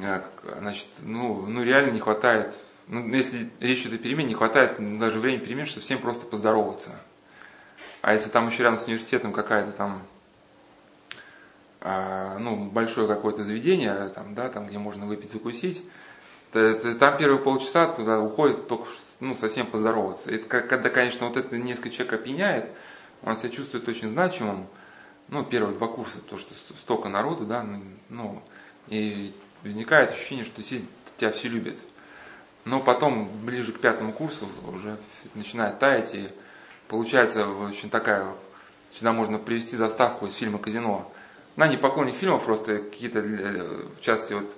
э, 0.00 0.22
значит, 0.60 0.86
ну, 1.02 1.46
ну 1.46 1.64
реально 1.64 1.90
не 1.90 2.00
хватает, 2.00 2.54
ну, 2.88 3.08
если 3.08 3.50
речь 3.60 3.82
идет 3.82 4.00
о 4.00 4.02
перемене, 4.02 4.28
не 4.28 4.34
хватает 4.34 4.76
даже 4.98 5.18
времени 5.18 5.44
перемен, 5.44 5.66
чтобы 5.66 5.82
всем 5.82 6.00
просто 6.00 6.26
поздороваться. 6.26 7.00
А 8.02 8.12
если 8.12 8.30
там 8.30 8.48
еще 8.48 8.62
рядом 8.62 8.78
с 8.78 8.86
университетом 8.86 9.32
какая-то 9.32 9.72
там, 9.72 10.02
э, 11.80 12.38
ну, 12.38 12.66
большое 12.66 13.08
какое-то 13.08 13.42
заведение, 13.42 14.08
там, 14.14 14.34
да, 14.34 14.48
там, 14.48 14.68
где 14.68 14.78
можно 14.78 15.06
выпить, 15.06 15.32
закусить, 15.32 15.82
то, 16.52 16.74
то, 16.74 16.94
там 16.94 17.18
первые 17.18 17.40
полчаса 17.40 17.88
туда 17.88 18.20
уходит 18.20 18.68
только 18.68 18.88
ну, 19.18 19.34
совсем 19.34 19.66
поздороваться. 19.66 20.30
Это 20.30 20.46
когда, 20.46 20.88
конечно, 20.88 21.26
вот 21.26 21.36
это 21.36 21.58
несколько 21.58 21.90
человек 21.90 22.12
опьяняет, 22.12 22.70
он 23.22 23.36
себя 23.36 23.48
чувствует 23.48 23.88
очень 23.88 24.08
значимым, 24.08 24.68
ну, 25.28 25.44
первые 25.44 25.74
два 25.74 25.88
курса, 25.88 26.18
то, 26.20 26.38
что 26.38 26.54
столько 26.54 27.08
народу, 27.08 27.44
да, 27.44 27.64
ну, 27.64 27.82
ну 28.08 28.42
и 28.86 29.34
возникает 29.64 30.12
ощущение, 30.12 30.44
что 30.44 30.62
тебя 30.62 31.32
все 31.32 31.48
любят. 31.48 31.76
Но 32.66 32.80
потом, 32.80 33.30
ближе 33.44 33.72
к 33.72 33.78
пятому 33.78 34.12
курсу, 34.12 34.48
уже 34.66 34.96
начинает 35.36 35.78
таять, 35.78 36.14
и 36.16 36.28
получается 36.88 37.48
очень 37.48 37.90
такая, 37.90 38.34
сюда 38.92 39.12
можно 39.12 39.38
привести 39.38 39.76
заставку 39.76 40.26
из 40.26 40.34
фильма 40.34 40.58
«Казино». 40.58 41.10
На 41.54 41.68
не 41.68 41.76
поклонник 41.76 42.16
фильмов, 42.16 42.44
просто 42.44 42.78
какие-то, 42.78 43.20
в 43.20 44.00
частности, 44.00 44.32
вот 44.34 44.52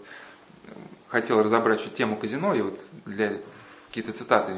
хотел 1.09 1.43
разобрать 1.43 1.80
еще 1.80 1.90
тему 1.90 2.16
казино, 2.16 2.55
и 2.55 2.62
вот 2.62 2.78
для 3.05 3.35
какие-то 3.89 4.14
цитаты 4.14 4.55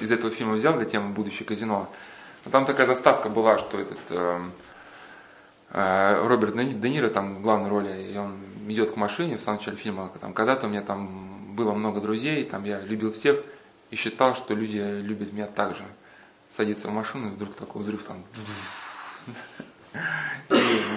из 0.00 0.12
этого 0.12 0.32
фильма 0.32 0.54
взял 0.54 0.74
для 0.74 0.84
темы 0.84 1.12
«Будущее 1.14 1.44
казино». 1.46 1.90
Но 2.44 2.50
там 2.52 2.64
такая 2.64 2.86
заставка 2.86 3.28
была, 3.28 3.58
что 3.58 3.80
этот 3.80 3.98
э, 4.10 4.40
э, 5.70 6.26
Роберт 6.28 6.54
Де 6.54 6.90
Ниро 6.90 7.08
там 7.08 7.36
в 7.36 7.42
главной 7.42 7.70
роли, 7.70 8.12
и 8.12 8.16
он 8.16 8.36
идет 8.68 8.92
к 8.92 8.96
машине 8.96 9.36
в 9.36 9.40
самом 9.40 9.58
начале 9.58 9.76
фильма, 9.76 10.12
там, 10.20 10.32
когда-то 10.32 10.68
у 10.68 10.70
меня 10.70 10.82
там 10.82 11.34
было 11.54 11.72
много 11.72 12.00
друзей, 12.00 12.44
там 12.44 12.64
я 12.64 12.80
любил 12.80 13.12
всех 13.12 13.42
и 13.90 13.96
считал, 13.96 14.34
что 14.34 14.54
люди 14.54 14.78
любят 14.78 15.32
меня 15.32 15.46
так 15.46 15.76
же. 15.76 15.84
Садится 16.50 16.88
в 16.88 16.92
машину, 16.92 17.28
и 17.28 17.30
вдруг 17.30 17.54
такой 17.54 17.82
взрыв 17.82 18.04
там. 18.04 18.24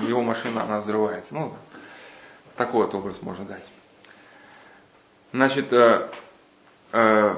его 0.07 0.21
машина, 0.21 0.63
она 0.63 0.79
взрывается. 0.79 1.33
Ну, 1.33 1.53
такой 2.55 2.85
вот 2.85 2.95
образ 2.95 3.21
можно 3.21 3.45
дать. 3.45 3.65
Значит, 5.31 5.71
э, 5.73 6.09
э, 6.91 7.35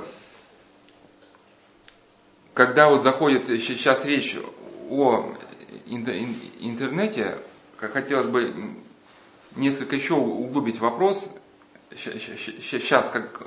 когда 2.54 2.90
вот 2.90 3.04
заходит 3.04 3.48
сейчас 3.48 4.06
речь 4.06 4.38
о 4.90 5.34
интернете, 5.86 7.38
хотелось 7.78 8.28
бы 8.28 8.76
несколько 9.56 9.96
еще 9.96 10.14
углубить 10.14 10.80
вопрос. 10.80 11.28
Сейчас, 11.96 13.10
как, 13.10 13.42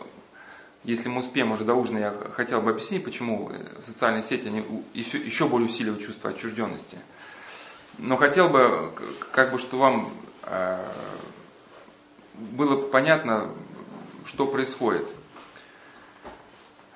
если 0.85 1.09
мы 1.09 1.21
успеем 1.21 1.53
уже 1.53 1.65
до 1.65 1.75
ужина, 1.75 1.99
я 1.99 2.11
хотел 2.35 2.61
бы 2.61 2.71
объяснить, 2.71 3.05
почему 3.05 3.53
социальные 3.85 4.23
сети 4.23 4.49
они 4.49 4.65
еще, 4.95 5.19
еще 5.19 5.47
более 5.47 5.69
усиливают 5.69 6.05
чувство 6.05 6.31
отчужденности. 6.31 6.99
Но 7.99 8.17
хотел 8.17 8.49
бы, 8.49 8.93
как 9.33 9.53
бы, 9.53 9.59
что 9.59 9.77
вам 9.77 10.13
э, 10.45 10.85
было 12.35 12.89
понятно, 12.89 13.51
что 14.27 14.47
происходит. 14.47 15.07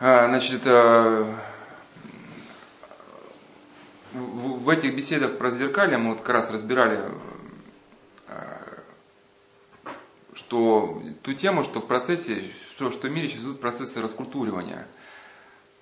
А, 0.00 0.28
значит, 0.28 0.62
э, 0.64 1.34
в 4.12 4.68
этих 4.68 4.96
беседах 4.96 5.38
про 5.38 5.50
зеркалье 5.50 5.98
мы 5.98 6.10
вот 6.10 6.20
как 6.20 6.30
раз 6.30 6.50
разбирали, 6.50 7.00
э, 8.28 8.56
что 10.46 11.02
ту 11.22 11.34
тему, 11.34 11.64
что 11.64 11.80
в 11.80 11.88
процессе, 11.88 12.50
что, 12.70 12.92
что 12.92 13.08
в 13.08 13.10
мире 13.10 13.28
сейчас 13.28 13.42
идут 13.42 13.60
процессы 13.60 14.00
раскультуривания, 14.00 14.86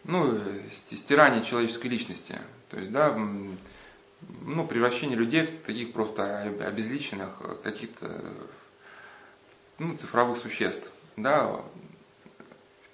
ну, 0.04 0.40
стирания 0.70 1.42
человеческой 1.42 1.88
личности. 1.88 2.38
То 2.70 2.78
есть, 2.78 2.90
да, 2.90 3.14
ну, 3.14 4.66
превращение 4.66 5.18
людей 5.18 5.44
в 5.44 5.64
таких 5.64 5.92
просто 5.92 6.42
обезличенных, 6.42 7.60
каких-то 7.62 8.22
ну, 9.78 9.96
цифровых 9.96 10.38
существ. 10.38 10.90
Да, 11.16 11.60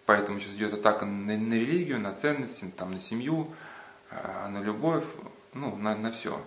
поэтому 0.07 0.41
сейчас 0.41 0.55
идет 0.55 0.75
атака 0.75 1.07
на, 1.07 1.37
на 1.39 1.55
религию, 1.55 2.01
на 2.01 2.15
ценности, 2.15 2.65
там, 2.77 2.93
на 2.93 2.99
семью, 2.99 3.49
а, 4.11 4.49
на 4.49 4.61
любовь, 4.61 5.05
ну, 5.55 5.77
на, 5.77 5.97
на 5.97 6.11
все. 6.11 6.45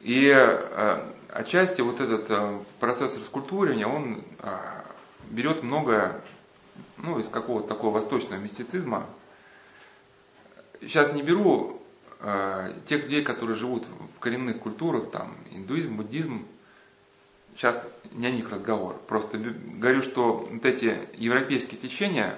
И 0.00 0.28
э, 0.28 1.12
отчасти 1.28 1.82
вот 1.82 2.00
этот 2.00 2.26
э, 2.30 2.58
процесс 2.78 3.14
раскультуривания, 3.16 3.86
он 3.86 4.22
э, 4.40 4.58
берет 5.30 5.62
многое 5.62 6.20
ну, 6.96 7.18
из 7.18 7.28
какого-то 7.28 7.68
такого 7.68 7.94
восточного 7.94 8.40
мистицизма. 8.40 9.06
Сейчас 10.80 11.12
не 11.12 11.22
беру 11.22 11.82
э, 12.20 12.72
тех 12.86 13.04
людей, 13.04 13.22
которые 13.22 13.56
живут 13.56 13.86
в 14.16 14.18
коренных 14.20 14.60
культурах, 14.60 15.10
там, 15.10 15.36
индуизм, 15.50 15.96
буддизм, 15.96 16.46
сейчас 17.54 17.86
не 18.12 18.26
о 18.26 18.30
них 18.30 18.50
разговор. 18.50 18.98
Просто 19.06 19.36
говорю, 19.36 20.00
что 20.00 20.46
вот 20.50 20.64
эти 20.64 21.08
европейские 21.14 21.78
течения, 21.78 22.36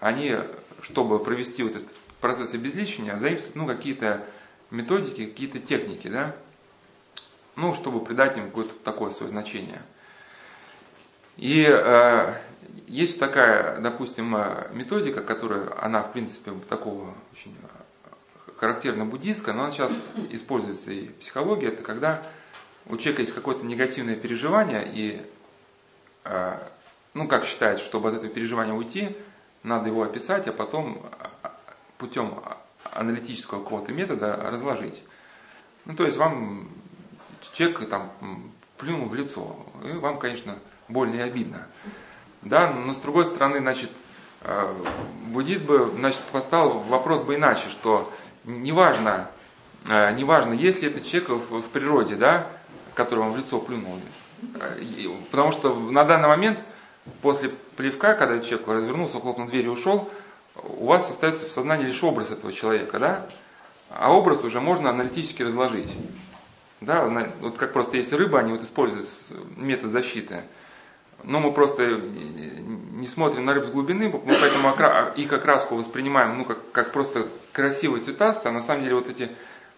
они, 0.00 0.36
чтобы 0.82 1.20
провести 1.20 1.62
вот 1.62 1.76
этот 1.76 1.94
процесс 2.20 2.52
обезличения, 2.54 3.16
заимствуют 3.16 3.54
ну, 3.54 3.66
какие-то 3.66 4.26
методики, 4.72 5.26
какие-то 5.26 5.60
техники, 5.60 6.08
да, 6.08 6.34
ну, 7.56 7.74
чтобы 7.74 8.04
придать 8.04 8.36
им 8.36 8.46
какое-то 8.48 8.74
такое 8.82 9.10
свое 9.10 9.30
значение. 9.30 9.82
И 11.36 11.66
э, 11.68 12.34
есть 12.86 13.18
такая, 13.18 13.80
допустим, 13.80 14.36
э, 14.36 14.68
методика, 14.72 15.22
которая, 15.22 15.72
она, 15.82 16.02
в 16.02 16.12
принципе, 16.12 16.52
такого 16.68 17.14
очень 17.32 17.54
характерно 18.58 19.04
буддийская, 19.04 19.54
но 19.54 19.64
она 19.64 19.72
сейчас 19.72 19.92
используется 20.30 20.92
и 20.92 21.08
в 21.08 21.14
психологии, 21.16 21.68
это 21.68 21.82
когда 21.82 22.22
у 22.86 22.96
человека 22.96 23.22
есть 23.22 23.34
какое-то 23.34 23.64
негативное 23.66 24.14
переживание, 24.14 24.88
и, 24.92 25.22
э, 26.24 26.58
ну, 27.14 27.26
как 27.26 27.46
считает, 27.46 27.80
чтобы 27.80 28.10
от 28.10 28.16
этого 28.16 28.32
переживания 28.32 28.72
уйти, 28.74 29.16
надо 29.62 29.88
его 29.88 30.02
описать, 30.02 30.46
а 30.46 30.52
потом 30.52 31.02
э, 31.42 31.48
путем 31.98 32.42
аналитического 32.84 33.62
какого-то 33.62 33.92
метода 33.92 34.36
разложить. 34.36 35.02
Ну, 35.84 35.96
то 35.96 36.04
есть 36.04 36.16
вам 36.16 36.68
человек 37.52 37.88
там 37.88 38.10
плюнул 38.78 39.08
в 39.08 39.14
лицо, 39.14 39.56
и 39.84 39.92
вам, 39.92 40.18
конечно, 40.18 40.58
больно 40.88 41.16
и 41.16 41.20
обидно. 41.20 41.66
Да, 42.42 42.70
но 42.70 42.92
с 42.92 42.98
другой 42.98 43.24
стороны, 43.24 43.60
значит, 43.60 43.90
э, 44.42 44.74
буддизм 45.28 45.66
бы, 45.66 45.90
значит, 45.96 46.22
поставил 46.32 46.80
вопрос 46.80 47.22
бы 47.22 47.36
иначе, 47.36 47.68
что 47.68 48.12
неважно, 48.44 49.30
неважно, 49.88 50.52
есть 50.52 50.82
ли 50.82 50.88
этот 50.88 51.04
человек 51.04 51.28
в, 51.28 51.68
природе, 51.68 52.16
да, 52.16 52.46
который 52.94 53.28
в 53.30 53.36
лицо 53.36 53.58
плюнул. 53.58 53.98
Потому 55.30 55.52
что 55.52 55.74
на 55.74 56.04
данный 56.04 56.28
момент, 56.28 56.60
после 57.22 57.50
плевка, 57.76 58.14
когда 58.14 58.40
человек 58.40 58.68
развернулся, 58.68 59.20
хлопнул 59.20 59.46
дверь 59.46 59.66
и 59.66 59.68
ушел, 59.68 60.10
у 60.62 60.86
вас 60.86 61.10
остается 61.10 61.46
в 61.46 61.50
сознании 61.50 61.86
лишь 61.86 62.02
образ 62.02 62.30
этого 62.30 62.52
человека, 62.52 62.98
да? 62.98 63.26
А 63.90 64.12
образ 64.12 64.42
уже 64.44 64.60
можно 64.60 64.90
аналитически 64.90 65.42
разложить. 65.42 65.92
Да, 66.80 67.08
вот 67.40 67.56
как 67.56 67.72
просто 67.72 67.96
есть 67.96 68.12
рыба, 68.12 68.40
они 68.40 68.52
вот 68.52 68.62
используют 68.62 69.08
метод 69.56 69.90
защиты. 69.90 70.42
Но 71.22 71.40
мы 71.40 71.52
просто 71.52 71.96
не 71.96 73.06
смотрим 73.06 73.44
на 73.44 73.54
рыб 73.54 73.64
с 73.64 73.70
глубины, 73.70 74.08
мы 74.08 74.34
поэтому 74.40 74.74
их 75.16 75.32
окраску 75.32 75.76
воспринимаем 75.76 76.36
ну, 76.38 76.44
как, 76.44 76.58
как 76.72 76.92
просто 76.92 77.28
красивые 77.52 78.02
цветастые, 78.02 78.50
а 78.50 78.52
на 78.52 78.60
самом 78.60 78.82
деле 78.82 78.96
вот 78.96 79.08
эти 79.08 79.30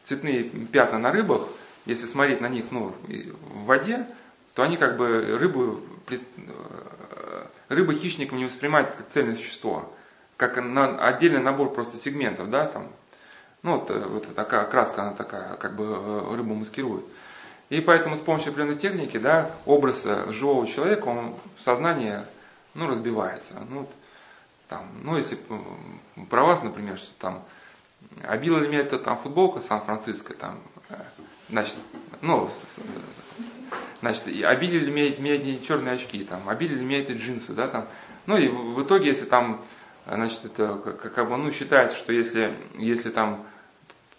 цветные 0.02 0.44
пятна 0.44 0.98
на 0.98 1.12
рыбах– 1.12 1.43
если 1.86 2.06
смотреть 2.06 2.40
на 2.40 2.48
них 2.48 2.66
ну, 2.70 2.93
в 3.06 3.64
воде, 3.64 4.06
то 4.55 4.62
они 4.62 4.77
как 4.77 4.97
бы 4.97 5.39
рыбу, 5.39 5.81
э, 6.10 7.47
рыба 7.68 7.94
хищником 7.94 8.39
не 8.39 8.44
воспринимается 8.44 8.98
как 8.98 9.09
цельное 9.09 9.36
существо, 9.36 9.93
как 10.36 10.56
на, 10.56 10.98
отдельный 11.06 11.40
набор 11.40 11.73
просто 11.73 11.97
сегментов, 11.97 12.51
да, 12.51 12.66
там, 12.66 12.89
ну, 13.66 13.78
вот, 13.78 13.90
э, 13.90 13.98
вот 13.98 14.34
такая 14.34 14.64
краска, 14.64 15.02
она 15.02 15.12
такая, 15.12 15.56
как 15.56 15.74
бы 15.74 15.84
э, 15.84 16.34
рыбу 16.36 16.55
маскирует. 16.55 17.05
И 17.68 17.80
поэтому 17.80 18.16
с 18.16 18.20
помощью 18.20 18.51
определенной 18.51 18.78
техники, 18.78 19.18
да, 19.18 19.51
образ 19.66 20.06
живого 20.28 20.66
человека, 20.66 21.09
он 21.09 21.34
в 21.56 21.62
сознании, 21.62 22.20
ну, 22.74 22.86
разбивается. 22.86 23.55
Ну, 23.68 23.80
вот, 23.80 23.90
там, 24.68 24.86
ну, 25.02 25.16
если 25.16 25.36
про 26.30 26.44
вас, 26.44 26.62
например, 26.62 26.97
что 26.97 27.12
там, 27.18 27.43
обила 28.22 28.60
ли 28.60 28.68
меня 28.68 28.80
это 28.80 28.98
там 28.98 29.18
футболка 29.18 29.60
Сан-Франциско, 29.60 30.34
там, 30.34 30.60
Значит, 31.48 31.76
ну, 32.22 32.51
значит, 34.01 34.26
обилили 34.44 34.90
медные 34.90 35.60
черные 35.60 35.94
очки, 35.94 36.24
там, 36.24 36.48
обилили 36.48 36.82
медные 36.82 37.16
джинсы, 37.16 37.52
да, 37.52 37.68
там. 37.68 37.86
Ну 38.26 38.36
и 38.36 38.48
в 38.48 38.82
итоге, 38.82 39.06
если 39.06 39.26
там, 39.26 39.64
значит, 40.06 40.44
это 40.44 40.76
как 40.76 41.28
бы, 41.28 41.36
ну, 41.36 41.52
считается, 41.52 41.97
что 41.97 42.12
если, 42.12 42.59
если 42.78 43.10
там 43.10 43.47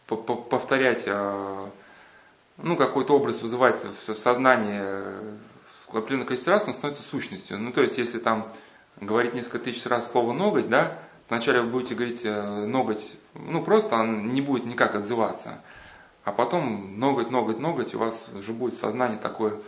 повторять, 0.08 1.04
а, 1.08 1.70
ну, 2.58 2.76
какой-то 2.76 3.16
образ 3.16 3.42
вызывается 3.42 3.90
в 3.92 4.18
сознании 4.18 5.38
определенное 5.90 6.26
количество 6.26 6.54
раз, 6.54 6.64
он 6.68 6.74
становится 6.74 7.04
сущностью. 7.04 7.58
Ну, 7.58 7.72
то 7.72 7.82
есть, 7.82 7.98
если 7.98 8.20
там 8.20 8.52
говорить 9.00 9.34
несколько 9.34 9.60
тысяч 9.60 9.86
раз 9.86 10.12
слово 10.12 10.34
ноготь, 10.34 10.70
да, 10.70 11.00
вначале 11.30 11.62
вы 11.62 11.70
будете 11.70 11.96
говорить 11.96 12.22
э, 12.24 12.66
ноготь, 12.66 13.16
ну, 13.36 13.64
просто 13.64 13.96
он 13.96 14.34
не 14.34 14.42
будет 14.42 14.66
никак 14.66 14.96
отзываться. 14.96 15.62
А 16.24 16.32
потом 16.32 17.00
ноготь, 17.00 17.32
ноготь, 17.32 17.60
ноготь, 17.60 17.96
у 17.96 18.00
вас 18.00 18.28
уже 18.36 18.52
будет 18.54 18.74
сознание 18.74 19.18
такое 19.18 19.60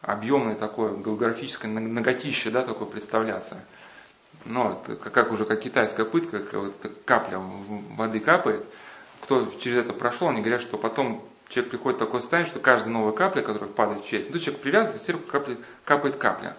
объемное, 0.00 0.54
такое 0.54 0.96
географическое 0.96 1.70
ноготище, 1.70 2.50
да, 2.50 2.62
такое 2.62 2.86
представляться. 2.86 3.56
Ну, 4.44 4.78
как 5.02 5.32
уже 5.32 5.44
как 5.44 5.60
китайская 5.60 6.04
пытка, 6.04 6.40
как 6.40 6.54
вот 6.54 6.74
капля 7.04 7.38
воды 7.38 8.20
капает. 8.20 8.64
Кто 9.24 9.50
через 9.58 9.78
это 9.78 9.94
прошел, 9.94 10.28
они 10.28 10.42
говорят, 10.42 10.60
что 10.60 10.76
потом 10.76 11.26
человек 11.48 11.70
приходит 11.70 11.98
в 11.98 12.04
такое 12.04 12.20
состояние, 12.20 12.50
что 12.50 12.60
каждая 12.60 12.92
новая 12.92 13.12
капля, 13.12 13.40
которая 13.40 13.70
падает 13.70 14.04
в 14.04 14.06
челюсть, 14.06 14.30
ну, 14.30 14.38
человек 14.38 14.60
привязывается, 14.60 15.02
сверху 15.02 15.22
капли, 15.26 15.56
капает 15.86 16.16
капля. 16.16 16.56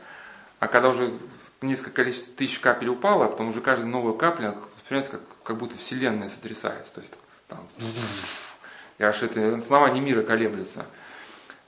А 0.59 0.67
когда 0.67 0.89
уже 0.89 1.13
несколько 1.61 2.03
тысяч 2.03 2.59
капель 2.59 2.89
упало, 2.89 3.25
а 3.25 3.29
потом 3.29 3.49
уже 3.49 3.61
каждая 3.61 3.87
новая 3.87 4.13
капля 4.13 4.55
воспринимается 4.75 5.11
как, 5.11 5.21
как 5.43 5.57
будто 5.57 5.77
Вселенная 5.77 6.27
сотрясается. 6.27 6.91
То 6.95 7.01
есть 7.01 7.19
там, 7.47 7.59
и 8.97 9.03
аж 9.03 9.21
это 9.21 9.55
основание 9.55 10.01
мира 10.01 10.23
колеблется. 10.23 10.87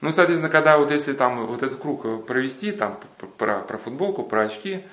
Ну, 0.02 0.12
соответственно, 0.12 0.52
когда 0.52 0.80
вот 0.80 0.90
если 0.90 1.14
там 1.14 1.46
вот 1.46 1.62
этот 1.62 1.80
круг 1.80 2.26
провести, 2.26 2.72
там 2.72 3.00
про, 3.38 3.60
про 3.60 3.78
футболку, 3.78 4.24
про 4.24 4.44
очки, 4.44 4.84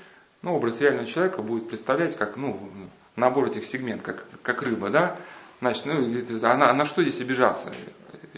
ну, 0.42 0.54
образ 0.54 0.82
реального 0.82 1.06
человека 1.06 1.40
будет 1.40 1.68
представлять 1.68 2.14
как, 2.14 2.36
ну, 2.36 2.70
набор 3.16 3.46
этих 3.46 3.64
сегментов, 3.64 4.04
как, 4.04 4.26
как 4.42 4.62
рыба, 4.62 4.90
да? 4.90 5.16
Значит, 5.60 5.86
ну, 5.86 5.94
а 6.42 6.56
на, 6.56 6.70
а 6.70 6.74
на 6.74 6.84
что 6.84 7.02
здесь 7.02 7.20
обижаться? 7.20 7.72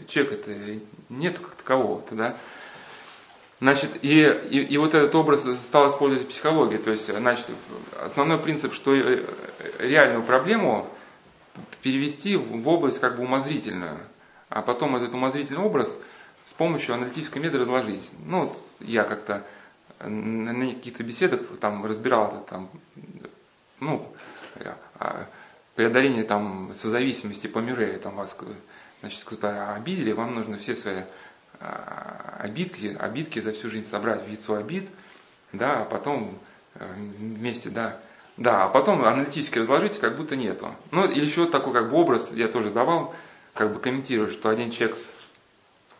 Человек 0.09 0.33
это 0.35 0.81
нету 1.09 1.43
как 1.43 1.57
такового-то, 1.57 2.15
да? 2.15 2.37
Значит, 3.61 3.91
и, 4.03 4.21
и, 4.51 4.59
и 4.65 4.77
вот 4.77 4.95
этот 4.95 5.15
образ 5.15 5.45
стал 5.65 5.89
использовать 5.89 6.27
в 6.27 6.29
психологии. 6.29 6.77
То 6.77 6.91
есть, 6.91 7.11
значит, 7.11 7.47
основной 7.99 8.39
принцип, 8.39 8.75
что 8.75 8.95
э, 8.95 9.25
реальную 9.79 10.23
проблему 10.23 10.89
перевести 11.83 12.37
в 12.37 12.69
область 12.69 13.01
как 13.01 13.17
бы 13.17 13.25
умозрительную. 13.25 13.99
А 14.51 14.61
потом 14.61 14.97
этот 14.97 15.15
умозрительный 15.15 15.61
образ 15.61 15.97
с 16.45 16.53
помощью 16.53 16.95
аналитического 16.95 17.41
метода 17.41 17.61
разложить. 17.61 18.11
Ну, 18.27 18.45
вот 18.45 18.59
я 18.81 19.05
как-то 19.05 19.43
на 20.01 20.73
каких-то 20.75 21.03
беседах 21.03 21.41
там 21.61 21.85
разбирал 21.87 22.29
это 22.29 22.51
там, 22.51 22.71
ну, 23.81 24.13
а, 24.99 25.27
преодоление 25.77 26.25
там 26.25 26.73
созависимости 26.75 27.47
по 27.47 27.59
Мюррею, 27.59 28.01
там 28.01 28.17
вас 28.17 28.37
значит, 29.01 29.23
кто-то 29.25 29.75
обидели, 29.75 30.11
вам 30.13 30.35
нужно 30.35 30.57
все 30.57 30.75
свои 30.75 31.03
а, 31.61 32.39
обидки, 32.41 32.97
обидки 32.99 33.41
за 33.41 33.53
всю 33.53 33.71
жизнь 33.71 33.89
собрать 33.89 34.25
в 34.25 34.29
яйцо 34.29 34.55
обид, 34.55 34.89
да, 35.53 35.83
а 35.83 35.85
потом 35.85 36.39
э, 36.75 36.95
вместе, 37.19 37.71
да, 37.71 38.01
да, 38.37 38.65
а 38.65 38.69
потом 38.69 39.05
аналитически 39.05 39.59
разложите, 39.59 40.01
как 40.01 40.17
будто 40.17 40.35
нету. 40.35 40.75
Ну, 40.91 41.07
или 41.07 41.25
еще 41.25 41.47
такой 41.47 41.73
как 41.73 41.91
бы 41.91 41.97
образ 41.97 42.33
я 42.33 42.49
тоже 42.49 42.71
давал, 42.71 43.15
как 43.55 43.73
бы 43.73 43.81
комментирую, 43.81 44.29
что 44.29 44.49
один 44.49 44.71
человек 44.71 44.97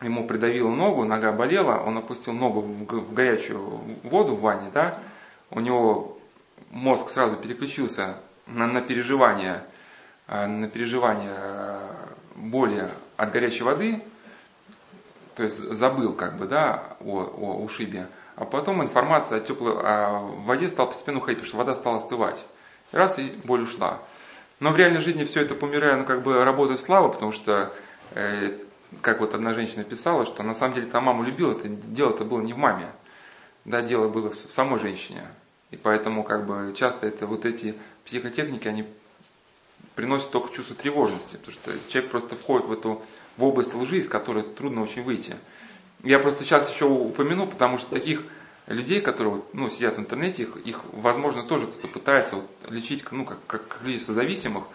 ему 0.01 0.27
придавило 0.27 0.69
ногу, 0.69 1.05
нога 1.05 1.31
болела, 1.31 1.77
он 1.83 1.97
опустил 1.97 2.33
ногу 2.33 2.61
в 2.61 3.13
горячую 3.13 3.61
воду 4.03 4.35
в 4.35 4.41
ванне, 4.41 4.71
да, 4.73 4.99
у 5.51 5.59
него 5.59 6.19
мозг 6.71 7.09
сразу 7.09 7.37
переключился 7.37 8.17
на, 8.47 8.67
на 8.67 8.81
переживание, 8.81 9.63
э, 10.27 10.45
на 10.45 10.67
переживание 10.67 11.35
э, 11.35 12.07
боли 12.35 12.89
от 13.17 13.31
горячей 13.31 13.63
воды, 13.63 14.01
то 15.35 15.43
есть 15.43 15.57
забыл 15.57 16.13
как 16.13 16.37
бы, 16.37 16.47
да, 16.47 16.97
о, 16.99 17.19
о 17.21 17.63
ушибе, 17.63 18.07
а 18.35 18.45
потом 18.45 18.83
информация 18.83 19.37
о 19.37 19.41
теплой 19.41 19.73
о 19.79 20.19
воде 20.19 20.67
стала 20.67 20.87
постепенно 20.87 21.19
уходить, 21.19 21.39
потому 21.39 21.47
что 21.47 21.57
вода 21.57 21.75
стала 21.75 21.97
остывать. 21.97 22.43
Раз 22.91 23.19
и 23.19 23.37
боль 23.43 23.63
ушла. 23.63 23.99
Но 24.59 24.71
в 24.71 24.77
реальной 24.77 24.99
жизни 24.99 25.23
все 25.25 25.41
это 25.41 25.53
помирая, 25.53 25.97
ну 25.97 26.05
как 26.05 26.23
бы 26.23 26.43
работает 26.43 26.79
слава, 26.79 27.09
потому 27.09 27.31
что, 27.31 27.73
э, 28.11 28.57
как 29.01 29.19
вот 29.19 29.33
одна 29.33 29.53
женщина 29.53 29.83
писала, 29.83 30.25
что 30.25 30.41
на 30.43 30.53
самом 30.53 30.73
деле 30.75 30.87
та 30.87 31.01
маму 31.01 31.23
любила, 31.23 31.51
это 31.51 31.67
дело 31.67 32.11
это 32.11 32.23
было 32.23 32.41
не 32.41 32.53
в 32.53 32.57
маме, 32.57 32.91
да, 33.65 33.81
дело 33.81 34.07
было 34.07 34.31
в 34.31 34.35
самой 34.35 34.79
женщине. 34.79 35.27
И 35.71 35.77
поэтому 35.77 36.23
как 36.23 36.45
бы 36.45 36.73
часто 36.75 37.07
это 37.07 37.27
вот 37.27 37.45
эти 37.45 37.75
психотехники, 38.05 38.67
они 38.67 38.85
приносят 39.95 40.31
только 40.31 40.53
чувство 40.53 40.75
тревожности, 40.75 41.37
потому 41.37 41.53
что 41.53 41.89
человек 41.89 42.11
просто 42.11 42.35
входит 42.35 42.67
в 42.67 42.71
эту 42.71 43.01
в 43.35 43.43
область 43.43 43.73
лжи, 43.73 43.97
из 43.97 44.07
которой 44.07 44.43
трудно 44.43 44.81
очень 44.81 45.03
выйти. 45.03 45.35
Я 46.03 46.19
просто 46.19 46.43
сейчас 46.43 46.71
еще 46.73 46.85
упомяну, 46.85 47.47
потому 47.47 47.77
что 47.77 47.91
таких 47.91 48.23
людей, 48.67 49.01
которые 49.01 49.41
ну, 49.53 49.69
сидят 49.69 49.97
в 49.97 49.99
интернете, 49.99 50.43
их, 50.43 50.57
их 50.57 50.81
возможно, 50.91 51.43
тоже 51.43 51.67
кто-то 51.67 51.87
пытается 51.87 52.37
вот, 52.37 52.49
лечить, 52.69 53.09
ну, 53.11 53.25
как, 53.25 53.39
как, 53.47 53.79
людей 53.81 53.99
созависимых. 53.99 54.65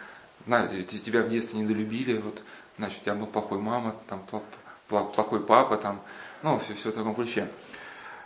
Знаете, 0.47 0.99
тебя 0.99 1.23
в 1.23 1.29
детстве 1.29 1.61
недолюбили, 1.61 2.19
вот, 2.19 2.43
значит, 2.79 3.01
у 3.01 3.05
тебя 3.05 3.15
был 3.15 3.27
плохой 3.27 3.59
мама, 3.59 3.95
там, 4.09 4.23
плохой 4.89 5.41
папа, 5.41 5.77
там, 5.77 6.01
ну, 6.43 6.59
все, 6.59 6.75
все 6.75 6.91
в 6.91 6.95
таком 6.95 7.15
ключе. 7.15 7.49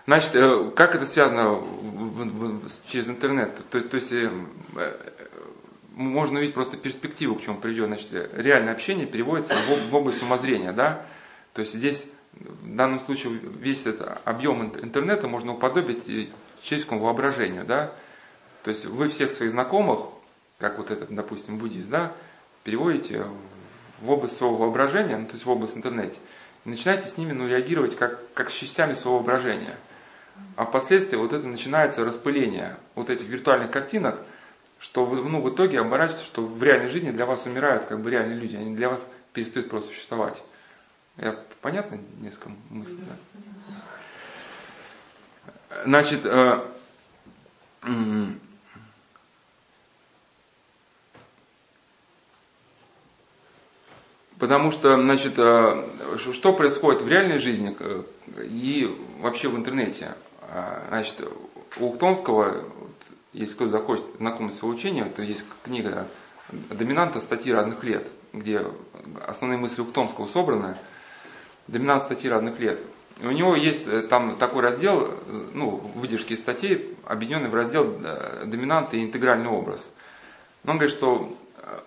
Значит, 0.07 0.37
э, 0.37 0.71
как 0.77 0.95
это 0.95 1.05
связано 1.05 1.65
через 2.89 3.09
интернет? 3.09 3.61
То, 3.71 3.81
то 3.81 3.97
есть 3.97 4.13
э, 4.13 4.31
э, 4.77 4.97
можно 5.95 6.39
увидеть 6.39 6.55
просто 6.55 6.77
перспективу, 6.77 7.35
к 7.35 7.43
чему 7.43 7.57
приведет. 7.57 7.87
Значит, 7.87 8.31
реальное 8.35 8.73
общение 8.73 9.07
переводится 9.07 9.55
в, 9.55 9.91
в 9.91 9.95
область 9.95 10.23
умозрения, 10.23 10.73
да? 10.73 11.05
То 11.55 11.61
есть 11.61 11.75
здесь 11.75 12.07
в 12.33 12.77
данном 12.77 13.01
случае 13.01 13.33
весь 13.33 13.85
этот 13.87 14.21
объем 14.25 14.63
интернета 14.81 15.27
можно 15.27 15.55
уподобить 15.55 16.05
человеческому 16.63 17.01
воображению, 17.01 17.65
да? 17.65 17.93
То 18.63 18.71
есть 18.71 18.87
вы 18.87 19.09
всех 19.09 19.33
своих 19.33 19.51
знакомых, 19.51 20.01
как 20.59 20.79
вот 20.79 20.91
этот, 20.91 21.13
допустим, 21.13 21.59
буддист, 21.59 21.89
да, 21.89 22.13
переводите 22.63 23.27
в 24.01 24.11
область 24.11 24.37
своего 24.37 24.57
воображения, 24.57 25.17
ну, 25.17 25.27
то 25.27 25.33
есть 25.33 25.47
в 25.47 25.51
область 25.51 25.77
интернета, 25.77 26.17
и 26.65 26.69
начинаете 26.69 27.09
с 27.09 27.17
ними 27.17 27.33
ну, 27.33 27.49
реагировать 27.49 27.97
как, 27.97 28.33
как 28.35 28.51
с 28.51 28.55
частями 28.55 28.93
своего 28.93 29.19
воображения. 29.19 29.77
А 30.57 30.65
впоследствии 30.65 31.17
вот 31.17 31.33
это 31.33 31.47
начинается 31.47 32.05
распыление 32.05 32.77
вот 32.95 33.11
этих 33.11 33.27
виртуальных 33.27 33.71
картинок, 33.71 34.21
что 34.79 35.07
ну, 35.07 35.41
в 35.41 35.55
итоге 35.55 35.81
оборачивается, 35.81 36.27
что 36.27 36.43
в 36.43 36.63
реальной 36.63 36.89
жизни 36.89 37.11
для 37.11 37.27
вас 37.27 37.47
умирают 37.47 37.85
как 37.87 38.01
бы 38.01 38.11
реальные 38.11 38.39
люди, 38.39 38.57
они 38.57 38.75
для 38.75 38.89
вас 38.89 39.07
перестают 39.33 39.69
просто 39.69 39.91
существовать. 39.91 40.43
Я 41.19 41.39
понятно 41.61 41.99
несколько 42.21 42.51
мыслей? 42.71 43.05
Да? 43.07 43.77
Значит, 45.85 46.21
э, 46.25 46.61
потому 54.39 54.71
что, 54.71 55.01
значит, 55.01 55.35
э, 55.37 55.87
что 56.33 56.53
происходит 56.53 57.03
в 57.03 57.09
реальной 57.09 57.39
жизни 57.39 57.77
и 58.39 58.95
вообще 59.21 59.49
в 59.49 59.57
интернете? 59.57 60.15
Значит, 60.89 61.29
у 61.79 61.87
Ухтомского, 61.87 62.65
если 63.33 63.55
кто 63.55 63.67
захочет 63.67 64.05
знакомиться 64.19 64.61
с 64.61 64.63
его 64.63 64.73
учением, 64.73 65.11
то 65.11 65.23
есть 65.23 65.45
книга 65.65 66.07
«Доминанта. 66.71 67.21
Статьи 67.21 67.53
разных 67.53 67.83
лет», 67.83 68.09
где 68.33 68.65
основные 69.27 69.59
мысли 69.59 69.81
Ухтомского 69.81 70.27
собраны– 70.27 70.77
доминант 71.69 72.05
статьи 72.05 72.31
разных 72.31 72.59
лет. 72.59 72.81
У 73.23 73.31
него 73.31 73.57
есть 73.57 73.87
э, 73.87 74.03
там 74.03 74.37
такой 74.37 74.63
раздел, 74.63 75.11
ну, 75.55 75.77
выдержки 75.95 76.35
из 76.35 76.39
статей, 76.39 76.95
объединенный 77.07 77.49
в 77.49 77.55
раздел 77.55 77.99
э, 78.03 78.45
доминант 78.47 78.93
и 78.95 79.03
интегральный 79.03 79.49
образ. 79.49 79.91
Он 80.67 80.77
говорит, 80.77 80.95
что 80.95 81.33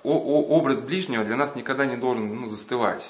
образ 0.04 0.80
ближнего 0.80 1.24
для 1.24 1.36
нас 1.36 1.56
никогда 1.56 1.86
не 1.86 1.98
должен 1.98 2.42
ну, 2.42 2.48
застывать. 2.48 3.10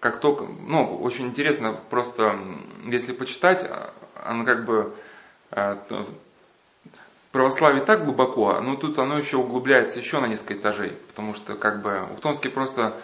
Как 0.00 0.20
только, 0.20 0.44
ну, 0.44 0.98
очень 0.98 1.26
интересно, 1.26 1.78
просто 1.90 2.38
если 2.84 3.12
почитать, 3.12 3.68
оно 4.24 4.44
как 4.44 4.64
бы 4.64 4.94
православие 7.32 7.82
так 7.82 8.04
глубоко, 8.04 8.60
но 8.60 8.76
тут 8.76 8.98
оно 8.98 9.18
еще 9.18 9.38
углубляется 9.38 9.98
еще 9.98 10.20
на 10.20 10.26
несколько 10.26 10.54
этажей, 10.54 10.90
потому 11.08 11.34
что 11.34 11.54
как 11.54 11.82
бы 11.82 12.06
Ухтомский 12.12 12.50
просто 12.50 12.94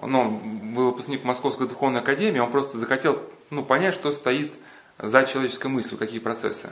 ну, 0.00 0.30
был 0.30 0.86
выпускник 0.86 1.24
Московской 1.24 1.68
духовной 1.68 2.00
академии, 2.00 2.38
он 2.38 2.50
просто 2.50 2.78
захотел 2.78 3.22
ну, 3.50 3.64
понять, 3.64 3.94
что 3.94 4.12
стоит 4.12 4.52
за 4.98 5.24
человеческой 5.24 5.68
мыслью, 5.68 5.98
какие 5.98 6.18
процессы. 6.18 6.68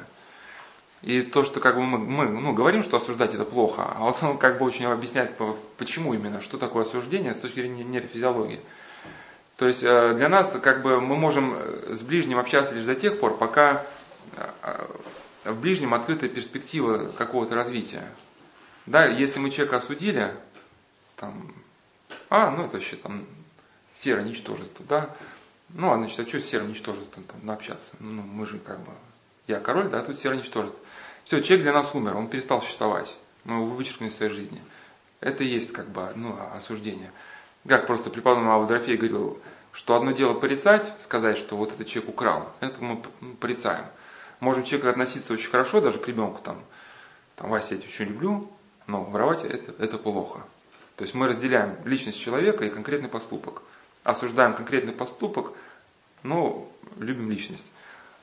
И 1.02 1.22
то, 1.22 1.44
что 1.44 1.60
как 1.60 1.76
бы 1.76 1.82
мы, 1.82 1.98
мы 1.98 2.28
ну, 2.28 2.52
говорим, 2.52 2.82
что 2.82 2.96
осуждать 2.96 3.34
это 3.34 3.44
плохо, 3.44 3.84
а 3.84 4.00
вот 4.00 4.16
он 4.22 4.38
как 4.38 4.58
бы 4.58 4.64
очень 4.64 4.86
объясняет, 4.86 5.32
почему 5.76 6.14
именно, 6.14 6.40
что 6.40 6.58
такое 6.58 6.82
осуждение 6.82 7.34
с 7.34 7.38
точки 7.38 7.56
зрения 7.56 7.84
нейрофизиологии. 7.84 8.60
То 9.56 9.66
есть 9.66 9.82
э, 9.82 10.14
для 10.14 10.28
нас 10.28 10.50
как 10.62 10.82
бы 10.82 11.00
мы 11.00 11.16
можем 11.16 11.56
с 11.88 12.02
ближним 12.02 12.38
общаться 12.38 12.74
лишь 12.74 12.84
до 12.84 12.94
тех 12.94 13.20
пор, 13.20 13.36
пока 13.36 13.84
э, 14.32 14.86
в 15.44 15.60
ближнем 15.60 15.94
открытая 15.94 16.28
перспектива 16.28 17.12
какого-то 17.16 17.54
развития. 17.54 18.04
Да, 18.86 19.06
если 19.06 19.38
мы 19.38 19.50
человека 19.50 19.78
осудили, 19.78 20.34
там, 21.16 21.52
а, 22.30 22.50
ну 22.50 22.64
это 22.64 22.76
вообще 22.76 22.96
там 22.96 23.26
серое 23.94 24.24
ничтожество, 24.24 24.84
да. 24.88 25.16
Ну, 25.70 25.90
а 25.90 25.96
значит, 25.96 26.20
а 26.20 26.28
что 26.28 26.38
с 26.38 26.44
серым 26.44 26.68
ничтожеством 26.68 27.24
там 27.24 27.50
общаться? 27.50 27.96
Ну, 27.98 28.22
мы 28.22 28.46
же 28.46 28.58
как 28.58 28.78
бы, 28.80 28.92
я 29.48 29.58
король, 29.58 29.88
да, 29.88 30.02
тут 30.02 30.16
серое 30.16 30.38
ничтожество. 30.38 30.80
Все, 31.26 31.40
человек 31.40 31.64
для 31.64 31.72
нас 31.72 31.92
умер, 31.92 32.16
он 32.16 32.28
перестал 32.28 32.62
существовать. 32.62 33.12
Мы 33.42 33.56
его 33.56 33.66
вычеркнули 33.66 34.10
из 34.10 34.16
своей 34.16 34.30
жизни. 34.30 34.62
Это 35.18 35.42
и 35.42 35.48
есть 35.48 35.72
как 35.72 35.88
бы, 35.88 36.12
ну, 36.14 36.38
осуждение. 36.54 37.10
Как 37.66 37.88
просто 37.88 38.10
преподобный 38.10 38.54
Авдрофей 38.54 38.96
говорил, 38.96 39.40
что 39.72 39.96
одно 39.96 40.12
дело 40.12 40.34
порицать, 40.34 40.92
сказать, 41.00 41.36
что 41.36 41.56
вот 41.56 41.72
этот 41.72 41.88
человек 41.88 42.10
украл, 42.10 42.52
это 42.60 42.80
мы 42.80 43.02
порицаем. 43.40 43.86
Можем 44.38 44.62
к 44.62 44.66
человеку 44.66 44.88
относиться 44.88 45.32
очень 45.32 45.50
хорошо, 45.50 45.80
даже 45.80 45.98
к 45.98 46.06
ребенку 46.06 46.40
там, 46.44 46.62
там, 47.34 47.50
Вася, 47.50 47.74
я 47.74 47.80
тебя 47.80 47.90
очень 47.90 48.04
люблю, 48.04 48.48
но 48.86 49.02
воровать 49.02 49.42
это, 49.42 49.74
это 49.82 49.98
плохо. 49.98 50.44
То 50.94 51.02
есть 51.02 51.14
мы 51.14 51.26
разделяем 51.26 51.76
личность 51.84 52.20
человека 52.20 52.64
и 52.64 52.70
конкретный 52.70 53.08
поступок. 53.08 53.62
Осуждаем 54.04 54.54
конкретный 54.54 54.92
поступок, 54.92 55.54
но 56.22 56.70
любим 56.98 57.32
личность. 57.32 57.72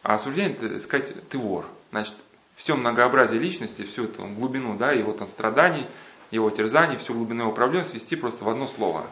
А 0.03 0.13
осуждение, 0.13 0.55
это 0.55 0.79
сказать, 0.79 1.27
ты 1.27 1.37
вор. 1.37 1.65
Значит, 1.91 2.15
все 2.55 2.75
многообразие 2.75 3.39
личности, 3.39 3.83
всю 3.83 4.05
эту 4.05 4.25
глубину, 4.25 4.77
да, 4.77 4.91
его 4.91 5.13
там 5.13 5.29
страданий, 5.29 5.87
его 6.31 6.49
терзаний, 6.49 6.97
всю 6.97 7.13
глубину 7.13 7.43
его 7.43 7.53
проблем 7.53 7.83
свести 7.83 8.15
просто 8.15 8.43
в 8.43 8.49
одно 8.49 8.67
слово. 8.67 9.07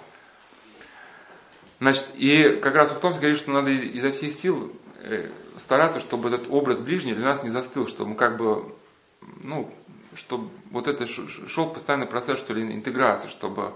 Значит, 1.79 2.05
и 2.15 2.59
как 2.61 2.75
раз 2.75 2.91
Ухтомский 2.91 3.21
говорит, 3.21 3.39
что 3.39 3.51
надо 3.51 3.71
изо 3.71 4.11
всех 4.11 4.33
сил 4.33 4.71
э, 4.99 5.31
стараться, 5.57 5.99
чтобы 5.99 6.29
этот 6.29 6.49
образ 6.49 6.79
ближний 6.79 7.13
для 7.13 7.25
нас 7.25 7.43
не 7.43 7.49
застыл, 7.49 7.87
чтобы 7.87 8.11
мы 8.11 8.15
как 8.15 8.37
бы, 8.37 8.71
ну, 9.43 9.73
чтобы 10.15 10.49
вот 10.69 10.87
это 10.87 11.07
шел 11.07 11.69
постоянный 11.69 12.05
процесс, 12.05 12.39
что 12.39 12.53
ли, 12.53 12.61
интеграции, 12.61 13.29
чтобы 13.29 13.73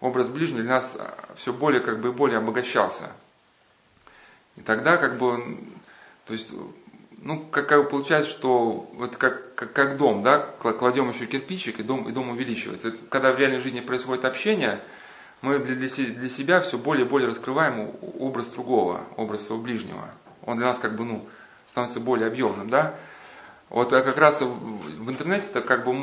образ 0.00 0.28
ближнего 0.28 0.62
для 0.62 0.70
нас 0.72 0.94
а, 0.96 1.34
все 1.36 1.52
более, 1.52 1.80
как 1.80 2.00
бы, 2.00 2.12
более 2.12 2.38
обогащался. 2.38 3.10
И 4.56 4.60
тогда, 4.60 4.96
как 4.96 5.18
бы, 5.18 5.58
то 6.26 6.32
есть, 6.32 6.50
ну, 7.22 7.38
как, 7.38 7.68
как 7.68 7.88
получается, 7.88 8.30
что 8.30 8.90
вот 8.94 9.16
как, 9.16 9.54
как, 9.54 9.72
как 9.72 9.96
дом, 9.96 10.22
да, 10.22 10.38
кладем 10.38 11.08
еще 11.08 11.26
кирпичик, 11.26 11.78
и 11.78 11.82
дом, 11.82 12.08
и 12.08 12.12
дом 12.12 12.30
увеличивается. 12.30 12.88
Это, 12.88 12.98
когда 13.08 13.32
в 13.32 13.38
реальной 13.38 13.60
жизни 13.60 13.80
происходит 13.80 14.24
общение, 14.24 14.80
мы 15.40 15.58
для, 15.58 15.76
для 15.76 16.28
себя 16.28 16.60
все 16.60 16.78
более 16.78 17.06
и 17.06 17.08
более 17.08 17.28
раскрываем 17.28 17.92
образ 18.18 18.48
другого, 18.48 19.02
образ 19.16 19.46
своего 19.46 19.62
ближнего. 19.62 20.10
Он 20.44 20.56
для 20.56 20.66
нас 20.66 20.80
как 20.80 20.96
бы, 20.96 21.04
ну, 21.04 21.28
становится 21.66 22.00
более 22.00 22.26
объемным, 22.26 22.68
да. 22.68 22.94
Вот 23.68 23.92
а 23.92 24.02
как 24.02 24.18
раз 24.18 24.42
в 24.42 25.08
интернете 25.08 25.46
это 25.48 25.62
как 25.62 25.84
бы 25.84 25.94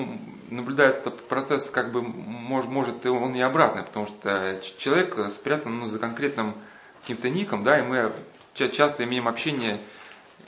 наблюдается 0.50 1.12
процесс, 1.12 1.70
как 1.70 1.92
бы 1.92 2.02
может, 2.02 2.70
может 2.70 3.06
он 3.06 3.36
и 3.36 3.42
обратный, 3.42 3.84
потому 3.84 4.08
что 4.08 4.60
человек 4.78 5.16
спрятан 5.30 5.80
ну, 5.80 5.86
за 5.86 6.00
конкретным 6.00 6.56
каким-то 7.02 7.30
ником, 7.30 7.64
да, 7.64 7.78
и 7.78 7.84
мы 7.84 8.12
часто 8.54 9.04
имеем 9.04 9.28
общение 9.28 9.80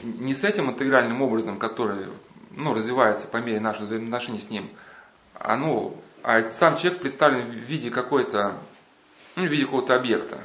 не 0.04 0.36
с 0.36 0.44
этим 0.44 0.70
интегральным 0.70 1.22
образом, 1.22 1.58
который 1.58 2.06
ну, 2.52 2.74
развивается 2.74 3.28
по 3.28 3.38
мере 3.38 3.60
наших 3.60 3.84
взаимоотношений 3.84 4.40
с 4.40 4.50
ним, 4.50 4.70
а, 5.36 5.56
ну, 5.56 5.98
а 6.24 6.50
сам 6.50 6.78
человек 6.78 7.00
представлен 7.00 7.50
в 7.50 7.56
виде 7.56 7.90
какой-то, 7.90 8.56
ну, 9.36 9.46
в 9.46 9.48
виде 9.48 9.66
какого-то 9.66 9.96
объекта. 9.96 10.40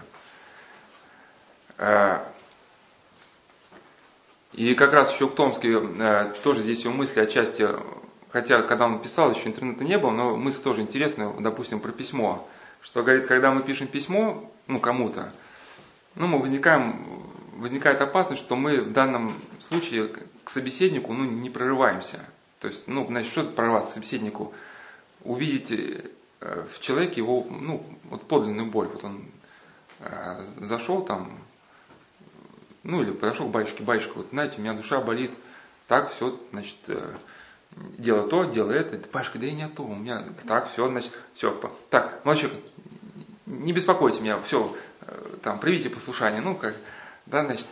Э, 1.78 2.20
и 4.53 4.74
как 4.74 4.93
раз 4.93 5.12
еще 5.12 5.28
Томский, 5.28 5.73
э, 5.73 6.33
тоже 6.43 6.62
здесь 6.62 6.85
его 6.85 6.95
мысли 6.95 7.20
отчасти, 7.20 7.69
хотя 8.31 8.62
когда 8.62 8.87
он 8.87 9.01
писал, 9.01 9.33
еще 9.33 9.49
интернета 9.49 9.85
не 9.85 9.99
было, 9.99 10.12
но 10.12 10.37
мысль 10.37 10.62
тоже 10.62 10.81
интересная, 10.81 11.31
допустим, 11.41 11.81
про 11.81 11.93
письмо. 11.93 12.49
Что 12.81 13.03
говорит, 13.03 13.27
когда 13.27 13.51
мы 13.51 13.62
пишем 13.62 13.89
письмо, 13.89 14.51
ну, 14.66 14.81
кому-то, 14.81 15.33
ну, 16.15 16.27
мы 16.27 16.39
возникаем, 16.39 17.05
возникает 17.59 18.01
опасность, 18.01 18.43
что 18.43 18.57
мы 18.57 18.81
в 18.81 18.93
данном 18.93 19.41
случае 19.61 20.09
к 20.45 20.51
собеседнику, 20.51 21.12
ну, 21.12 21.24
не 21.24 21.51
прорываемся. 21.51 22.20
То 22.61 22.69
есть, 22.69 22.87
ну, 22.87 23.07
значит, 23.07 23.31
что 23.31 23.45
прорваться 23.45 23.95
собеседнику? 23.95 24.53
Увидеть 25.23 25.70
э, 26.41 26.66
в 26.73 26.81
человеке 26.81 27.20
его, 27.20 27.47
ну, 27.49 27.85
вот 28.05 28.27
подлинную 28.27 28.70
боль. 28.70 28.89
Вот 28.89 29.05
он 29.05 29.24
э, 30.01 30.45
зашел 30.45 31.05
там, 31.05 31.39
ну, 32.83 33.03
или 33.03 33.11
подошел 33.11 33.49
к 33.49 33.51
батюшке, 33.51 33.83
батюшка, 33.83 34.12
вот, 34.16 34.28
знаете, 34.31 34.57
у 34.59 34.61
меня 34.61 34.74
душа 34.74 35.01
болит, 35.01 35.31
так, 35.89 36.11
все, 36.11 36.39
значит, 36.53 36.77
э, 36.89 37.15
дело 37.73 38.28
то, 38.28 38.45
дело 38.45 38.70
это. 38.70 38.99
Батюшка, 39.12 39.39
да 39.39 39.47
и 39.47 39.53
не 39.53 39.69
то, 39.69 39.83
у 39.83 39.95
меня 39.95 40.24
так, 40.47 40.70
все, 40.70 40.89
значит, 40.89 41.12
все, 41.35 41.53
так, 41.91 42.24
мальчик, 42.24 42.51
не 43.47 43.73
беспокойте 43.73 44.20
меня, 44.20 44.41
все, 44.41 44.74
там, 45.43 45.59
привите 45.59 45.91
послушание, 45.91 46.41
ну, 46.41 46.57
как, 46.57 46.74
да, 47.27 47.44
значит, 47.44 47.66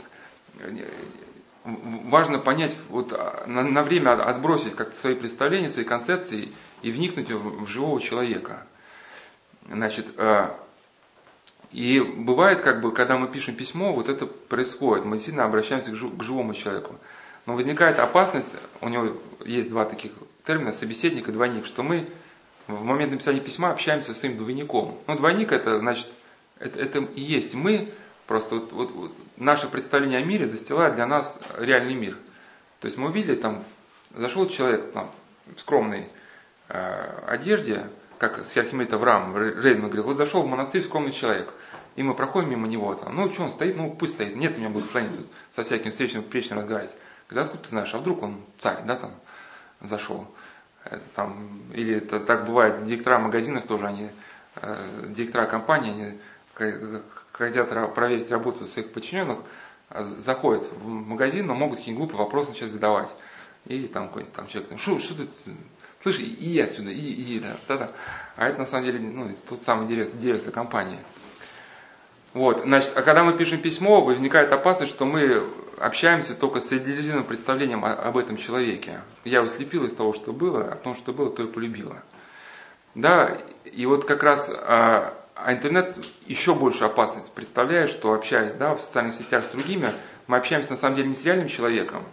важно 1.64 2.38
понять, 2.38 2.76
вот 2.88 3.12
а, 3.12 3.44
на, 3.46 3.62
на 3.62 3.82
время 3.82 4.12
отбросить 4.22 4.76
как-то 4.76 4.96
свои 4.96 5.14
представления, 5.14 5.70
свои 5.70 5.84
концепции 5.84 6.50
и 6.82 6.90
вникнуть 6.90 7.30
в, 7.30 7.64
в 7.64 7.68
живого 7.68 8.00
человека. 8.00 8.66
Значит, 9.66 10.06
э, 10.16 10.50
и 11.72 12.00
бывает, 12.00 12.60
как 12.60 12.82
бы, 12.82 12.92
когда 12.92 13.16
мы 13.16 13.28
пишем 13.28 13.54
письмо, 13.54 13.92
вот 13.92 14.08
это 14.08 14.26
происходит, 14.26 15.06
мы 15.06 15.18
сильно 15.18 15.44
обращаемся 15.44 15.90
к, 15.90 15.94
к 15.94 16.22
живому 16.22 16.52
человеку. 16.54 16.96
Но 17.46 17.54
возникает 17.54 17.98
опасность, 17.98 18.56
у 18.80 18.88
него 18.88 19.16
есть 19.44 19.70
два 19.70 19.84
таких 19.84 20.12
термина, 20.46 20.72
собеседник 20.72 21.28
и 21.28 21.32
двойник, 21.32 21.66
что 21.66 21.82
мы 21.82 22.08
в 22.66 22.84
момент 22.84 23.12
написания 23.12 23.40
письма 23.40 23.70
общаемся 23.70 24.14
с 24.14 24.20
своим 24.20 24.36
двойником. 24.36 24.98
Ну, 25.06 25.16
двойник 25.16 25.52
это, 25.52 25.78
значит, 25.78 26.08
это, 26.58 26.78
это 26.80 26.98
и 27.00 27.20
есть 27.20 27.54
мы, 27.54 27.92
Просто 28.26 28.56
вот, 28.56 28.72
вот, 28.72 28.90
вот 28.92 29.12
наше 29.36 29.68
представление 29.68 30.20
о 30.20 30.24
мире 30.24 30.46
застилает 30.46 30.94
для 30.94 31.06
нас 31.06 31.40
реальный 31.58 31.94
мир. 31.94 32.16
То 32.80 32.86
есть 32.86 32.96
мы 32.96 33.08
увидели, 33.08 33.34
там, 33.34 33.64
зашел 34.14 34.48
человек 34.48 34.92
там, 34.92 35.10
в 35.54 35.60
скромной 35.60 36.08
э, 36.68 37.24
одежде, 37.26 37.86
как 38.18 38.44
с 38.44 38.56
Архимед 38.56 38.92
Авраам 38.94 39.36
Рейдман 39.36 39.90
говорил, 39.90 40.04
вот 40.04 40.16
зашел 40.16 40.42
в 40.42 40.46
монастырь 40.46 40.82
скромный 40.82 41.12
человек, 41.12 41.52
и 41.96 42.02
мы 42.02 42.14
проходим 42.14 42.50
мимо 42.50 42.66
него, 42.66 42.94
там, 42.94 43.14
ну 43.14 43.30
что 43.30 43.44
он 43.44 43.50
стоит, 43.50 43.76
ну 43.76 43.90
пусть 43.92 44.14
стоит, 44.14 44.36
нет 44.36 44.56
у 44.56 44.60
меня 44.60 44.68
будет 44.68 44.84
благословения 44.84 45.18
со 45.50 45.62
всяким 45.62 45.90
встречным 45.90 46.22
пречным 46.22 46.58
разговаривать. 46.58 46.96
Говорит, 47.28 47.48
откуда 47.48 47.64
ты 47.64 47.70
знаешь, 47.70 47.94
а 47.94 47.98
вдруг 47.98 48.22
он 48.22 48.40
царь, 48.58 48.82
да, 48.86 48.96
там, 48.96 49.12
зашел. 49.80 50.26
Э, 50.84 50.98
там, 51.14 51.60
или 51.72 51.96
это 51.96 52.20
так 52.20 52.46
бывает, 52.46 52.84
директора 52.84 53.18
магазинов 53.18 53.66
тоже, 53.66 53.86
они, 53.86 54.10
э, 54.56 55.06
директора 55.08 55.46
компании, 55.46 55.90
они 55.90 57.00
хотят 57.34 57.94
проверить 57.94 58.30
работу 58.30 58.64
своих 58.66 58.92
подчиненных, 58.92 59.38
а 59.90 60.02
заходят 60.04 60.62
в 60.72 60.88
магазин, 60.88 61.46
но 61.46 61.54
могут 61.54 61.78
какие-нибудь 61.78 62.08
глупые 62.08 62.24
вопросы 62.24 62.50
начать 62.50 62.70
задавать. 62.70 63.14
И 63.66 63.86
там 63.86 64.08
какой-нибудь 64.08 64.34
там 64.34 64.46
человек, 64.46 64.78
что, 64.78 64.98
что 64.98 65.14
ты, 65.14 65.28
слышь, 66.02 66.20
иди 66.20 66.60
отсюда, 66.60 66.92
иди, 66.92 67.14
иди, 67.14 67.40
да, 67.40 67.56
да, 67.66 67.76
да. 67.76 67.90
А 68.36 68.48
это 68.48 68.58
на 68.58 68.66
самом 68.66 68.84
деле, 68.84 69.00
ну, 69.00 69.30
тот 69.48 69.62
самый 69.62 69.86
директор, 69.86 70.18
директор 70.18 70.52
компании. 70.52 70.98
Вот, 72.34 72.62
значит, 72.64 72.92
а 72.94 73.02
когда 73.02 73.22
мы 73.22 73.32
пишем 73.32 73.60
письмо, 73.60 74.02
возникает 74.02 74.52
опасность, 74.52 74.92
что 74.92 75.06
мы 75.06 75.48
общаемся 75.78 76.34
только 76.34 76.60
с 76.60 76.72
идеализированным 76.72 77.26
представлением 77.26 77.84
об 77.84 78.16
этом 78.18 78.36
человеке. 78.36 79.00
Я 79.24 79.42
услепила 79.42 79.86
из 79.86 79.94
того, 79.94 80.12
что 80.12 80.32
было, 80.32 80.72
а 80.72 80.76
том, 80.76 80.94
что 80.94 81.12
было, 81.12 81.30
то 81.30 81.44
и 81.44 81.46
полюбила. 81.46 82.02
Да, 82.94 83.38
и 83.64 83.86
вот 83.86 84.04
как 84.04 84.22
раз 84.22 84.52
а, 84.52 85.14
а 85.34 85.52
интернет 85.52 85.96
еще 86.26 86.54
больше 86.54 86.84
опасность 86.84 87.30
представляет, 87.32 87.90
что 87.90 88.12
общаясь 88.12 88.52
да, 88.52 88.74
в 88.74 88.80
социальных 88.80 89.14
сетях 89.14 89.44
с 89.44 89.48
другими, 89.48 89.90
мы 90.26 90.36
общаемся 90.36 90.70
на 90.70 90.76
самом 90.76 90.96
деле 90.96 91.08
не 91.08 91.14
с 91.14 91.24
реальным 91.24 91.48
человеком, 91.48 92.04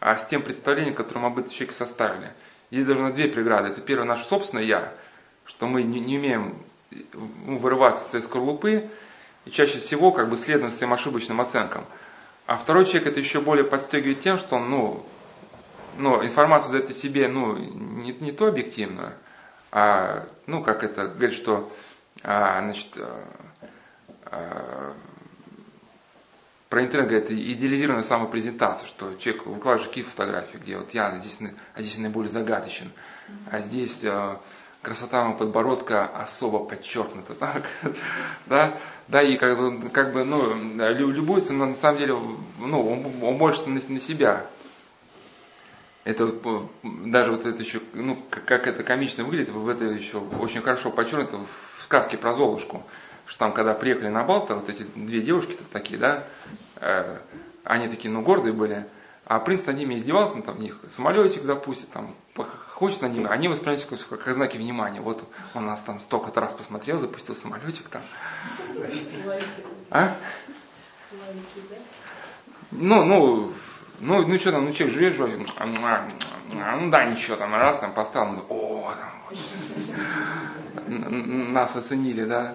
а 0.00 0.16
с 0.16 0.26
тем 0.26 0.42
представлением, 0.42 0.94
которое 0.94 1.20
мы 1.20 1.26
об 1.28 1.38
этом 1.38 1.52
человеке 1.52 1.76
составили. 1.76 2.32
Здесь 2.70 2.86
должны 2.86 3.12
две 3.12 3.28
преграды. 3.28 3.68
Это 3.68 3.80
первое, 3.80 4.06
наше 4.06 4.24
собственное 4.24 4.64
«я», 4.64 4.92
что 5.44 5.66
мы 5.66 5.82
не, 5.82 6.00
не 6.00 6.18
умеем 6.18 6.56
ну, 6.90 7.58
вырываться 7.58 8.02
из 8.02 8.08
своей 8.08 8.24
скорлупы, 8.24 8.88
и 9.44 9.50
чаще 9.50 9.78
всего 9.78 10.10
как 10.10 10.28
бы 10.28 10.36
следуем 10.36 10.72
своим 10.72 10.92
ошибочным 10.92 11.40
оценкам. 11.40 11.84
А 12.46 12.56
второй 12.56 12.84
человек 12.84 13.08
это 13.08 13.20
еще 13.20 13.40
более 13.40 13.64
подстегивает 13.64 14.20
тем, 14.20 14.38
что 14.38 14.56
он, 14.56 14.70
ну, 14.70 15.06
ну, 15.98 16.24
информацию 16.24 16.72
дает 16.72 16.90
о 16.90 16.94
себе, 16.94 17.28
ну, 17.28 17.56
не, 17.56 18.12
не 18.12 18.32
то 18.32 18.46
объективную, 18.46 19.12
а, 19.72 20.26
ну, 20.46 20.62
как 20.62 20.82
это 20.82 21.08
говорит, 21.08 21.34
что 21.34 21.70
а, 22.22 22.60
значит, 22.62 22.88
а, 22.96 23.24
а, 24.26 24.94
про 26.68 26.82
интернет 26.82 27.08
говорит 27.08 27.30
идеализированная 27.30 28.04
самопрезентация, 28.04 28.86
что 28.86 29.14
человек 29.14 29.46
выкладывает 29.46 29.88
какие 29.88 30.04
фотографии, 30.04 30.58
где 30.58 30.76
вот 30.76 30.92
я 30.92 31.16
здесь, 31.18 31.38
а 31.74 31.82
здесь 31.82 31.98
наиболее 31.98 32.30
загадочен, 32.30 32.92
а 33.50 33.60
здесь 33.60 34.04
а, 34.04 34.40
красота 34.82 35.24
моего 35.24 35.38
подбородка 35.38 36.06
особо 36.06 36.60
подчеркнута, 36.60 37.34
так, 37.38 37.64
да, 38.46 38.74
да, 39.08 39.22
и 39.22 39.36
как 39.36 39.58
бы, 39.58 39.88
как 39.90 40.12
бы 40.12 40.24
ну, 40.24 40.54
любуется, 40.54 41.52
но 41.52 41.66
на 41.66 41.74
самом 41.74 41.98
деле, 41.98 42.14
ну, 42.58 42.88
он, 42.88 43.24
он 43.24 43.38
больше 43.38 43.68
на, 43.68 43.80
на 43.88 44.00
себя. 44.00 44.46
Это 46.10 46.26
вот, 46.26 46.70
даже 46.82 47.30
вот 47.30 47.46
это 47.46 47.62
еще, 47.62 47.80
ну, 47.92 48.20
как, 48.30 48.44
как 48.44 48.66
это 48.66 48.82
комично 48.82 49.22
выглядит, 49.22 49.50
в 49.50 49.68
это 49.68 49.84
еще 49.84 50.18
очень 50.18 50.60
хорошо 50.60 50.90
подчеркнуто 50.90 51.38
сказки 51.78 52.16
про 52.16 52.32
Золушку, 52.32 52.82
что 53.26 53.38
там, 53.38 53.52
когда 53.52 53.74
приехали 53.74 54.08
на 54.08 54.24
Балта, 54.24 54.56
вот 54.56 54.68
эти 54.68 54.82
две 54.96 55.20
девушки-то 55.20 55.62
такие, 55.72 56.00
да, 56.00 56.24
э, 56.80 57.20
они 57.62 57.88
такие, 57.88 58.10
ну, 58.12 58.22
гордые 58.22 58.52
были, 58.52 58.86
а 59.24 59.38
принц 59.38 59.66
над 59.66 59.76
ними 59.76 59.94
издевался, 59.94 60.34
он 60.34 60.42
там 60.42 60.56
в 60.56 60.60
них 60.60 60.80
самолетик 60.88 61.44
запустит, 61.44 61.90
там, 61.92 62.16
хочет 62.34 63.02
над 63.02 63.12
ними, 63.12 63.28
они 63.28 63.46
воспринимают 63.46 63.84
как, 63.84 64.20
как 64.24 64.34
знаки 64.34 64.56
внимания. 64.56 65.00
Вот 65.00 65.22
он 65.54 65.66
нас 65.66 65.80
там 65.82 66.00
столько-то 66.00 66.40
раз 66.40 66.52
посмотрел, 66.54 66.98
запустил 66.98 67.36
самолетик 67.36 67.88
там. 67.88 68.02
А? 69.90 70.16
Ну, 72.72 73.04
ну, 73.04 73.52
ну, 74.00 74.26
ну 74.26 74.38
что 74.38 74.52
там, 74.52 74.64
ну 74.64 74.72
человек 74.72 74.94
живет, 74.94 75.14
живет, 75.14 75.38
ну 76.52 76.90
да, 76.90 77.04
ничего, 77.04 77.36
там 77.36 77.54
раз 77.54 77.78
там 77.78 77.92
поставил, 77.92 78.32
ну, 78.32 78.46
о, 78.48 78.94
там, 78.98 79.10
нас 81.52 81.76
оценили, 81.76 82.24
да. 82.24 82.54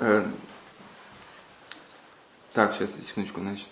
Э, 0.00 0.26
так, 2.52 2.74
сейчас, 2.74 2.94
секундочку, 2.94 3.40
значит. 3.40 3.68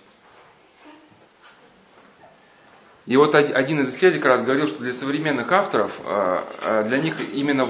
И 3.05 3.17
вот 3.17 3.35
один 3.35 3.81
из 3.81 3.91
исследователей 3.91 4.23
как 4.23 4.31
раз 4.31 4.43
говорил, 4.43 4.69
что 4.69 4.79
для 4.79 4.93
современных 4.93 5.53
авторов, 5.53 6.01
э, 6.05 6.43
э, 6.63 6.85
для 6.85 6.99
них 6.99 7.17
именно 7.35 7.69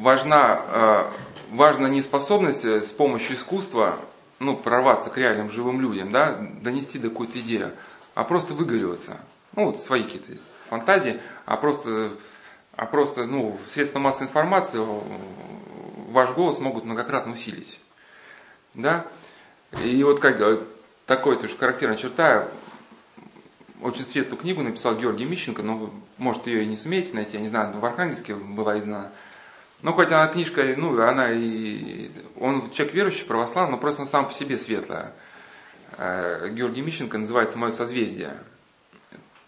важна, 0.00 1.06
важна 1.52 1.88
не 1.88 2.02
способность 2.02 2.64
с 2.64 2.90
помощью 2.90 3.36
искусства 3.36 4.00
ну, 4.44 4.56
прорваться 4.56 5.10
к 5.10 5.16
реальным 5.16 5.50
живым 5.50 5.80
людям, 5.80 6.12
да, 6.12 6.36
донести 6.60 6.98
до 6.98 7.08
какую-то 7.08 7.38
идею, 7.40 7.72
а 8.14 8.24
просто 8.24 8.54
выгориваться. 8.54 9.18
Ну, 9.54 9.66
вот 9.66 9.78
свои 9.78 10.02
какие-то 10.02 10.42
фантазии, 10.68 11.20
а 11.44 11.56
просто, 11.56 12.12
а 12.74 12.86
просто, 12.86 13.26
ну, 13.26 13.58
средства 13.66 13.98
массовой 13.98 14.28
информации 14.28 14.80
ваш 16.10 16.30
голос 16.32 16.58
могут 16.58 16.84
многократно 16.84 17.32
усилить. 17.32 17.80
Да? 18.74 19.06
И 19.84 20.02
вот 20.04 20.20
как 20.20 20.38
такой 21.06 21.36
тоже 21.36 21.56
характерная 21.56 21.96
черта, 21.96 22.48
очень 23.82 24.04
светлую 24.04 24.40
книгу 24.40 24.62
написал 24.62 24.96
Георгий 24.96 25.24
Мищенко, 25.24 25.62
но 25.62 25.76
вы, 25.76 25.90
может, 26.16 26.46
ее 26.46 26.64
и 26.64 26.68
не 26.68 26.76
сумеете 26.76 27.14
найти, 27.14 27.36
я 27.36 27.42
не 27.42 27.48
знаю, 27.48 27.72
в 27.76 27.84
Архангельске 27.84 28.34
была 28.34 28.78
издана, 28.78 29.10
Ну, 29.82 29.92
хоть 29.92 30.12
она 30.12 30.28
книжка, 30.28 30.62
ну, 30.76 31.00
она 31.02 31.32
и... 31.32 32.10
Он 32.36 32.70
человек 32.70 32.94
верующий, 32.94 33.26
православный, 33.26 33.72
но 33.72 33.78
просто 33.78 34.02
он 34.02 34.08
сам 34.08 34.26
по 34.26 34.32
себе 34.32 34.56
светлая. 34.56 35.12
Э, 35.98 36.48
Георгий 36.50 36.82
Мищенко 36.82 37.18
называется 37.18 37.58
«Мое 37.58 37.72
созвездие». 37.72 38.38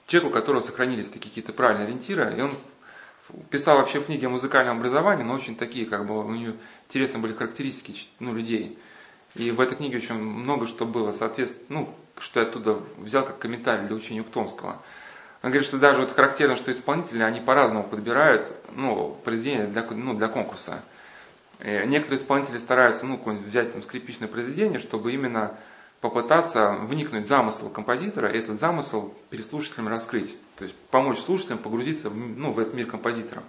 Человек, 0.07 0.31
у 0.31 0.35
которого 0.35 0.61
сохранились 0.61 1.09
такие 1.09 1.31
какие-то 1.31 1.53
правильные 1.53 1.87
ориентиры, 1.87 2.37
и 2.37 2.41
он 2.43 2.51
писал 3.49 3.79
вообще 3.79 4.01
в 4.01 4.07
книге 4.07 4.27
о 4.27 4.31
музыкальном 4.31 4.79
образовании, 4.79 5.25
но 5.25 5.35
очень 5.35 5.57
такие, 5.57 5.87
как 5.87 6.07
бы, 6.07 6.25
у 6.25 6.31
него 6.31 6.57
интересны 6.89 7.21
были 7.21 7.33
характеристики 7.33 7.95
ну, 8.19 8.35
людей. 8.35 8.79
И 9.35 9.51
в 9.51 9.61
этой 9.61 9.77
книге 9.77 9.99
очень 9.99 10.17
много 10.17 10.67
что 10.67 10.85
было, 10.85 11.13
соответственно, 11.13 11.81
ну, 11.81 11.95
что 12.19 12.41
я 12.41 12.47
оттуда 12.47 12.81
взял 12.99 13.25
как 13.25 13.39
комментарий 13.39 13.87
для 13.87 13.97
учения 13.97 14.21
Уктомского. 14.21 14.83
Он 15.45 15.51
говорит, 15.51 15.69
что 15.69 15.77
даже 15.77 16.01
вот 16.01 16.11
характерно, 16.11 16.57
что 16.57 16.73
исполнители, 16.73 17.23
они 17.23 17.39
по-разному 17.39 17.85
подбирают 17.85 18.51
ну, 18.73 19.15
произведения 19.25 19.67
для, 19.67 19.83
ну, 19.83 20.15
для 20.15 20.29
конкурса. 20.29 20.83
И 21.61 21.83
некоторые 21.85 22.19
исполнители 22.19 22.57
стараются 22.57 23.05
ну, 23.05 23.21
взять 23.47 23.75
там, 23.75 23.83
скрипичное 23.83 24.27
произведение, 24.27 24.79
чтобы 24.79 25.13
именно 25.13 25.55
попытаться 26.01 26.71
вникнуть 26.73 27.27
в 27.27 27.29
замысел 27.29 27.69
композитора 27.69 28.33
и 28.33 28.39
этот 28.39 28.59
замысел 28.59 29.15
перед 29.29 29.45
слушателем 29.45 29.89
раскрыть. 29.89 30.35
То 30.57 30.65
есть 30.65 30.75
помочь 30.91 31.19
слушателям 31.19 31.59
погрузиться 31.59 32.09
в, 32.09 32.17
ну, 32.17 32.53
в 32.53 32.59
этот 32.59 32.73
мир 32.73 32.87
композитора. 32.87 33.43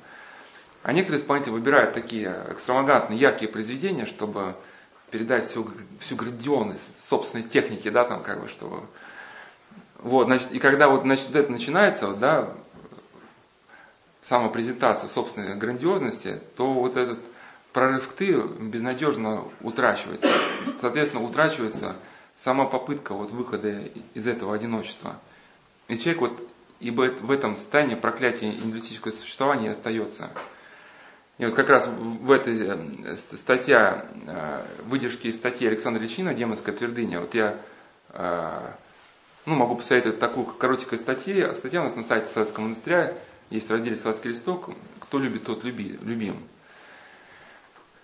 А 0.84 0.92
некоторые 0.92 1.22
исполнители 1.22 1.52
выбирают 1.52 1.94
такие 1.94 2.46
экстравагантные, 2.50 3.18
яркие 3.18 3.50
произведения, 3.50 4.06
чтобы 4.06 4.58
передать 5.12 5.46
всю, 5.46 5.72
всю 6.02 6.18
грандиозность 6.18 7.06
собственной 7.06 7.46
техники, 7.46 7.90
да, 7.90 8.04
там, 8.04 8.22
как 8.22 8.42
бы, 8.42 8.50
чтобы 8.50 8.82
вот, 10.06 10.26
значит, 10.26 10.52
и 10.52 10.60
когда 10.60 10.88
вот, 10.88 11.02
значит, 11.02 11.36
это 11.36 11.52
начинается, 11.52 12.06
вот, 12.06 12.20
да, 12.20 12.54
самопрезентация 14.22 15.08
собственной 15.08 15.56
грандиозности, 15.56 16.40
то 16.56 16.72
вот 16.72 16.96
этот 16.96 17.18
прорыв 17.74 18.08
к 18.10 18.14
ты 18.14 18.40
безнадежно 18.40 19.46
утрачивается. 19.62 20.30
Соответственно, 20.80 21.24
утрачивается 21.24 21.96
сама 22.36 22.66
попытка 22.66 23.16
вот 23.16 23.32
выхода 23.32 23.82
из 24.14 24.28
этого 24.28 24.54
одиночества. 24.54 25.16
И 25.88 25.98
человек 25.98 26.22
вот 26.22 26.50
ибо 26.80 27.10
в 27.22 27.32
этом 27.32 27.58
состоянии 27.58 27.96
проклятия 27.96 28.52
индивидуалистического 28.52 29.12
существования 29.12 29.72
остается. 29.72 30.30
И 31.40 31.46
вот 31.46 31.56
как 31.56 31.68
раз 31.70 31.88
в 31.88 32.32
этой 32.32 32.78
э, 33.06 33.16
статье, 33.16 34.06
э, 34.28 34.68
выдержки 34.84 35.28
из 35.28 35.36
статьи 35.36 35.68
Александра 35.68 36.00
Личина 36.00 36.36
«Демонская 36.36 36.76
твердыня», 36.76 37.22
вот 37.22 37.34
я 37.34 37.60
э, 38.10 38.72
ну, 39.46 39.56
могу 39.56 39.76
посоветовать 39.76 40.20
такую 40.20 40.46
коротенькую 40.46 40.98
статью. 40.98 41.54
Статья 41.54 41.82
у 41.82 41.84
нас 41.84 41.96
на 41.96 42.04
сайте 42.04 42.28
Советского 42.28 42.64
монастыря. 42.64 43.14
Есть 43.52 43.70
в 43.70 43.72
разделе 43.72 43.96
«Советский 43.96 44.30
листок». 44.30 44.72
Кто 45.00 45.20
любит, 45.20 45.44
тот 45.44 45.64
люби, 45.64 46.00
любим. 46.02 46.42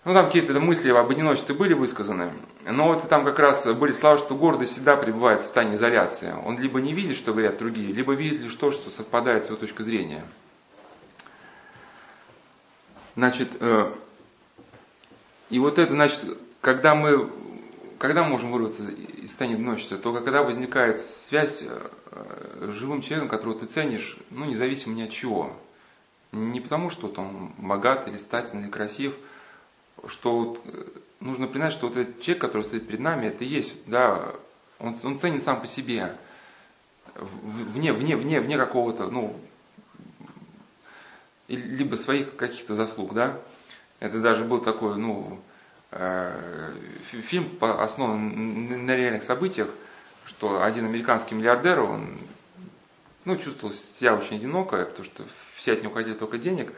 Ну, 0.04 0.14
там 0.14 0.28
какие-то 0.28 0.60
мысли 0.60 0.92
об 0.92 1.10
одиночестве 1.10 1.56
были 1.56 1.74
высказаны. 1.74 2.34
Но 2.66 2.88
вот 2.88 3.08
там 3.10 3.26
как 3.26 3.40
раз 3.40 3.66
были 3.74 3.92
слова, 3.92 4.18
что 4.18 4.36
гордость 4.36 4.74
всегда 4.74 4.96
пребывает 4.96 5.40
в 5.40 5.44
состоянии 5.44 5.76
изоляции. 5.76 6.34
Он 6.46 6.60
либо 6.60 6.80
не 6.80 6.94
видит, 6.94 7.18
что 7.18 7.32
говорят 7.32 7.58
другие, 7.58 7.92
либо 7.92 8.14
видит 8.14 8.42
лишь 8.42 8.56
то, 8.56 8.72
что 8.72 8.90
совпадает 8.90 9.46
с 9.46 9.48
его 9.48 9.58
точкой 9.58 9.84
зрения. 9.84 10.24
Значит, 13.16 13.50
э, 13.60 13.94
и 15.50 15.60
вот 15.60 15.78
это, 15.78 15.94
значит, 15.94 16.20
когда 16.62 16.96
мы 16.96 17.30
когда 18.02 18.24
можем 18.24 18.52
вырваться 18.52 18.82
из 18.90 19.30
состояния 19.30 19.58
одиночества? 19.58 19.96
Только 19.96 20.24
когда 20.24 20.42
возникает 20.42 20.98
связь 20.98 21.62
э, 21.62 22.72
с 22.72 22.74
живым 22.74 23.04
человеком, 23.04 23.30
которого 23.30 23.60
ты 23.60 23.68
ценишь, 23.68 24.18
ну, 24.32 24.46
независимо 24.46 24.96
ни 24.96 25.04
от 25.04 25.12
чего. 25.12 25.56
Не 26.32 26.62
потому, 26.62 26.90
что 26.90 27.14
он 27.16 27.54
богат 27.60 28.08
или 28.08 28.18
статен 28.18 28.62
или 28.64 28.72
красив, 28.72 29.14
что 30.08 30.36
вот 30.36 30.62
э, 30.66 30.84
нужно 31.20 31.46
признать, 31.46 31.74
что 31.74 31.90
вот 31.90 31.96
этот 31.96 32.20
человек, 32.22 32.42
который 32.42 32.64
стоит 32.64 32.88
перед 32.88 33.02
нами, 33.02 33.28
это 33.28 33.44
и 33.44 33.48
есть, 33.48 33.76
да, 33.86 34.34
он, 34.80 34.96
он 35.04 35.20
ценен 35.20 35.40
сам 35.40 35.62
по 35.62 35.68
себе, 35.68 36.18
вне, 37.14 37.94
вне, 37.94 38.16
вне, 38.16 38.42
вне 38.42 38.58
какого-то, 38.58 39.12
ну, 39.12 39.40
либо 41.48 41.98
своих 41.98 42.36
каких-то 42.36 42.74
заслуг, 42.74 43.14
да. 43.14 43.40
Это 44.00 44.20
даже 44.20 44.44
был 44.44 44.58
такой, 44.58 44.98
ну, 44.98 45.40
фильм 45.92 47.58
основан 47.60 48.86
на 48.86 48.96
реальных 48.96 49.24
событиях, 49.24 49.70
что 50.26 50.64
один 50.64 50.86
американский 50.86 51.36
миллиардер, 51.36 51.82
он 51.82 52.18
ну, 53.26 53.38
чувствовал 53.38 53.74
себя 53.74 54.16
очень 54.16 54.38
одиноко, 54.38 54.86
потому 54.86 55.06
что 55.06 55.24
все 55.56 55.74
от 55.74 55.84
него 55.84 55.94
хотели 55.94 56.14
только 56.14 56.38
денег, 56.38 56.74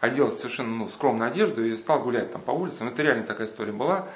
одел 0.00 0.30
совершенно 0.30 0.76
ну, 0.76 0.88
скромную 0.88 1.30
одежду 1.30 1.64
и 1.64 1.76
стал 1.76 2.02
гулять 2.02 2.32
там 2.32 2.42
по 2.42 2.50
улицам. 2.50 2.88
Это 2.88 3.02
реально 3.02 3.24
такая 3.24 3.46
история 3.46 3.72
была. 3.72 4.08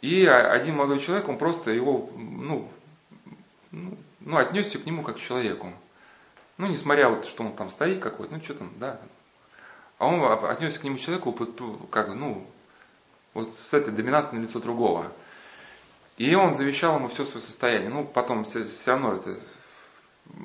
И 0.00 0.24
один 0.24 0.76
молодой 0.76 0.98
человек, 0.98 1.28
он 1.28 1.38
просто 1.38 1.70
его, 1.70 2.10
ну, 2.16 2.68
ну, 3.70 3.96
ну 4.20 4.36
отнесся 4.36 4.78
к 4.78 4.86
нему 4.86 5.02
как 5.02 5.16
к 5.16 5.20
человеку. 5.20 5.72
Ну, 6.58 6.66
несмотря 6.66 7.08
вот, 7.08 7.26
что 7.26 7.44
он 7.44 7.54
там 7.54 7.70
стоит 7.70 8.02
какой-то, 8.02 8.34
ну, 8.34 8.42
что 8.42 8.54
там, 8.54 8.72
да. 8.80 8.98
А 9.98 10.06
он 10.08 10.22
отнесся 10.44 10.80
к 10.80 10.84
нему 10.84 10.98
человеку, 10.98 11.32
как, 11.90 12.08
ну, 12.08 12.44
вот 13.34 13.54
с 13.54 13.74
этой 13.74 13.92
доминантной 13.92 14.42
лицо 14.42 14.60
другого. 14.60 15.12
И 16.18 16.34
он 16.34 16.54
завещал 16.54 16.96
ему 16.96 17.08
все 17.08 17.24
свое 17.24 17.44
состояние. 17.44 17.90
Ну, 17.90 18.04
потом 18.04 18.44
все, 18.44 18.64
все 18.64 18.92
равно 18.92 19.14
это 19.14 19.36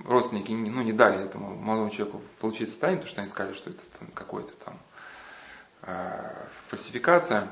родственники 0.06 0.52
ну, 0.52 0.82
не 0.82 0.94
дали 0.94 1.24
этому 1.24 1.56
молодому 1.56 1.90
человеку 1.90 2.22
получить 2.40 2.70
состояние, 2.70 3.02
потому 3.02 3.12
что 3.12 3.22
они 3.22 3.30
сказали, 3.30 3.54
что 3.54 3.70
это 3.70 3.82
какой-то 4.14 4.54
там 4.66 4.80
э, 5.84 6.46
фальсификация. 6.68 7.50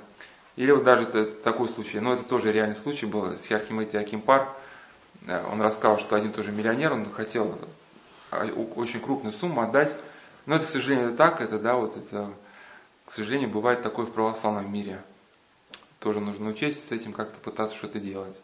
Или 0.55 0.71
вот 0.71 0.83
даже 0.83 1.03
это, 1.03 1.25
такой 1.25 1.67
случай, 1.67 1.99
но 1.99 2.13
это 2.13 2.23
тоже 2.23 2.53
реальный 2.53 2.75
случай 2.75 3.05
был 3.05 3.37
с 3.37 3.45
Ярхимейт 3.47 3.93
Аким 3.93 4.21
Пар. 4.21 4.49
Э, 5.27 5.45
он 5.51 5.61
рассказал, 5.61 5.99
что 5.99 6.15
один 6.15 6.31
тоже 6.31 6.51
миллионер, 6.51 6.93
он 6.93 7.11
хотел 7.11 7.59
а, 8.31 8.45
очень 8.75 9.01
крупную 9.01 9.33
сумму 9.33 9.61
отдать. 9.61 9.95
Но 10.45 10.55
это, 10.55 10.65
к 10.65 10.69
сожалению, 10.69 11.09
это 11.09 11.17
так, 11.17 11.41
это, 11.41 11.59
да, 11.59 11.75
вот 11.75 11.97
это, 11.97 12.31
к 13.05 13.11
сожалению, 13.11 13.49
бывает 13.49 13.81
такое 13.81 14.05
в 14.05 14.11
православном 14.11 14.71
мире 14.71 15.01
тоже 15.99 16.19
нужно 16.19 16.49
учесть 16.49 16.87
с 16.87 16.91
этим 16.91 17.13
как-то 17.13 17.39
пытаться 17.39 17.75
что-то 17.75 17.99
делать. 17.99 18.35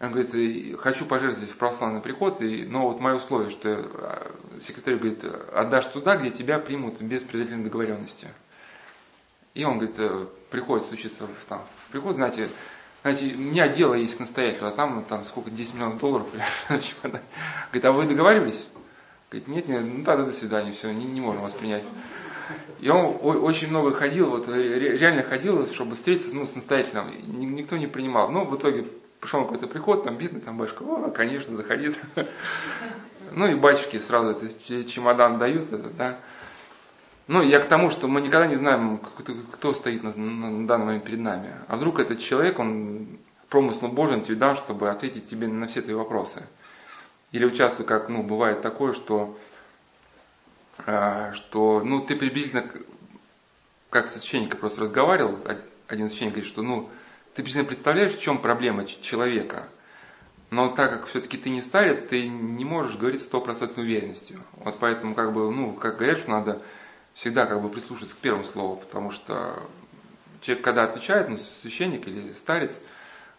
Он 0.00 0.12
говорит, 0.12 0.78
хочу 0.78 1.06
пожертвовать 1.06 1.50
в 1.50 1.56
православный 1.56 2.00
приход, 2.00 2.40
и, 2.40 2.64
но 2.64 2.88
вот 2.88 3.00
мое 3.00 3.16
условие, 3.16 3.50
что 3.50 3.68
э, 3.68 4.60
секретарь 4.60 4.94
говорит, 4.94 5.24
отдашь 5.24 5.86
туда, 5.86 6.16
где 6.16 6.30
тебя 6.30 6.60
примут 6.60 7.02
без 7.02 7.24
предварительной 7.24 7.64
договоренности. 7.64 8.28
И 9.54 9.64
он 9.64 9.78
говорит, 9.78 9.96
э, 9.98 10.26
приходит 10.50 10.86
стучиться 10.86 11.26
в, 11.26 11.44
там, 11.46 11.66
в 11.86 11.90
приход, 11.90 12.14
знаете, 12.14 12.48
знаете, 13.02 13.34
у 13.34 13.38
меня 13.38 13.68
дело 13.68 13.94
есть 13.94 14.16
к 14.16 14.20
настоятелю, 14.20 14.68
а 14.68 14.70
там, 14.70 15.04
там 15.04 15.24
сколько, 15.24 15.50
10 15.50 15.74
миллионов 15.74 16.00
долларов. 16.00 16.28
Говорит, 16.68 17.84
а 17.84 17.92
вы 17.92 18.06
договаривались? 18.06 18.68
Говорит, 19.30 19.48
нет, 19.48 19.68
нет, 19.68 19.82
ну 19.84 20.04
тогда 20.04 20.24
до 20.24 20.32
свидания, 20.32 20.72
все, 20.72 20.92
не, 20.92 21.04
не 21.04 21.20
можем 21.20 21.42
вас 21.42 21.52
принять. 21.52 21.84
Он 22.90 23.18
очень 23.44 23.68
много 23.68 23.92
ходил, 23.92 24.30
вот 24.30 24.48
реально 24.48 25.22
ходил, 25.22 25.66
чтобы 25.66 25.94
встретиться 25.94 26.34
ну, 26.34 26.46
с 26.46 26.54
настоятелем. 26.54 27.12
Никто 27.26 27.76
не 27.76 27.86
принимал. 27.86 28.30
Но 28.30 28.44
в 28.44 28.56
итоге 28.56 28.86
пришел 29.20 29.42
какой-то 29.42 29.66
приход, 29.66 30.04
там 30.04 30.16
видно, 30.16 30.40
там 30.40 30.58
батюшка, 30.58 30.82
о, 30.82 31.10
конечно, 31.10 31.56
заходит. 31.56 31.96
Ну 33.30 33.46
и 33.46 33.54
батюшки 33.54 33.98
сразу 33.98 34.30
этот 34.30 34.88
чемодан 34.88 35.38
дают, 35.38 35.70
это, 35.70 35.90
да. 35.90 36.18
Ну, 37.26 37.42
я 37.42 37.60
к 37.60 37.66
тому, 37.66 37.90
что 37.90 38.08
мы 38.08 38.22
никогда 38.22 38.46
не 38.46 38.54
знаем, 38.54 38.98
кто, 39.52 39.74
стоит 39.74 40.02
на, 40.02 40.14
на 40.14 40.66
данный 40.66 40.86
момент 40.86 41.04
перед 41.04 41.20
нами. 41.20 41.54
А 41.66 41.76
вдруг 41.76 42.00
этот 42.00 42.20
человек, 42.20 42.58
он 42.58 43.06
промыслом 43.50 43.90
Божьим 43.90 44.22
тебе 44.22 44.36
дан, 44.36 44.56
чтобы 44.56 44.88
ответить 44.88 45.28
тебе 45.28 45.46
на 45.46 45.66
все 45.66 45.82
твои 45.82 45.94
вопросы. 45.94 46.46
Или 47.32 47.44
участвуй, 47.44 47.84
как, 47.84 48.08
ну, 48.08 48.22
бывает 48.22 48.62
такое, 48.62 48.94
что 48.94 49.36
что, 50.84 51.82
ну, 51.84 52.00
ты 52.00 52.16
приблизительно, 52.16 52.70
как 53.90 54.06
со 54.06 54.18
священником 54.18 54.58
просто 54.60 54.82
разговаривал, 54.82 55.38
один 55.86 56.08
священник 56.08 56.34
говорит, 56.34 56.50
что, 56.50 56.62
ну, 56.62 56.88
ты 57.34 57.42
приблизительно 57.42 57.68
представляешь, 57.68 58.14
в 58.14 58.20
чем 58.20 58.38
проблема 58.38 58.84
человека, 58.86 59.68
но 60.50 60.68
так 60.68 60.90
как 60.90 61.06
все-таки 61.06 61.36
ты 61.36 61.50
не 61.50 61.60
старец, 61.60 62.00
ты 62.02 62.26
не 62.26 62.64
можешь 62.64 62.96
говорить 62.96 63.22
стопроцентной 63.22 63.84
уверенностью. 63.84 64.42
Вот 64.52 64.78
поэтому, 64.78 65.14
как 65.14 65.32
бы, 65.32 65.50
ну, 65.52 65.72
как 65.72 65.98
говорят, 65.98 66.18
что 66.18 66.30
надо 66.30 66.62
всегда 67.14 67.46
как 67.46 67.60
бы 67.60 67.68
прислушаться 67.68 68.14
к 68.14 68.18
первому 68.18 68.44
слову, 68.44 68.76
потому 68.76 69.10
что 69.10 69.62
человек, 70.40 70.64
когда 70.64 70.84
отвечает, 70.84 71.28
ну, 71.28 71.38
священник 71.60 72.06
или 72.06 72.32
старец, 72.32 72.80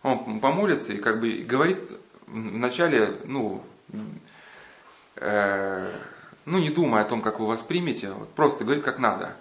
он 0.03 0.39
помолится 0.39 0.93
и 0.93 0.97
как 0.97 1.19
бы 1.19 1.43
говорит 1.47 1.79
вначале, 2.27 3.17
ну, 3.25 3.63
э, 5.15 5.91
ну, 6.49 6.59
не 6.59 6.69
думая 6.69 7.03
о 7.03 7.07
том, 7.07 7.21
как 7.21 7.39
вы 7.39 7.47
воспримете, 7.47 8.11
вот 8.11 8.33
просто 8.33 8.63
говорит, 8.63 8.83
как 8.83 8.99
надо. 8.99 9.35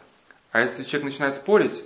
А 0.53 0.61
если 0.61 0.85
человек 0.85 1.05
начинает 1.05 1.35
спорить, 1.35 1.83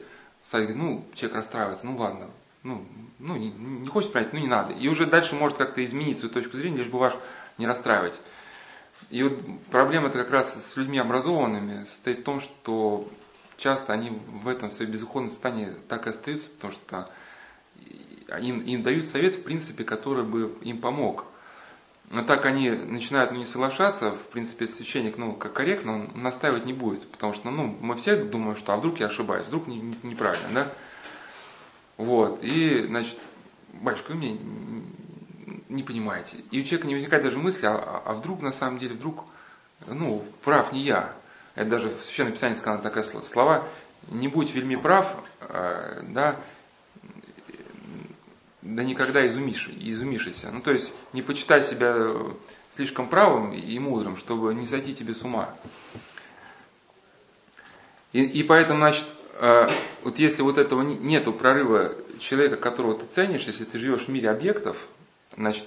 ну, 0.53 1.05
человек 1.15 1.37
расстраивается, 1.37 1.87
ну 1.87 1.97
ладно, 1.97 2.29
ну, 2.63 2.85
ну 3.19 3.37
не, 3.37 3.51
не 3.51 3.89
хочет 3.89 4.13
принять, 4.13 4.33
ну 4.33 4.41
не 4.41 4.49
надо. 4.49 4.75
И 4.75 4.89
уже 4.89 5.07
дальше 5.07 5.35
может 5.35 5.59
как-то 5.59 5.83
изменить 5.85 6.19
свою 6.19 6.35
точку 6.35 6.57
зрения, 6.57 6.79
лишь 6.79 6.89
бы 6.89 6.99
ваш 6.99 7.15
не 7.59 7.67
расстраивать. 7.67 8.21
И 9.11 9.23
вот 9.23 9.39
проблема-то 9.71 10.19
как 10.19 10.31
раз 10.31 10.55
с 10.55 10.77
людьми 10.77 10.99
образованными 10.99 11.85
состоит 11.85 12.21
в 12.21 12.25
том, 12.25 12.41
что 12.41 13.09
часто 13.57 13.93
они 13.93 14.11
в 14.11 14.49
этом 14.49 14.71
своем 14.71 14.91
безуходном 14.91 15.31
состоянии 15.31 15.73
так 15.89 16.07
и 16.07 16.11
остаются, 16.11 16.51
потому 16.51 16.73
что 16.73 17.11
им, 18.41 18.61
им 18.61 18.83
дают 18.83 19.07
совет, 19.07 19.35
в 19.35 19.43
принципе, 19.43 19.85
который 19.85 20.25
бы 20.25 20.57
им 20.63 20.81
помог. 20.81 21.27
Но 22.13 22.23
так 22.23 22.45
они 22.45 22.69
начинают 22.69 23.33
ну, 23.33 23.39
не 23.39 23.47
соглашаться, 23.47 24.11
в 24.11 24.27
принципе, 24.27 24.67
священник, 24.67 25.17
ну, 25.17 25.33
как 25.33 25.55
корректно, 25.55 25.95
он 25.95 26.11
настаивать 26.15 26.67
не 26.67 26.75
будет, 26.75 27.11
потому 27.11 27.33
что, 27.33 27.51
ну, 27.51 27.75
мы 27.81 27.97
все 27.97 28.17
думаем, 28.17 28.55
что, 28.55 28.75
а 28.75 28.77
вдруг 28.77 29.01
я 29.01 29.07
ошибаюсь, 29.07 29.47
вдруг 29.47 29.67
не, 29.67 29.81
не, 29.81 29.97
неправильно, 30.03 30.49
да? 30.53 30.73
Вот, 31.97 32.41
и, 32.43 32.83
значит, 32.83 33.17
батюшка, 33.73 34.13
вы 34.13 34.19
меня 34.19 34.39
не 35.71 35.83
понимаете. 35.83 36.37
И 36.51 36.61
у 36.61 36.65
человека 36.65 36.87
не 36.87 36.95
возникает 36.95 37.25
даже 37.25 37.39
мысли, 37.39 37.65
а, 37.65 38.03
а 38.05 38.13
вдруг 38.13 38.43
на 38.43 38.53
самом 38.53 38.79
деле, 38.79 38.95
вдруг, 38.95 39.25
ну, 39.87 40.23
прав 40.45 40.71
не 40.71 40.83
я. 40.83 41.15
Это 41.55 41.71
даже 41.71 41.89
в 41.89 42.05
Священном 42.05 42.35
Писании 42.35 42.57
сказано 42.57 42.83
такое 42.83 43.05
слова, 43.05 43.67
не 44.11 44.29
будь 44.29 44.55
вельми 44.55 44.77
прав, 44.77 45.17
э, 45.41 46.03
да, 46.09 46.37
да 48.63 48.85
никогда 48.85 49.27
изумишь, 49.27 49.69
изумишься. 49.69 50.51
Ну, 50.53 50.61
то 50.61 50.71
есть, 50.71 50.95
не 51.13 51.21
почитай 51.21 51.63
себя 51.63 52.15
слишком 52.71 53.09
правым 53.09 53.53
и 53.53 53.79
мудрым, 53.79 54.17
чтобы 54.17 54.55
не 54.55 54.67
сойти 54.67 54.95
тебе 54.95 55.15
с 55.15 55.23
ума. 55.23 55.53
И, 58.13 58.23
и 58.23 58.43
поэтому, 58.45 58.79
значит, 58.79 59.05
э, 59.41 59.69
вот 60.05 60.19
если 60.19 60.43
вот 60.43 60.59
этого 60.59 60.83
нету 60.83 61.33
прорыва 61.33 61.97
человека, 62.21 62.57
которого 62.57 62.99
ты 62.99 63.07
ценишь, 63.07 63.45
если 63.45 63.65
ты 63.65 63.79
живешь 63.79 64.03
в 64.03 64.09
мире 64.09 64.31
объектов, 64.31 64.77
значит, 65.37 65.67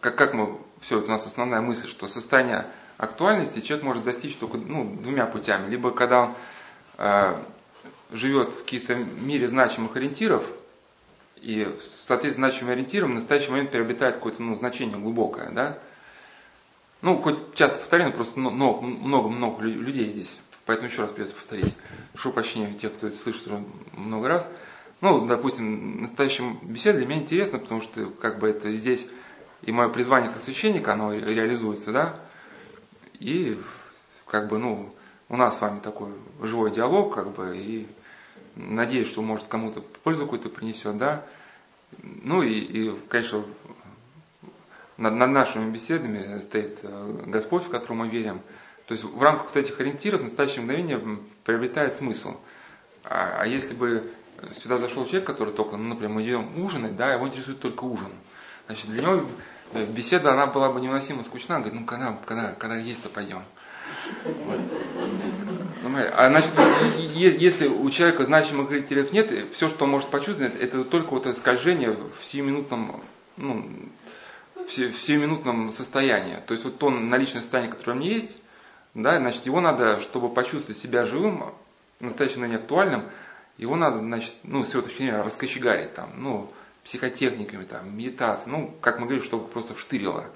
как, 0.00 0.16
как 0.16 0.34
мы, 0.34 0.58
все, 0.80 0.98
это 0.98 1.06
у 1.06 1.10
нас 1.10 1.26
основная 1.26 1.60
мысль, 1.60 1.86
что 1.86 2.08
состояние 2.08 2.66
актуальности 2.98 3.60
человек 3.60 3.84
может 3.84 4.04
достичь 4.04 4.36
только 4.36 4.56
ну, 4.56 4.96
двумя 4.96 5.26
путями. 5.26 5.70
Либо 5.70 5.92
когда 5.92 6.22
он 6.22 6.34
э, 6.98 7.36
живет 8.10 8.52
в 8.54 8.64
каких-то 8.64 8.94
мире 8.96 9.46
значимых 9.46 9.94
ориентиров, 9.96 10.44
и 11.44 11.64
в 11.64 11.82
соответствии 11.82 12.30
с 12.30 12.34
значимым 12.36 12.72
ориентиром 12.72 13.10
в 13.10 13.14
настоящий 13.14 13.50
момент 13.50 13.70
приобретает 13.70 14.14
какое-то 14.14 14.42
ну, 14.42 14.54
значение 14.54 14.96
глубокое, 14.96 15.50
да? 15.50 15.78
Ну, 17.02 17.18
хоть 17.18 17.54
часто 17.54 17.78
повторяю, 17.78 18.14
просто 18.14 18.40
много-много 18.40 19.62
людей 19.62 20.10
здесь, 20.10 20.38
поэтому 20.64 20.88
еще 20.88 21.02
раз 21.02 21.10
придется 21.10 21.36
повторить. 21.36 21.74
Прошу 22.14 22.32
прощения 22.32 22.72
тех, 22.72 22.94
кто 22.94 23.08
это 23.08 23.16
слышит 23.18 23.46
уже 23.46 23.62
много 23.92 24.28
раз. 24.28 24.50
Ну, 25.02 25.26
допустим, 25.26 26.00
настоящая 26.00 26.56
беседа 26.62 26.96
для 26.98 27.06
меня 27.06 27.20
интересна, 27.20 27.58
потому 27.58 27.82
что 27.82 28.06
как 28.08 28.38
бы 28.38 28.48
это 28.48 28.74
здесь 28.74 29.06
и 29.60 29.70
мое 29.70 29.90
призвание 29.90 30.30
как 30.30 30.40
священника, 30.40 30.94
оно 30.94 31.12
реализуется, 31.12 31.92
да? 31.92 32.20
И 33.20 33.60
как 34.26 34.48
бы, 34.48 34.56
ну, 34.56 34.94
у 35.28 35.36
нас 35.36 35.58
с 35.58 35.60
вами 35.60 35.80
такой 35.80 36.12
живой 36.40 36.70
диалог, 36.70 37.14
как 37.14 37.32
бы, 37.32 37.54
и 37.54 37.86
надеюсь, 38.56 39.08
что 39.08 39.22
может 39.22 39.46
кому-то 39.46 39.80
пользу 39.80 40.24
какую-то 40.24 40.48
принесет, 40.48 40.96
да. 40.96 41.24
Ну 42.02 42.42
и, 42.42 42.52
и 42.52 42.96
конечно, 43.08 43.44
над, 44.96 45.14
над 45.14 45.30
нашими 45.30 45.70
беседами 45.70 46.38
стоит 46.40 46.80
э, 46.82 47.22
Господь, 47.26 47.64
в 47.64 47.68
которого 47.68 48.04
мы 48.04 48.08
верим. 48.08 48.40
То 48.86 48.92
есть 48.92 49.04
в 49.04 49.22
рамках 49.22 49.46
вот 49.46 49.56
этих 49.56 49.80
ориентиров 49.80 50.22
настоящее 50.22 50.62
мгновение 50.62 51.00
приобретает 51.44 51.94
смысл. 51.94 52.36
А, 53.04 53.38
а 53.40 53.46
если 53.46 53.74
бы 53.74 54.10
сюда 54.60 54.78
зашел 54.78 55.04
человек, 55.06 55.26
который 55.26 55.54
только, 55.54 55.76
ну, 55.76 55.88
например, 55.88 56.10
мы 56.10 56.22
идем 56.22 56.62
ужинать, 56.62 56.96
да, 56.96 57.12
его 57.12 57.26
интересует 57.26 57.60
только 57.60 57.84
ужин. 57.84 58.10
Значит, 58.66 58.90
для 58.90 59.02
него 59.02 59.26
беседа, 59.90 60.32
она 60.32 60.46
была 60.46 60.70
бы 60.70 60.80
невыносимо 60.80 61.22
скучна. 61.22 61.56
Он 61.56 61.62
говорит, 61.62 61.80
ну, 61.80 61.86
когда, 61.86 62.18
когда, 62.26 62.52
когда 62.52 62.76
есть-то 62.76 63.08
пойдем. 63.08 63.42
Вот. 64.24 64.60
А 65.82 66.28
значит, 66.28 66.50
если 67.14 67.66
у 67.66 67.88
человека 67.90 68.24
значимых 68.24 68.68
критериев 68.68 69.12
нет, 69.12 69.30
все, 69.52 69.68
что 69.68 69.84
он 69.84 69.90
может 69.90 70.08
почувствовать, 70.08 70.54
это 70.60 70.84
только 70.84 71.10
вот 71.10 71.26
это 71.26 71.36
скольжение 71.36 71.92
в 71.92 72.24
сиюминутном, 72.24 73.02
ну, 73.36 73.66
в 74.54 74.70
сиюминутном 74.70 75.70
состоянии. 75.70 76.40
То 76.46 76.52
есть 76.52 76.64
вот 76.64 76.78
то 76.78 76.90
наличное 76.90 77.42
состояние, 77.42 77.72
которое 77.72 77.92
у 77.92 78.00
меня 78.00 78.12
есть, 78.12 78.38
да, 78.94 79.18
значит, 79.18 79.46
его 79.46 79.60
надо, 79.60 80.00
чтобы 80.00 80.28
почувствовать 80.28 80.78
себя 80.78 81.04
живым, 81.04 81.52
настоящим, 82.00 82.48
но 82.48 82.54
актуальным, 82.54 83.04
его 83.58 83.76
надо, 83.76 83.98
значит, 83.98 84.34
ну, 84.42 84.64
с 84.64 84.72
его 84.72 84.82
точки 84.82 84.98
зрения, 84.98 85.22
раскочегарить 85.22 85.94
там, 85.94 86.10
ну, 86.16 86.50
психотехниками, 86.84 87.64
там, 87.64 87.96
медитацией, 87.96 88.56
ну, 88.56 88.74
как 88.80 88.98
мы 88.98 89.06
говорим, 89.06 89.24
чтобы 89.24 89.46
просто 89.46 89.74
вштырило. 89.74 90.26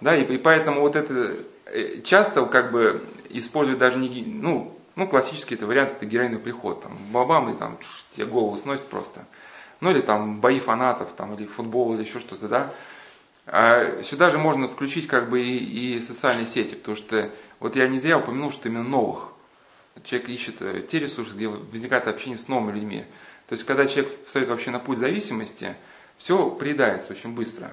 Да, 0.00 0.16
и, 0.16 0.24
и 0.24 0.38
поэтому 0.38 0.80
вот 0.80 0.96
это 0.96 1.38
часто 2.04 2.44
как 2.46 2.72
бы 2.72 3.04
используют 3.28 3.78
даже 3.78 3.98
не, 3.98 4.22
ну, 4.24 4.78
ну, 4.96 5.06
классический 5.06 5.54
это 5.54 5.66
вариант, 5.66 5.92
это 5.92 6.06
героиновый 6.06 6.42
приход, 6.42 6.82
там, 6.82 6.98
бабам, 7.12 7.54
и 7.54 7.56
там, 7.56 7.78
тебе 8.10 8.26
голову 8.26 8.56
сносит 8.56 8.86
просто. 8.86 9.24
Ну, 9.80 9.90
или 9.90 10.00
там 10.00 10.40
бои 10.40 10.58
фанатов, 10.58 11.12
там, 11.12 11.34
или 11.34 11.46
футбол, 11.46 11.94
или 11.94 12.02
еще 12.02 12.18
что-то, 12.18 12.48
да. 12.48 12.74
А 13.46 14.02
сюда 14.02 14.30
же 14.30 14.38
можно 14.38 14.68
включить 14.68 15.06
как 15.06 15.30
бы 15.30 15.40
и, 15.40 15.96
и 15.96 16.00
социальные 16.00 16.46
сети, 16.46 16.74
потому 16.74 16.96
что 16.96 17.30
вот 17.60 17.76
я 17.76 17.86
не 17.88 17.98
зря 17.98 18.18
упомянул, 18.18 18.50
что 18.50 18.68
именно 18.68 18.82
новых. 18.82 19.28
Человек 20.04 20.28
ищет 20.28 20.60
э, 20.62 20.82
те 20.82 20.98
ресурсы, 20.98 21.34
где 21.34 21.48
возникает 21.48 22.08
общение 22.08 22.36
с 22.36 22.48
новыми 22.48 22.74
людьми. 22.74 23.04
То 23.48 23.54
есть, 23.54 23.64
когда 23.64 23.86
человек 23.86 24.12
встает 24.26 24.48
вообще 24.48 24.70
на 24.70 24.78
путь 24.80 24.98
зависимости, 24.98 25.76
все 26.18 26.50
приедается 26.50 27.12
очень 27.12 27.34
быстро. 27.34 27.70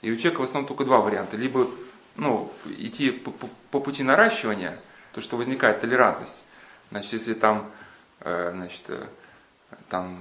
И 0.00 0.10
у 0.10 0.16
человека 0.16 0.40
в 0.40 0.44
основном 0.44 0.66
только 0.66 0.84
два 0.84 1.00
варианта. 1.00 1.36
Либо 1.36 1.70
ну, 2.16 2.52
идти 2.66 3.10
по, 3.10 3.30
по, 3.30 3.48
по 3.70 3.80
пути 3.80 4.02
наращивания, 4.02 4.78
то, 5.12 5.20
что 5.20 5.36
возникает 5.36 5.80
толерантность. 5.80 6.44
Значит, 6.90 7.12
если 7.14 7.34
там, 7.34 7.70
э, 8.20 8.50
значит, 8.54 8.82
э, 8.88 9.06
там 9.88 10.18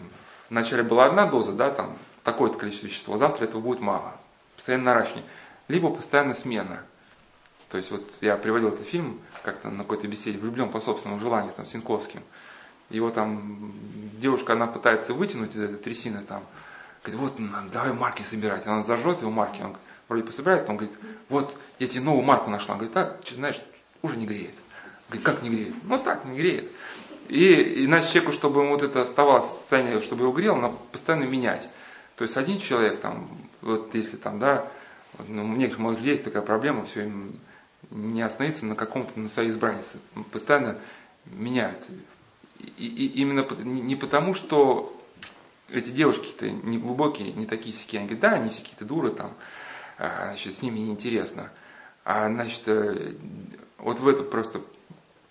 вначале 0.49 0.84
была 0.84 1.05
одна 1.05 1.27
доза, 1.27 1.53
да, 1.53 1.72
там 1.72 1.97
такое-то 2.23 2.57
количество 2.57 2.88
вещества, 2.88 3.18
завтра 3.18 3.45
этого 3.45 3.61
будет 3.61 3.81
мало. 3.81 4.15
Постоянно 4.55 4.85
наращивание. 4.85 5.26
Либо 5.68 5.89
постоянно 5.89 6.34
смена. 6.34 6.84
То 7.69 7.77
есть 7.77 7.91
вот 7.91 8.03
я 8.22 8.35
приводил 8.35 8.69
этот 8.69 8.85
фильм 8.85 9.22
как-то 9.43 9.69
на 9.69 9.84
какой-то 9.84 10.07
беседе, 10.07 10.38
влюблен 10.38 10.69
по 10.69 10.80
собственному 10.80 11.19
желанию, 11.19 11.53
там, 11.55 11.65
Синковским. 11.65 12.22
Его 12.89 13.09
там 13.09 13.73
девушка, 14.19 14.53
она 14.53 14.68
пытается 14.68 15.13
вытянуть 15.13 15.55
из 15.55 15.61
этой 15.61 15.77
трясины 15.77 16.22
там, 16.26 16.43
Говорит, 17.03 17.19
вот, 17.19 17.72
давай 17.72 17.93
марки 17.93 18.22
собирать. 18.22 18.68
Она 18.68 18.84
зажжет 18.84 19.22
его 19.22 19.31
марки, 19.31 19.61
он 19.61 19.76
вроде 20.11 20.25
пособирает, 20.25 20.69
он 20.69 20.75
говорит, 20.75 20.97
вот, 21.29 21.55
я 21.79 21.88
тебе 21.88 22.01
новую 22.01 22.23
марку 22.23 22.49
нашла. 22.49 22.75
Он 22.75 22.79
говорит, 22.79 22.97
а, 22.97 23.17
знаешь, 23.33 23.61
уже 24.01 24.17
не 24.17 24.25
греет. 24.25 24.55
Говорит, 25.07 25.25
как 25.25 25.41
не 25.41 25.49
греет? 25.49 25.73
Ну 25.83 25.97
так, 25.97 26.25
не 26.25 26.38
греет. 26.38 26.69
И 27.29 27.85
иначе 27.85 28.09
человеку, 28.09 28.33
чтобы 28.33 28.61
ему 28.61 28.71
вот 28.71 28.83
это 28.83 29.01
оставалось 29.01 29.45
состояние, 29.45 30.01
чтобы 30.01 30.23
его 30.23 30.33
грело, 30.33 30.57
надо 30.57 30.75
постоянно 30.91 31.23
менять. 31.23 31.69
То 32.17 32.23
есть 32.23 32.35
один 32.35 32.59
человек, 32.59 32.99
там, 32.99 33.29
вот 33.61 33.95
если 33.95 34.17
там, 34.17 34.39
да, 34.39 34.67
ну, 35.27 35.45
у 35.45 35.47
некоторых 35.47 35.79
молодых 35.79 35.99
людей 35.99 36.13
есть 36.13 36.25
такая 36.25 36.41
проблема, 36.41 36.85
все 36.85 37.03
им 37.03 37.39
не 37.89 38.21
остановиться 38.21 38.65
на 38.65 38.75
каком-то 38.75 39.17
на 39.17 39.29
своей 39.29 39.51
избраннице. 39.51 39.97
Постоянно 40.33 40.77
меняют. 41.25 41.79
И, 42.59 42.85
и 42.85 43.07
именно 43.21 43.47
не 43.63 43.95
потому, 43.95 44.33
что 44.33 44.93
эти 45.69 45.89
девушки-то 45.89 46.49
не 46.49 46.77
глубокие, 46.77 47.31
не 47.31 47.45
такие 47.45 47.73
сики. 47.73 47.95
Они 47.95 48.07
говорят, 48.07 48.21
да, 48.21 48.31
они 48.33 48.49
все 48.49 48.61
какие-то 48.61 48.85
дуры 48.85 49.11
там, 49.11 49.33
значит, 50.02 50.56
с 50.56 50.61
ними 50.61 50.80
неинтересно. 50.80 51.49
А, 52.03 52.28
значит, 52.28 52.64
э, 52.68 53.14
вот 53.78 53.99
в 53.99 54.07
это 54.07 54.23
просто, 54.23 54.61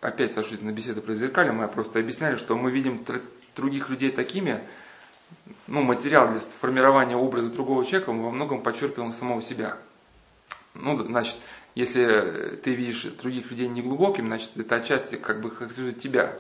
опять 0.01 0.33
сошлись 0.33 0.61
на 0.61 0.71
беседу 0.71 1.03
про 1.03 1.15
зеркали, 1.15 1.51
мы 1.51 1.67
просто 1.69 1.99
объясняли, 1.99 2.37
что 2.37 2.57
мы 2.57 2.71
видим 2.71 3.05
других 3.57 3.89
людей 3.89 4.11
такими, 4.11 4.63
ну, 5.67 5.83
материал 5.83 6.31
для 6.31 6.41
формирования 6.41 7.17
образа 7.17 7.51
другого 7.51 7.85
человека 7.85 8.13
мы 8.13 8.25
во 8.25 8.31
многом 8.31 8.63
подчеркиваем 8.63 9.13
самого 9.13 9.43
себя. 9.43 9.77
Ну, 10.75 10.97
значит, 10.97 11.37
если 11.75 12.59
ты 12.63 12.75
видишь 12.75 13.03
других 13.03 13.51
людей 13.51 13.69
неглубокими, 13.69 14.27
значит, 14.27 14.51
это 14.57 14.77
отчасти 14.77 15.17
как 15.17 15.41
бы 15.41 15.51
характеризует 15.51 15.99
тебя. 15.99 16.37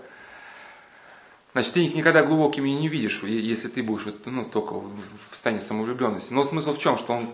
Значит, 1.52 1.72
ты 1.74 1.84
их 1.84 1.94
никогда 1.94 2.22
глубокими 2.22 2.70
не 2.70 2.88
видишь, 2.88 3.22
если 3.22 3.68
ты 3.68 3.82
будешь 3.82 4.06
ну, 4.24 4.44
только 4.44 4.74
в 4.74 4.92
состоянии 5.32 5.60
самовлюбленности. 5.60 6.32
Но 6.32 6.44
смысл 6.44 6.74
в 6.74 6.78
чем? 6.78 6.96
Что 6.96 7.14
он 7.14 7.30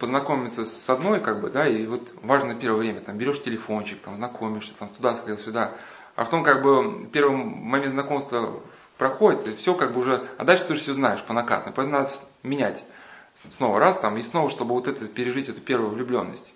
познакомится 0.00 0.64
с 0.64 0.90
одной, 0.90 1.20
как 1.20 1.40
бы, 1.40 1.50
да, 1.50 1.68
и 1.68 1.86
вот 1.86 2.12
важно 2.22 2.56
первое 2.56 2.80
время, 2.80 3.00
там, 3.00 3.18
берешь 3.18 3.40
телефончик, 3.42 4.00
там, 4.00 4.16
знакомишься, 4.16 4.74
там, 4.76 4.88
туда 4.88 5.14
сходил, 5.14 5.38
сюда. 5.38 5.74
А 6.16 6.24
потом, 6.24 6.42
как 6.42 6.62
бы, 6.62 7.08
первый 7.12 7.36
момент 7.36 7.92
знакомства 7.92 8.60
проходит, 8.98 9.46
и 9.46 9.54
все, 9.54 9.74
как 9.74 9.92
бы 9.92 10.00
уже, 10.00 10.26
а 10.38 10.44
дальше 10.44 10.64
ты 10.64 10.72
уже 10.72 10.82
все 10.82 10.94
знаешь 10.94 11.22
по 11.22 11.32
накатной, 11.32 11.72
поэтому 11.72 11.98
надо 11.98 12.10
менять 12.42 12.82
снова 13.50 13.78
раз 13.78 13.98
там, 13.98 14.16
и 14.16 14.22
снова, 14.22 14.50
чтобы 14.50 14.74
вот 14.74 14.88
это, 14.88 15.06
пережить 15.06 15.48
эту 15.48 15.60
первую 15.60 15.90
влюбленность. 15.90 16.54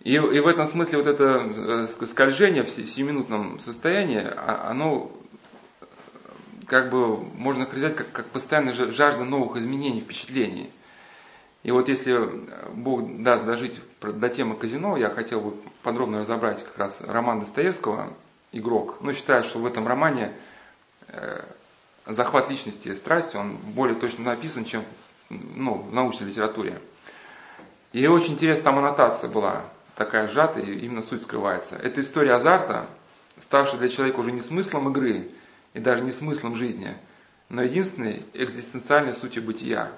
И, 0.00 0.14
и 0.14 0.40
в 0.40 0.46
этом 0.46 0.66
смысле 0.66 0.98
вот 0.98 1.06
это 1.06 1.86
э, 2.00 2.06
скольжение 2.06 2.62
в 2.62 2.70
сиюминутном 2.70 3.60
состоянии, 3.60 4.22
а, 4.22 4.68
оно 4.70 5.12
как 6.66 6.90
бы 6.90 7.16
можно 7.16 7.66
характеризовать 7.66 7.96
как, 7.96 8.12
как 8.12 8.26
постоянная 8.26 8.72
жажда 8.72 9.24
новых 9.24 9.56
изменений, 9.56 10.00
впечатлений. 10.00 10.70
И 11.62 11.70
вот 11.72 11.88
если 11.88 12.18
Бог 12.72 13.22
даст 13.22 13.44
дожить 13.44 13.80
до 14.00 14.28
темы 14.30 14.56
казино, 14.56 14.96
я 14.96 15.10
хотел 15.10 15.40
бы 15.40 15.54
подробно 15.82 16.20
разобрать 16.20 16.64
как 16.64 16.78
раз 16.78 17.00
роман 17.02 17.40
Достоевского 17.40 18.14
игрок. 18.52 18.96
Ну, 19.02 19.12
считаю, 19.12 19.42
что 19.42 19.58
в 19.58 19.66
этом 19.66 19.86
романе 19.86 20.32
э, 21.08 21.42
захват 22.06 22.48
личности 22.48 22.94
страсти, 22.94 23.36
он 23.36 23.56
более 23.56 23.96
точно 23.96 24.24
написан, 24.24 24.64
чем 24.64 24.84
ну, 25.28 25.74
в 25.74 25.92
научной 25.92 26.28
литературе. 26.28 26.80
И 27.92 28.06
очень 28.06 28.34
интересная 28.34 28.64
там 28.64 28.78
аннотация 28.78 29.28
была, 29.28 29.64
такая 30.00 30.28
сжатая, 30.28 30.64
и 30.64 30.78
именно 30.78 31.02
суть 31.02 31.22
скрывается. 31.22 31.76
Это 31.76 32.00
история 32.00 32.32
азарта, 32.32 32.86
ставшая 33.36 33.78
для 33.78 33.90
человека 33.90 34.20
уже 34.20 34.32
не 34.32 34.40
смыслом 34.40 34.88
игры 34.88 35.30
и 35.74 35.78
даже 35.78 36.02
не 36.02 36.10
смыслом 36.10 36.56
жизни, 36.56 36.96
но 37.50 37.62
единственной 37.62 38.24
экзистенциальной 38.32 39.12
сутью 39.12 39.42
бытия. 39.42 39.92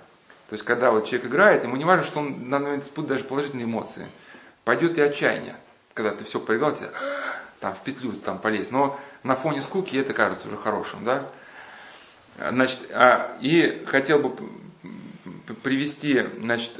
То 0.48 0.54
есть, 0.54 0.64
когда 0.64 0.90
вот 0.90 1.06
человек 1.06 1.26
играет, 1.28 1.62
ему 1.62 1.76
не 1.76 1.84
важно, 1.84 2.04
что 2.04 2.18
он 2.18 2.50
на 2.50 2.58
момент 2.58 2.82
испытывает 2.82 3.10
даже 3.10 3.24
положительные 3.24 3.64
эмоции. 3.64 4.08
Пойдет 4.64 4.98
и 4.98 5.00
отчаяние, 5.02 5.54
когда 5.94 6.10
ты 6.10 6.24
все 6.24 6.40
проиграл, 6.40 6.74
тебе 6.74 6.90
там 7.60 7.72
в 7.72 7.82
петлю 7.82 8.12
там 8.14 8.40
полезть. 8.40 8.72
Но 8.72 8.98
на 9.22 9.36
фоне 9.36 9.62
скуки 9.62 9.96
это 9.96 10.14
кажется 10.14 10.48
уже 10.48 10.56
хорошим, 10.56 11.04
да? 11.04 11.28
Значит, 12.36 12.90
а, 12.90 13.36
и 13.40 13.84
хотел 13.86 14.18
бы 14.18 14.36
привести, 15.62 16.26
значит, 16.40 16.72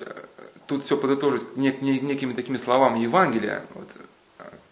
тут 0.77 0.85
все 0.85 0.97
подытожить 0.97 1.57
нек, 1.57 1.81
некими 1.81 2.35
такими 2.35 2.57
словами 2.57 3.01
Евангелия, 3.01 3.65
вот, 3.74 3.89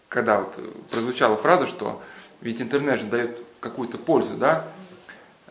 когда 0.09 0.41
вот 0.41 0.59
прозвучала 0.89 1.37
фраза, 1.37 1.65
что 1.65 2.01
ведь 2.41 2.61
интернет 2.61 2.99
же 2.99 3.05
дает 3.07 3.43
какую-то 3.59 3.97
пользу, 3.97 4.35
да? 4.35 4.67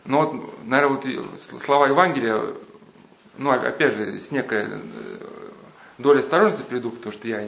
Но 0.05 0.21
вот, 0.21 0.65
наверное, 0.65 0.97
вот 0.97 1.39
слова 1.39 1.87
Евангелия, 1.87 2.41
ну, 3.37 3.51
опять 3.51 3.93
же, 3.93 4.19
с 4.19 4.31
некой 4.31 4.65
э, 4.67 5.51
долей 5.97 6.19
осторожности 6.19 6.63
приду, 6.63 6.89
потому 6.89 7.11
что 7.11 7.27
я, 7.27 7.47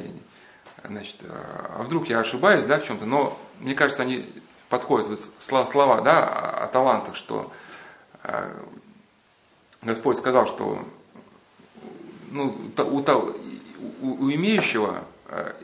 значит, 0.83 1.17
а 1.27 1.83
вдруг 1.83 2.07
я 2.07 2.19
ошибаюсь, 2.19 2.63
да, 2.63 2.79
в 2.79 2.85
чем-то, 2.85 3.05
но 3.05 3.37
мне 3.59 3.75
кажется, 3.75 4.03
они 4.03 4.25
подходят, 4.69 5.07
вот 5.07 5.19
слова, 5.39 6.01
да, 6.01 6.27
о 6.63 6.67
талантах, 6.67 7.15
что 7.15 7.51
а, 8.23 8.51
Господь 9.81 10.17
сказал, 10.17 10.47
что 10.47 10.85
ну, 12.33 12.55
у, 12.77 12.97
у, 14.01 14.25
у 14.25 14.31
имеющего 14.31 15.03
а, 15.27 15.55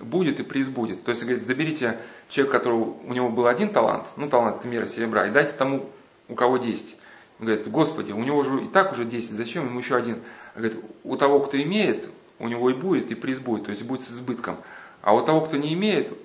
будет 0.00 0.40
и 0.40 0.42
преизбудет. 0.42 1.04
То 1.04 1.10
есть, 1.10 1.22
говорит, 1.22 1.42
заберите 1.42 1.98
человека, 2.28 2.58
которого 2.58 2.96
у 3.04 3.12
него 3.12 3.28
был 3.28 3.46
один 3.46 3.68
талант, 3.68 4.06
ну, 4.16 4.28
талант 4.28 4.64
мира 4.64 4.86
серебра, 4.86 5.26
и 5.26 5.30
дайте 5.30 5.54
тому, 5.54 5.90
у 6.28 6.34
кого 6.34 6.58
10. 6.58 6.96
Он 7.40 7.46
говорит, 7.46 7.68
Господи, 7.68 8.12
у 8.12 8.22
него 8.22 8.42
же 8.44 8.64
и 8.64 8.68
так 8.68 8.92
уже 8.92 9.04
10, 9.04 9.30
зачем 9.32 9.66
ему 9.66 9.80
еще 9.80 9.96
один? 9.96 10.16
Он 10.54 10.62
говорит, 10.62 10.84
у 11.04 11.16
того, 11.16 11.40
кто 11.40 11.60
имеет, 11.60 12.08
у 12.38 12.48
него 12.48 12.70
и 12.70 12.74
будет, 12.74 13.10
и 13.10 13.14
преизбудет, 13.14 13.66
то 13.66 13.70
есть 13.70 13.82
будет 13.82 14.02
с 14.02 14.10
избытком. 14.10 14.56
А 15.02 15.14
у 15.14 15.24
того, 15.24 15.40
кто 15.42 15.56
не 15.56 15.74
имеет, 15.74 16.16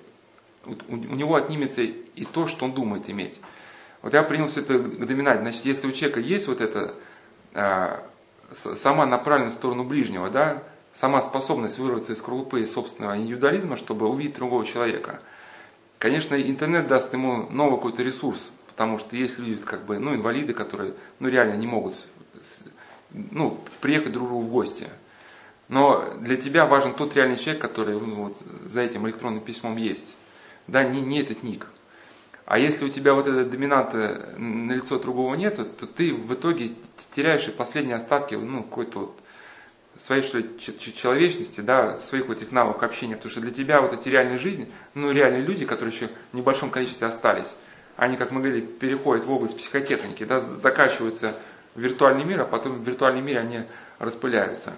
у 0.88 0.96
него 0.96 1.34
отнимется 1.34 1.82
и 1.82 2.24
то, 2.24 2.46
что 2.46 2.64
он 2.64 2.72
думает 2.72 3.08
иметь. 3.10 3.40
Вот 4.02 4.14
я 4.14 4.22
принял 4.22 4.46
все 4.48 4.60
это 4.60 4.78
к 4.78 5.06
доминанте. 5.06 5.42
Значит, 5.42 5.64
если 5.64 5.88
у 5.88 5.92
человека 5.92 6.20
есть 6.20 6.46
вот 6.46 6.60
это 6.60 6.94
а, 7.54 8.04
сама 8.52 9.06
направленность 9.06 9.56
в 9.56 9.60
сторону 9.60 9.84
ближнего, 9.84 10.30
да, 10.30 10.62
сама 10.92 11.22
способность 11.22 11.78
вырваться 11.78 12.12
из 12.12 12.18
скорлупы 12.18 12.64
собственного 12.66 13.16
индивидуализма, 13.18 13.76
чтобы 13.76 14.08
увидеть 14.08 14.36
другого 14.36 14.64
человека. 14.64 15.20
Конечно, 15.98 16.40
интернет 16.40 16.88
даст 16.88 17.12
ему 17.12 17.48
новый 17.50 17.76
какой-то 17.76 18.02
ресурс, 18.02 18.50
потому 18.68 18.98
что 18.98 19.16
есть 19.16 19.38
люди, 19.38 19.56
как 19.56 19.84
бы, 19.84 19.98
ну, 19.98 20.14
инвалиды, 20.14 20.54
которые, 20.54 20.94
ну, 21.18 21.28
реально 21.28 21.54
не 21.54 21.66
могут, 21.66 21.94
ну, 23.10 23.58
приехать 23.80 24.12
друг 24.12 24.28
другу 24.28 24.44
в 24.44 24.50
гости. 24.50 24.88
Но 25.68 26.14
для 26.20 26.36
тебя 26.36 26.66
важен 26.66 26.94
тот 26.94 27.14
реальный 27.14 27.36
человек, 27.36 27.60
который 27.60 27.94
ну, 28.00 28.24
вот, 28.24 28.38
за 28.64 28.80
этим 28.80 29.06
электронным 29.06 29.40
письмом 29.40 29.76
есть. 29.76 30.16
Да, 30.66 30.84
не, 30.84 31.00
не 31.00 31.20
этот 31.20 31.42
ник. 31.42 31.66
А 32.48 32.58
если 32.58 32.86
у 32.86 32.88
тебя 32.88 33.12
вот 33.12 33.26
эта 33.26 33.44
доминанта 33.44 34.32
на 34.38 34.72
лицо 34.72 34.98
другого 34.98 35.34
нет, 35.34 35.56
то 35.56 35.86
ты 35.86 36.14
в 36.14 36.32
итоге 36.32 36.72
теряешь 37.14 37.46
и 37.46 37.50
последние 37.50 37.96
остатки 37.96 38.36
ну, 38.36 38.62
какой-то 38.62 38.98
вот 39.00 39.18
своей 39.98 40.22
что 40.22 40.38
ли, 40.38 40.48
человечности, 40.58 41.60
да, 41.60 41.98
своих 41.98 42.26
вот 42.26 42.38
этих 42.38 42.50
навыков 42.50 42.84
общения. 42.84 43.16
Потому 43.16 43.32
что 43.32 43.42
для 43.42 43.50
тебя 43.50 43.82
вот 43.82 43.92
эти 43.92 44.08
реальные 44.08 44.38
жизни, 44.38 44.66
ну 44.94 45.12
реальные 45.12 45.42
люди, 45.42 45.66
которые 45.66 45.94
еще 45.94 46.08
в 46.32 46.36
небольшом 46.36 46.70
количестве 46.70 47.06
остались, 47.06 47.54
они, 47.98 48.16
как 48.16 48.30
мы 48.30 48.40
говорили, 48.40 48.64
переходят 48.64 49.26
в 49.26 49.30
область 49.30 49.58
психотехники, 49.58 50.24
да, 50.24 50.40
закачиваются 50.40 51.34
в 51.74 51.80
виртуальный 51.80 52.24
мир, 52.24 52.40
а 52.40 52.44
потом 52.46 52.82
в 52.82 52.82
виртуальном 52.82 53.26
мире 53.26 53.40
они 53.40 53.64
распыляются. 53.98 54.72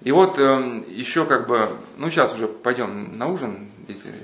И 0.00 0.10
вот 0.10 0.38
э, 0.38 0.84
еще 0.88 1.26
как 1.26 1.46
бы, 1.46 1.76
ну 1.98 2.08
сейчас 2.08 2.34
уже 2.34 2.48
пойдем 2.48 3.18
на 3.18 3.26
ужин, 3.26 3.70
если 3.88 4.14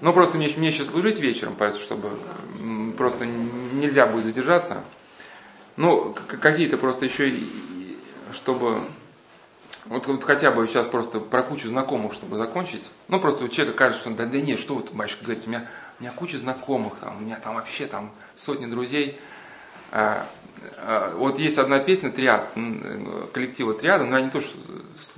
ну, 0.00 0.12
просто 0.12 0.38
мне, 0.38 0.48
мне 0.56 0.68
еще 0.68 0.84
служить 0.84 1.20
вечером, 1.20 1.54
поэтому, 1.58 1.82
чтобы 1.82 2.10
просто 2.96 3.26
нельзя 3.26 4.06
будет 4.06 4.24
задержаться. 4.24 4.82
Ну, 5.76 6.14
какие-то 6.14 6.76
просто 6.78 7.04
еще, 7.04 7.32
чтобы 8.32 8.82
вот, 9.86 10.06
вот 10.06 10.24
хотя 10.24 10.50
бы 10.50 10.66
сейчас 10.66 10.86
просто 10.86 11.20
про 11.20 11.42
кучу 11.42 11.68
знакомых, 11.68 12.12
чтобы 12.12 12.36
закончить. 12.36 12.84
Ну, 13.08 13.20
просто 13.20 13.44
у 13.44 13.48
человека 13.48 13.78
кажется, 13.78 14.08
что 14.08 14.16
да, 14.16 14.26
да 14.26 14.40
нет, 14.40 14.58
что 14.58 14.76
тут, 14.76 14.92
батюшка, 14.92 15.24
говорите, 15.24 15.46
у 15.46 15.50
меня, 15.50 15.68
у 15.98 16.02
меня 16.02 16.12
куча 16.12 16.38
знакомых, 16.38 16.98
там, 16.98 17.16
у 17.16 17.20
меня 17.20 17.40
там 17.42 17.54
вообще 17.54 17.86
там 17.86 18.12
сотни 18.36 18.66
друзей. 18.66 19.18
А, 19.90 20.26
а, 20.76 21.16
вот 21.16 21.38
есть 21.38 21.58
одна 21.58 21.78
песня, 21.78 22.10
триад, 22.10 22.48
коллектива 23.32 23.74
триада, 23.74 24.04
но 24.04 24.16
они 24.16 24.30
тоже 24.30 24.46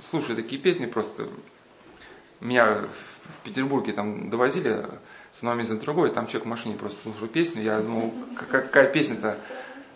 слушают 0.09 0.41
такие 0.41 0.61
песни, 0.61 0.85
просто 0.85 1.27
меня 2.39 2.85
в 3.23 3.43
Петербурге 3.43 3.93
там 3.93 4.29
довозили 4.29 4.85
с 5.31 5.37
одного 5.39 5.57
места 5.57 5.73
на 5.73 5.79
другое, 5.79 6.11
там 6.11 6.27
человек 6.27 6.45
в 6.45 6.49
машине 6.49 6.75
просто 6.75 7.01
слушал 7.03 7.27
песню, 7.27 7.61
я 7.63 7.79
думал, 7.79 8.13
какая 8.49 8.87
песня-то, 8.87 9.37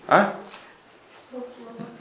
а? 0.07 0.39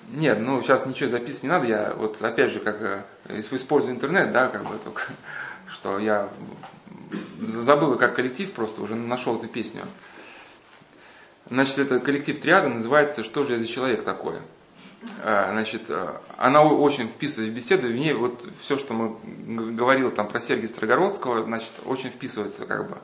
Нет, 0.08 0.38
ну 0.40 0.62
сейчас 0.62 0.86
ничего 0.86 1.08
записывать 1.08 1.42
не 1.42 1.48
надо, 1.48 1.66
я 1.66 1.94
вот 1.96 2.22
опять 2.22 2.52
же, 2.52 2.60
как 2.60 2.80
э, 2.80 3.40
использую 3.40 3.94
интернет, 3.94 4.30
да, 4.30 4.48
как 4.48 4.64
бы 4.64 4.76
только, 4.78 5.02
что 5.68 5.98
я 5.98 6.30
забыл, 7.40 7.96
как 7.96 8.14
коллектив 8.14 8.52
просто 8.52 8.82
уже 8.82 8.94
нашел 8.94 9.36
эту 9.36 9.48
песню. 9.48 9.84
Значит, 11.48 11.78
это 11.78 12.00
коллектив 12.00 12.38
триада 12.40 12.68
называется 12.68 13.22
«Что 13.22 13.44
же 13.44 13.54
я 13.54 13.58
за 13.58 13.66
человек 13.66 14.02
такой?». 14.02 14.40
А, 15.22 15.50
значит, 15.52 15.82
э, 15.88 16.18
она 16.36 16.62
очень 16.62 17.08
вписывается 17.08 17.52
в 17.52 17.56
беседу, 17.56 17.88
в 17.88 17.92
ней 17.92 18.12
вот 18.12 18.46
все, 18.60 18.76
что 18.76 18.94
мы 18.94 19.16
говорил 19.72 20.10
там 20.10 20.28
про 20.28 20.40
Сергея 20.40 20.68
Строгородского, 20.68 21.44
значит, 21.44 21.72
очень 21.84 22.10
вписывается 22.10 22.66
как 22.66 22.88
бы. 22.88 22.98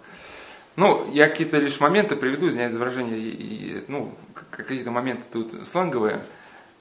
Ну, 0.76 1.10
я 1.12 1.28
какие-то 1.28 1.58
лишь 1.58 1.80
моменты 1.80 2.16
приведу, 2.16 2.48
извиняюсь 2.48 2.72
за 2.72 2.78
выражение, 2.78 3.84
ну, 3.88 4.14
какие-то 4.50 4.90
моменты 4.90 5.24
тут 5.30 5.66
сленговые, 5.66 6.22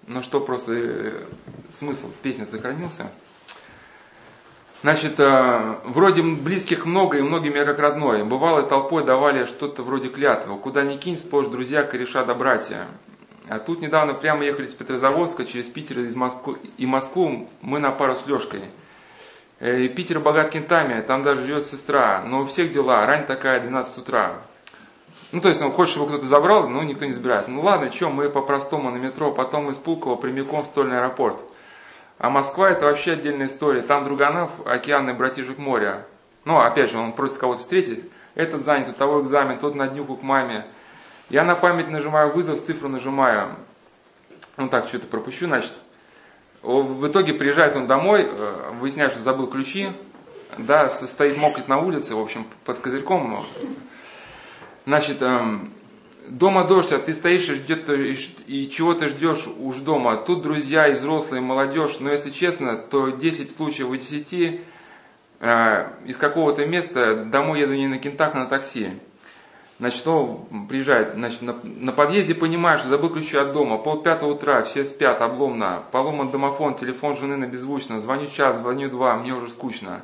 но 0.07 0.21
что 0.21 0.39
просто 0.39 0.73
э, 0.75 1.23
смысл 1.69 2.09
песни 2.23 2.45
сохранился. 2.45 3.11
Значит, 4.81 5.19
э, 5.19 5.75
вроде 5.83 6.23
близких 6.23 6.85
много 6.85 7.17
и 7.17 7.21
многим 7.21 7.53
я 7.53 7.65
как 7.65 7.79
родной. 7.79 8.23
Бывало 8.23 8.63
толпой 8.63 9.05
давали 9.05 9.45
что-то 9.45 9.83
вроде 9.83 10.09
клятвы. 10.09 10.57
Куда 10.57 10.83
ни 10.83 10.97
кинь, 10.97 11.17
сплошь 11.17 11.47
друзья, 11.47 11.83
кореша 11.83 12.25
да 12.25 12.33
братья. 12.33 12.87
А 13.51 13.59
тут 13.59 13.81
недавно 13.81 14.13
прямо 14.13 14.45
ехали 14.45 14.65
с 14.65 14.73
Петрозаводска 14.73 15.43
через 15.43 15.67
Питер 15.67 15.99
из 15.99 16.15
Москвы, 16.15 16.57
и 16.77 16.85
Москву 16.85 17.49
мы 17.59 17.79
на 17.79 17.91
пару 17.91 18.15
с 18.15 18.25
Лешкой. 18.25 18.71
Э, 19.59 19.89
Питер 19.89 20.21
богат 20.21 20.51
кентами, 20.51 21.01
там 21.01 21.21
даже 21.21 21.43
живет 21.43 21.65
сестра, 21.65 22.23
но 22.25 22.43
у 22.43 22.45
всех 22.45 22.71
дела, 22.71 23.05
рань 23.05 23.25
такая, 23.25 23.59
12 23.59 23.97
утра. 23.97 24.37
Ну, 25.33 25.41
то 25.41 25.49
есть, 25.49 25.61
он 25.61 25.73
хочет, 25.73 25.95
чтобы 25.95 26.07
кто-то 26.07 26.25
забрал, 26.27 26.69
но 26.69 26.81
никто 26.83 27.03
не 27.03 27.11
забирает. 27.11 27.49
Ну, 27.49 27.61
ладно, 27.61 27.91
что, 27.91 28.09
мы 28.09 28.29
по-простому 28.29 28.89
на 28.89 28.95
метро, 28.95 29.33
потом 29.33 29.69
из 29.69 29.75
Пулково 29.75 30.15
прямиком 30.15 30.63
в 30.63 30.67
стольный 30.67 30.99
аэропорт. 30.99 31.43
А 32.19 32.29
Москва 32.29 32.69
это 32.69 32.85
вообще 32.85 33.11
отдельная 33.11 33.47
история. 33.47 33.81
Там 33.81 34.05
Друганов, 34.05 34.49
океан 34.65 35.09
и 35.09 35.13
братишек 35.13 35.57
моря. 35.57 36.05
Ну, 36.45 36.57
опять 36.57 36.89
же, 36.89 36.97
он 36.97 37.11
просит 37.11 37.37
кого-то 37.37 37.59
встретить. 37.59 38.09
Этот 38.33 38.63
занят, 38.63 38.87
у 38.87 38.93
того 38.93 39.21
экзамен, 39.21 39.59
тот 39.59 39.75
на 39.75 39.89
днюху 39.89 40.15
к 40.15 40.23
маме. 40.23 40.65
Я 41.31 41.45
на 41.45 41.55
память 41.55 41.89
нажимаю 41.89 42.29
вызов, 42.29 42.59
цифру 42.59 42.89
нажимаю. 42.89 43.55
Ну 44.57 44.67
так, 44.67 44.89
что-то 44.89 45.07
пропущу, 45.07 45.45
значит. 45.45 45.71
В 46.61 47.07
итоге 47.07 47.33
приезжает 47.33 47.77
он 47.77 47.87
домой, 47.87 48.27
э, 48.29 48.71
выясняет, 48.73 49.13
что 49.13 49.21
забыл 49.21 49.47
ключи, 49.47 49.91
да, 50.57 50.89
стоит 50.89 51.37
мокрит 51.37 51.69
на 51.69 51.79
улице, 51.79 52.15
в 52.15 52.19
общем, 52.19 52.45
под 52.65 52.79
козырьком. 52.79 53.45
Значит, 54.85 55.21
эм, 55.21 55.71
дома 56.27 56.65
дождь, 56.65 56.91
а 56.91 56.99
ты 56.99 57.13
стоишь 57.13 57.47
и, 57.47 57.53
ждет, 57.53 57.89
и 57.89 58.69
чего 58.69 58.93
ты 58.93 59.07
ждешь 59.07 59.47
уж 59.57 59.77
дома. 59.77 60.17
Тут 60.17 60.41
друзья 60.41 60.89
и 60.89 60.95
взрослые, 60.95 61.41
и 61.41 61.45
молодежь, 61.45 62.01
но 62.01 62.11
если 62.11 62.31
честно, 62.31 62.75
то 62.75 63.07
10 63.07 63.49
случаев 63.49 63.87
в 63.87 63.97
10 63.97 64.59
э, 65.39 65.87
из 66.03 66.17
какого-то 66.17 66.65
места 66.65 67.23
домой 67.23 67.61
еду 67.61 67.73
не 67.73 67.87
на 67.87 67.99
кентах, 67.99 68.35
а 68.35 68.39
на 68.39 68.45
такси. 68.47 68.99
Значит, 69.81 70.05
он 70.05 70.67
приезжает, 70.69 71.15
значит, 71.15 71.41
на, 71.41 71.55
на 71.63 71.91
подъезде 71.91 72.35
понимаешь, 72.35 72.83
забыл 72.83 73.09
ключи 73.09 73.35
от 73.35 73.51
дома, 73.51 73.79
пол 73.79 74.03
пятого 74.03 74.33
утра, 74.33 74.61
все 74.61 74.85
спят, 74.85 75.19
обломно, 75.21 75.81
поломан 75.91 76.29
домофон, 76.29 76.75
телефон 76.75 77.15
жены 77.15 77.35
на 77.35 77.45
беззвучно, 77.47 77.99
звоню 77.99 78.27
час, 78.27 78.57
звоню 78.57 78.91
два, 78.91 79.15
мне 79.15 79.33
уже 79.33 79.49
скучно. 79.49 80.03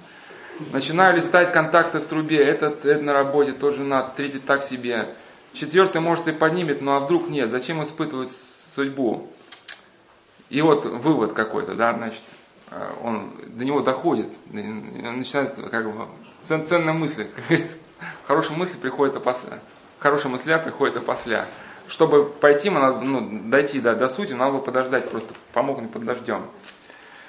Начинаю 0.74 1.16
листать 1.16 1.54
контакты 1.54 2.00
в 2.00 2.06
трубе, 2.08 2.38
этот, 2.38 2.86
этот 2.86 3.04
на 3.04 3.14
работе, 3.14 3.52
тот 3.52 3.76
женат, 3.76 4.16
третий 4.16 4.40
так 4.40 4.64
себе. 4.64 5.10
Четвертый 5.54 6.02
может 6.02 6.28
и 6.28 6.32
поднимет, 6.32 6.82
ну 6.82 6.94
а 6.94 7.00
вдруг 7.00 7.30
нет, 7.30 7.52
зачем 7.52 7.84
испытывать 7.84 8.32
судьбу? 8.32 9.28
И 10.50 10.60
вот 10.60 10.86
вывод 10.86 11.34
какой-то, 11.34 11.76
да, 11.76 11.94
значит, 11.94 12.24
э, 12.72 12.94
он 13.04 13.30
до 13.46 13.64
него 13.64 13.82
доходит, 13.82 14.30
он 14.52 15.18
начинает 15.20 15.54
как 15.54 15.86
бы 15.86 16.08
цен, 16.42 16.66
ценная 16.66 16.94
мысль, 16.94 17.26
как 17.26 17.44
говорится, 17.46 17.76
хорошая 18.28 18.58
мысль 18.58 18.78
приходит 18.80 19.16
опосля, 19.16 19.60
хорошая 20.00 20.32
мысля 20.32 20.58
приходит 20.58 20.98
опосля. 20.98 21.48
Чтобы 21.88 22.26
пойти, 22.26 22.70
надо, 22.70 23.00
ну, 23.00 23.50
дойти 23.50 23.80
до, 23.80 23.96
до 23.96 24.10
сути, 24.10 24.34
надо 24.34 24.54
было 24.54 24.62
подождать, 24.62 25.10
просто 25.10 25.34
помогнуть 25.54 25.90
под 25.90 26.04
дождем. 26.04 26.46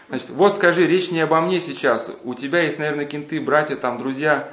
Значит, 0.09 0.31
вот 0.31 0.53
скажи, 0.53 0.87
речь 0.87 1.11
не 1.11 1.20
обо 1.20 1.41
мне 1.41 1.61
сейчас. 1.61 2.11
У 2.25 2.35
тебя 2.35 2.62
есть, 2.62 2.79
наверное, 2.79 3.05
кенты, 3.05 3.41
братья, 3.41 3.77
там, 3.77 3.99
друзья. 3.99 4.53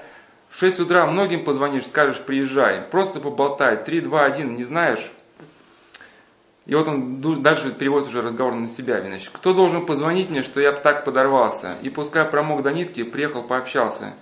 В 0.50 0.60
6 0.60 0.82
утра 0.82 1.06
многим 1.08 1.44
позвонишь, 1.44 1.88
скажешь, 1.88 2.22
приезжай. 2.22 2.82
Просто 2.82 3.20
поболтай. 3.20 3.84
3, 3.84 4.02
2, 4.02 4.26
1, 4.26 4.56
не 4.56 4.64
знаешь? 4.64 5.12
И 6.66 6.76
вот 6.76 6.88
он 6.88 7.42
дальше 7.42 7.72
переводит 7.72 8.10
уже 8.10 8.22
разговор 8.22 8.54
на 8.54 8.68
себя. 8.68 9.02
Значит, 9.02 9.30
кто 9.34 9.54
должен 9.54 9.86
позвонить 9.86 10.30
мне, 10.30 10.44
что 10.44 10.60
я 10.60 10.72
так 10.72 11.06
подорвался? 11.06 11.76
И 11.82 11.90
пускай 11.90 12.26
промок 12.26 12.62
до 12.62 12.72
нитки, 12.72 13.04
приехал, 13.04 13.44
пообщался. 13.44 14.14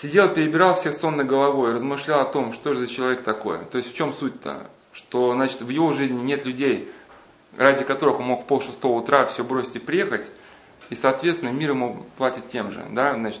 Сидел, 0.00 0.32
перебирал 0.32 0.74
всех 0.74 0.94
сонной 0.94 1.24
головой, 1.24 1.72
размышлял 1.72 2.20
о 2.20 2.30
том, 2.30 2.52
что 2.52 2.74
же 2.74 2.80
за 2.80 2.86
человек 2.86 3.22
такой. 3.22 3.64
То 3.64 3.78
есть 3.78 3.90
в 3.90 3.96
чем 3.96 4.12
суть-то? 4.12 4.66
Что, 4.92 5.32
значит, 5.32 5.62
в 5.62 5.68
его 5.70 5.92
жизни 5.94 6.20
нет 6.20 6.44
людей, 6.44 6.90
ради 7.56 7.82
которых 7.82 8.20
он 8.20 8.26
мог 8.26 8.42
в 8.42 8.46
пол 8.46 8.60
шестого 8.60 8.98
утра 8.98 9.24
все 9.24 9.42
бросить 9.42 9.76
и 9.76 9.78
приехать, 9.78 10.30
и, 10.90 10.94
соответственно, 10.94 11.50
мир 11.50 11.70
ему 11.70 12.04
платит 12.18 12.46
тем 12.48 12.70
же. 12.70 12.84
Да? 12.90 13.14
Значит, 13.14 13.40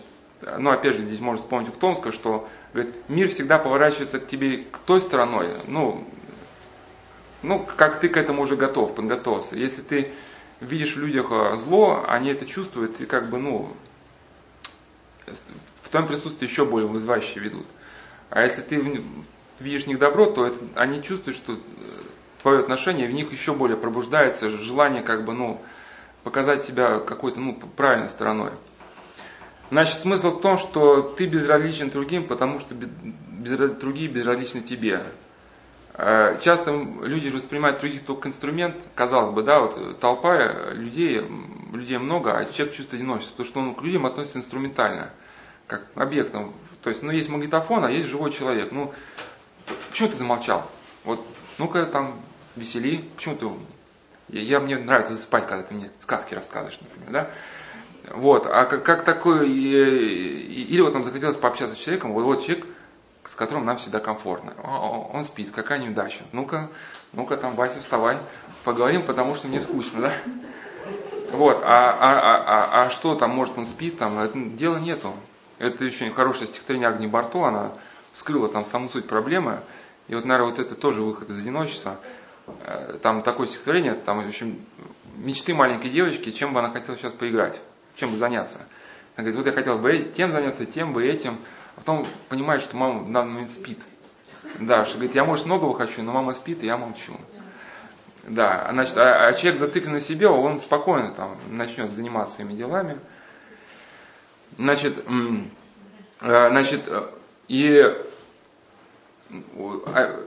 ну, 0.58 0.70
опять 0.70 0.96
же, 0.96 1.02
здесь 1.02 1.20
можно 1.20 1.42
вспомнить 1.42 1.68
Ухтомска, 1.68 2.10
что 2.10 2.48
говорит, 2.72 2.94
мир 3.08 3.28
всегда 3.28 3.58
поворачивается 3.58 4.18
к 4.18 4.26
тебе 4.26 4.64
к 4.64 4.78
той 4.78 5.02
стороной, 5.02 5.62
ну, 5.66 6.04
ну, 7.42 7.66
как 7.76 8.00
ты 8.00 8.08
к 8.08 8.16
этому 8.16 8.42
уже 8.42 8.56
готов, 8.56 8.94
подготовился. 8.94 9.56
Если 9.56 9.82
ты 9.82 10.12
видишь 10.60 10.96
в 10.96 10.98
людях 10.98 11.26
а, 11.30 11.56
зло, 11.56 12.04
они 12.08 12.30
это 12.30 12.46
чувствуют 12.46 13.00
и 13.00 13.06
как 13.06 13.28
бы, 13.28 13.38
ну, 13.38 13.70
в 15.96 15.98
твоем 15.98 16.08
присутствии 16.08 16.46
еще 16.46 16.66
более 16.66 16.88
вызывающе 16.88 17.40
ведут. 17.40 17.66
А 18.28 18.42
если 18.42 18.60
ты 18.60 19.02
видишь 19.60 19.84
в 19.84 19.86
них 19.86 19.98
добро, 19.98 20.26
то 20.26 20.46
это, 20.46 20.58
они 20.74 21.02
чувствуют, 21.02 21.38
что 21.38 21.54
э, 21.54 21.56
твое 22.42 22.60
отношение 22.60 23.08
в 23.08 23.12
них 23.12 23.32
еще 23.32 23.54
более 23.54 23.78
пробуждается, 23.78 24.50
желание 24.50 25.02
как 25.02 25.24
бы, 25.24 25.32
ну, 25.32 25.62
показать 26.22 26.62
себя 26.64 26.98
какой-то, 26.98 27.40
ну, 27.40 27.54
правильной 27.76 28.10
стороной. 28.10 28.52
Значит, 29.70 29.98
смысл 30.00 30.30
в 30.30 30.42
том, 30.42 30.58
что 30.58 31.00
ты 31.00 31.26
безразличен 31.26 31.88
другим, 31.88 32.26
потому 32.26 32.60
что 32.60 32.74
без, 32.74 32.90
другие 33.78 34.08
безразличны 34.08 34.60
тебе. 34.60 35.02
Э, 35.94 36.38
часто 36.42 36.72
люди 36.72 37.30
же 37.30 37.36
воспринимают 37.36 37.80
других 37.80 38.04
только 38.04 38.28
инструмент, 38.28 38.76
казалось 38.94 39.34
бы, 39.34 39.42
да, 39.42 39.60
вот 39.60 39.98
толпа 39.98 40.72
людей, 40.72 41.22
людей 41.72 41.96
много, 41.96 42.36
а 42.36 42.44
человек 42.44 42.76
чувствует 42.76 43.00
одиночество, 43.00 43.36
то 43.38 43.44
что 43.44 43.60
он 43.60 43.74
к 43.74 43.82
людям 43.82 44.04
относится 44.04 44.38
инструментально, 44.38 45.10
как 45.66 45.86
объектом. 45.94 46.52
То 46.82 46.90
есть, 46.90 47.02
ну, 47.02 47.10
есть 47.10 47.28
магнитофон, 47.28 47.84
а 47.84 47.90
есть 47.90 48.08
живой 48.08 48.30
человек. 48.30 48.70
Ну, 48.72 48.92
почему 49.90 50.08
ты 50.08 50.16
замолчал? 50.16 50.68
Вот, 51.04 51.24
ну-ка 51.58 51.84
там 51.86 52.20
весели, 52.54 52.98
почему 53.16 53.36
ты... 53.36 53.48
Я, 54.28 54.42
я, 54.42 54.60
мне 54.60 54.76
нравится 54.76 55.14
засыпать, 55.14 55.46
когда 55.46 55.62
ты 55.62 55.74
мне 55.74 55.90
сказки 56.00 56.34
рассказываешь, 56.34 56.80
например, 56.80 57.10
да? 57.12 57.30
Вот, 58.14 58.46
а 58.46 58.66
как, 58.66 58.84
как 58.84 59.04
такой, 59.04 59.50
или 59.50 60.80
вот 60.80 60.94
нам 60.94 61.04
захотелось 61.04 61.36
пообщаться 61.36 61.74
с 61.74 61.78
человеком, 61.78 62.12
вот, 62.12 62.22
вот 62.22 62.44
человек, 62.44 62.66
с 63.24 63.34
которым 63.34 63.64
нам 63.64 63.76
всегда 63.78 63.98
комфортно. 63.98 64.54
Он 65.12 65.24
спит, 65.24 65.50
какая 65.50 65.80
неудача. 65.80 66.22
Ну-ка, 66.32 66.68
ну-ка 67.12 67.36
там, 67.36 67.56
Вася, 67.56 67.80
вставай, 67.80 68.18
поговорим, 68.64 69.02
потому 69.02 69.34
что 69.34 69.48
мне 69.48 69.60
скучно, 69.60 70.02
да? 70.02 70.12
Вот, 71.32 71.60
а, 71.64 71.90
а, 71.90 71.96
а, 72.00 72.44
а, 72.46 72.84
а 72.84 72.90
что 72.90 73.16
там, 73.16 73.30
может 73.30 73.58
он 73.58 73.66
спит, 73.66 73.98
там, 73.98 74.56
дела 74.56 74.78
нету. 74.78 75.12
Это 75.58 75.84
еще 75.84 76.10
хорошее 76.10 76.46
стихотворение 76.46 76.88
Агни 76.88 77.06
Барто, 77.06 77.44
она 77.44 77.72
скрыла 78.12 78.48
там 78.48 78.64
саму 78.64 78.88
суть 78.88 79.06
проблемы. 79.06 79.60
И 80.08 80.14
вот, 80.14 80.24
наверное, 80.24 80.50
вот 80.50 80.58
это 80.58 80.74
тоже 80.74 81.02
выход 81.02 81.30
из 81.30 81.38
одиночества. 81.38 81.96
Э, 82.64 82.98
там 83.02 83.22
такое 83.22 83.46
стихотворение, 83.46 83.94
там, 83.94 84.22
в 84.22 84.28
общем, 84.28 84.60
мечты 85.16 85.54
маленькой 85.54 85.90
девочки, 85.90 86.30
чем 86.30 86.52
бы 86.52 86.60
она 86.60 86.70
хотела 86.70 86.96
сейчас 86.96 87.12
поиграть, 87.12 87.60
чем 87.96 88.10
бы 88.10 88.16
заняться. 88.16 88.58
Она 89.16 89.24
говорит, 89.24 89.36
вот 89.36 89.46
я 89.46 89.52
хотела 89.52 89.78
бы 89.78 90.12
тем 90.14 90.30
заняться, 90.30 90.66
тем 90.66 90.92
бы 90.92 91.06
этим. 91.06 91.38
А 91.76 91.80
потом 91.80 92.06
понимает, 92.28 92.62
что 92.62 92.76
мама 92.76 93.00
в 93.00 93.10
данный 93.10 93.32
момент 93.32 93.50
спит. 93.50 93.80
Да, 94.60 94.84
что 94.84 94.96
говорит, 94.96 95.14
я, 95.14 95.24
может, 95.24 95.46
многого 95.46 95.76
хочу, 95.76 96.02
но 96.02 96.12
мама 96.12 96.34
спит, 96.34 96.62
и 96.62 96.66
я 96.66 96.76
молчу. 96.76 97.18
Да, 98.24 98.68
значит, 98.72 98.96
а, 98.96 99.28
а 99.28 99.32
человек 99.34 99.60
зациклен 99.60 99.94
на 99.94 100.00
себе, 100.00 100.28
он 100.28 100.58
спокойно 100.58 101.10
там 101.10 101.38
начнет 101.48 101.92
заниматься 101.92 102.36
своими 102.36 102.54
делами. 102.54 102.98
Значит, 104.56 105.04
э, 106.20 106.48
значит, 106.50 106.82
э, 106.86 107.10
и 107.48 107.94
а, 109.86 110.24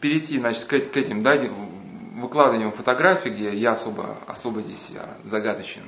перейти, 0.00 0.38
значит, 0.38 0.64
к, 0.64 0.96
этим, 0.96 1.22
да, 1.22 1.36
выкладыванием 2.14 2.72
фотографий, 2.72 3.30
где 3.30 3.54
я 3.54 3.72
особо, 3.72 4.18
особо 4.26 4.62
здесь 4.62 4.90
я 4.90 5.16
загадочен, 5.24 5.82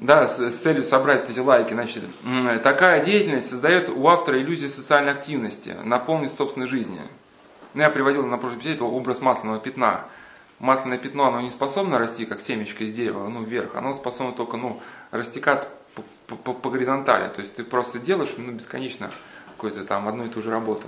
да, 0.00 0.26
с, 0.26 0.38
с 0.38 0.58
целью 0.58 0.84
собрать 0.84 1.30
эти 1.30 1.38
лайки. 1.38 1.72
Значит, 1.74 2.04
такая 2.62 3.04
деятельность 3.04 3.48
создает 3.48 3.88
у 3.88 4.08
автора 4.08 4.40
иллюзию 4.40 4.68
социальной 4.68 5.12
активности, 5.12 5.76
наполненность 5.84 6.36
собственной 6.36 6.66
жизни. 6.66 7.00
Ну, 7.74 7.82
я 7.82 7.90
приводил 7.90 8.26
на 8.26 8.36
прошлой 8.36 8.58
эпизоде 8.58 8.82
образ 8.82 9.20
масляного 9.20 9.60
пятна. 9.60 10.04
Масляное 10.62 10.96
пятно, 10.96 11.26
оно 11.26 11.40
не 11.40 11.50
способно 11.50 11.98
расти, 11.98 12.24
как 12.24 12.40
семечко 12.40 12.84
из 12.84 12.92
дерева, 12.92 13.26
ну, 13.26 13.42
вверх. 13.42 13.74
Оно 13.74 13.92
способно 13.94 14.32
только, 14.32 14.56
ну, 14.56 14.80
растекаться 15.10 15.66
по, 16.28 16.36
по, 16.36 16.52
по 16.52 16.70
горизонтали. 16.70 17.28
То 17.34 17.40
есть 17.40 17.56
ты 17.56 17.64
просто 17.64 17.98
делаешь, 17.98 18.32
ну, 18.36 18.52
бесконечно 18.52 19.10
какую-то 19.48 19.84
там 19.84 20.06
одну 20.06 20.26
и 20.26 20.28
ту 20.28 20.40
же 20.40 20.52
работу. 20.52 20.86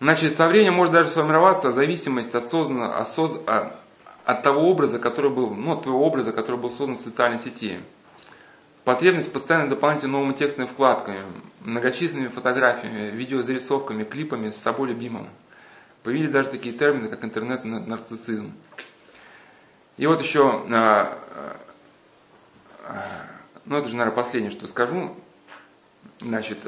Значит, 0.00 0.32
со 0.32 0.48
временем 0.48 0.74
может 0.74 0.92
даже 0.92 1.10
сформироваться 1.10 1.70
зависимость 1.70 2.34
осознанно, 2.34 2.98
осоз, 2.98 3.40
а, 3.46 3.78
от 4.24 4.42
того 4.42 4.68
образа, 4.68 4.98
который 4.98 5.30
был, 5.30 5.50
ну, 5.50 5.74
от 5.74 5.82
твоего 5.82 6.04
образа, 6.04 6.32
который 6.32 6.58
был 6.58 6.70
создан 6.70 6.96
в 6.96 7.00
социальной 7.00 7.38
сети. 7.38 7.78
Потребность 8.82 9.32
постоянно 9.32 9.70
дополнительными 9.70 10.16
новыми 10.16 10.32
текстовыми 10.32 10.72
вкладками, 10.72 11.20
многочисленными 11.60 12.28
фотографиями, 12.28 13.12
видеозарисовками, 13.12 14.02
клипами 14.02 14.50
с 14.50 14.56
собой 14.56 14.88
любимым. 14.88 15.28
Появились 16.04 16.30
даже 16.30 16.50
такие 16.50 16.74
термины, 16.74 17.08
как 17.08 17.24
интернет-нарциссизм. 17.24 18.52
И 19.96 20.06
вот 20.06 20.20
еще, 20.20 20.62
а, 20.70 21.18
а, 22.84 23.02
ну 23.64 23.78
это 23.78 23.88
же, 23.88 23.96
наверное, 23.96 24.14
последнее, 24.14 24.52
что 24.52 24.66
скажу. 24.66 25.16
Значит, 26.20 26.58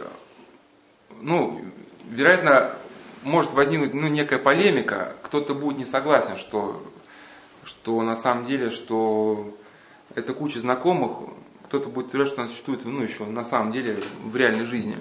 ну, 1.20 1.62
вероятно, 2.08 2.72
может 3.22 3.52
возникнуть 3.52 3.92
ну, 3.92 4.08
некая 4.08 4.38
полемика, 4.38 5.14
кто-то 5.22 5.54
будет 5.54 5.78
не 5.78 5.84
согласен, 5.84 6.36
что 6.36 6.82
что 7.66 8.00
на 8.02 8.16
самом 8.16 8.46
деле, 8.46 8.70
что 8.70 9.54
это 10.14 10.32
куча 10.32 10.60
знакомых, 10.60 11.28
кто-то 11.64 11.88
будет 11.88 12.06
утверждать, 12.06 12.32
что 12.32 12.42
она 12.42 12.50
существует, 12.50 12.84
ну, 12.84 13.02
еще 13.02 13.24
на 13.26 13.44
самом 13.44 13.72
деле 13.72 13.98
в 14.22 14.36
реальной 14.36 14.66
жизни. 14.66 14.96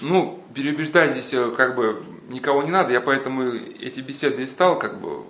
Ну, 0.00 0.44
переубеждать 0.54 1.12
здесь 1.12 1.34
э, 1.34 1.50
как 1.50 1.74
бы 1.74 2.04
никого 2.28 2.62
не 2.62 2.70
надо, 2.70 2.92
я 2.92 3.00
поэтому 3.00 3.52
эти 3.52 4.00
беседы 4.00 4.42
и 4.42 4.46
стал 4.46 4.78
как 4.78 5.00
бы 5.00 5.24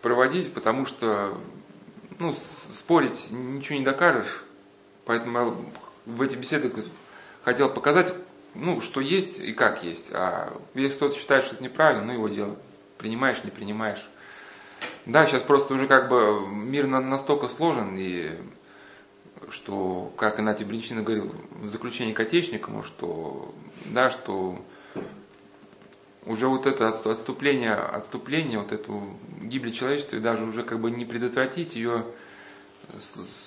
проводить, 0.00 0.52
потому 0.54 0.86
что, 0.86 1.38
ну, 2.18 2.32
спорить 2.32 3.30
ничего 3.30 3.78
не 3.78 3.84
докажешь, 3.84 4.44
поэтому 5.04 5.38
я 5.38 5.54
в 6.06 6.22
эти 6.22 6.36
беседы 6.36 6.72
хотел 7.42 7.68
показать, 7.68 8.14
ну, 8.54 8.80
что 8.80 9.00
есть 9.00 9.40
и 9.40 9.52
как 9.52 9.82
есть, 9.82 10.10
а 10.12 10.58
если 10.74 10.96
кто-то 10.96 11.16
считает, 11.16 11.44
что 11.44 11.56
это 11.56 11.64
неправильно, 11.64 12.04
ну, 12.04 12.12
его 12.14 12.28
дело, 12.28 12.56
принимаешь, 12.96 13.44
не 13.44 13.50
принимаешь. 13.50 14.08
Да, 15.04 15.26
сейчас 15.26 15.42
просто 15.42 15.74
уже 15.74 15.86
как 15.86 16.08
бы 16.08 16.46
мир 16.48 16.86
настолько 16.86 17.48
сложен, 17.48 17.96
и 17.98 18.32
что, 19.50 20.12
как 20.16 20.38
Игнатий 20.38 20.64
Бринчин 20.64 21.02
говорил 21.02 21.34
в 21.50 21.68
заключении 21.68 22.12
к 22.12 22.20
Отечникову, 22.20 22.82
что, 22.82 23.54
да, 23.86 24.10
что 24.10 24.58
уже 26.26 26.48
вот 26.48 26.66
это 26.66 26.88
отступление, 26.88 27.74
отступление, 27.74 28.58
вот 28.58 28.72
эту 28.72 29.16
гибель 29.42 29.72
человечества, 29.72 30.16
и 30.16 30.20
даже 30.20 30.44
уже 30.44 30.62
как 30.62 30.80
бы 30.80 30.90
не 30.90 31.04
предотвратить 31.04 31.74
ее, 31.74 32.04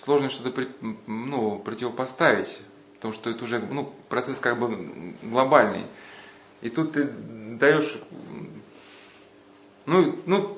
сложно 0.03 0.29
что-то 0.29 0.67
ну, 1.07 1.59
противопоставить, 1.59 2.59
потому 2.95 3.13
что 3.13 3.29
это 3.29 3.43
уже 3.43 3.59
ну, 3.59 3.93
процесс 4.09 4.39
как 4.39 4.59
бы 4.59 5.15
глобальный. 5.23 5.85
И 6.61 6.69
тут 6.69 6.93
ты 6.93 7.03
даешь, 7.05 7.99
ну, 9.85 10.19
ну 10.25 10.57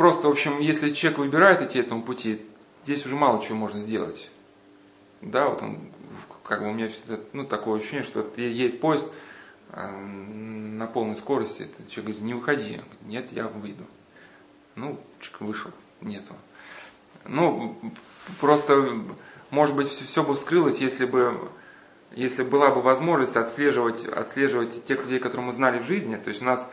Просто, 0.00 0.28
в 0.28 0.30
общем, 0.30 0.60
если 0.60 0.94
человек 0.94 1.18
выбирает 1.18 1.60
идти 1.60 1.78
этому 1.78 2.02
пути, 2.02 2.40
здесь 2.84 3.04
уже 3.04 3.16
мало 3.16 3.44
чего 3.44 3.58
можно 3.58 3.82
сделать. 3.82 4.30
Да, 5.22 5.48
вот 5.48 5.62
он, 5.62 5.78
как 6.42 6.60
бы 6.60 6.68
у 6.68 6.72
меня 6.72 6.88
всегда, 6.88 7.18
ну, 7.32 7.44
такое 7.44 7.78
ощущение, 7.78 8.04
что 8.04 8.26
едет 8.36 8.80
поезд 8.80 9.06
э, 9.72 9.90
на 9.90 10.86
полной 10.86 11.14
скорости, 11.14 11.68
человек 11.88 12.16
говорит, 12.16 12.20
не 12.20 12.34
выходи. 12.34 12.80
Нет, 13.02 13.32
я 13.32 13.48
выйду. 13.48 13.84
Ну, 14.76 14.98
вышел, 15.40 15.70
нету. 16.00 16.34
Ну, 17.26 17.78
просто, 18.40 18.98
может 19.50 19.76
быть, 19.76 19.88
все, 19.88 20.04
все 20.04 20.22
бы 20.22 20.34
вскрылось, 20.34 20.78
если 20.78 21.04
бы, 21.04 21.50
если 22.12 22.42
была 22.42 22.70
бы 22.70 22.80
возможность 22.80 23.36
отслеживать, 23.36 24.06
отслеживать 24.06 24.84
тех 24.84 25.02
людей, 25.02 25.18
которых 25.18 25.46
мы 25.46 25.52
знали 25.52 25.80
в 25.80 25.86
жизни. 25.86 26.16
То 26.16 26.30
есть 26.30 26.40
у 26.40 26.46
нас 26.46 26.68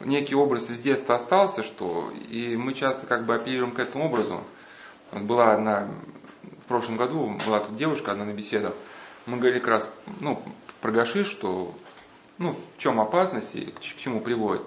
некий 0.00 0.34
образ 0.34 0.70
из 0.70 0.80
детства 0.80 1.14
остался, 1.14 1.62
что 1.62 2.12
и 2.28 2.56
мы 2.56 2.74
часто 2.74 3.06
как 3.06 3.24
бы 3.24 3.34
апеллируем 3.34 3.72
к 3.72 3.78
этому 3.78 4.06
образу. 4.06 4.44
Вот 5.10 5.22
была 5.22 5.54
одна, 5.54 5.88
в 6.64 6.66
прошлом 6.66 6.96
году 6.96 7.38
была 7.46 7.60
тут 7.60 7.76
девушка, 7.76 8.12
одна 8.12 8.24
на 8.24 8.32
беседах, 8.32 8.74
мы 9.26 9.36
говорили 9.36 9.58
как 9.58 9.68
раз, 9.68 9.88
ну, 10.20 10.42
про 10.80 10.92
гашиш, 10.92 11.26
что, 11.26 11.74
ну, 12.38 12.56
в 12.76 12.78
чем 12.78 13.00
опасность 13.00 13.54
и 13.54 13.66
к 13.66 13.80
чему 13.80 14.20
приводит. 14.20 14.62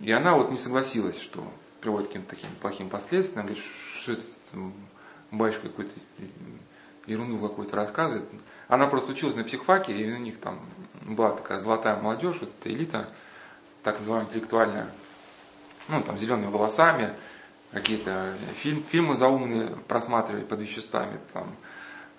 И 0.00 0.12
она 0.12 0.36
вот 0.36 0.50
не 0.50 0.58
согласилась, 0.58 1.20
что 1.20 1.44
приводит 1.80 2.06
к 2.06 2.10
каким-то 2.10 2.30
таким 2.30 2.50
плохим 2.60 2.88
последствиям. 2.88 3.40
Она 3.40 3.48
говорит, 3.48 3.64
что 4.00 4.12
это 4.12 4.22
батюшка 5.32 5.68
какую-то 5.68 5.94
ерунду 7.06 7.38
какую-то 7.48 7.74
рассказывает. 7.76 8.24
Она 8.68 8.86
просто 8.86 9.12
училась 9.12 9.36
на 9.36 9.44
психфаке, 9.44 9.92
и 9.92 10.12
у 10.12 10.18
них 10.18 10.38
там 10.38 10.60
была 11.02 11.32
такая 11.32 11.58
золотая 11.58 12.00
молодежь, 12.00 12.38
вот 12.40 12.50
эта 12.60 12.72
элита, 12.72 13.08
так 13.82 13.98
называемая 13.98 14.28
интеллектуальная, 14.28 14.88
ну, 15.88 16.02
там, 16.02 16.18
зелеными 16.18 16.50
волосами, 16.50 17.12
какие-то 17.72 18.34
фильм, 18.62 18.82
фильмы 18.82 19.16
заумные 19.16 19.70
просматривали 19.88 20.44
под 20.44 20.60
веществами, 20.60 21.18
там, 21.32 21.54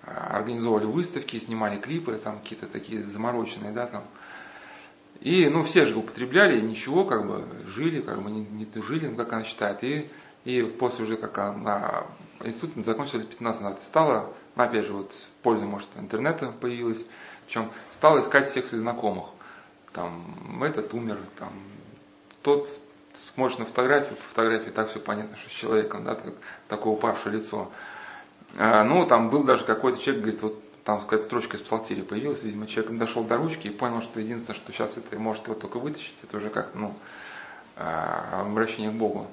организовывали 0.02 0.86
выставки, 0.86 1.38
снимали 1.38 1.78
клипы, 1.78 2.14
там, 2.22 2.38
какие-то 2.38 2.66
такие 2.66 3.02
замороченные, 3.02 3.72
да, 3.72 3.86
там, 3.86 4.04
и, 5.20 5.48
ну, 5.48 5.64
все 5.64 5.84
же 5.84 5.96
употребляли, 5.96 6.60
ничего, 6.60 7.04
как 7.04 7.26
бы, 7.26 7.44
жили, 7.66 8.00
как 8.00 8.22
бы, 8.22 8.30
не, 8.30 8.44
не 8.44 8.82
жили, 8.82 9.08
ну, 9.08 9.16
как 9.16 9.32
она 9.32 9.44
считает. 9.44 9.82
И, 9.82 10.08
и 10.44 10.62
после 10.62 11.04
уже, 11.04 11.16
как 11.16 11.38
она, 11.38 12.06
институт 12.40 12.84
закончила 12.84 13.22
15 13.22 13.62
назад, 13.62 13.82
стала, 13.82 14.32
ну, 14.54 14.62
опять 14.62 14.86
же, 14.86 14.92
вот, 14.92 15.12
польза, 15.42 15.66
может, 15.66 15.88
интернета 15.96 16.52
появилась, 16.60 17.04
причем 17.46 17.70
стала 17.90 18.20
искать 18.20 18.48
всех 18.48 18.66
своих 18.66 18.82
знакомых. 18.82 19.26
Там, 19.92 20.62
этот 20.62 20.94
умер, 20.94 21.18
там, 21.36 21.52
тот 22.42 22.68
смотришь 23.18 23.58
на 23.58 23.64
фотографию, 23.64 24.16
по 24.16 24.22
фотографии 24.22 24.70
так 24.70 24.90
все 24.90 25.00
понятно, 25.00 25.36
что 25.36 25.50
с 25.50 25.52
человеком, 25.52 26.04
да, 26.04 26.14
так, 26.14 26.34
такое 26.68 26.92
упавшее 26.92 27.36
лицо. 27.36 27.70
А, 28.56 28.84
ну, 28.84 29.06
там 29.06 29.30
был 29.30 29.44
даже 29.44 29.64
какой-то 29.64 30.00
человек, 30.00 30.22
говорит, 30.22 30.42
вот 30.42 30.62
там 30.84 31.00
какая-то 31.00 31.24
строчка 31.26 31.56
из 31.56 31.60
псалтири 31.60 32.02
появилась, 32.02 32.42
видимо, 32.42 32.66
человек 32.66 32.96
дошел 32.98 33.22
до 33.22 33.36
ручки 33.36 33.66
и 33.66 33.70
понял, 33.70 34.00
что 34.00 34.20
единственное, 34.20 34.56
что 34.56 34.72
сейчас 34.72 34.96
это 34.96 35.18
может 35.18 35.44
его 35.44 35.54
только 35.54 35.78
вытащить, 35.78 36.14
это 36.22 36.38
уже 36.38 36.48
как, 36.48 36.74
ну, 36.74 36.94
а, 37.76 38.42
обращение 38.46 38.90
к 38.90 38.94
Богу. 38.94 39.26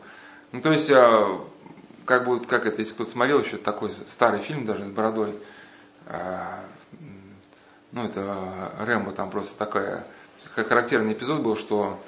Ну, 0.51 0.61
то 0.61 0.71
есть, 0.71 0.91
а, 0.91 1.41
как 2.05 2.25
бы, 2.25 2.39
как 2.41 2.65
это, 2.65 2.79
если 2.81 2.93
кто-то 2.93 3.11
смотрел 3.11 3.39
еще 3.39 3.57
такой 3.57 3.91
старый 3.91 4.41
фильм 4.41 4.65
даже 4.65 4.85
с 4.85 4.89
бородой, 4.89 5.39
а, 6.07 6.59
ну, 7.91 8.03
это 8.03 8.73
Рэмбо, 8.79 9.13
там 9.13 9.31
просто 9.31 9.57
такая, 9.57 10.05
характерный 10.53 11.13
эпизод 11.13 11.41
был, 11.41 11.55
что, 11.55 11.99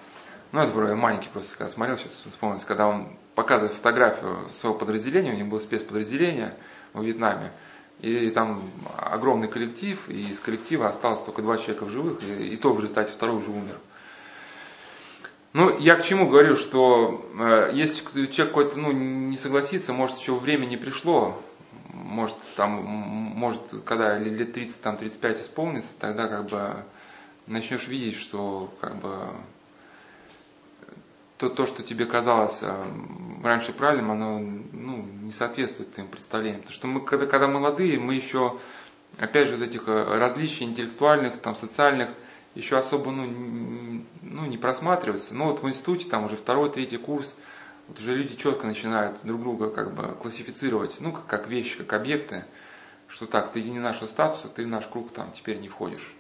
ну, 0.52 0.62
это 0.62 0.72
про 0.72 0.96
маленький 0.96 1.30
просто, 1.30 1.58
когда 1.58 1.72
смотрел, 1.72 1.98
сейчас 1.98 2.24
вспомнилось, 2.30 2.64
когда 2.64 2.88
он 2.88 3.10
показывает 3.36 3.76
фотографию 3.76 4.50
своего 4.50 4.78
подразделения, 4.78 5.34
у 5.34 5.36
него 5.36 5.50
было 5.50 5.60
спецподразделение 5.60 6.56
в 6.94 7.04
Вьетнаме, 7.04 7.52
и 8.00 8.30
там 8.30 8.72
огромный 8.98 9.48
коллектив, 9.48 10.00
и 10.08 10.32
из 10.32 10.40
коллектива 10.40 10.88
осталось 10.88 11.22
только 11.22 11.42
два 11.42 11.58
человека 11.58 11.86
в 11.86 11.90
живых, 11.90 12.24
и, 12.24 12.50
и 12.50 12.56
то 12.56 12.72
в 12.72 12.80
результате 12.80 13.12
второй 13.12 13.38
уже 13.38 13.52
умер. 13.52 13.78
Ну, 15.54 15.76
я 15.80 15.96
к 15.96 16.04
чему 16.04 16.30
говорю, 16.30 16.56
что 16.56 17.26
э, 17.40 17.72
если 17.74 18.04
человек 18.28 18.54
какой-то 18.54 18.78
ну, 18.78 18.92
не 18.92 19.38
согласится, 19.38 19.94
может, 19.94 20.18
еще 20.18 20.36
время 20.36 20.66
не 20.66 20.78
пришло, 20.78 21.42
может, 21.94 22.36
там, 22.56 22.72
может, 22.72 23.62
когда 23.86 24.18
лет 24.18 24.54
30, 24.54 24.82
там, 24.82 24.98
35 24.98 25.42
исполнится, 25.42 25.90
тогда 26.00 26.28
как 26.28 26.46
бы 26.48 26.76
начнешь 27.48 27.88
видеть, 27.88 28.16
что 28.16 28.72
как 28.82 28.98
бы 28.98 29.30
то, 31.38 31.50
то, 31.50 31.66
что 31.68 31.84
тебе 31.84 32.06
казалось 32.06 32.60
э, 32.62 32.86
раньше 33.44 33.72
правильным, 33.72 34.12
оно 34.12 34.40
ну, 34.40 35.06
не 35.22 35.32
соответствует 35.32 35.94
твоим 35.94 36.10
представлениям. 36.10 36.62
Потому 36.62 36.76
что 36.76 36.88
мы, 36.88 37.02
когда, 37.02 37.26
когда 37.28 37.48
молодые, 37.48 38.00
мы 38.00 38.16
еще, 38.16 38.60
опять 39.18 39.50
же, 39.50 39.58
вот 39.58 39.68
этих 39.68 39.88
э, 39.88 40.18
различий 40.18 40.66
интеллектуальных, 40.66 41.38
там, 41.38 41.56
социальных, 41.56 42.10
еще 42.56 42.78
особо 42.78 43.12
ну, 43.12 44.04
ну, 44.22 44.46
не 44.48 44.58
просматривается. 44.58 45.36
Но 45.36 45.46
вот 45.46 45.62
в 45.62 45.68
институте, 45.68 46.10
там 46.10 46.26
уже 46.26 46.38
второй, 46.38 46.72
третий 46.72 46.98
курс, 46.98 47.36
вот 47.88 48.00
уже 48.00 48.16
люди 48.16 48.36
четко 48.36 48.66
начинают 48.66 49.20
друг 49.24 49.40
друга 49.42 49.70
как 49.70 49.94
бы 49.94 50.16
классифицировать, 50.16 50.98
ну, 51.00 51.12
как, 51.12 51.28
как 51.28 51.48
вещи, 51.48 51.78
как 51.78 51.94
объекты, 51.94 52.46
что 53.08 53.28
так, 53.28 53.52
ты 53.52 53.62
не 53.62 53.80
нашего 53.80 54.08
статуса, 54.08 54.50
ты 54.50 54.66
в 54.66 54.68
наш 54.68 54.88
круг 54.88 55.12
там 55.12 55.32
теперь 55.32 55.60
не 55.60 55.70
входишь. 55.70 56.16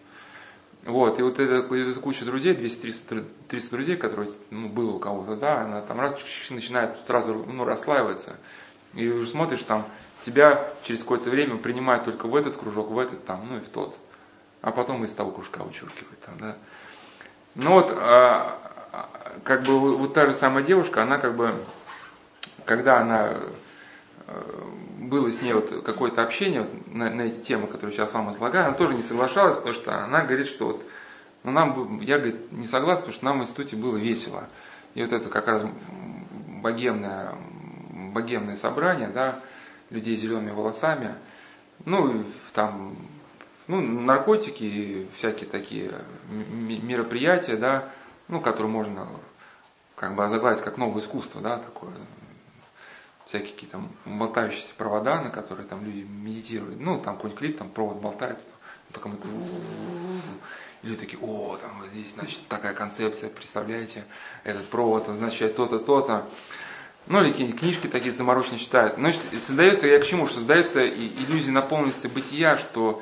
Вот, 0.87 1.19
и 1.19 1.21
вот 1.21 1.37
эта, 1.37 1.75
эта 1.75 1.99
куча 1.99 2.23
друзей, 2.23 2.53
200-300 2.55 3.69
друзей, 3.71 3.97
которые 3.97 4.31
ну, 4.51 4.69
было 4.69 4.91
у 4.91 4.99
кого-то, 4.99 5.35
да, 5.35 5.63
она 5.63 5.81
там 5.81 5.99
раз 5.99 6.15
начинает 6.49 7.05
сразу 7.05 7.33
ну, 7.33 7.65
расслаиваться. 7.65 8.37
И 8.93 9.09
уже 9.09 9.27
смотришь, 9.27 9.63
там 9.63 9.83
тебя 10.21 10.71
через 10.83 11.01
какое-то 11.01 11.29
время 11.29 11.57
принимают 11.57 12.05
только 12.05 12.27
в 12.27 12.35
этот 12.37 12.55
кружок, 12.55 12.89
в 12.89 12.97
этот 12.97 13.25
там, 13.25 13.45
ну 13.49 13.57
и 13.57 13.59
в 13.59 13.67
тот. 13.67 13.97
А 14.61 14.71
потом 14.71 15.03
из 15.03 15.13
того 15.13 15.31
кружка 15.31 15.61
вычеркивают 15.61 16.21
там, 16.21 16.37
да. 16.39 16.57
Ну 17.55 17.73
вот, 17.73 17.91
а, 17.91 18.57
а 18.93 19.39
как 19.43 19.63
бы 19.63 19.97
вот 19.97 20.13
та 20.13 20.25
же 20.25 20.33
самая 20.33 20.63
девушка, 20.63 21.03
она 21.03 21.17
как 21.17 21.35
бы, 21.35 21.53
когда 22.63 23.01
она 23.01 23.35
было 24.99 25.31
с 25.31 25.41
ней 25.41 25.53
вот 25.53 25.83
какое-то 25.85 26.21
общение 26.21 26.61
вот 26.61 26.93
на, 26.93 27.09
на 27.09 27.21
эти 27.21 27.39
темы, 27.39 27.67
которые 27.67 27.95
сейчас 27.95 28.13
вам 28.13 28.31
излагаю, 28.31 28.67
она 28.67 28.75
тоже 28.75 28.93
не 28.93 29.03
соглашалась, 29.03 29.55
потому 29.55 29.73
что 29.73 30.03
она 30.03 30.23
говорит, 30.23 30.47
что 30.47 30.67
вот, 30.67 30.83
ну 31.43 31.51
нам, 31.51 32.01
я 32.01 32.17
говорит, 32.17 32.51
не 32.51 32.65
согласна, 32.65 33.05
потому 33.05 33.13
что 33.13 33.25
нам 33.25 33.39
в 33.39 33.41
институте 33.43 33.75
было 33.75 33.95
весело. 33.95 34.47
И 34.95 35.01
вот 35.01 35.13
это 35.13 35.29
как 35.29 35.47
раз 35.47 35.63
богемное, 36.61 37.35
богемное 38.13 38.55
собрание, 38.55 39.07
да, 39.07 39.39
людей 39.89 40.17
с 40.17 40.21
зелеными 40.21 40.51
волосами, 40.51 41.15
ну, 41.85 42.25
там, 42.53 42.95
ну, 43.67 43.79
наркотики, 43.79 45.07
всякие 45.15 45.49
такие 45.49 45.93
мероприятия, 46.29 47.55
да, 47.55 47.89
ну, 48.27 48.41
которые 48.41 48.71
можно 48.71 49.07
как 49.95 50.15
бы 50.15 50.25
озаглавить 50.25 50.61
как 50.61 50.77
новое 50.77 51.01
искусство, 51.01 51.41
да, 51.41 51.57
такое, 51.57 51.93
всякие 53.27 53.53
какие-то 53.53 53.81
болтающиеся 54.05 54.73
провода, 54.77 55.21
на 55.21 55.29
которые 55.29 55.67
там 55.67 55.85
люди 55.85 55.99
медитируют. 55.99 56.79
Ну, 56.79 56.99
там 56.99 57.15
какой-нибудь 57.15 57.39
клип, 57.39 57.57
там 57.57 57.69
провод 57.69 57.97
болтается, 57.97 58.47
мы 59.05 59.15
и 59.15 59.17
люди 60.87 60.99
такие, 60.99 61.19
о, 61.21 61.57
там 61.57 61.79
вот 61.79 61.89
здесь, 61.89 62.13
значит, 62.13 62.39
такая 62.47 62.73
концепция, 62.73 63.29
представляете, 63.29 64.05
этот 64.43 64.67
провод 64.67 65.09
означает 65.09 65.55
то-то, 65.55 65.79
то-то. 65.79 66.25
Ну, 67.07 67.21
или 67.21 67.31
какие-нибудь 67.31 67.59
книжки 67.59 67.87
такие 67.87 68.11
замороченные 68.11 68.59
читают. 68.59 68.95
Значит, 68.95 69.21
создается, 69.37 69.87
я 69.87 69.99
к 69.99 70.05
чему, 70.05 70.27
что 70.27 70.35
создается 70.35 70.87
иллюзия 70.87 71.51
наполненности 71.51 72.07
бытия, 72.07 72.57
что, 72.57 73.01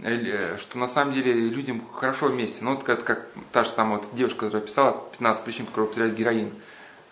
э, 0.00 0.56
что 0.58 0.78
на 0.78 0.88
самом 0.88 1.12
деле 1.12 1.34
людям 1.34 1.86
хорошо 1.92 2.28
вместе. 2.28 2.64
Ну, 2.64 2.74
вот 2.74 2.84
как, 2.84 3.04
как 3.04 3.28
та 3.52 3.64
же 3.64 3.70
самая 3.70 3.98
вот 3.98 4.14
девушка, 4.14 4.46
которая 4.46 4.66
писала 4.66 5.04
15 5.12 5.44
причин, 5.44 5.66
по 5.66 5.72
которым 5.72 5.86
употребляют 5.88 6.18
героин 6.18 6.52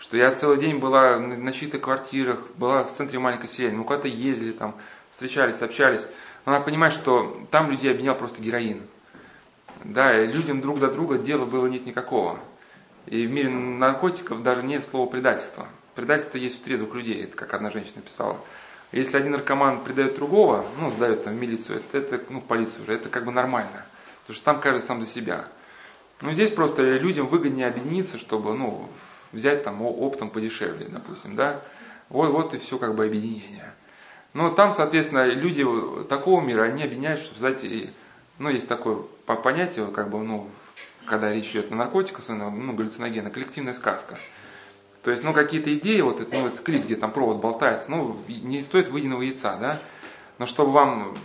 что 0.01 0.17
я 0.17 0.33
целый 0.33 0.59
день 0.59 0.79
была 0.79 1.19
на 1.19 1.53
чьих-то 1.53 1.79
квартирах, 1.79 2.41
была 2.57 2.85
в 2.85 2.93
центре 2.93 3.19
маленькой 3.19 3.49
селения, 3.49 3.77
мы 3.77 3.85
куда-то 3.85 4.09
ездили 4.09 4.53
там, 4.53 4.75
встречались, 5.13 5.61
общались. 5.61 6.07
Она 6.47 6.61
понимает, 6.61 6.95
что 6.95 7.47
там 7.51 7.71
людей 7.71 7.91
объединял 7.91 8.17
просто 8.17 8.43
героин. 8.43 8.81
Да, 9.85 10.19
и 10.19 10.27
людям 10.27 10.63
друг 10.63 10.79
до 10.79 10.91
друга 10.91 11.19
дела 11.19 11.45
было 11.45 11.67
нет 11.67 11.85
никакого. 11.87 12.39
И 13.07 13.27
в 13.27 13.31
мире 13.31 13.51
наркотиков 13.51 14.43
даже 14.43 14.63
нет 14.63 14.85
слова 14.85 15.07
предательства. 15.07 15.69
Предательство 15.95 16.39
есть 16.39 16.61
у 16.61 16.65
трезвых 16.65 16.95
людей, 16.95 17.23
это 17.25 17.37
как 17.37 17.53
одна 17.53 17.71
женщина 17.71 18.01
писала. 18.01 18.39
Если 18.93 19.17
один 19.17 19.33
наркоман 19.33 19.85
предает 19.85 20.17
другого, 20.17 20.65
ну, 20.79 20.91
сдает 20.91 21.25
там 21.25 21.35
в 21.35 21.41
милицию, 21.41 21.79
это, 21.79 21.99
это 21.99 22.25
ну, 22.33 22.41
в 22.41 22.45
полицию 22.45 22.83
уже, 22.83 22.95
это 22.95 23.09
как 23.09 23.25
бы 23.25 23.33
нормально. 23.33 23.85
Потому 24.23 24.37
что 24.37 24.45
там 24.45 24.61
каждый 24.61 24.83
сам 24.83 25.01
за 25.01 25.07
себя. 25.07 25.47
Но 26.23 26.33
здесь 26.33 26.51
просто 26.51 26.83
людям 26.83 27.27
выгоднее 27.27 27.69
объединиться, 27.69 28.19
чтобы, 28.19 28.55
ну, 28.55 28.89
взять 29.33 29.63
там 29.63 29.83
оптом 29.83 30.31
подешевле, 30.31 30.87
допустим, 30.89 31.37
да, 31.37 31.63
вот, 32.09 32.31
вот 32.31 32.55
и 32.55 32.59
все 32.59 32.79
как 32.79 32.95
бы 32.95 33.05
объединение. 33.05 33.73
Но 34.33 34.51
там, 34.51 34.73
соответственно, 34.73 35.27
люди 35.27 35.65
такого 36.09 36.41
мира, 36.41 36.63
они 36.63 36.85
объединяют, 36.85 37.21
чтобы 37.21 37.41
создать, 37.41 37.65
ну, 38.39 38.49
есть 38.49 38.69
такое 38.69 38.99
понятие, 39.27 39.87
как 39.89 40.11
бы, 40.11 40.19
ну, 40.23 40.49
когда 41.07 41.33
речь 41.33 41.51
идет 41.51 41.73
о 41.73 41.75
наркотиках, 41.75 42.29
ну, 42.29 42.73
галлюциногена, 42.73 43.31
коллективная 43.31 43.73
сказка. 43.73 44.19
То 45.03 45.11
есть, 45.11 45.25
ну, 45.25 45.33
какие-то 45.33 45.75
идеи, 45.75 46.01
вот 46.01 46.21
это, 46.21 46.37
ну, 46.37 46.47
этот 46.47 46.61
клип, 46.61 46.85
где 46.85 46.95
там 46.95 47.11
провод 47.11 47.39
болтается, 47.39 47.91
ну, 47.91 48.19
не 48.29 48.63
стоит 48.63 48.89
выеденного 48.89 49.23
яйца, 49.23 49.57
да. 49.57 49.81
Но 50.39 50.47
чтобы 50.47 50.73
вам 50.73 51.17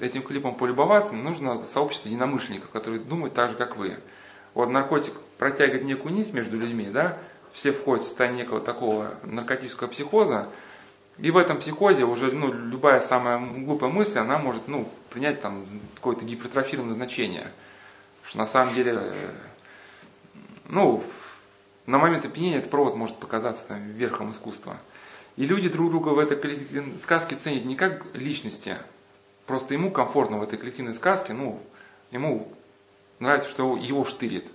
этим 0.00 0.22
клипом 0.22 0.54
полюбоваться, 0.54 1.14
нужно 1.14 1.64
сообщество 1.66 2.08
единомышленников, 2.08 2.70
которые 2.70 3.00
думают 3.00 3.34
так 3.34 3.50
же, 3.50 3.56
как 3.56 3.76
вы. 3.76 3.98
Вот 4.54 4.70
наркотик 4.70 5.12
протягивает 5.38 5.84
некую 5.84 6.14
нить 6.14 6.32
между 6.32 6.58
людьми, 6.58 6.86
да, 6.86 7.18
все 7.52 7.72
входят 7.72 8.04
в 8.04 8.08
состояние 8.08 8.44
некого 8.44 8.60
такого 8.60 9.14
наркотического 9.24 9.88
психоза, 9.88 10.48
и 11.18 11.30
в 11.30 11.38
этом 11.38 11.58
психозе 11.58 12.04
уже 12.04 12.30
ну, 12.30 12.52
любая 12.52 13.00
самая 13.00 13.38
глупая 13.38 13.90
мысль, 13.90 14.18
она 14.18 14.38
может 14.38 14.68
ну, 14.68 14.88
принять 15.10 15.40
там 15.40 15.66
какое-то 15.94 16.26
гипертрофированное 16.26 16.94
значение. 16.94 17.50
Что 18.24 18.38
на 18.38 18.46
самом 18.46 18.74
деле, 18.74 18.98
э, 18.98 19.30
ну, 20.68 21.02
на 21.86 21.98
момент 21.98 22.26
опьянения 22.26 22.58
этот 22.58 22.70
провод 22.70 22.96
может 22.96 23.16
показаться 23.16 23.66
там, 23.66 23.92
верхом 23.92 24.30
искусства. 24.30 24.76
И 25.36 25.46
люди 25.46 25.68
друг 25.68 25.90
друга 25.90 26.10
в 26.10 26.18
этой 26.18 26.36
коллективной 26.36 26.98
сказке 26.98 27.36
ценят 27.36 27.64
не 27.64 27.76
как 27.76 28.14
личности, 28.14 28.76
просто 29.46 29.74
ему 29.74 29.90
комфортно 29.90 30.38
в 30.38 30.42
этой 30.42 30.58
коллективной 30.58 30.94
сказке, 30.94 31.32
ну, 31.32 31.62
ему 32.10 32.52
нравится, 33.20 33.48
что 33.48 33.76
его 33.76 34.04
штырит. 34.04 34.46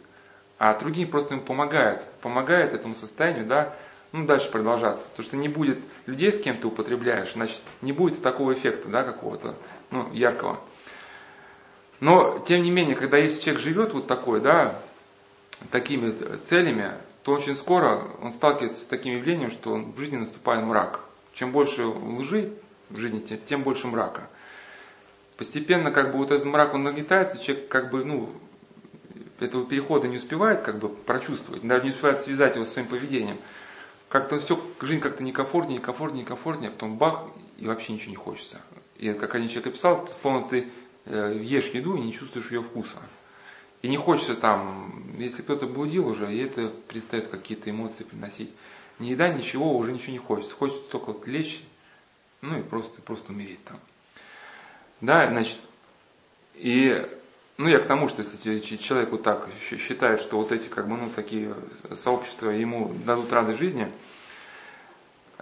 А 0.63 0.77
другие 0.77 1.07
просто 1.07 1.33
ему 1.33 1.43
помогают, 1.43 2.05
помогают 2.21 2.73
этому 2.73 2.93
состоянию, 2.93 3.47
да, 3.47 3.73
ну, 4.11 4.27
дальше 4.27 4.51
продолжаться. 4.51 5.07
Потому 5.09 5.25
что 5.25 5.35
не 5.35 5.47
будет 5.47 5.79
людей, 6.05 6.31
с 6.31 6.39
кем 6.39 6.55
ты 6.55 6.67
употребляешь, 6.67 7.33
значит, 7.33 7.61
не 7.81 7.91
будет 7.91 8.21
такого 8.21 8.53
эффекта, 8.53 8.88
да, 8.88 9.01
какого-то, 9.01 9.55
ну, 9.89 10.13
яркого. 10.13 10.59
Но, 11.99 12.38
тем 12.47 12.61
не 12.61 12.69
менее, 12.69 12.95
когда 12.95 13.17
если 13.17 13.41
человек 13.41 13.59
живет 13.63 13.93
вот 13.93 14.05
такой, 14.05 14.39
да, 14.39 14.75
такими 15.71 16.11
целями, 16.11 16.91
то 17.23 17.31
очень 17.31 17.57
скоро 17.57 18.11
он 18.21 18.31
сталкивается 18.31 18.83
с 18.83 18.85
таким 18.85 19.15
явлением, 19.15 19.49
что 19.49 19.73
в 19.73 19.97
жизни 19.97 20.17
наступает 20.17 20.63
мрак. 20.63 20.99
Чем 21.33 21.51
больше 21.53 21.88
лжи 21.88 22.53
в 22.91 22.97
жизни, 22.97 23.17
тем 23.19 23.63
больше 23.63 23.88
мрака. 23.88 24.27
Постепенно 25.38 25.89
как 25.89 26.11
бы 26.11 26.19
вот 26.19 26.29
этот 26.29 26.45
мрак, 26.45 26.75
он 26.75 26.83
нагнетается, 26.83 27.43
человек 27.43 27.67
как 27.67 27.89
бы, 27.89 28.05
ну, 28.05 28.29
этого 29.41 29.65
перехода 29.65 30.07
не 30.07 30.18
успевает 30.18 30.61
как 30.61 30.80
бы 30.80 30.89
прочувствовать, 30.89 31.63
даже 31.63 31.84
не 31.84 31.91
успевает 31.91 32.19
связать 32.19 32.55
его 32.55 32.65
с 32.65 32.73
своим 32.73 32.88
поведением. 32.88 33.38
Как-то 34.09 34.39
все, 34.39 34.61
жизнь 34.81 34.99
как-то 34.99 35.23
некомфортнее, 35.23 35.80
некомфортнее, 35.80 36.23
некомфортнее, 36.23 36.69
а 36.69 36.73
потом 36.73 36.97
бах, 36.97 37.26
и 37.57 37.65
вообще 37.65 37.93
ничего 37.93 38.11
не 38.11 38.18
хочется. 38.18 38.61
И 38.97 39.13
как 39.13 39.35
один 39.35 39.47
человек 39.47 39.68
описал, 39.68 40.07
словно 40.09 40.47
ты 40.47 40.68
э, 41.05 41.39
ешь 41.41 41.69
еду 41.69 41.95
и 41.95 42.01
не 42.01 42.13
чувствуешь 42.13 42.51
ее 42.51 42.61
вкуса. 42.61 42.97
И 43.81 43.88
не 43.88 43.97
хочется 43.97 44.35
там, 44.35 45.15
если 45.18 45.41
кто-то 45.41 45.65
блудил 45.65 46.07
уже, 46.07 46.34
и 46.34 46.38
это 46.38 46.68
перестает 46.88 47.27
какие-то 47.27 47.69
эмоции 47.69 48.03
приносить. 48.03 48.53
Ни 48.99 49.07
еда, 49.07 49.30
ничего, 49.30 49.76
уже 49.76 49.91
ничего 49.91 50.11
не 50.13 50.19
хочется. 50.19 50.53
Хочется 50.53 50.84
только 50.89 51.13
вот 51.13 51.26
лечь, 51.26 51.63
ну 52.41 52.59
и 52.59 52.61
просто, 52.61 53.01
просто 53.01 53.31
умереть 53.31 53.63
там. 53.63 53.80
Да, 54.99 55.27
значит, 55.30 55.57
и, 56.53 57.09
ну 57.61 57.67
я 57.67 57.77
к 57.77 57.85
тому, 57.85 58.07
что 58.07 58.23
если 58.23 58.75
человек 58.77 59.11
вот 59.11 59.21
так 59.21 59.47
считает, 59.61 60.19
что 60.19 60.38
вот 60.38 60.51
эти, 60.51 60.67
как 60.67 60.88
бы, 60.88 60.97
ну, 60.97 61.09
такие 61.09 61.53
сообщества 61.93 62.49
ему 62.49 62.91
дадут 63.05 63.31
радость 63.31 63.59
жизни, 63.59 63.91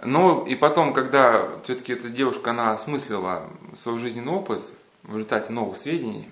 но 0.02 0.44
и 0.46 0.54
потом, 0.54 0.92
когда 0.92 1.48
все-таки 1.64 1.94
эта 1.94 2.10
девушка, 2.10 2.50
она 2.50 2.72
осмыслила 2.72 3.48
свой 3.82 3.98
жизненный 3.98 4.32
опыт 4.32 4.60
в 5.02 5.14
результате 5.14 5.50
новых 5.52 5.78
сведений, 5.78 6.28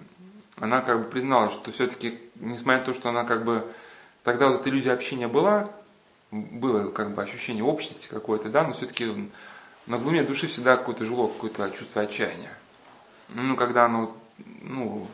она 0.57 0.83
как 0.83 0.99
бы 0.99 1.11
призналась, 1.11 1.55
что 1.55 1.73
все-таки, 1.73 2.19
несмотря 2.37 2.81
на 2.81 2.85
то, 2.85 2.93
что 2.93 3.09
она 3.09 3.25
как 3.25 3.45
бы, 3.45 3.67
тогда 4.25 4.49
вот 4.49 4.61
эта 4.61 4.69
иллюзия 4.69 4.93
общения 4.93 5.29
была, 5.29 5.71
было 6.31 6.91
как 6.91 7.15
бы 7.15 7.23
ощущение 7.23 7.65
общности 7.65 8.09
какое-то, 8.09 8.51
да, 8.51 8.65
но 8.65 8.75
все-таки 8.75 9.31
на 9.87 9.97
глубине 9.97 10.23
души 10.23 10.49
всегда 10.49 10.77
какое-то 10.77 11.07
жило 11.07 11.29
какое-то 11.29 11.71
чувство 11.71 12.03
отчаяния. 12.03 12.53
Ну, 13.31 13.57
когда 13.57 13.87
она, 13.87 14.09
ну, 14.61 15.07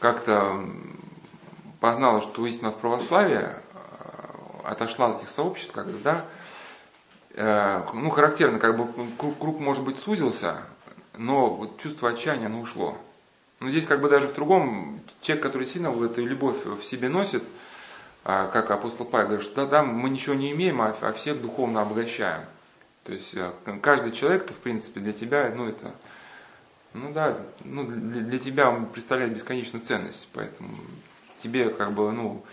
как-то 0.00 0.64
познала, 1.80 2.20
что 2.20 2.46
истина 2.46 2.70
в 2.70 2.78
православии, 2.78 3.42
э, 3.42 3.54
отошла 4.64 5.08
от 5.08 5.18
этих 5.18 5.28
сообществ, 5.28 5.72
как 5.72 5.86
бы, 5.86 5.98
да, 5.98 6.24
э, 7.34 7.82
ну, 7.92 8.10
характерно, 8.10 8.58
как 8.58 8.76
бы 8.76 8.88
круг, 9.18 9.60
может 9.60 9.82
быть, 9.82 9.98
сузился, 9.98 10.62
но 11.16 11.48
вот 11.48 11.78
чувство 11.80 12.10
отчаяния, 12.10 12.46
оно 12.46 12.60
ушло. 12.60 12.96
Но 13.60 13.70
здесь 13.70 13.86
как 13.86 14.00
бы 14.00 14.08
даже 14.08 14.28
в 14.28 14.34
другом, 14.34 15.00
человек, 15.20 15.42
который 15.42 15.66
сильно 15.66 15.90
в 15.90 16.02
эту 16.02 16.24
любовь 16.24 16.64
в 16.64 16.82
себе 16.82 17.08
носит, 17.08 17.44
а, 18.24 18.48
как 18.48 18.70
апостол 18.70 19.06
Павел 19.06 19.28
говорит, 19.28 19.46
что 19.46 19.64
да, 19.64 19.66
да, 19.66 19.82
мы 19.82 20.10
ничего 20.10 20.34
не 20.34 20.52
имеем, 20.52 20.80
а, 20.80 20.96
а 21.00 21.12
всех 21.12 21.40
духовно 21.40 21.82
обогащаем. 21.82 22.44
То 23.04 23.12
есть 23.12 23.34
э, 23.34 23.52
каждый 23.82 24.12
человек, 24.12 24.46
то 24.46 24.54
в 24.54 24.56
принципе 24.56 25.00
для 25.00 25.12
тебя, 25.12 25.52
ну 25.54 25.68
это, 25.68 25.92
ну 26.94 27.12
да, 27.12 27.38
ну 27.64 27.84
для, 27.84 28.22
для 28.22 28.38
тебя 28.38 28.70
он 28.70 28.86
представляет 28.86 29.34
бесконечную 29.34 29.82
ценность, 29.82 30.28
поэтому 30.32 30.74
тебе 31.42 31.68
как 31.70 31.92
бы, 31.92 32.10
ну, 32.12 32.44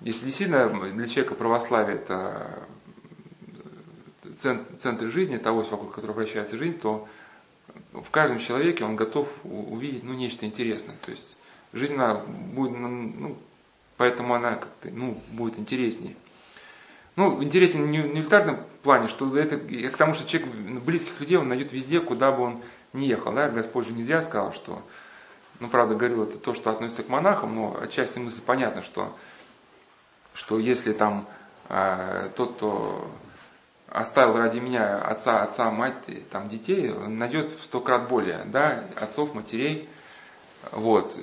если 0.00 0.26
действительно 0.26 0.68
для 0.92 1.08
человека 1.08 1.34
православие 1.34 1.96
это 1.96 2.62
центр 4.34 5.08
жизни, 5.08 5.38
того, 5.38 5.62
вокруг 5.62 5.94
которого 5.94 6.16
вращается 6.16 6.58
жизнь, 6.58 6.78
то 6.78 7.08
в 7.92 8.10
каждом 8.10 8.38
человеке 8.38 8.84
он 8.84 8.96
готов 8.96 9.28
увидеть 9.44 10.04
ну, 10.04 10.12
нечто 10.12 10.44
интересное. 10.46 10.94
То 11.04 11.10
есть 11.10 11.36
жизнь 11.72 11.94
она 11.94 12.16
будет, 12.16 12.78
ну, 12.78 12.88
ну, 12.88 13.38
поэтому 13.96 14.34
она 14.34 14.56
как-то 14.56 14.90
ну, 14.90 15.20
будет 15.30 15.58
интереснее. 15.58 16.14
Ну, 17.16 17.42
интересен 17.42 17.90
не 17.90 18.00
в 18.00 18.14
элитарном 18.14 18.62
плане, 18.82 19.08
что 19.08 19.34
это 19.36 19.56
к 19.56 19.96
тому, 19.96 20.12
что 20.12 20.28
человек 20.28 20.50
близких 20.84 21.18
людей 21.18 21.38
он 21.38 21.48
найдет 21.48 21.72
везде, 21.72 22.00
куда 22.00 22.30
бы 22.30 22.42
он 22.42 22.62
ни 22.92 23.06
ехал. 23.06 23.32
Да? 23.32 23.48
Господь 23.48 23.86
же 23.86 23.92
нельзя 23.92 24.20
сказал, 24.20 24.52
что, 24.52 24.82
ну, 25.58 25.68
правда, 25.68 25.94
говорил 25.94 26.24
это 26.24 26.38
то, 26.38 26.52
что 26.52 26.70
относится 26.70 27.02
к 27.02 27.08
монахам, 27.08 27.54
но 27.54 27.78
отчасти 27.80 28.18
мысль 28.18 28.42
понятна, 28.44 28.82
что, 28.82 29.16
что 30.34 30.58
если 30.58 30.92
там 30.92 31.26
э, 31.70 32.28
тот, 32.36 32.56
кто 32.56 33.10
оставил 33.88 34.36
ради 34.36 34.58
меня 34.58 34.98
отца, 34.98 35.42
отца, 35.42 35.70
мать, 35.70 35.94
там, 36.30 36.50
детей, 36.50 36.92
найдет 36.92 37.48
в 37.48 37.64
сто 37.64 37.80
крат 37.80 38.08
более, 38.08 38.44
да, 38.44 38.84
отцов, 38.94 39.32
матерей. 39.32 39.88
Вот. 40.70 41.18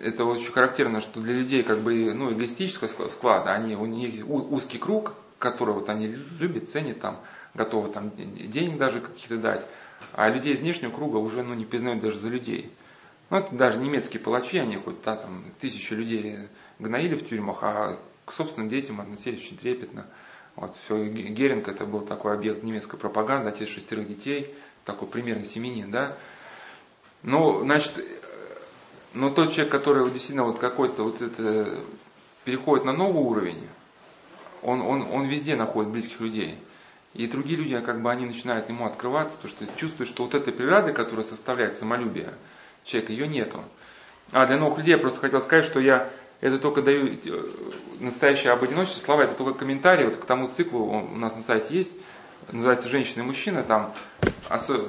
Это 0.00 0.24
очень 0.24 0.52
характерно, 0.52 1.00
что 1.00 1.20
для 1.20 1.34
людей 1.34 1.62
как 1.62 1.78
бы, 1.78 2.12
ну, 2.12 2.32
эгоистического 2.32 3.08
склада, 3.08 3.52
они, 3.52 3.76
у 3.76 3.86
них 3.86 4.28
узкий 4.28 4.78
круг, 4.78 5.14
который 5.38 5.74
вот 5.74 5.88
они 5.88 6.06
любят, 6.06 6.68
ценят, 6.68 7.00
там, 7.00 7.20
готовы 7.54 7.88
там 7.88 8.10
денег 8.16 8.78
даже 8.78 9.00
каких-то 9.00 9.38
дать, 9.38 9.66
а 10.12 10.28
людей 10.28 10.54
из 10.54 10.60
внешнего 10.60 10.90
круга 10.90 11.16
уже, 11.16 11.42
ну, 11.42 11.54
не 11.54 11.64
признают 11.64 12.00
даже 12.00 12.18
за 12.18 12.28
людей. 12.28 12.70
Ну, 13.30 13.38
это 13.38 13.54
даже 13.54 13.78
немецкие 13.78 14.20
палачи, 14.20 14.58
они 14.58 14.76
хоть 14.76 15.02
да, 15.02 15.16
там 15.16 15.44
тысячи 15.58 15.92
людей 15.92 16.48
гноили 16.78 17.14
в 17.14 17.28
тюрьмах, 17.28 17.58
а 17.62 17.98
к 18.24 18.32
собственным 18.32 18.68
детям 18.68 19.00
относились 19.00 19.40
очень 19.40 19.56
трепетно. 19.56 20.06
Вот, 20.54 20.74
все, 20.76 21.04
Геринг 21.06 21.68
это 21.68 21.84
был 21.84 22.00
такой 22.00 22.34
объект 22.34 22.62
немецкой 22.62 22.96
пропаганды, 22.98 23.48
отец 23.48 23.68
шестерых 23.68 24.08
детей, 24.08 24.54
такой 24.84 25.08
примерный 25.08 25.44
семенин, 25.44 25.90
да. 25.90 26.16
Ну, 27.22 27.60
значит, 27.60 28.00
но 29.16 29.30
тот 29.30 29.50
человек, 29.50 29.72
который 29.72 30.04
действительно 30.10 30.44
вот 30.44 30.58
какой-то 30.58 31.02
вот 31.02 31.22
это 31.22 31.74
переходит 32.44 32.84
на 32.84 32.92
новый 32.92 33.22
уровень, 33.22 33.66
он, 34.62 34.82
он, 34.82 35.08
он 35.10 35.24
везде 35.24 35.56
находит 35.56 35.90
близких 35.90 36.20
людей. 36.20 36.58
И 37.14 37.26
другие 37.26 37.58
люди, 37.58 37.80
как 37.80 38.02
бы 38.02 38.10
они 38.10 38.26
начинают 38.26 38.68
ему 38.68 38.84
открываться, 38.84 39.38
потому 39.38 39.54
что 39.54 39.78
чувствуют, 39.78 40.10
что 40.10 40.24
вот 40.24 40.34
этой 40.34 40.52
преграды, 40.52 40.92
которая 40.92 41.24
составляет 41.24 41.76
самолюбие 41.76 42.34
человека, 42.84 43.12
ее 43.12 43.26
нету. 43.26 43.64
А 44.32 44.46
для 44.46 44.58
новых 44.58 44.78
людей 44.78 44.92
я 44.92 44.98
просто 44.98 45.20
хотел 45.20 45.40
сказать, 45.40 45.64
что 45.64 45.80
я 45.80 46.10
это 46.42 46.58
только 46.58 46.82
даю 46.82 47.06
э, 47.06 47.50
настоящее 48.00 48.52
об 48.52 48.62
одиночестве 48.62 49.00
слова, 49.00 49.22
это 49.22 49.32
только 49.32 49.60
комментарий 49.60 50.04
вот 50.04 50.18
к 50.18 50.26
тому 50.26 50.48
циклу, 50.48 50.90
он 50.90 51.04
у 51.04 51.16
нас 51.16 51.34
на 51.34 51.40
сайте 51.40 51.74
есть, 51.74 51.92
называется 52.52 52.90
«Женщина 52.90 53.22
и 53.22 53.26
мужчина», 53.26 53.62
там 53.62 53.94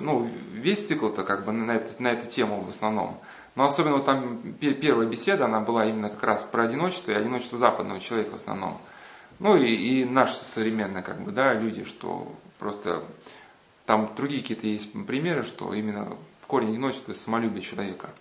ну, 0.02 0.30
весь 0.52 0.86
цикл-то 0.86 1.24
как 1.24 1.45
бы 1.45 1.54
на, 1.54 1.78
эту, 1.78 2.04
на 2.04 2.10
эту 2.10 2.28
тему 2.28 2.62
в 2.62 2.70
основном. 2.70 3.22
Но 3.57 3.65
особенно 3.65 3.97
вот 3.97 4.05
там 4.05 4.39
первая 4.61 5.05
беседа, 5.05 5.45
она 5.45 5.59
была 5.59 5.85
именно 5.85 6.09
как 6.09 6.23
раз 6.23 6.43
про 6.43 6.63
одиночество 6.63 7.11
и 7.11 7.15
одиночество 7.15 7.59
западного 7.59 7.99
человека 7.99 8.31
в 8.31 8.35
основном. 8.35 8.79
Ну 9.39 9.57
и, 9.57 9.67
и 9.67 10.05
наши 10.05 10.35
современные 10.35 11.03
как 11.03 11.21
бы, 11.21 11.31
да, 11.31 11.53
люди, 11.53 11.84
что 11.84 12.31
просто 12.59 13.03
там 13.85 14.13
другие 14.15 14.41
какие-то 14.41 14.67
есть 14.67 14.91
примеры, 15.05 15.43
что 15.43 15.73
именно 15.73 16.15
корень 16.47 16.69
одиночества– 16.69 17.13
самолюбие 17.13 17.61
человека– 17.61 18.09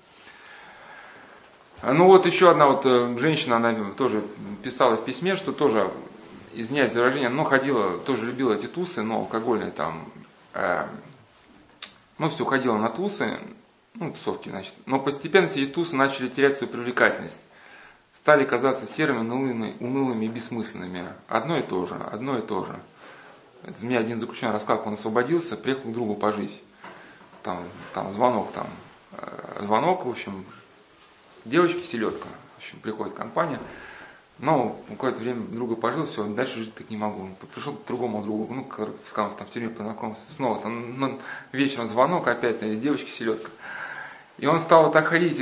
ну 1.82 2.06
вот 2.06 2.24
еще 2.24 2.50
одна 2.50 2.68
вот 2.68 2.86
э, 2.86 3.16
женщина, 3.18 3.56
она 3.56 3.74
тоже 3.96 4.24
писала 4.62 4.96
в 4.96 5.04
письме, 5.04 5.36
что 5.36 5.52
тоже, 5.52 5.90
извиняюсь 6.54 6.92
за 6.92 7.00
выражение, 7.00 7.28
но 7.28 7.44
ходила, 7.44 7.98
тоже 7.98 8.24
любила 8.24 8.54
эти 8.54 8.66
тусы, 8.66 9.02
но 9.02 9.18
алкогольные 9.18 9.70
там, 9.70 10.08
э, 10.54 10.86
ну 12.18 12.28
все, 12.28 12.46
ходила 12.46 12.78
на 12.78 12.88
тусы, 12.88 13.38
ну 13.98 14.12
тусовки, 14.12 14.48
значит. 14.48 14.74
Но 14.86 15.00
постепенно 15.00 15.46
эти 15.46 15.66
тусы 15.66 15.96
начали 15.96 16.28
терять 16.28 16.56
свою 16.56 16.72
привлекательность. 16.72 17.40
Стали 18.12 18.44
казаться 18.44 18.86
серыми, 18.86 19.18
унылыми, 19.18 19.76
унылыми 19.80 20.24
и 20.24 20.28
бессмысленными. 20.28 21.08
Одно 21.28 21.58
и 21.58 21.62
то 21.62 21.86
же, 21.86 21.94
одно 21.94 22.38
и 22.38 22.42
то 22.42 22.64
же. 22.64 22.78
Это 23.62 23.84
мне 23.84 23.98
один 23.98 24.18
заключенный 24.18 24.54
рассказал, 24.54 24.78
как 24.78 24.86
он 24.86 24.92
освободился, 24.94 25.56
приехал 25.56 25.90
к 25.90 25.92
другу 25.92 26.14
пожить. 26.14 26.62
там, 27.42 27.62
там 27.94 28.12
звонок, 28.12 28.52
там, 28.52 28.66
э, 29.12 29.62
звонок, 29.62 30.04
в 30.04 30.10
общем, 30.10 30.44
девочки 31.44 31.82
селедка, 31.82 32.28
в 32.54 32.58
общем, 32.58 32.78
приходит 32.80 33.14
компания, 33.14 33.60
но 34.38 34.78
какое-то 34.88 35.20
время 35.20 35.46
друга 35.46 35.76
пожил, 35.76 36.06
все, 36.06 36.24
дальше 36.24 36.60
жить 36.60 36.74
так 36.74 36.90
не 36.90 36.96
могу. 36.96 37.30
Пришел 37.54 37.74
к 37.74 37.86
другому 37.86 38.22
другу, 38.22 38.52
ну, 38.52 38.68
сказал, 39.06 39.34
там 39.36 39.46
в 39.46 39.50
тюрьме 39.50 39.70
познакомился, 39.70 40.22
снова 40.32 40.60
там 40.60 40.98
ну, 40.98 41.20
вечером 41.52 41.86
звонок 41.86 42.28
опять, 42.28 42.60
девочки 42.80 43.10
селедка. 43.10 43.50
И 44.38 44.46
он 44.46 44.58
стал 44.58 44.90
так 44.90 45.08
ходить, 45.08 45.40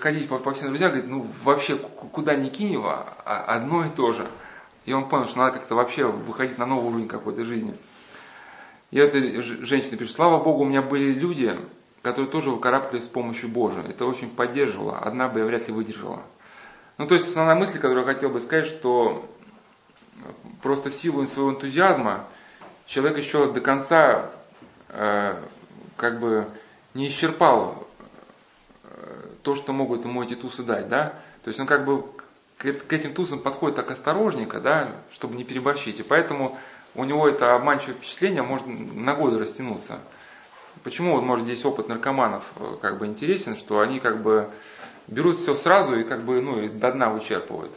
ходить 0.00 0.28
по, 0.28 0.38
по 0.38 0.52
всем 0.52 0.68
друзьям, 0.68 0.90
говорит, 0.90 1.10
ну 1.10 1.26
вообще 1.44 1.76
куда 1.76 2.34
ни 2.34 2.50
кинь 2.50 2.72
его, 2.72 2.90
а 3.24 3.44
одно 3.46 3.84
и 3.84 3.88
то 3.88 4.12
же. 4.12 4.26
И 4.84 4.92
он 4.92 5.08
понял, 5.08 5.26
что 5.26 5.38
надо 5.38 5.58
как-то 5.58 5.74
вообще 5.74 6.04
выходить 6.04 6.58
на 6.58 6.66
новый 6.66 6.90
уровень 6.90 7.08
какой-то 7.08 7.44
жизни. 7.44 7.74
И 8.90 8.98
эта 8.98 9.20
женщина 9.42 9.96
пишет, 9.96 10.14
слава 10.14 10.42
Богу, 10.42 10.62
у 10.62 10.66
меня 10.66 10.82
были 10.82 11.12
люди, 11.12 11.58
которые 12.02 12.30
тоже 12.30 12.50
выкарабкались 12.50 13.04
с 13.04 13.08
помощью 13.08 13.48
Божией. 13.48 13.86
Это 13.88 14.06
очень 14.06 14.30
поддерживало. 14.30 14.98
Одна 14.98 15.28
бы 15.28 15.40
я 15.40 15.46
вряд 15.46 15.68
ли 15.68 15.74
выдержала. 15.74 16.22
Ну, 16.96 17.06
то 17.06 17.14
есть 17.14 17.28
основная 17.28 17.54
мысль, 17.54 17.78
которую 17.78 18.06
я 18.06 18.12
хотел 18.12 18.30
бы 18.30 18.40
сказать, 18.40 18.66
что 18.66 19.28
просто 20.62 20.90
в 20.90 20.94
силу 20.94 21.26
своего 21.26 21.52
энтузиазма 21.52 22.24
человек 22.86 23.18
еще 23.18 23.52
до 23.52 23.60
конца 23.60 24.30
э, 24.88 25.34
как 25.96 26.20
бы 26.20 26.48
не 26.94 27.08
исчерпал 27.08 27.74
э, 27.80 27.87
то, 29.48 29.54
что 29.54 29.72
могут 29.72 30.04
ему 30.04 30.22
эти 30.22 30.34
тусы 30.34 30.62
дать, 30.62 30.88
да. 30.88 31.14
То 31.42 31.48
есть 31.48 31.58
он 31.58 31.66
как 31.66 31.86
бы 31.86 32.04
к, 32.58 32.92
этим 32.92 33.14
тусам 33.14 33.38
подходит 33.38 33.76
так 33.76 33.90
осторожненько, 33.90 34.60
да, 34.60 34.92
чтобы 35.10 35.36
не 35.36 35.44
переборщить. 35.44 36.00
И 36.00 36.02
поэтому 36.02 36.58
у 36.94 37.04
него 37.04 37.26
это 37.26 37.54
обманчивое 37.54 37.94
впечатление 37.94 38.42
может 38.42 38.66
на 38.66 39.14
годы 39.14 39.38
растянуться. 39.38 40.00
Почему 40.84 41.14
вот, 41.14 41.22
может, 41.22 41.46
здесь 41.46 41.64
опыт 41.64 41.88
наркоманов 41.88 42.44
э, 42.56 42.76
как 42.82 42.98
бы 42.98 43.06
интересен, 43.06 43.56
что 43.56 43.80
они 43.80 44.00
как 44.00 44.20
бы 44.20 44.50
берут 45.06 45.38
все 45.38 45.54
сразу 45.54 45.98
и 45.98 46.04
как 46.04 46.24
бы, 46.24 46.42
ну, 46.42 46.60
и 46.60 46.68
до 46.68 46.92
дна 46.92 47.08
вычерпывают. 47.08 47.72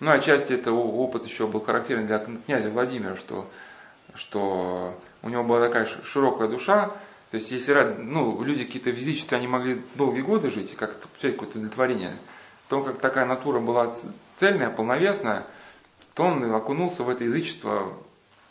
Ну, 0.00 0.10
отчасти 0.10 0.52
это 0.52 0.70
опыт 0.70 1.24
еще 1.24 1.46
был 1.46 1.60
характерен 1.60 2.06
для 2.06 2.18
князя 2.18 2.68
Владимира, 2.68 3.16
что, 3.16 3.48
что 4.14 5.00
у 5.22 5.30
него 5.30 5.44
была 5.44 5.60
такая 5.60 5.86
широкая 5.86 6.48
душа, 6.48 6.92
то 7.36 7.38
есть 7.38 7.50
если 7.50 7.74
ну, 7.98 8.42
люди 8.42 8.64
какие-то 8.64 8.92
в 8.92 9.32
они 9.34 9.46
могли 9.46 9.82
долгие 9.94 10.22
годы 10.22 10.48
жить 10.48 10.72
и 10.72 10.74
как-то 10.74 11.06
получать 11.06 11.34
какое-то 11.34 11.58
удовлетворение, 11.58 12.16
то 12.70 12.82
как 12.82 12.98
такая 12.98 13.26
натура 13.26 13.60
была 13.60 13.94
цельная, 14.36 14.70
полновесная, 14.70 15.46
то 16.14 16.22
он 16.22 16.42
окунулся 16.50 17.02
в 17.02 17.10
это 17.10 17.24
язычество 17.24 17.92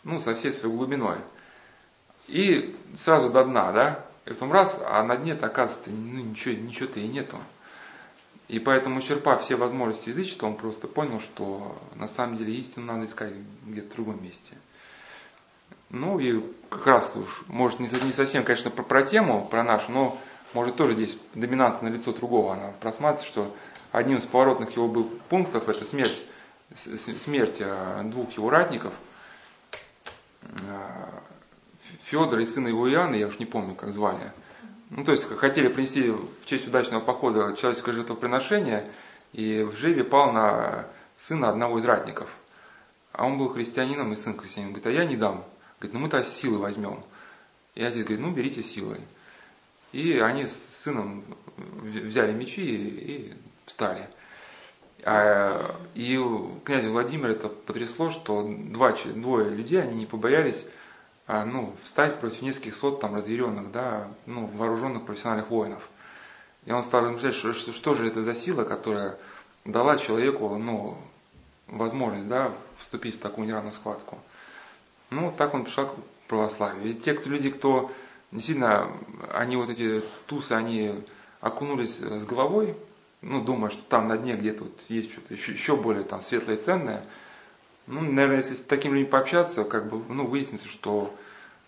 ну, 0.03 0.19
со 0.19 0.35
всей 0.35 0.51
своей 0.51 0.75
глубиной. 0.75 1.17
И 2.27 2.75
сразу 2.93 3.31
до 3.31 3.43
дна, 3.43 3.71
да? 3.71 4.05
И 4.27 4.29
потом 4.29 4.51
раз, 4.51 4.79
а 4.85 5.01
на 5.01 5.17
дне-то 5.17 5.47
оказывается 5.47 5.89
ну, 5.89 6.19
ничего, 6.19 6.53
ничего-то 6.53 6.99
и 6.99 7.07
нету. 7.07 7.39
И 8.47 8.59
поэтому, 8.59 9.01
черпав 9.01 9.41
все 9.41 9.55
возможности 9.55 10.09
язычества, 10.09 10.45
он 10.45 10.57
просто 10.57 10.87
понял, 10.87 11.19
что 11.19 11.75
на 11.95 12.07
самом 12.07 12.37
деле 12.37 12.53
истину 12.53 12.85
надо 12.85 13.05
искать 13.05 13.33
где-то 13.65 13.93
в 13.93 13.95
другом 13.95 14.23
месте. 14.23 14.55
Ну 15.95 16.19
и 16.19 16.43
как 16.69 16.87
раз 16.87 17.15
уж, 17.15 17.43
может 17.47 17.79
не 17.79 17.87
совсем, 17.87 18.43
конечно, 18.43 18.69
про, 18.69 18.83
про 18.83 19.01
тему, 19.01 19.47
про 19.49 19.63
нашу, 19.63 19.93
но 19.93 20.17
может 20.53 20.75
тоже 20.75 20.93
здесь 20.93 21.17
доминанта 21.33 21.85
на 21.85 21.87
лицо 21.87 22.11
другого 22.11 22.51
она 22.51 22.73
просматривает, 22.81 23.25
что 23.25 23.55
одним 23.93 24.17
из 24.17 24.25
поворотных 24.25 24.75
его 24.75 24.89
был 24.89 25.09
пунктов 25.29 25.69
это 25.69 25.85
смерть, 25.85 26.21
смерть 26.73 27.59
а, 27.61 28.03
двух 28.03 28.29
его 28.33 28.49
ратников, 28.49 28.93
а, 30.69 31.21
Федора 32.03 32.41
и 32.41 32.45
сына 32.45 32.67
его 32.67 32.91
Иоанна, 32.91 33.15
я 33.15 33.27
уж 33.27 33.39
не 33.39 33.45
помню, 33.45 33.73
как 33.73 33.93
звали. 33.93 34.33
Ну, 34.89 35.05
то 35.05 35.13
есть 35.13 35.29
хотели 35.37 35.69
принести 35.69 36.09
в 36.09 36.45
честь 36.45 36.67
удачного 36.67 36.99
похода 36.99 37.55
человеческое 37.55 37.93
жертвоприношение, 37.93 38.85
и 39.31 39.63
в 39.63 39.77
жребе 39.77 40.03
пал 40.03 40.33
на 40.33 40.87
сына 41.15 41.47
одного 41.47 41.77
из 41.77 41.85
ратников. 41.85 42.29
А 43.13 43.25
он 43.25 43.37
был 43.37 43.47
христианином 43.47 44.11
и 44.11 44.17
сын 44.17 44.37
христианин. 44.37 44.73
Говорит, 44.73 44.87
а 44.87 44.91
я 44.91 45.05
не 45.05 45.15
дам. 45.15 45.45
Говорит, 45.79 45.93
ну 45.93 45.99
мы-то 45.99 46.23
силы 46.23 46.57
возьмем. 46.57 47.03
И 47.75 47.83
отец 47.83 48.03
говорит, 48.03 48.19
ну 48.19 48.31
берите 48.31 48.63
силой. 48.63 49.01
И 49.91 50.17
они 50.19 50.45
с 50.45 50.83
сыном 50.83 51.23
взяли 51.57 52.33
мечи 52.33 52.61
и, 52.61 52.87
и 52.87 53.33
встали. 53.65 54.09
А, 55.03 55.75
и 55.93 56.19
князя 56.63 56.89
Владимира 56.89 57.31
это 57.31 57.49
потрясло, 57.49 58.09
что 58.09 58.43
два, 58.43 58.91
двое 58.91 59.49
людей, 59.49 59.81
они 59.81 59.99
не 59.99 60.05
побоялись 60.05 60.65
а, 61.27 61.45
ну, 61.45 61.75
встать 61.83 62.19
против 62.19 62.41
нескольких 62.41 62.75
сот 62.75 62.99
там 62.99 63.15
разъяренных, 63.15 63.71
да, 63.71 64.07
ну, 64.25 64.47
вооруженных 64.47 65.05
профессиональных 65.05 65.49
воинов. 65.49 65.87
И 66.65 66.71
он 66.71 66.83
стал 66.83 67.01
размышлять, 67.01 67.33
что, 67.33 67.53
что, 67.53 67.71
что 67.71 67.93
же 67.93 68.07
это 68.07 68.21
за 68.21 68.35
сила, 68.35 68.63
которая 68.63 69.17
дала 69.63 69.97
человеку, 69.97 70.55
ну, 70.57 70.97
возможность, 71.67 72.27
да, 72.27 72.51
вступить 72.79 73.15
в 73.15 73.19
такую 73.19 73.47
неравную 73.47 73.73
схватку. 73.73 74.19
Ну, 75.15 75.33
так 75.35 75.53
он 75.53 75.63
пришел 75.63 75.87
к 75.87 75.95
православию. 76.27 76.83
Ведь 76.83 77.03
те, 77.03 77.13
кто, 77.13 77.29
люди, 77.29 77.49
кто 77.49 77.91
действительно, 78.31 78.91
они 79.33 79.57
вот 79.57 79.69
эти 79.69 80.01
тусы, 80.25 80.51
они 80.51 81.03
окунулись 81.41 81.99
с 81.99 82.25
головой, 82.25 82.75
ну, 83.21 83.43
думая, 83.43 83.71
что 83.71 83.81
там 83.83 84.07
на 84.07 84.17
дне 84.17 84.35
где-то 84.35 84.65
вот 84.65 84.79
есть 84.89 85.11
что-то 85.11 85.33
еще, 85.33 85.53
еще 85.53 85.75
более 85.75 86.03
там 86.03 86.21
светлое 86.21 86.57
и 86.57 86.59
ценное– 86.59 87.03
ну, 87.87 88.01
наверное, 88.01 88.37
если 88.37 88.55
с 88.55 88.63
таким 88.63 88.93
людьми 88.93 89.09
пообщаться, 89.09 89.63
как 89.63 89.89
бы, 89.89 90.01
ну, 90.11 90.25
выяснится, 90.25 90.67
что 90.67 91.13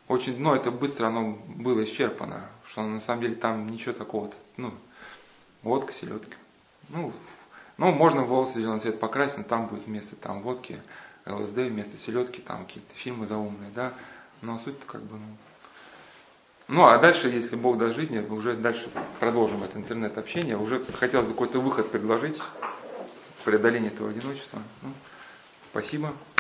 очень 0.08 0.36
дно 0.36 0.56
это 0.56 0.72
быстро 0.72 1.08
оно 1.08 1.38
было 1.48 1.84
исчерпано, 1.84 2.50
что 2.66 2.82
на 2.82 3.00
самом 3.00 3.22
деле 3.22 3.36
там 3.36 3.68
ничего 3.70 3.94
такого, 3.94 4.32
ну, 4.56 4.74
водка, 5.62 5.94
селедка. 5.94 6.36
Ну, 6.90 7.14
ну, 7.78 7.92
можно 7.92 8.24
волосы 8.24 8.60
зеленый 8.60 8.80
цвет 8.80 9.00
покрасить, 9.00 9.40
но 9.40 9.44
там 9.44 9.68
будет 9.68 9.86
вместо 9.86 10.16
там 10.16 10.42
водки, 10.42 10.82
ЛСД, 11.30 11.58
вместо 11.58 11.98
селедки, 11.98 12.42
там 12.42 12.66
какие-то 12.66 12.94
фильмы 12.96 13.26
заумные, 13.28 13.70
да. 13.76 13.94
Но 14.42 14.58
суть-то 14.58 14.86
как 14.86 15.02
бы, 15.02 15.18
ну, 15.18 15.38
ну, 16.68 16.86
а 16.86 16.98
дальше, 16.98 17.30
если 17.30 17.56
Бог 17.56 17.78
даст 17.78 17.96
жизни, 17.96 18.20
уже 18.20 18.54
дальше 18.54 18.90
продолжим 19.20 19.64
это 19.64 19.78
интернет-общение. 19.78 20.58
Уже 20.58 20.84
хотелось 20.96 21.26
бы 21.26 21.32
какой-то 21.32 21.60
выход 21.60 21.90
предложить, 21.92 22.42
преодоление 23.46 23.90
этого 23.90 24.10
одиночества. 24.10 24.62
Ну, 24.82 24.92
Спасибо. 25.72 26.14